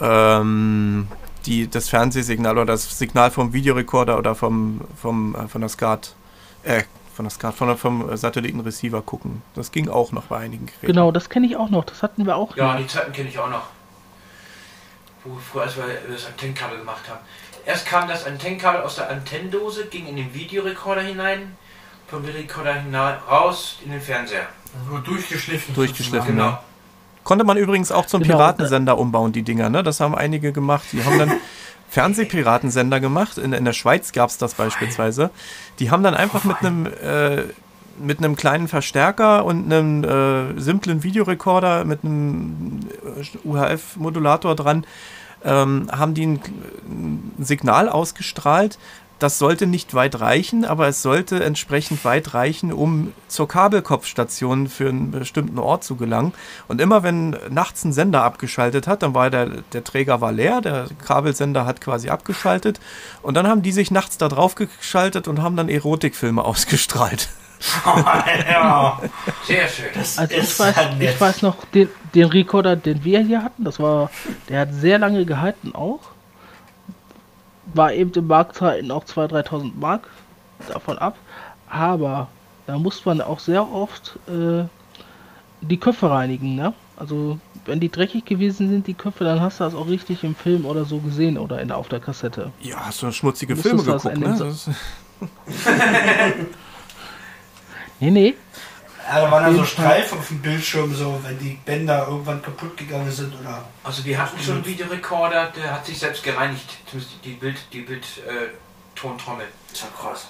ähm, 0.00 1.08
die, 1.46 1.68
das 1.68 1.88
Fernsehsignal 1.88 2.58
oder 2.58 2.66
das 2.66 2.98
Signal 2.98 3.30
vom 3.30 3.52
Videorekorder 3.52 4.18
oder 4.18 4.34
vom, 4.34 4.82
vom, 5.00 5.34
äh, 5.34 5.48
von 5.48 5.60
der 5.60 5.70
SCART, 5.70 6.14
äh, 6.62 6.82
von 7.14 7.24
der 7.24 7.30
SCART, 7.30 7.54
von 7.54 7.68
der, 7.68 7.76
vom 7.76 8.16
Satellitenreceiver 8.16 9.02
gucken. 9.02 9.42
Das 9.54 9.72
ging 9.72 9.88
auch 9.88 10.12
noch 10.12 10.24
bei 10.24 10.38
einigen 10.38 10.66
Geräten. 10.66 10.86
Genau, 10.86 11.10
das 11.12 11.28
kenne 11.28 11.46
ich 11.46 11.56
auch 11.56 11.70
noch. 11.70 11.84
Das 11.84 12.02
hatten 12.02 12.26
wir 12.26 12.36
auch. 12.36 12.56
Ja, 12.56 12.68
mal. 12.68 12.78
die 12.78 12.86
Zeiten 12.86 13.12
kenne 13.12 13.28
ich 13.28 13.38
auch 13.38 13.50
noch. 13.50 13.66
Wo 15.24 15.36
früher, 15.38 15.62
als 15.62 15.76
wir 15.76 15.84
das 16.10 16.26
Antennenkabel 16.26 16.78
gemacht 16.78 17.02
haben. 17.08 17.20
Erst 17.64 17.86
kam 17.86 18.08
das 18.08 18.26
Antennenkabel 18.26 18.82
aus 18.82 18.96
der 18.96 19.08
Antennendose, 19.08 19.86
ging 19.86 20.06
in 20.08 20.16
den 20.16 20.34
Videorekorder 20.34 21.02
hinein, 21.02 21.56
vom 22.08 22.26
Videorekorder 22.26 22.74
hinein, 22.74 23.18
raus 23.30 23.78
in 23.84 23.92
den 23.92 24.00
Fernseher. 24.00 24.46
so 24.90 24.98
durchgeschliffen. 24.98 25.74
Durchgeschliffen, 25.74 26.36
sozusagen. 26.36 26.38
ja. 26.38 26.62
Konnte 27.24 27.44
man 27.44 27.56
übrigens 27.56 27.92
auch 27.92 28.06
zum 28.06 28.22
Genau. 28.22 28.36
Piratensender 28.36 28.98
umbauen, 28.98 29.30
die 29.32 29.42
Dinger, 29.44 29.70
ne? 29.70 29.84
Das 29.84 30.00
haben 30.00 30.16
einige 30.16 30.52
gemacht. 30.52 30.82
Die 30.90 31.04
haben 31.04 31.18
dann 31.20 31.32
Fernsehpiratensender 31.88 32.98
gemacht. 33.00 33.38
In, 33.38 33.52
in 33.52 33.64
der 33.64 33.74
Schweiz 33.74 34.10
gab 34.12 34.30
es 34.30 34.38
das 34.38 34.54
beispielsweise. 34.54 35.30
Die 35.78 35.90
haben 35.92 36.02
dann 36.02 36.14
einfach 36.14 36.42
mit 36.44 36.56
einem 36.60 36.86
äh, 36.86 37.44
mit 37.98 38.18
einem 38.18 38.36
kleinen 38.36 38.68
Verstärker 38.68 39.44
und 39.44 39.72
einem 39.72 40.04
äh, 40.04 40.60
simplen 40.60 41.02
Videorekorder 41.02 41.84
mit 41.84 42.04
einem 42.04 42.80
äh, 43.16 43.48
UHF-Modulator 43.48 44.54
dran, 44.54 44.86
ähm, 45.44 45.88
haben 45.90 46.14
die 46.14 46.26
ein, 46.26 46.40
ein 46.88 47.32
Signal 47.38 47.88
ausgestrahlt, 47.88 48.78
das 49.22 49.38
sollte 49.38 49.68
nicht 49.68 49.94
weit 49.94 50.18
reichen, 50.18 50.64
aber 50.64 50.88
es 50.88 51.00
sollte 51.00 51.44
entsprechend 51.44 52.04
weit 52.04 52.34
reichen, 52.34 52.72
um 52.72 53.12
zur 53.28 53.46
Kabelkopfstation 53.46 54.66
für 54.66 54.88
einen 54.88 55.12
bestimmten 55.12 55.60
Ort 55.60 55.84
zu 55.84 55.94
gelangen. 55.94 56.32
Und 56.66 56.80
immer 56.80 57.04
wenn 57.04 57.36
nachts 57.48 57.84
ein 57.84 57.92
Sender 57.92 58.24
abgeschaltet 58.24 58.88
hat, 58.88 59.04
dann 59.04 59.14
war 59.14 59.30
der, 59.30 59.62
der 59.72 59.84
Träger 59.84 60.20
war 60.20 60.32
leer, 60.32 60.60
der 60.60 60.88
Kabelsender 61.06 61.66
hat 61.66 61.80
quasi 61.80 62.08
abgeschaltet 62.08 62.80
und 63.22 63.34
dann 63.34 63.46
haben 63.46 63.62
die 63.62 63.70
sich 63.70 63.92
nachts 63.92 64.18
da 64.18 64.28
drauf 64.28 64.56
geschaltet 64.56 65.28
und 65.28 65.40
haben 65.40 65.54
dann 65.54 65.68
Erotikfilme 65.68 66.44
ausgestrahlt. 66.44 67.28
Ja, 67.84 69.00
sehr 69.44 69.68
schön. 69.68 69.86
Das 69.94 70.18
also 70.18 70.34
ich 70.34 70.58
weiß, 70.58 70.74
ich 70.98 71.20
weiß 71.20 71.42
noch, 71.42 71.56
den, 71.66 71.88
den 72.14 72.26
Recorder, 72.26 72.76
den 72.76 73.04
wir 73.04 73.20
hier 73.20 73.42
hatten, 73.42 73.64
das 73.64 73.78
war, 73.78 74.10
der 74.48 74.60
hat 74.60 74.74
sehr 74.74 74.98
lange 74.98 75.24
gehalten 75.24 75.74
auch 75.74 76.00
war 77.74 77.92
eben 77.92 78.12
im 78.12 78.26
Marktzeiten 78.26 78.90
auch 78.90 79.04
2.000, 79.04 79.48
3.000 79.48 79.72
Mark 79.78 80.08
davon 80.68 80.98
ab. 80.98 81.16
Aber 81.68 82.28
da 82.66 82.78
muss 82.78 83.04
man 83.04 83.20
auch 83.20 83.38
sehr 83.38 83.70
oft 83.72 84.18
äh, 84.28 84.64
die 85.60 85.78
Köpfe 85.78 86.10
reinigen, 86.10 86.54
ne? 86.54 86.74
Also 86.96 87.38
wenn 87.64 87.80
die 87.80 87.88
dreckig 87.88 88.24
gewesen 88.24 88.68
sind, 88.68 88.86
die 88.86 88.94
Köpfe, 88.94 89.24
dann 89.24 89.40
hast 89.40 89.60
du 89.60 89.64
das 89.64 89.74
auch 89.74 89.88
richtig 89.88 90.24
im 90.24 90.34
Film 90.34 90.66
oder 90.66 90.84
so 90.84 90.98
gesehen 90.98 91.38
oder 91.38 91.60
in, 91.60 91.72
auf 91.72 91.88
der 91.88 92.00
Kassette. 92.00 92.52
Ja, 92.60 92.86
hast 92.86 93.02
du 93.02 93.10
schmutzige 93.10 93.56
Filme 93.56 93.82
geguckt, 93.82 94.18
ne? 94.18 94.36
nee, 98.02 98.10
nee. 98.10 98.34
Ja, 99.08 99.20
da 99.20 99.30
waren 99.30 99.52
ja 99.52 99.58
so 99.58 99.64
Streifen 99.64 100.18
auf 100.18 100.28
dem 100.28 100.40
Bildschirm, 100.40 100.94
so 100.94 101.18
wenn 101.24 101.38
die 101.38 101.58
Bänder 101.64 102.06
irgendwann 102.08 102.40
kaputt 102.40 102.76
gegangen 102.76 103.10
sind 103.10 103.34
oder. 103.40 103.64
Also 103.82 104.04
wir 104.04 104.18
hatten 104.18 104.40
schon 104.40 104.56
einen 104.56 104.64
Videorekorder, 104.64 105.52
der 105.56 105.72
hat 105.72 105.86
sich 105.86 105.98
selbst 105.98 106.22
gereinigt, 106.22 106.78
zumindest 106.86 107.16
die 107.24 107.32
Bild, 107.32 107.56
die 107.72 107.80
Bild 107.80 108.04
äh, 108.26 108.48
Tontrommel. 108.94 109.46
Ist 109.72 109.82
ja 109.82 109.88
krass. 109.96 110.28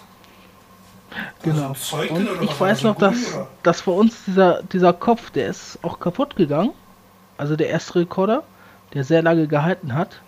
Genau. 1.43 1.69
Also 1.69 1.97
und 2.15 2.43
ich 2.43 2.61
weiß 2.61 2.83
noch, 2.85 2.97
dass, 2.97 3.37
dass 3.63 3.83
bei 3.83 3.93
uns 3.93 4.25
dieser, 4.25 4.63
dieser 4.63 4.93
Kopf, 4.93 5.31
der 5.31 5.49
ist 5.49 5.79
auch 5.83 6.01
kaputt 6.01 6.37
gegangen. 6.37 6.73
Also 7.37 7.57
der 7.57 7.69
erste 7.69 7.97
Rekorder, 7.97 8.43
der 8.95 9.05
sehr 9.05 9.23
lange 9.23 9.47
gehalten 9.47 9.95
hat. 9.95 10.21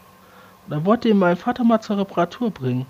Und 0.66 0.72
da 0.72 0.84
wollte 0.84 1.08
ihn 1.08 1.18
mein 1.18 1.36
Vater 1.36 1.64
mal 1.64 1.80
zur 1.80 1.98
Reparatur 1.98 2.50
bringen. 2.50 2.86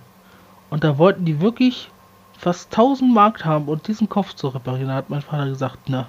Und 0.70 0.82
da 0.82 0.98
wollten 0.98 1.24
die 1.24 1.40
wirklich 1.40 1.90
fast 2.38 2.72
1000 2.72 3.12
Mark 3.12 3.44
haben 3.44 3.66
und 3.68 3.88
diesen 3.88 4.08
Kopf 4.08 4.34
zu 4.34 4.48
reparieren. 4.48 4.92
Hat 4.92 5.10
mein 5.10 5.22
Vater 5.22 5.48
gesagt, 5.48 5.78
na, 5.86 6.08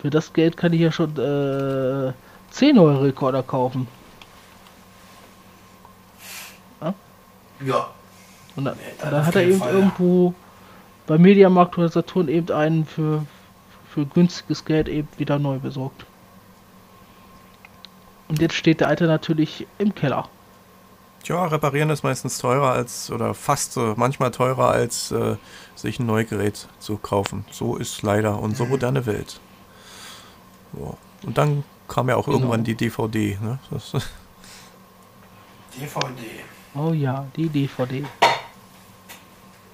für 0.00 0.10
das 0.10 0.32
Geld 0.32 0.56
kann 0.56 0.72
ich 0.72 0.80
ja 0.80 0.92
schon 0.92 1.16
äh, 1.16 2.12
10 2.50 2.76
neue 2.76 3.02
Rekorder 3.02 3.42
kaufen. 3.42 3.88
Ja. 6.80 6.94
ja. 7.64 7.88
Und 8.56 8.64
dann, 8.64 8.76
nee, 8.76 9.10
dann 9.10 9.26
hat 9.26 9.36
er 9.36 9.42
eben 9.42 9.58
Fall, 9.58 9.72
irgendwo 9.72 10.28
ja. 10.28 10.34
bei 11.06 11.18
Mediamarkt 11.18 11.78
oder 11.78 11.88
Saturn 11.88 12.28
eben 12.28 12.50
einen 12.50 12.86
für, 12.86 13.24
für 13.88 14.06
günstiges 14.06 14.64
Geld 14.64 14.88
eben 14.88 15.08
wieder 15.16 15.38
neu 15.38 15.58
besorgt. 15.58 16.04
Und 18.28 18.40
jetzt 18.40 18.54
steht 18.54 18.80
der 18.80 18.88
alte 18.88 19.06
natürlich 19.06 19.66
im 19.78 19.94
Keller. 19.94 20.28
Ja, 21.24 21.44
reparieren 21.46 21.90
ist 21.90 22.02
meistens 22.02 22.38
teurer 22.38 22.72
als, 22.72 23.10
oder 23.10 23.34
fast 23.34 23.72
so, 23.72 23.94
manchmal 23.96 24.30
teurer 24.30 24.70
als 24.70 25.10
äh, 25.10 25.36
sich 25.74 25.98
ein 25.98 26.06
Neugerät 26.06 26.68
zu 26.78 26.96
kaufen. 26.96 27.44
So 27.50 27.76
ist 27.76 28.02
leider 28.02 28.40
unsere 28.40 28.64
mhm. 28.64 28.70
moderne 28.70 29.06
Welt. 29.06 29.40
So. 30.72 30.96
Und 31.24 31.36
dann 31.36 31.64
kam 31.88 32.08
ja 32.08 32.16
auch 32.16 32.26
genau. 32.26 32.38
irgendwann 32.38 32.64
die 32.64 32.74
DVD. 32.74 33.38
Ne? 33.40 33.58
DVD. 35.78 36.24
Oh 36.74 36.92
ja, 36.92 37.26
die 37.34 37.48
DVD. 37.48 38.04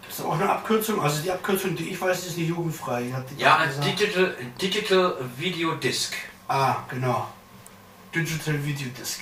Das 0.06 0.18
ist 0.20 0.24
auch 0.24 0.34
eine 0.34 0.48
Abkürzung. 0.48 1.02
Also 1.02 1.22
die 1.22 1.30
Abkürzung, 1.30 1.74
die 1.74 1.90
ich 1.90 2.00
weiß, 2.00 2.28
ist 2.28 2.38
nicht 2.38 2.48
jugendfrei. 2.48 3.12
Ja, 3.36 3.56
ein 3.56 3.70
Digital, 3.82 4.34
Digital 4.62 5.16
Video 5.36 5.74
Disc. 5.74 6.14
Ah, 6.48 6.76
genau. 6.88 7.26
Digital 8.14 8.64
Video 8.64 8.88
Disc. 8.98 9.20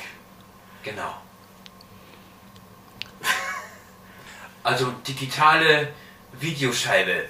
Genau. 0.85 1.15
Also 4.63 4.93
digitale 5.07 5.89
Videoscheibe. 6.39 7.25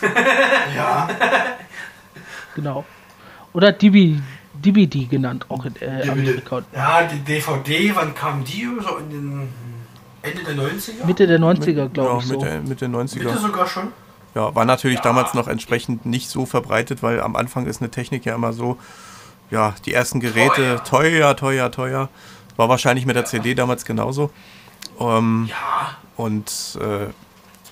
ja. 0.76 1.08
Genau. 2.54 2.84
Oder 3.52 3.72
DVD, 3.72 4.20
DVD 4.52 5.04
genannt, 5.06 5.46
auch 5.48 5.64
in 5.64 5.76
äh, 5.80 6.08
Amerika. 6.08 6.62
Ja, 6.72 7.04
die 7.04 7.20
DVD, 7.20 7.94
wann 7.94 8.14
kam 8.14 8.44
die? 8.44 8.68
So 8.80 8.96
in 8.96 9.10
den 9.10 9.48
Ende 10.22 10.42
der 10.42 10.54
90er? 10.54 11.06
Mitte 11.06 11.26
der 11.26 11.38
90er, 11.38 11.88
glaube 11.88 12.10
ja, 12.10 12.18
ich. 12.18 12.24
So. 12.26 12.38
Mitte, 12.38 12.60
Mitte 12.66 12.86
90er. 12.86 13.24
Mitte 13.24 13.38
sogar 13.38 13.66
schon? 13.66 13.92
Ja, 14.34 14.52
war 14.54 14.64
natürlich 14.64 14.96
ja. 14.96 15.02
damals 15.02 15.34
noch 15.34 15.46
entsprechend 15.46 16.06
nicht 16.06 16.28
so 16.28 16.44
verbreitet, 16.44 17.02
weil 17.04 17.20
am 17.20 17.36
Anfang 17.36 17.66
ist 17.66 17.80
eine 17.80 17.90
Technik 17.90 18.24
ja 18.24 18.34
immer 18.34 18.52
so, 18.52 18.78
ja, 19.50 19.74
die 19.84 19.94
ersten 19.94 20.18
Geräte 20.18 20.80
teuer, 20.84 21.36
teuer, 21.36 21.36
teuer. 21.36 21.70
teuer. 21.70 22.08
War 22.56 22.68
wahrscheinlich 22.68 23.06
mit 23.06 23.16
der 23.16 23.24
CD 23.24 23.54
damals 23.54 23.84
genauso. 23.84 24.30
Ähm, 25.00 25.48
ja. 25.48 25.96
Und 26.16 26.78
äh, 26.80 27.06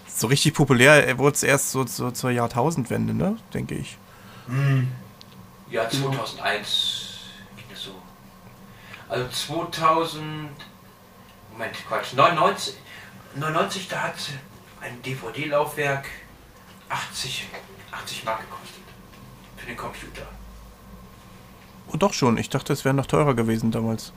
so 0.09 0.27
richtig 0.27 0.55
populär 0.55 1.19
wurde 1.19 1.35
es 1.35 1.43
erst 1.43 1.70
so, 1.70 1.86
so, 1.86 2.10
zur 2.10 2.31
Jahrtausendwende, 2.31 3.14
ne? 3.14 3.36
denke 3.55 3.74
ich. 3.74 3.97
Mhm. 4.47 4.90
Ja, 5.70 5.89
2001 5.89 7.20
ging 7.56 7.64
es 7.73 7.85
so. 7.85 7.94
Also 9.09 9.28
2000, 9.28 10.51
Moment, 11.52 11.74
Quatsch, 11.89 12.14
99, 12.14 12.74
99 13.36 13.89
da 13.89 14.02
hat 14.02 14.14
ein 14.81 15.01
DVD-Laufwerk 15.02 16.06
80, 16.89 17.48
80 17.90 18.24
Mark 18.24 18.40
gekostet. 18.40 18.82
Für 19.56 19.66
den 19.66 19.77
Computer. 19.77 20.27
Oh, 21.89 21.97
doch 21.97 22.12
schon. 22.12 22.36
Ich 22.36 22.51
dachte, 22.51 22.73
es 22.73 22.85
wäre 22.85 22.94
noch 22.94 23.06
teurer 23.06 23.35
gewesen 23.35 23.70
damals. 23.70 24.12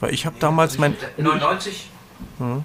Weil 0.00 0.12
ich 0.14 0.26
habe 0.26 0.34
nee, 0.34 0.40
damals 0.40 0.78
mein. 0.78 0.96
99? 1.16 1.88
Hm. 2.38 2.64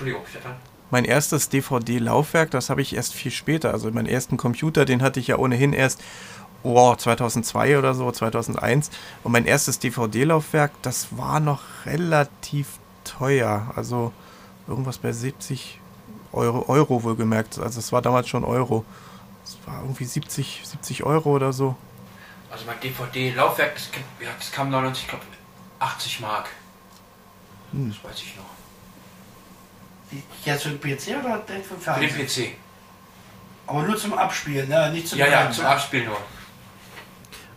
Entschuldigung, 0.00 0.26
Stefan. 0.30 0.56
Mein 0.90 1.04
erstes 1.04 1.50
DVD-Laufwerk, 1.50 2.50
das 2.50 2.70
habe 2.70 2.80
ich 2.80 2.96
erst 2.96 3.12
viel 3.12 3.30
später. 3.30 3.72
Also 3.72 3.90
meinen 3.90 4.06
ersten 4.06 4.38
Computer, 4.38 4.86
den 4.86 5.02
hatte 5.02 5.20
ich 5.20 5.26
ja 5.26 5.36
ohnehin 5.36 5.74
erst 5.74 6.02
oh, 6.62 6.94
2002 6.96 7.78
oder 7.78 7.92
so, 7.92 8.10
2001. 8.10 8.90
Und 9.22 9.32
mein 9.32 9.44
erstes 9.44 9.78
DVD-Laufwerk, 9.78 10.72
das 10.80 11.18
war 11.18 11.38
noch 11.38 11.60
relativ 11.84 12.78
teuer. 13.04 13.70
Also 13.76 14.14
irgendwas 14.66 14.96
bei 14.96 15.12
70 15.12 15.78
Euro, 16.32 16.64
Euro 16.68 17.02
wohlgemerkt. 17.02 17.58
Also 17.58 17.78
es 17.78 17.92
war 17.92 18.00
damals 18.00 18.26
schon 18.30 18.42
Euro. 18.42 18.86
Es 19.44 19.58
war 19.66 19.82
irgendwie 19.82 20.06
70, 20.06 20.62
70 20.64 21.04
Euro 21.04 21.32
oder 21.32 21.52
so. 21.52 21.76
Also 22.50 22.64
mein 22.64 22.80
DVD-Laufwerk, 22.80 23.74
das, 23.74 23.90
das, 24.38 24.50
kam 24.50 24.70
99, 24.70 25.04
ich 25.04 25.10
glaube 25.10 25.24
80 25.78 26.20
Mark. 26.20 26.48
Hm. 27.72 27.90
Das 27.90 28.10
weiß 28.10 28.22
ich 28.22 28.36
noch. 28.36 28.49
Jetzt 30.44 30.64
für 30.64 30.70
den 30.70 30.80
PC 30.80 31.18
oder 31.22 31.38
direkt 31.38 31.66
für 31.66 31.74
den 31.74 31.80
Fernseher? 31.80 32.08
Für 32.08 32.18
den 32.18 32.26
PC. 32.26 32.56
Aber 33.66 33.82
nur 33.82 33.96
zum 33.96 34.14
Abspielen, 34.14 34.68
ne? 34.68 34.90
Nicht 34.92 35.08
zum 35.08 35.18
Ja, 35.18 35.26
Brennen, 35.26 35.46
ja, 35.46 35.50
zum 35.52 35.64
ne? 35.64 35.70
Abspielen 35.70 36.06
nur. 36.06 36.16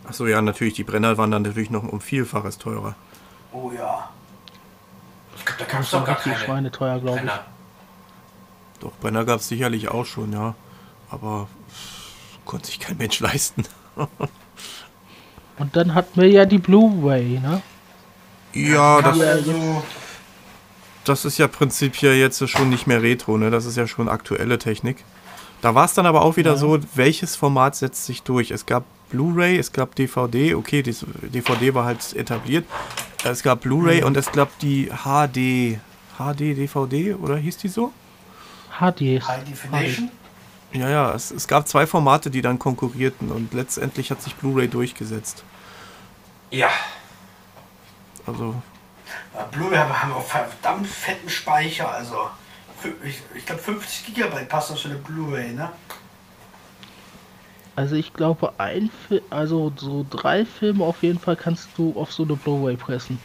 Achso, 0.06 0.26
ja, 0.26 0.40
natürlich. 0.40 0.74
Die 0.74 0.84
Brenner 0.84 1.16
waren 1.18 1.30
dann 1.30 1.42
natürlich 1.42 1.70
noch 1.70 1.82
um 1.82 2.00
Vielfaches 2.00 2.58
teurer. 2.58 2.94
Oh 3.52 3.72
ja. 3.76 4.10
Ich 5.36 5.44
glaube, 5.44 5.64
da 5.64 5.72
gab 5.72 5.82
es 5.82 5.90
doch 5.90 6.04
gar 6.04 6.16
keine 6.16 6.38
Schweine 6.38 6.70
teuer, 6.70 7.00
glaube 7.00 7.22
ich. 7.24 7.30
Doch, 8.80 8.92
Brenner 9.00 9.24
gab 9.24 9.40
es 9.40 9.48
sicherlich 9.48 9.88
auch 9.88 10.06
schon, 10.06 10.32
ja. 10.32 10.54
Aber 11.10 11.48
konnte 12.44 12.66
sich 12.66 12.78
kein 12.78 12.96
Mensch 12.98 13.20
leisten. 13.20 13.64
Und 15.58 15.76
dann 15.76 15.94
hatten 15.94 16.20
wir 16.20 16.28
ja 16.28 16.44
die 16.44 16.58
Blu-ray, 16.58 17.40
ne? 17.40 17.62
Ja, 18.52 19.02
das, 19.02 19.18
das 21.04 21.24
ist 21.24 21.38
ja 21.38 21.48
prinzipiell 21.48 22.14
jetzt 22.14 22.48
schon 22.48 22.70
nicht 22.70 22.86
mehr 22.86 23.02
Retro, 23.02 23.36
ne? 23.36 23.50
Das 23.50 23.64
ist 23.64 23.76
ja 23.76 23.86
schon 23.86 24.08
aktuelle 24.08 24.58
Technik. 24.58 25.04
Da 25.60 25.74
war 25.74 25.86
es 25.86 25.94
dann 25.94 26.06
aber 26.06 26.22
auch 26.22 26.36
wieder 26.36 26.52
ja. 26.52 26.56
so, 26.56 26.78
welches 26.94 27.36
Format 27.36 27.76
setzt 27.76 28.04
sich 28.04 28.22
durch? 28.22 28.50
Es 28.50 28.66
gab 28.66 28.84
Blu-ray, 29.10 29.58
es 29.58 29.72
gab 29.72 29.94
DVD, 29.94 30.54
okay, 30.54 30.82
die 30.82 30.94
DVD 31.22 31.74
war 31.74 31.84
halt 31.84 32.14
etabliert. 32.14 32.66
Es 33.24 33.42
gab 33.42 33.62
Blu-ray 33.62 34.00
mhm. 34.00 34.08
und 34.08 34.16
es 34.16 34.30
gab 34.32 34.58
die 34.58 34.86
HD, 34.88 35.78
HD 36.18 36.56
DVD 36.56 37.14
oder 37.14 37.36
hieß 37.36 37.56
die 37.58 37.68
so? 37.68 37.92
HD. 38.78 39.22
High 39.26 39.44
Definition? 39.44 40.10
Ja, 40.72 40.90
ja, 40.90 41.14
es, 41.14 41.30
es 41.30 41.46
gab 41.46 41.68
zwei 41.68 41.86
Formate, 41.86 42.30
die 42.30 42.42
dann 42.42 42.58
konkurrierten 42.58 43.30
und 43.30 43.54
letztendlich 43.54 44.10
hat 44.10 44.20
sich 44.20 44.34
Blu-ray 44.34 44.68
durchgesetzt. 44.68 45.44
Ja. 46.50 46.68
Also. 48.26 48.54
Blu-ray 49.50 49.78
haben 49.78 50.12
auch 50.12 50.24
verdammt 50.24 50.86
fetten 50.86 51.28
Speicher, 51.28 51.90
also 51.90 52.28
ich, 53.02 53.22
ich 53.34 53.46
glaube 53.46 53.62
50 53.62 54.06
Gigabyte 54.06 54.48
passt 54.48 54.70
auf 54.70 54.78
so 54.78 54.88
eine 54.88 54.98
Blu-ray, 54.98 55.52
ne? 55.52 55.70
Also 57.76 57.96
ich 57.96 58.12
glaube, 58.12 58.52
ein 58.58 58.90
Fi 59.08 59.20
also 59.30 59.72
so 59.76 60.06
drei 60.08 60.44
Filme 60.44 60.84
auf 60.84 61.02
jeden 61.02 61.18
Fall 61.18 61.34
kannst 61.36 61.68
du 61.76 61.92
auf 61.98 62.12
so 62.12 62.22
eine 62.22 62.36
Blu-ray 62.36 62.76
pressen. 62.76 63.18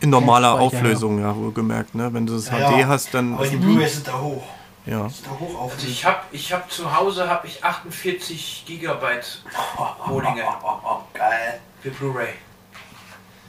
In 0.00 0.10
normaler 0.10 0.52
Auflösung, 0.60 1.20
ja, 1.20 1.34
wohlgemerkt, 1.34 1.94
ne? 1.94 2.12
Wenn 2.12 2.26
du 2.26 2.34
das 2.34 2.48
Ja, 2.50 2.58
HD 2.70 2.80
ja. 2.80 2.86
hast, 2.88 3.12
dann 3.14 3.34
Aber 3.34 3.46
die 3.46 3.56
Blu-rays 3.56 3.94
sind 3.94 4.06
da 4.06 4.20
hoch. 4.20 4.44
ja. 4.84 5.08
Da 5.24 5.30
hoch 5.40 5.58
auf 5.58 5.72
Also 5.72 5.86
ich 5.88 6.04
habe 6.04 6.18
ich 6.32 6.52
hab 6.52 6.70
zu 6.70 6.94
Hause 6.94 7.28
habe 7.28 7.46
ich 7.46 7.64
48 7.64 8.64
Gigabyte 8.66 9.42
Rohlinge 10.08 10.44
Oh, 10.62 11.00
geil. 11.14 11.60
für 11.82 11.90
Blu-ray. 11.90 12.34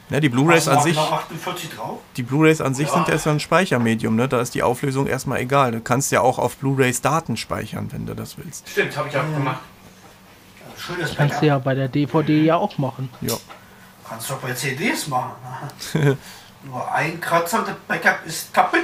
Ja, 0.10 0.20
die 0.22 0.30
Blu-rays 0.30 0.68
an 0.70 0.82
sich, 0.82 0.96
Noch 0.96 1.12
48 1.12 1.70
drauf? 1.72 2.00
die 2.16 2.24
Blu-rays 2.24 2.62
an 2.62 2.74
sich 2.74 2.88
Ja. 2.88 2.94
sind 2.94 3.10
erst 3.10 3.26
so 3.26 3.30
ein 3.30 3.42
Speichermedium, 3.42 4.16
ne? 4.16 4.30
Da 4.30 4.40
ist 4.40 4.56
die 4.56 4.64
Auflösung 4.64 5.06
erstmal 5.06 5.40
egal. 5.42 5.72
Du 5.74 5.82
kannst 5.82 6.12
ja 6.14 6.22
auch 6.22 6.40
auf 6.40 6.56
Blu-rays 6.58 7.02
Daten 7.02 7.36
speichern, 7.36 7.90
wenn 7.92 8.06
du 8.06 8.14
das 8.16 8.38
willst. 8.38 8.70
Stimmt, 8.70 8.96
habe 8.96 9.10
ich 9.10 9.18
auch 9.18 9.24
gemacht. 9.24 9.60
Schönes 10.78 11.16
Kannst 11.16 11.18
Backup. 11.18 11.40
du 11.42 11.46
ja 11.48 11.60
bei 11.60 11.76
der 11.76 11.88
DVD 11.90 12.42
ja 12.44 12.56
auch 12.56 12.78
machen. 12.78 13.10
Ja. 13.22 13.34
Kannst 14.08 14.30
du 14.30 14.36
auch 14.36 14.38
bei 14.40 14.54
CDs 14.54 15.08
machen. 15.08 15.32
Nur 16.64 16.92
ein 16.94 17.20
Kratzer 17.20 17.64
das 17.66 17.76
Backup 17.88 18.20
ist 18.26 18.54
kaputt. 18.54 18.80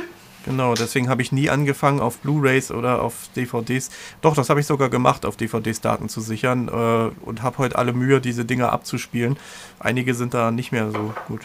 Genau, 0.46 0.74
deswegen 0.74 1.08
habe 1.10 1.22
ich 1.22 1.32
nie 1.32 1.50
angefangen, 1.50 2.02
auf 2.02 2.18
Blu-rays 2.18 2.72
oder 2.72 3.02
auf 3.02 3.14
DVDs. 3.36 3.90
Doch, 4.22 4.36
das 4.36 4.50
habe 4.50 4.60
ich 4.60 4.66
sogar 4.66 4.90
gemacht, 4.90 5.26
auf 5.26 5.38
DVDs 5.38 5.80
Daten 5.80 6.10
zu 6.10 6.20
sichern 6.20 6.68
äh, 6.68 7.26
und 7.26 7.42
habe 7.44 7.60
heute 7.60 7.78
alle 7.78 7.94
Mühe, 7.94 8.20
diese 8.20 8.44
Dinger 8.44 8.72
abzuspielen. 8.74 9.38
Einige 9.80 10.14
sind 10.14 10.34
da 10.34 10.52
nicht 10.52 10.72
mehr 10.74 10.92
so 10.92 11.14
gut. 11.28 11.42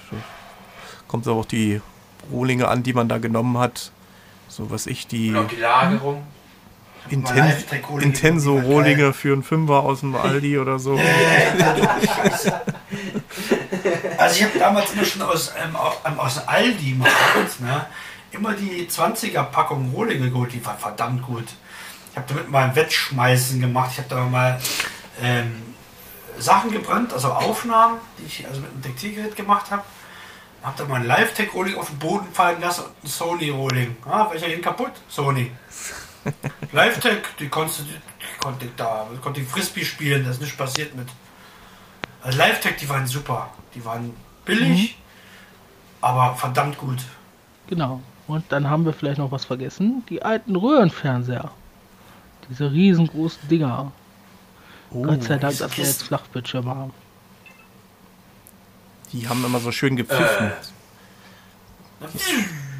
Kommt 1.06 1.26
aber 1.28 1.36
auch 1.36 1.44
die 1.46 1.80
Rohlinge 2.32 2.66
an, 2.68 2.82
die 2.82 2.92
man 2.92 3.08
da 3.08 3.18
genommen 3.18 3.56
hat. 3.58 3.92
So 4.48 4.70
was 4.70 4.86
ich, 4.86 5.06
die 5.06 5.34
auch 5.36 5.46
die 5.46 5.56
Lagerung. 5.56 6.24
Inten 7.10 7.36
Live-Tech-Rohlinge, 7.36 8.12
die 8.12 8.22
waren 8.22 8.34
Intenso-Rohlinge 8.34 9.12
für 9.14 9.32
einen 9.32 9.42
Fünfer 9.42 9.80
aus 9.80 10.00
dem 10.00 10.14
Aldi 10.16 10.58
oder 10.58 10.78
so. 10.78 10.98
Also 14.18 14.36
ich 14.36 14.44
habe 14.44 14.58
damals 14.58 14.92
immer 14.92 15.04
schon 15.04 15.22
aus, 15.22 15.52
ähm, 15.62 15.76
au- 15.76 15.92
ähm, 16.04 16.18
aus 16.18 16.46
Aldi 16.48 16.94
mal 16.98 17.08
ne, 17.60 17.86
immer 18.32 18.54
die 18.54 18.86
20er 18.88 19.44
Packung 19.44 19.92
Rohlinge 19.92 20.30
geholt, 20.30 20.52
die 20.52 20.64
war 20.64 20.76
verdammt 20.76 21.22
gut. 21.22 21.46
Ich 22.10 22.16
habe 22.16 22.26
damit 22.28 22.50
mal 22.50 22.64
ein 22.64 22.76
Wettschmeißen 22.76 23.60
gemacht, 23.60 23.90
ich 23.92 23.98
habe 23.98 24.08
da 24.08 24.24
mal 24.24 24.60
ähm, 25.20 25.62
Sachen 26.38 26.70
gebrannt, 26.70 27.12
also 27.12 27.32
Aufnahmen, 27.32 27.98
die 28.18 28.26
ich 28.26 28.46
also 28.46 28.60
mit 28.60 28.70
einem 28.70 28.82
Diktiergerät 28.82 29.36
gemacht 29.36 29.70
habe. 29.70 29.82
Hab 30.62 30.76
da 30.76 30.84
mal 30.84 31.00
ein 31.00 31.06
Live-Tech-Rohling 31.06 31.76
auf 31.76 31.88
den 31.88 31.98
Boden 31.98 32.26
fallen 32.32 32.60
lassen 32.60 32.84
und 32.84 33.04
ein 33.04 33.06
Sony-Rohling. 33.06 33.96
Ah, 34.04 34.28
welcher 34.30 34.48
ging 34.48 34.60
kaputt? 34.60 34.90
Sony. 35.08 35.52
Live-Tech, 36.72 37.22
die 37.38 37.48
konnte, 37.48 37.82
die 37.82 38.38
konnte 38.40 38.66
ich 38.66 38.72
da, 38.76 39.06
konnte 39.22 39.40
ich 39.40 39.48
Frisbee 39.48 39.84
spielen, 39.84 40.24
das 40.24 40.36
ist 40.36 40.42
nicht 40.42 40.58
passiert 40.58 40.94
mit. 40.96 41.08
Also 42.22 42.38
Live-Tech, 42.38 42.76
die 42.76 42.88
waren 42.88 43.06
super. 43.06 43.50
Die 43.74 43.84
waren 43.84 44.14
billig, 44.44 44.98
aber 46.00 46.34
verdammt 46.34 46.76
gut. 46.78 46.98
Genau. 47.68 48.02
Und 48.28 48.44
dann 48.50 48.68
haben 48.70 48.84
wir 48.84 48.92
vielleicht 48.92 49.18
noch 49.18 49.32
was 49.32 49.44
vergessen. 49.46 50.04
Die 50.10 50.22
alten 50.22 50.54
Röhrenfernseher. 50.54 51.50
Diese 52.50 52.70
riesengroßen 52.70 53.48
Dinger. 53.48 53.90
Gott 54.92 55.24
sei 55.24 55.36
Dank, 55.38 55.58
dass 55.58 55.76
wir 55.76 55.84
jetzt. 55.84 56.02
Flachbildschirme 56.04 56.70
haben. 56.70 56.92
Die 59.12 59.28
haben 59.28 59.44
immer 59.44 59.58
so 59.58 59.72
schön 59.72 59.96
gepfiffen. 59.96 60.46
Äh, 62.00 62.06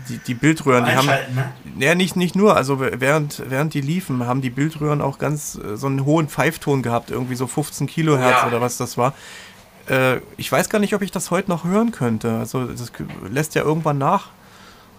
Die, 0.08 0.18
die 0.18 0.34
Bildröhren, 0.34 0.86
die 0.86 0.92
haben. 0.92 1.06
Ne? 1.06 1.52
Ja, 1.78 1.94
nicht, 1.94 2.16
nicht 2.16 2.34
nur. 2.34 2.56
Also 2.56 2.80
während, 2.80 3.42
während 3.50 3.74
die 3.74 3.80
liefen, 3.82 4.26
haben 4.26 4.40
die 4.40 4.48
Bildröhren 4.50 5.02
auch 5.02 5.18
ganz 5.18 5.56
äh, 5.56 5.76
so 5.76 5.86
einen 5.86 6.04
hohen 6.06 6.28
Pfeifton 6.28 6.82
gehabt, 6.82 7.10
irgendwie 7.10 7.34
so 7.34 7.46
15 7.46 7.86
Kilohertz 7.86 8.42
Ja. 8.42 8.46
oder 8.48 8.60
was 8.62 8.78
das 8.78 8.96
war. 8.96 9.12
Äh, 9.88 10.20
ich 10.38 10.50
weiß 10.50 10.70
gar 10.70 10.78
nicht, 10.78 10.94
ob 10.94 11.02
ich 11.02 11.10
das 11.10 11.30
heute 11.30 11.50
noch 11.50 11.64
hören 11.64 11.90
könnte. 11.92 12.38
Also 12.38 12.66
das 12.66 12.90
lässt 13.30 13.54
ja 13.54 13.62
irgendwann 13.62 13.98
nach. 13.98 14.30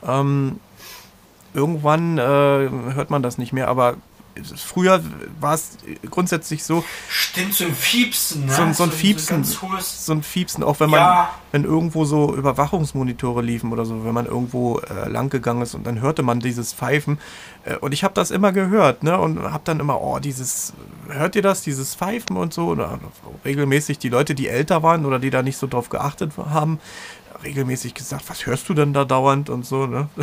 Ähm, 0.07 0.59
irgendwann 1.53 2.17
äh, 2.17 2.21
hört 2.21 3.09
man 3.09 3.23
das 3.23 3.37
nicht 3.37 3.53
mehr, 3.53 3.67
aber 3.67 3.95
früher 4.55 5.03
war 5.41 5.55
es 5.55 5.71
grundsätzlich 6.09 6.63
so, 6.63 6.85
Stimmt, 7.09 7.53
so 7.55 7.65
ein 7.65 7.73
Fiepsen, 7.75 8.45
ne? 8.45 8.53
so, 8.53 8.61
ein- 8.61 8.73
so 8.73 8.83
ein 8.83 8.91
So 8.91 8.95
Fiepsen, 8.95 9.43
hohes. 9.61 10.05
so 10.05 10.13
ein 10.13 10.23
Fiepsen, 10.23 10.63
auch 10.63 10.79
wenn 10.79 10.89
man, 10.91 10.99
Ja. 11.01 11.29
wenn 11.51 11.65
irgendwo 11.65 12.05
so 12.05 12.33
Überwachungsmonitore 12.35 13.41
liefen 13.41 13.73
oder 13.73 13.83
so, 13.83 14.05
wenn 14.05 14.13
man 14.13 14.27
irgendwo 14.27 14.79
äh, 14.79 15.09
lang 15.09 15.29
gegangen 15.29 15.61
ist 15.63 15.73
und 15.75 15.85
dann 15.85 15.99
hörte 15.99 16.23
man 16.23 16.39
dieses 16.39 16.71
Pfeifen. 16.73 17.19
Äh, 17.65 17.75
und 17.77 17.91
ich 17.93 18.05
habe 18.05 18.13
das 18.13 18.31
immer 18.31 18.53
gehört, 18.53 19.03
ne? 19.03 19.19
Und 19.19 19.41
habe 19.43 19.63
dann 19.65 19.81
immer, 19.81 19.99
oh, 19.99 20.19
dieses, 20.19 20.71
hört 21.09 21.35
ihr 21.35 21.41
das, 21.41 21.61
dieses 21.63 21.95
Pfeifen 21.95 22.37
und 22.37 22.53
so? 22.53 22.67
Oder 22.67 22.97
regelmäßig 23.43 23.99
die 23.99 24.09
Leute, 24.09 24.35
die 24.35 24.47
älter 24.47 24.83
waren 24.83 25.05
oder 25.05 25.19
die 25.19 25.31
da 25.31 25.41
nicht 25.41 25.57
so 25.57 25.67
drauf 25.67 25.89
geachtet 25.89 26.31
haben, 26.37 26.79
regelmäßig 27.43 27.93
gesagt, 27.93 28.29
was 28.29 28.45
hörst 28.45 28.67
du 28.69 28.73
denn 28.73 28.93
da 28.93 29.05
dauernd 29.05 29.49
und 29.49 29.65
so, 29.65 29.85
ne? 29.85 30.09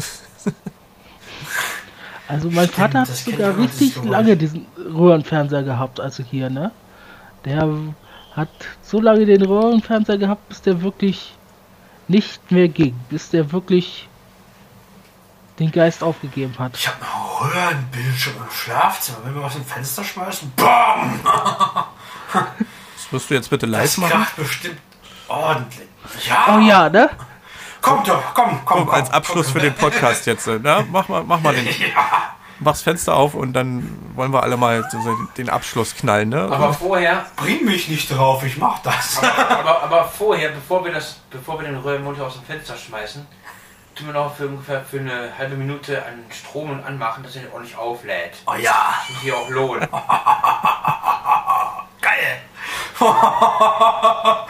Also 2.29 2.49
mein 2.51 2.65
Stimmt, 2.65 2.75
Vater 2.75 3.01
hat 3.03 3.09
das 3.09 3.25
sogar 3.25 3.57
richtig 3.57 4.03
lange 4.03 4.37
diesen 4.37 4.67
Röhrenfernseher 4.77 5.63
gehabt, 5.63 6.01
also 6.01 6.25
hier, 6.25 6.51
ne? 6.51 6.73
Der 7.45 7.69
hat 8.35 8.49
so 8.83 9.01
lange 9.01 9.27
den 9.27 9.43
Röhrenfernseher 9.43 10.19
gehabt, 10.19 10.49
bis 10.49 10.61
der 10.61 10.83
wirklich 10.83 11.35
nicht 12.09 12.51
mehr 12.51 12.69
ging. 12.69 12.99
Bis 13.11 13.31
der 13.31 13.53
wirklich 13.53 14.09
den 15.61 15.71
Geist 15.71 16.03
aufgegeben 16.03 16.55
hat. 16.59 16.77
Ich 16.77 16.89
habe 16.89 16.99
einen 17.01 17.53
Röhrenbildschirm 17.53 18.35
im 18.37 18.51
Schlafzimmer. 18.51 19.19
Wenn 19.25 19.35
wir 19.37 19.45
aus 19.45 19.55
dem 19.55 19.65
Fenster 19.65 20.05
schmeißen, 20.05 20.53
BAM! 20.57 21.21
Das 22.33 23.13
wirst 23.13 23.31
du 23.31 23.35
jetzt 23.35 23.51
bitte 23.51 23.67
live 23.67 23.83
Das 23.83 23.97
machen. 23.99 24.11
kracht 24.11 24.37
bestimmt 24.37 24.79
ordentlich. 25.29 25.87
Ja, 26.27 26.57
Oh 26.57 26.61
ja, 26.61 26.89
ne? 26.89 27.11
komm 27.81 28.03
doch, 28.05 28.35
komm, 28.35 28.61
komm. 28.65 28.87
Komm, 28.87 28.91
als 28.91 29.11
Abschluss 29.11 29.47
komm. 29.47 29.55
für 29.55 29.61
den 29.61 29.75
Podcast 29.75 30.27
jetzt. 30.27 30.49
Na, 30.63 30.85
mach 30.91 31.09
mal, 31.09 31.23
mach 31.25 31.41
mal 31.41 31.55
den, 31.55 31.67
Ja, 31.79 32.35
mach's 32.59 32.83
Fenster 32.83 33.15
auf 33.15 33.35
und 33.35 33.53
dann 33.53 33.99
wollen 34.15 34.33
wir 34.33 34.43
alle 34.43 34.57
mal 34.57 34.83
so 34.91 34.99
den 35.37 35.49
Abschluss 35.51 35.95
knallen, 35.95 36.31
ne? 36.31 36.43
aber 36.51 36.73
vorher, 36.73 37.27
bring 37.37 37.65
mich 37.65 37.89
nicht 37.89 38.11
drauf, 38.11 38.43
ich 38.45 38.57
mach 38.57 38.79
das. 38.81 39.21
aber, 39.23 39.83
aber 39.83 40.05
vorher, 40.05 40.51
bevor 40.51 40.85
wir 40.85 40.93
das, 40.93 41.19
bevor 41.31 41.61
wir 41.61 41.69
den 41.69 41.77
Röhrenmonitor 41.77 42.27
aus 42.27 42.35
dem 42.35 42.45
Fenster 42.45 42.75
schmeißen, 42.77 43.27
tun 43.97 44.07
wir 44.09 44.13
noch 44.15 44.37
für 44.37 44.47
ungefähr 44.47 44.83
für 44.85 45.01
eine 45.01 45.33
halbe 45.39 45.57
Minute 45.57 46.05
an 46.05 46.25
Strom 46.31 46.71
und 46.71 46.85
anmachen, 46.85 47.23
dass 47.23 47.37
er 47.37 47.53
ordentlich 47.53 47.77
auflädt. 47.77 48.33
Oh 48.47 48.55
ja, 48.55 48.95
Das 49.01 49.11
muss 49.11 49.21
sich 49.23 49.33
auch 49.33 49.49
lohnen. 49.51 49.89
geil. 52.01 52.41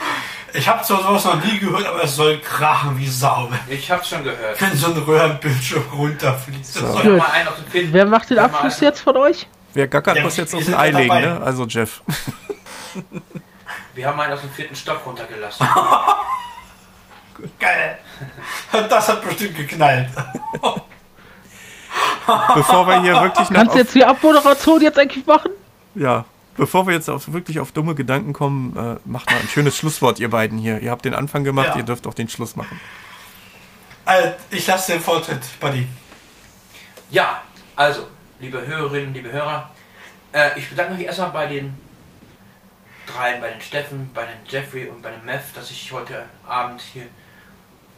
Ich 0.52 0.66
habe 0.66 0.82
zwar 0.82 1.02
sowas 1.02 1.22
noch 1.26 1.44
nie 1.44 1.58
gehört, 1.58 1.84
aber 1.86 2.02
es 2.04 2.16
soll 2.16 2.38
krachen 2.40 2.96
wie 2.96 3.06
Sau, 3.06 3.50
Ich 3.68 3.90
hab's 3.90 4.08
schon 4.08 4.24
gehört. 4.24 4.58
wenn 4.58 4.74
so 4.74 4.86
ein 4.86 4.96
Röhrenbildschirm 4.96 5.84
runterfliegt. 5.92 6.60
Das 6.64 6.72
So. 6.72 6.86
soll- 6.92 7.02
Gut. 7.02 7.18
Mal 7.18 7.30
einen 7.30 7.48
auf 7.48 7.56
den 7.56 7.66
Film. 7.66 7.92
Wer 7.92 8.06
macht 8.06 8.30
den 8.30 8.38
Abschluss 8.38 8.80
jetzt 8.80 9.00
von 9.00 9.18
euch? 9.18 9.46
Wer 9.74 9.86
gackert, 9.86 10.16
Ja, 10.16 10.22
muss 10.22 10.38
jetzt 10.38 10.52
sind 10.52 10.66
ein 10.68 10.74
Ei 10.74 10.90
legen, 10.92 11.08
dabei. 11.08 11.20
ne? 11.20 11.42
Also 11.44 11.66
Jeff. 11.66 12.00
Wir 13.94 14.06
haben 14.06 14.18
einen 14.18 14.32
aus 14.32 14.40
dem 14.40 14.50
vierten 14.50 14.74
Stock 14.76 15.04
runtergelassen. 15.04 15.68
Geil. 17.58 17.98
Das 18.88 19.08
hat 19.08 19.22
bestimmt 19.22 19.56
geknallt. 19.56 20.08
Bevor 22.54 22.86
wir 22.86 23.00
hier 23.02 23.20
wirklich 23.22 23.48
noch 23.50 23.56
Kannst 23.56 23.74
du 23.74 23.78
jetzt 23.78 23.94
die 23.94 24.04
Abmoderation 24.04 24.80
jetzt 24.82 24.98
eigentlich 24.98 25.24
machen? 25.26 25.50
ja, 25.94 26.24
bevor 26.56 26.86
wir 26.86 26.94
jetzt 26.94 27.08
auf, 27.08 27.32
wirklich 27.32 27.60
auf 27.60 27.72
dumme 27.72 27.94
Gedanken 27.94 28.32
kommen, 28.32 28.76
äh, 28.76 28.96
macht 29.08 29.30
mal 29.30 29.38
ein 29.38 29.48
schönes 29.48 29.76
Schlusswort, 29.76 30.18
ihr 30.18 30.28
beiden 30.30 30.58
hier. 30.58 30.80
Ihr 30.80 30.90
habt 30.90 31.04
den 31.04 31.14
Anfang 31.14 31.44
gemacht, 31.44 31.68
Ja. 31.68 31.76
ihr 31.76 31.82
dürft 31.84 32.06
auch 32.06 32.14
den 32.14 32.28
Schluss 32.28 32.56
machen. 32.56 32.80
Also, 34.04 34.32
ich 34.50 34.66
lasse 34.66 34.92
den 34.92 35.00
Vortritt, 35.00 35.40
Buddy. 35.60 35.86
Ja, 37.10 37.42
also, 37.76 38.06
liebe 38.40 38.66
Hörerinnen, 38.66 39.14
liebe 39.14 39.30
Hörer, 39.32 39.70
äh, 40.32 40.58
ich 40.58 40.68
bedanke 40.68 40.94
mich 40.94 41.06
erstmal 41.06 41.30
bei 41.30 41.46
den 41.46 41.74
dreien, 43.06 43.40
bei 43.40 43.50
den 43.50 43.60
Steffen, 43.60 44.10
bei 44.12 44.22
den 44.26 44.36
Jeffrey 44.48 44.86
und 44.88 45.00
bei 45.02 45.10
dem 45.10 45.24
Mev, 45.24 45.52
dass 45.54 45.70
ich 45.70 45.92
heute 45.92 46.24
Abend 46.46 46.80
hier 46.92 47.06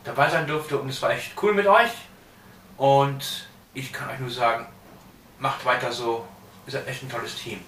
dabei 0.08 0.30
sein 0.30 0.46
durfte 0.46 0.78
und 0.78 0.88
es 0.88 1.00
war 1.02 1.10
echt 1.10 1.32
cool 1.42 1.54
mit 1.54 1.66
euch. 1.66 1.90
Und 2.76 3.48
ich 3.74 3.92
kann 3.92 4.08
euch 4.10 4.18
nur 4.18 4.30
sagen, 4.30 4.66
macht 5.38 5.64
weiter 5.64 5.92
so, 5.92 6.26
ihr 6.66 6.72
seid 6.72 6.86
echt 6.88 7.02
ein 7.02 7.10
tolles 7.10 7.36
Team. 7.36 7.60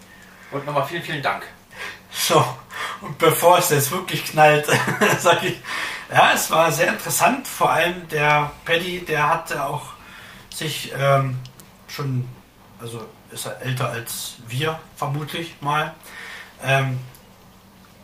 Und 0.51 0.67
nochmal 0.67 0.87
vielen, 0.87 1.03
vielen 1.03 1.23
Dank. 1.23 1.45
So, 2.13 2.45
und 3.03 3.17
bevor 3.19 3.59
es 3.59 3.71
jetzt 3.71 3.93
wirklich 3.93 4.25
knallt, 4.25 4.67
sage 5.21 5.47
ich, 5.47 5.61
ja, 6.13 6.33
es 6.35 6.51
war 6.51 6.73
sehr 6.73 6.89
interessant. 6.89 7.47
Vor 7.47 7.71
allem 7.71 8.09
der 8.09 8.51
Paddy, 8.65 9.05
der 9.05 9.29
hatte 9.29 9.65
auch 9.65 9.91
sich 10.53 10.93
ähm, 10.99 11.39
schon, 11.87 12.29
also 12.81 13.07
ist 13.31 13.47
er 13.47 13.63
älter 13.63 13.91
als 13.91 14.39
wir 14.49 14.81
vermutlich 14.97 15.55
mal. 15.61 15.95
Ähm, 16.65 16.99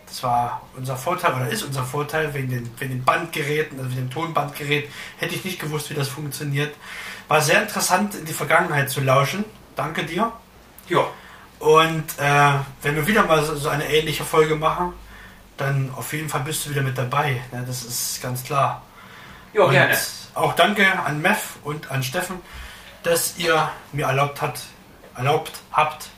das 0.07 0.23
war 0.23 0.63
unser 0.77 0.97
Vorteil 0.97 1.35
oder 1.35 1.49
ist 1.49 1.63
unser 1.63 1.85
Vorteil 1.85 2.33
wegen 2.33 2.49
den, 2.49 2.71
wegen 2.79 2.93
den 2.93 3.05
Bandgeräten, 3.05 3.79
also 3.79 3.91
wegen 3.91 4.09
dem 4.09 4.11
Tonbandgerät. 4.11 4.89
Hätte 5.19 5.35
ich 5.35 5.45
nicht 5.45 5.59
gewusst, 5.59 5.91
wie 5.91 5.95
das 5.95 6.09
funktioniert. 6.09 6.75
War 7.29 7.41
sehr 7.41 7.61
interessant, 7.61 8.15
in 8.15 8.25
die 8.25 8.33
Vergangenheit 8.33 8.89
zu 8.89 9.01
lauschen. 9.01 9.45
Danke 9.75 10.05
dir. 10.05 10.33
Ja, 10.89 11.05
Und 11.59 12.05
äh, 12.19 12.53
wenn 12.83 12.95
wir 12.95 13.07
wieder 13.07 13.25
mal 13.25 13.45
so, 13.45 13.57
so, 13.57 13.69
eine 13.69 13.91
ähnliche 13.93 14.25
Folge 14.25 14.55
machen, 14.55 14.93
dann 15.57 15.91
auf 15.97 16.13
jeden 16.13 16.29
Fall 16.29 16.43
bist 16.43 16.65
du 16.65 16.71
wieder 16.71 16.83
mit 16.83 16.97
dabei. 16.97 17.43
Ja, 17.53 17.63
das 17.63 17.83
ist 17.83 18.23
ganz 18.23 18.45
klar. 18.45 18.83
Ja, 19.53 19.67
gerne. 19.69 19.97
Auch 20.35 20.53
danke 20.55 20.87
an 20.99 21.21
Mev 21.21 21.57
und 21.65 21.91
an 21.91 22.03
Steffen, 22.03 22.41
dass 23.03 23.39
ihr 23.39 23.71
mir 23.93 24.07
erlaubt, 24.07 24.43
hat, 24.43 24.61
erlaubt 25.17 25.53
habt, 25.73 26.11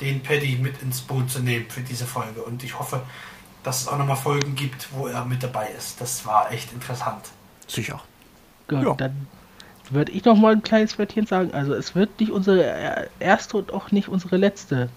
den 0.00 0.22
Paddy 0.22 0.58
mit 0.60 0.82
ins 0.82 1.00
Boot 1.00 1.30
zu 1.30 1.40
nehmen 1.40 1.66
für 1.68 1.80
diese 1.80 2.06
Folge. 2.06 2.42
Und 2.42 2.62
ich 2.64 2.78
hoffe, 2.78 3.02
dass 3.62 3.82
es 3.82 3.88
auch 3.88 3.98
nochmal 3.98 4.16
Folgen 4.16 4.54
gibt, 4.54 4.88
wo 4.92 5.06
er 5.06 5.24
mit 5.24 5.42
dabei 5.42 5.68
ist. 5.76 6.00
Das 6.00 6.26
war 6.26 6.52
echt 6.52 6.72
interessant. 6.72 7.30
Sicher. 7.66 8.00
Gut, 8.68 8.82
ja. 8.82 8.94
dann 8.94 9.26
würde 9.90 10.12
ich 10.12 10.24
noch 10.24 10.36
mal 10.36 10.52
ein 10.52 10.62
kleines 10.62 10.98
Wörtchen 10.98 11.26
sagen. 11.26 11.52
Also 11.52 11.74
es 11.74 11.94
wird 11.94 12.20
nicht 12.20 12.32
unsere 12.32 13.08
erste 13.20 13.56
und 13.56 13.72
auch 13.72 13.90
nicht 13.90 14.08
unsere 14.08 14.36
letzte 14.36 14.88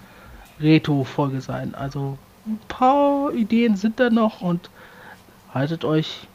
Reto-Folge 0.60 1.42
sein. 1.42 1.76
Also 1.76 2.18
ein 2.46 2.60
paar 2.68 3.32
Ideen 3.34 3.76
sind 3.76 4.00
da 4.00 4.10
noch 4.10 4.42
und 4.42 4.70
haltet 5.54 5.84
euch 5.84 6.28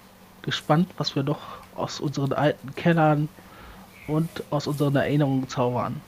gespannt, 0.42 0.88
was 0.96 1.16
wir 1.16 1.22
noch 1.22 1.40
aus 1.74 2.00
unseren 2.00 2.32
alten 2.32 2.74
Kellern 2.74 3.28
und 4.06 4.28
aus 4.50 4.66
unseren 4.66 4.96
Erinnerungen 4.96 5.48
zaubern. 5.48 6.00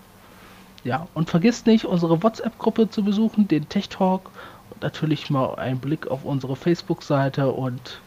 Ja, 0.84 1.08
und 1.14 1.30
vergisst 1.30 1.66
nicht, 1.66 1.86
unsere 1.86 2.22
WhatsApp-Gruppe 2.22 2.90
zu 2.90 3.02
besuchen, 3.02 3.48
den 3.48 3.68
Tech 3.68 3.88
Talk 3.88 4.30
und 4.70 4.82
natürlich 4.82 5.30
mal 5.30 5.54
einen 5.54 5.78
Blick 5.78 6.06
auf 6.08 6.24
unsere 6.24 6.56
Facebook-Seite 6.56 7.50
und 7.50 8.00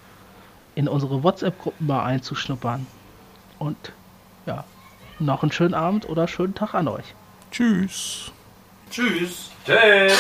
in 0.76 0.88
unsere 0.88 1.24
WhatsApp-Gruppen 1.24 1.88
mal 1.88 2.04
einzuschnuppern. 2.04 2.86
Und 3.58 3.78
ja, 4.46 4.64
noch 5.18 5.42
einen 5.42 5.52
schönen 5.52 5.74
Abend 5.74 6.08
oder 6.08 6.28
schönen 6.28 6.54
Tag 6.54 6.76
an 6.76 6.88
euch. 6.88 7.16
Tschüss. 7.50 8.32
Tschüss. 8.92 9.50
Tschüss. 9.66 10.14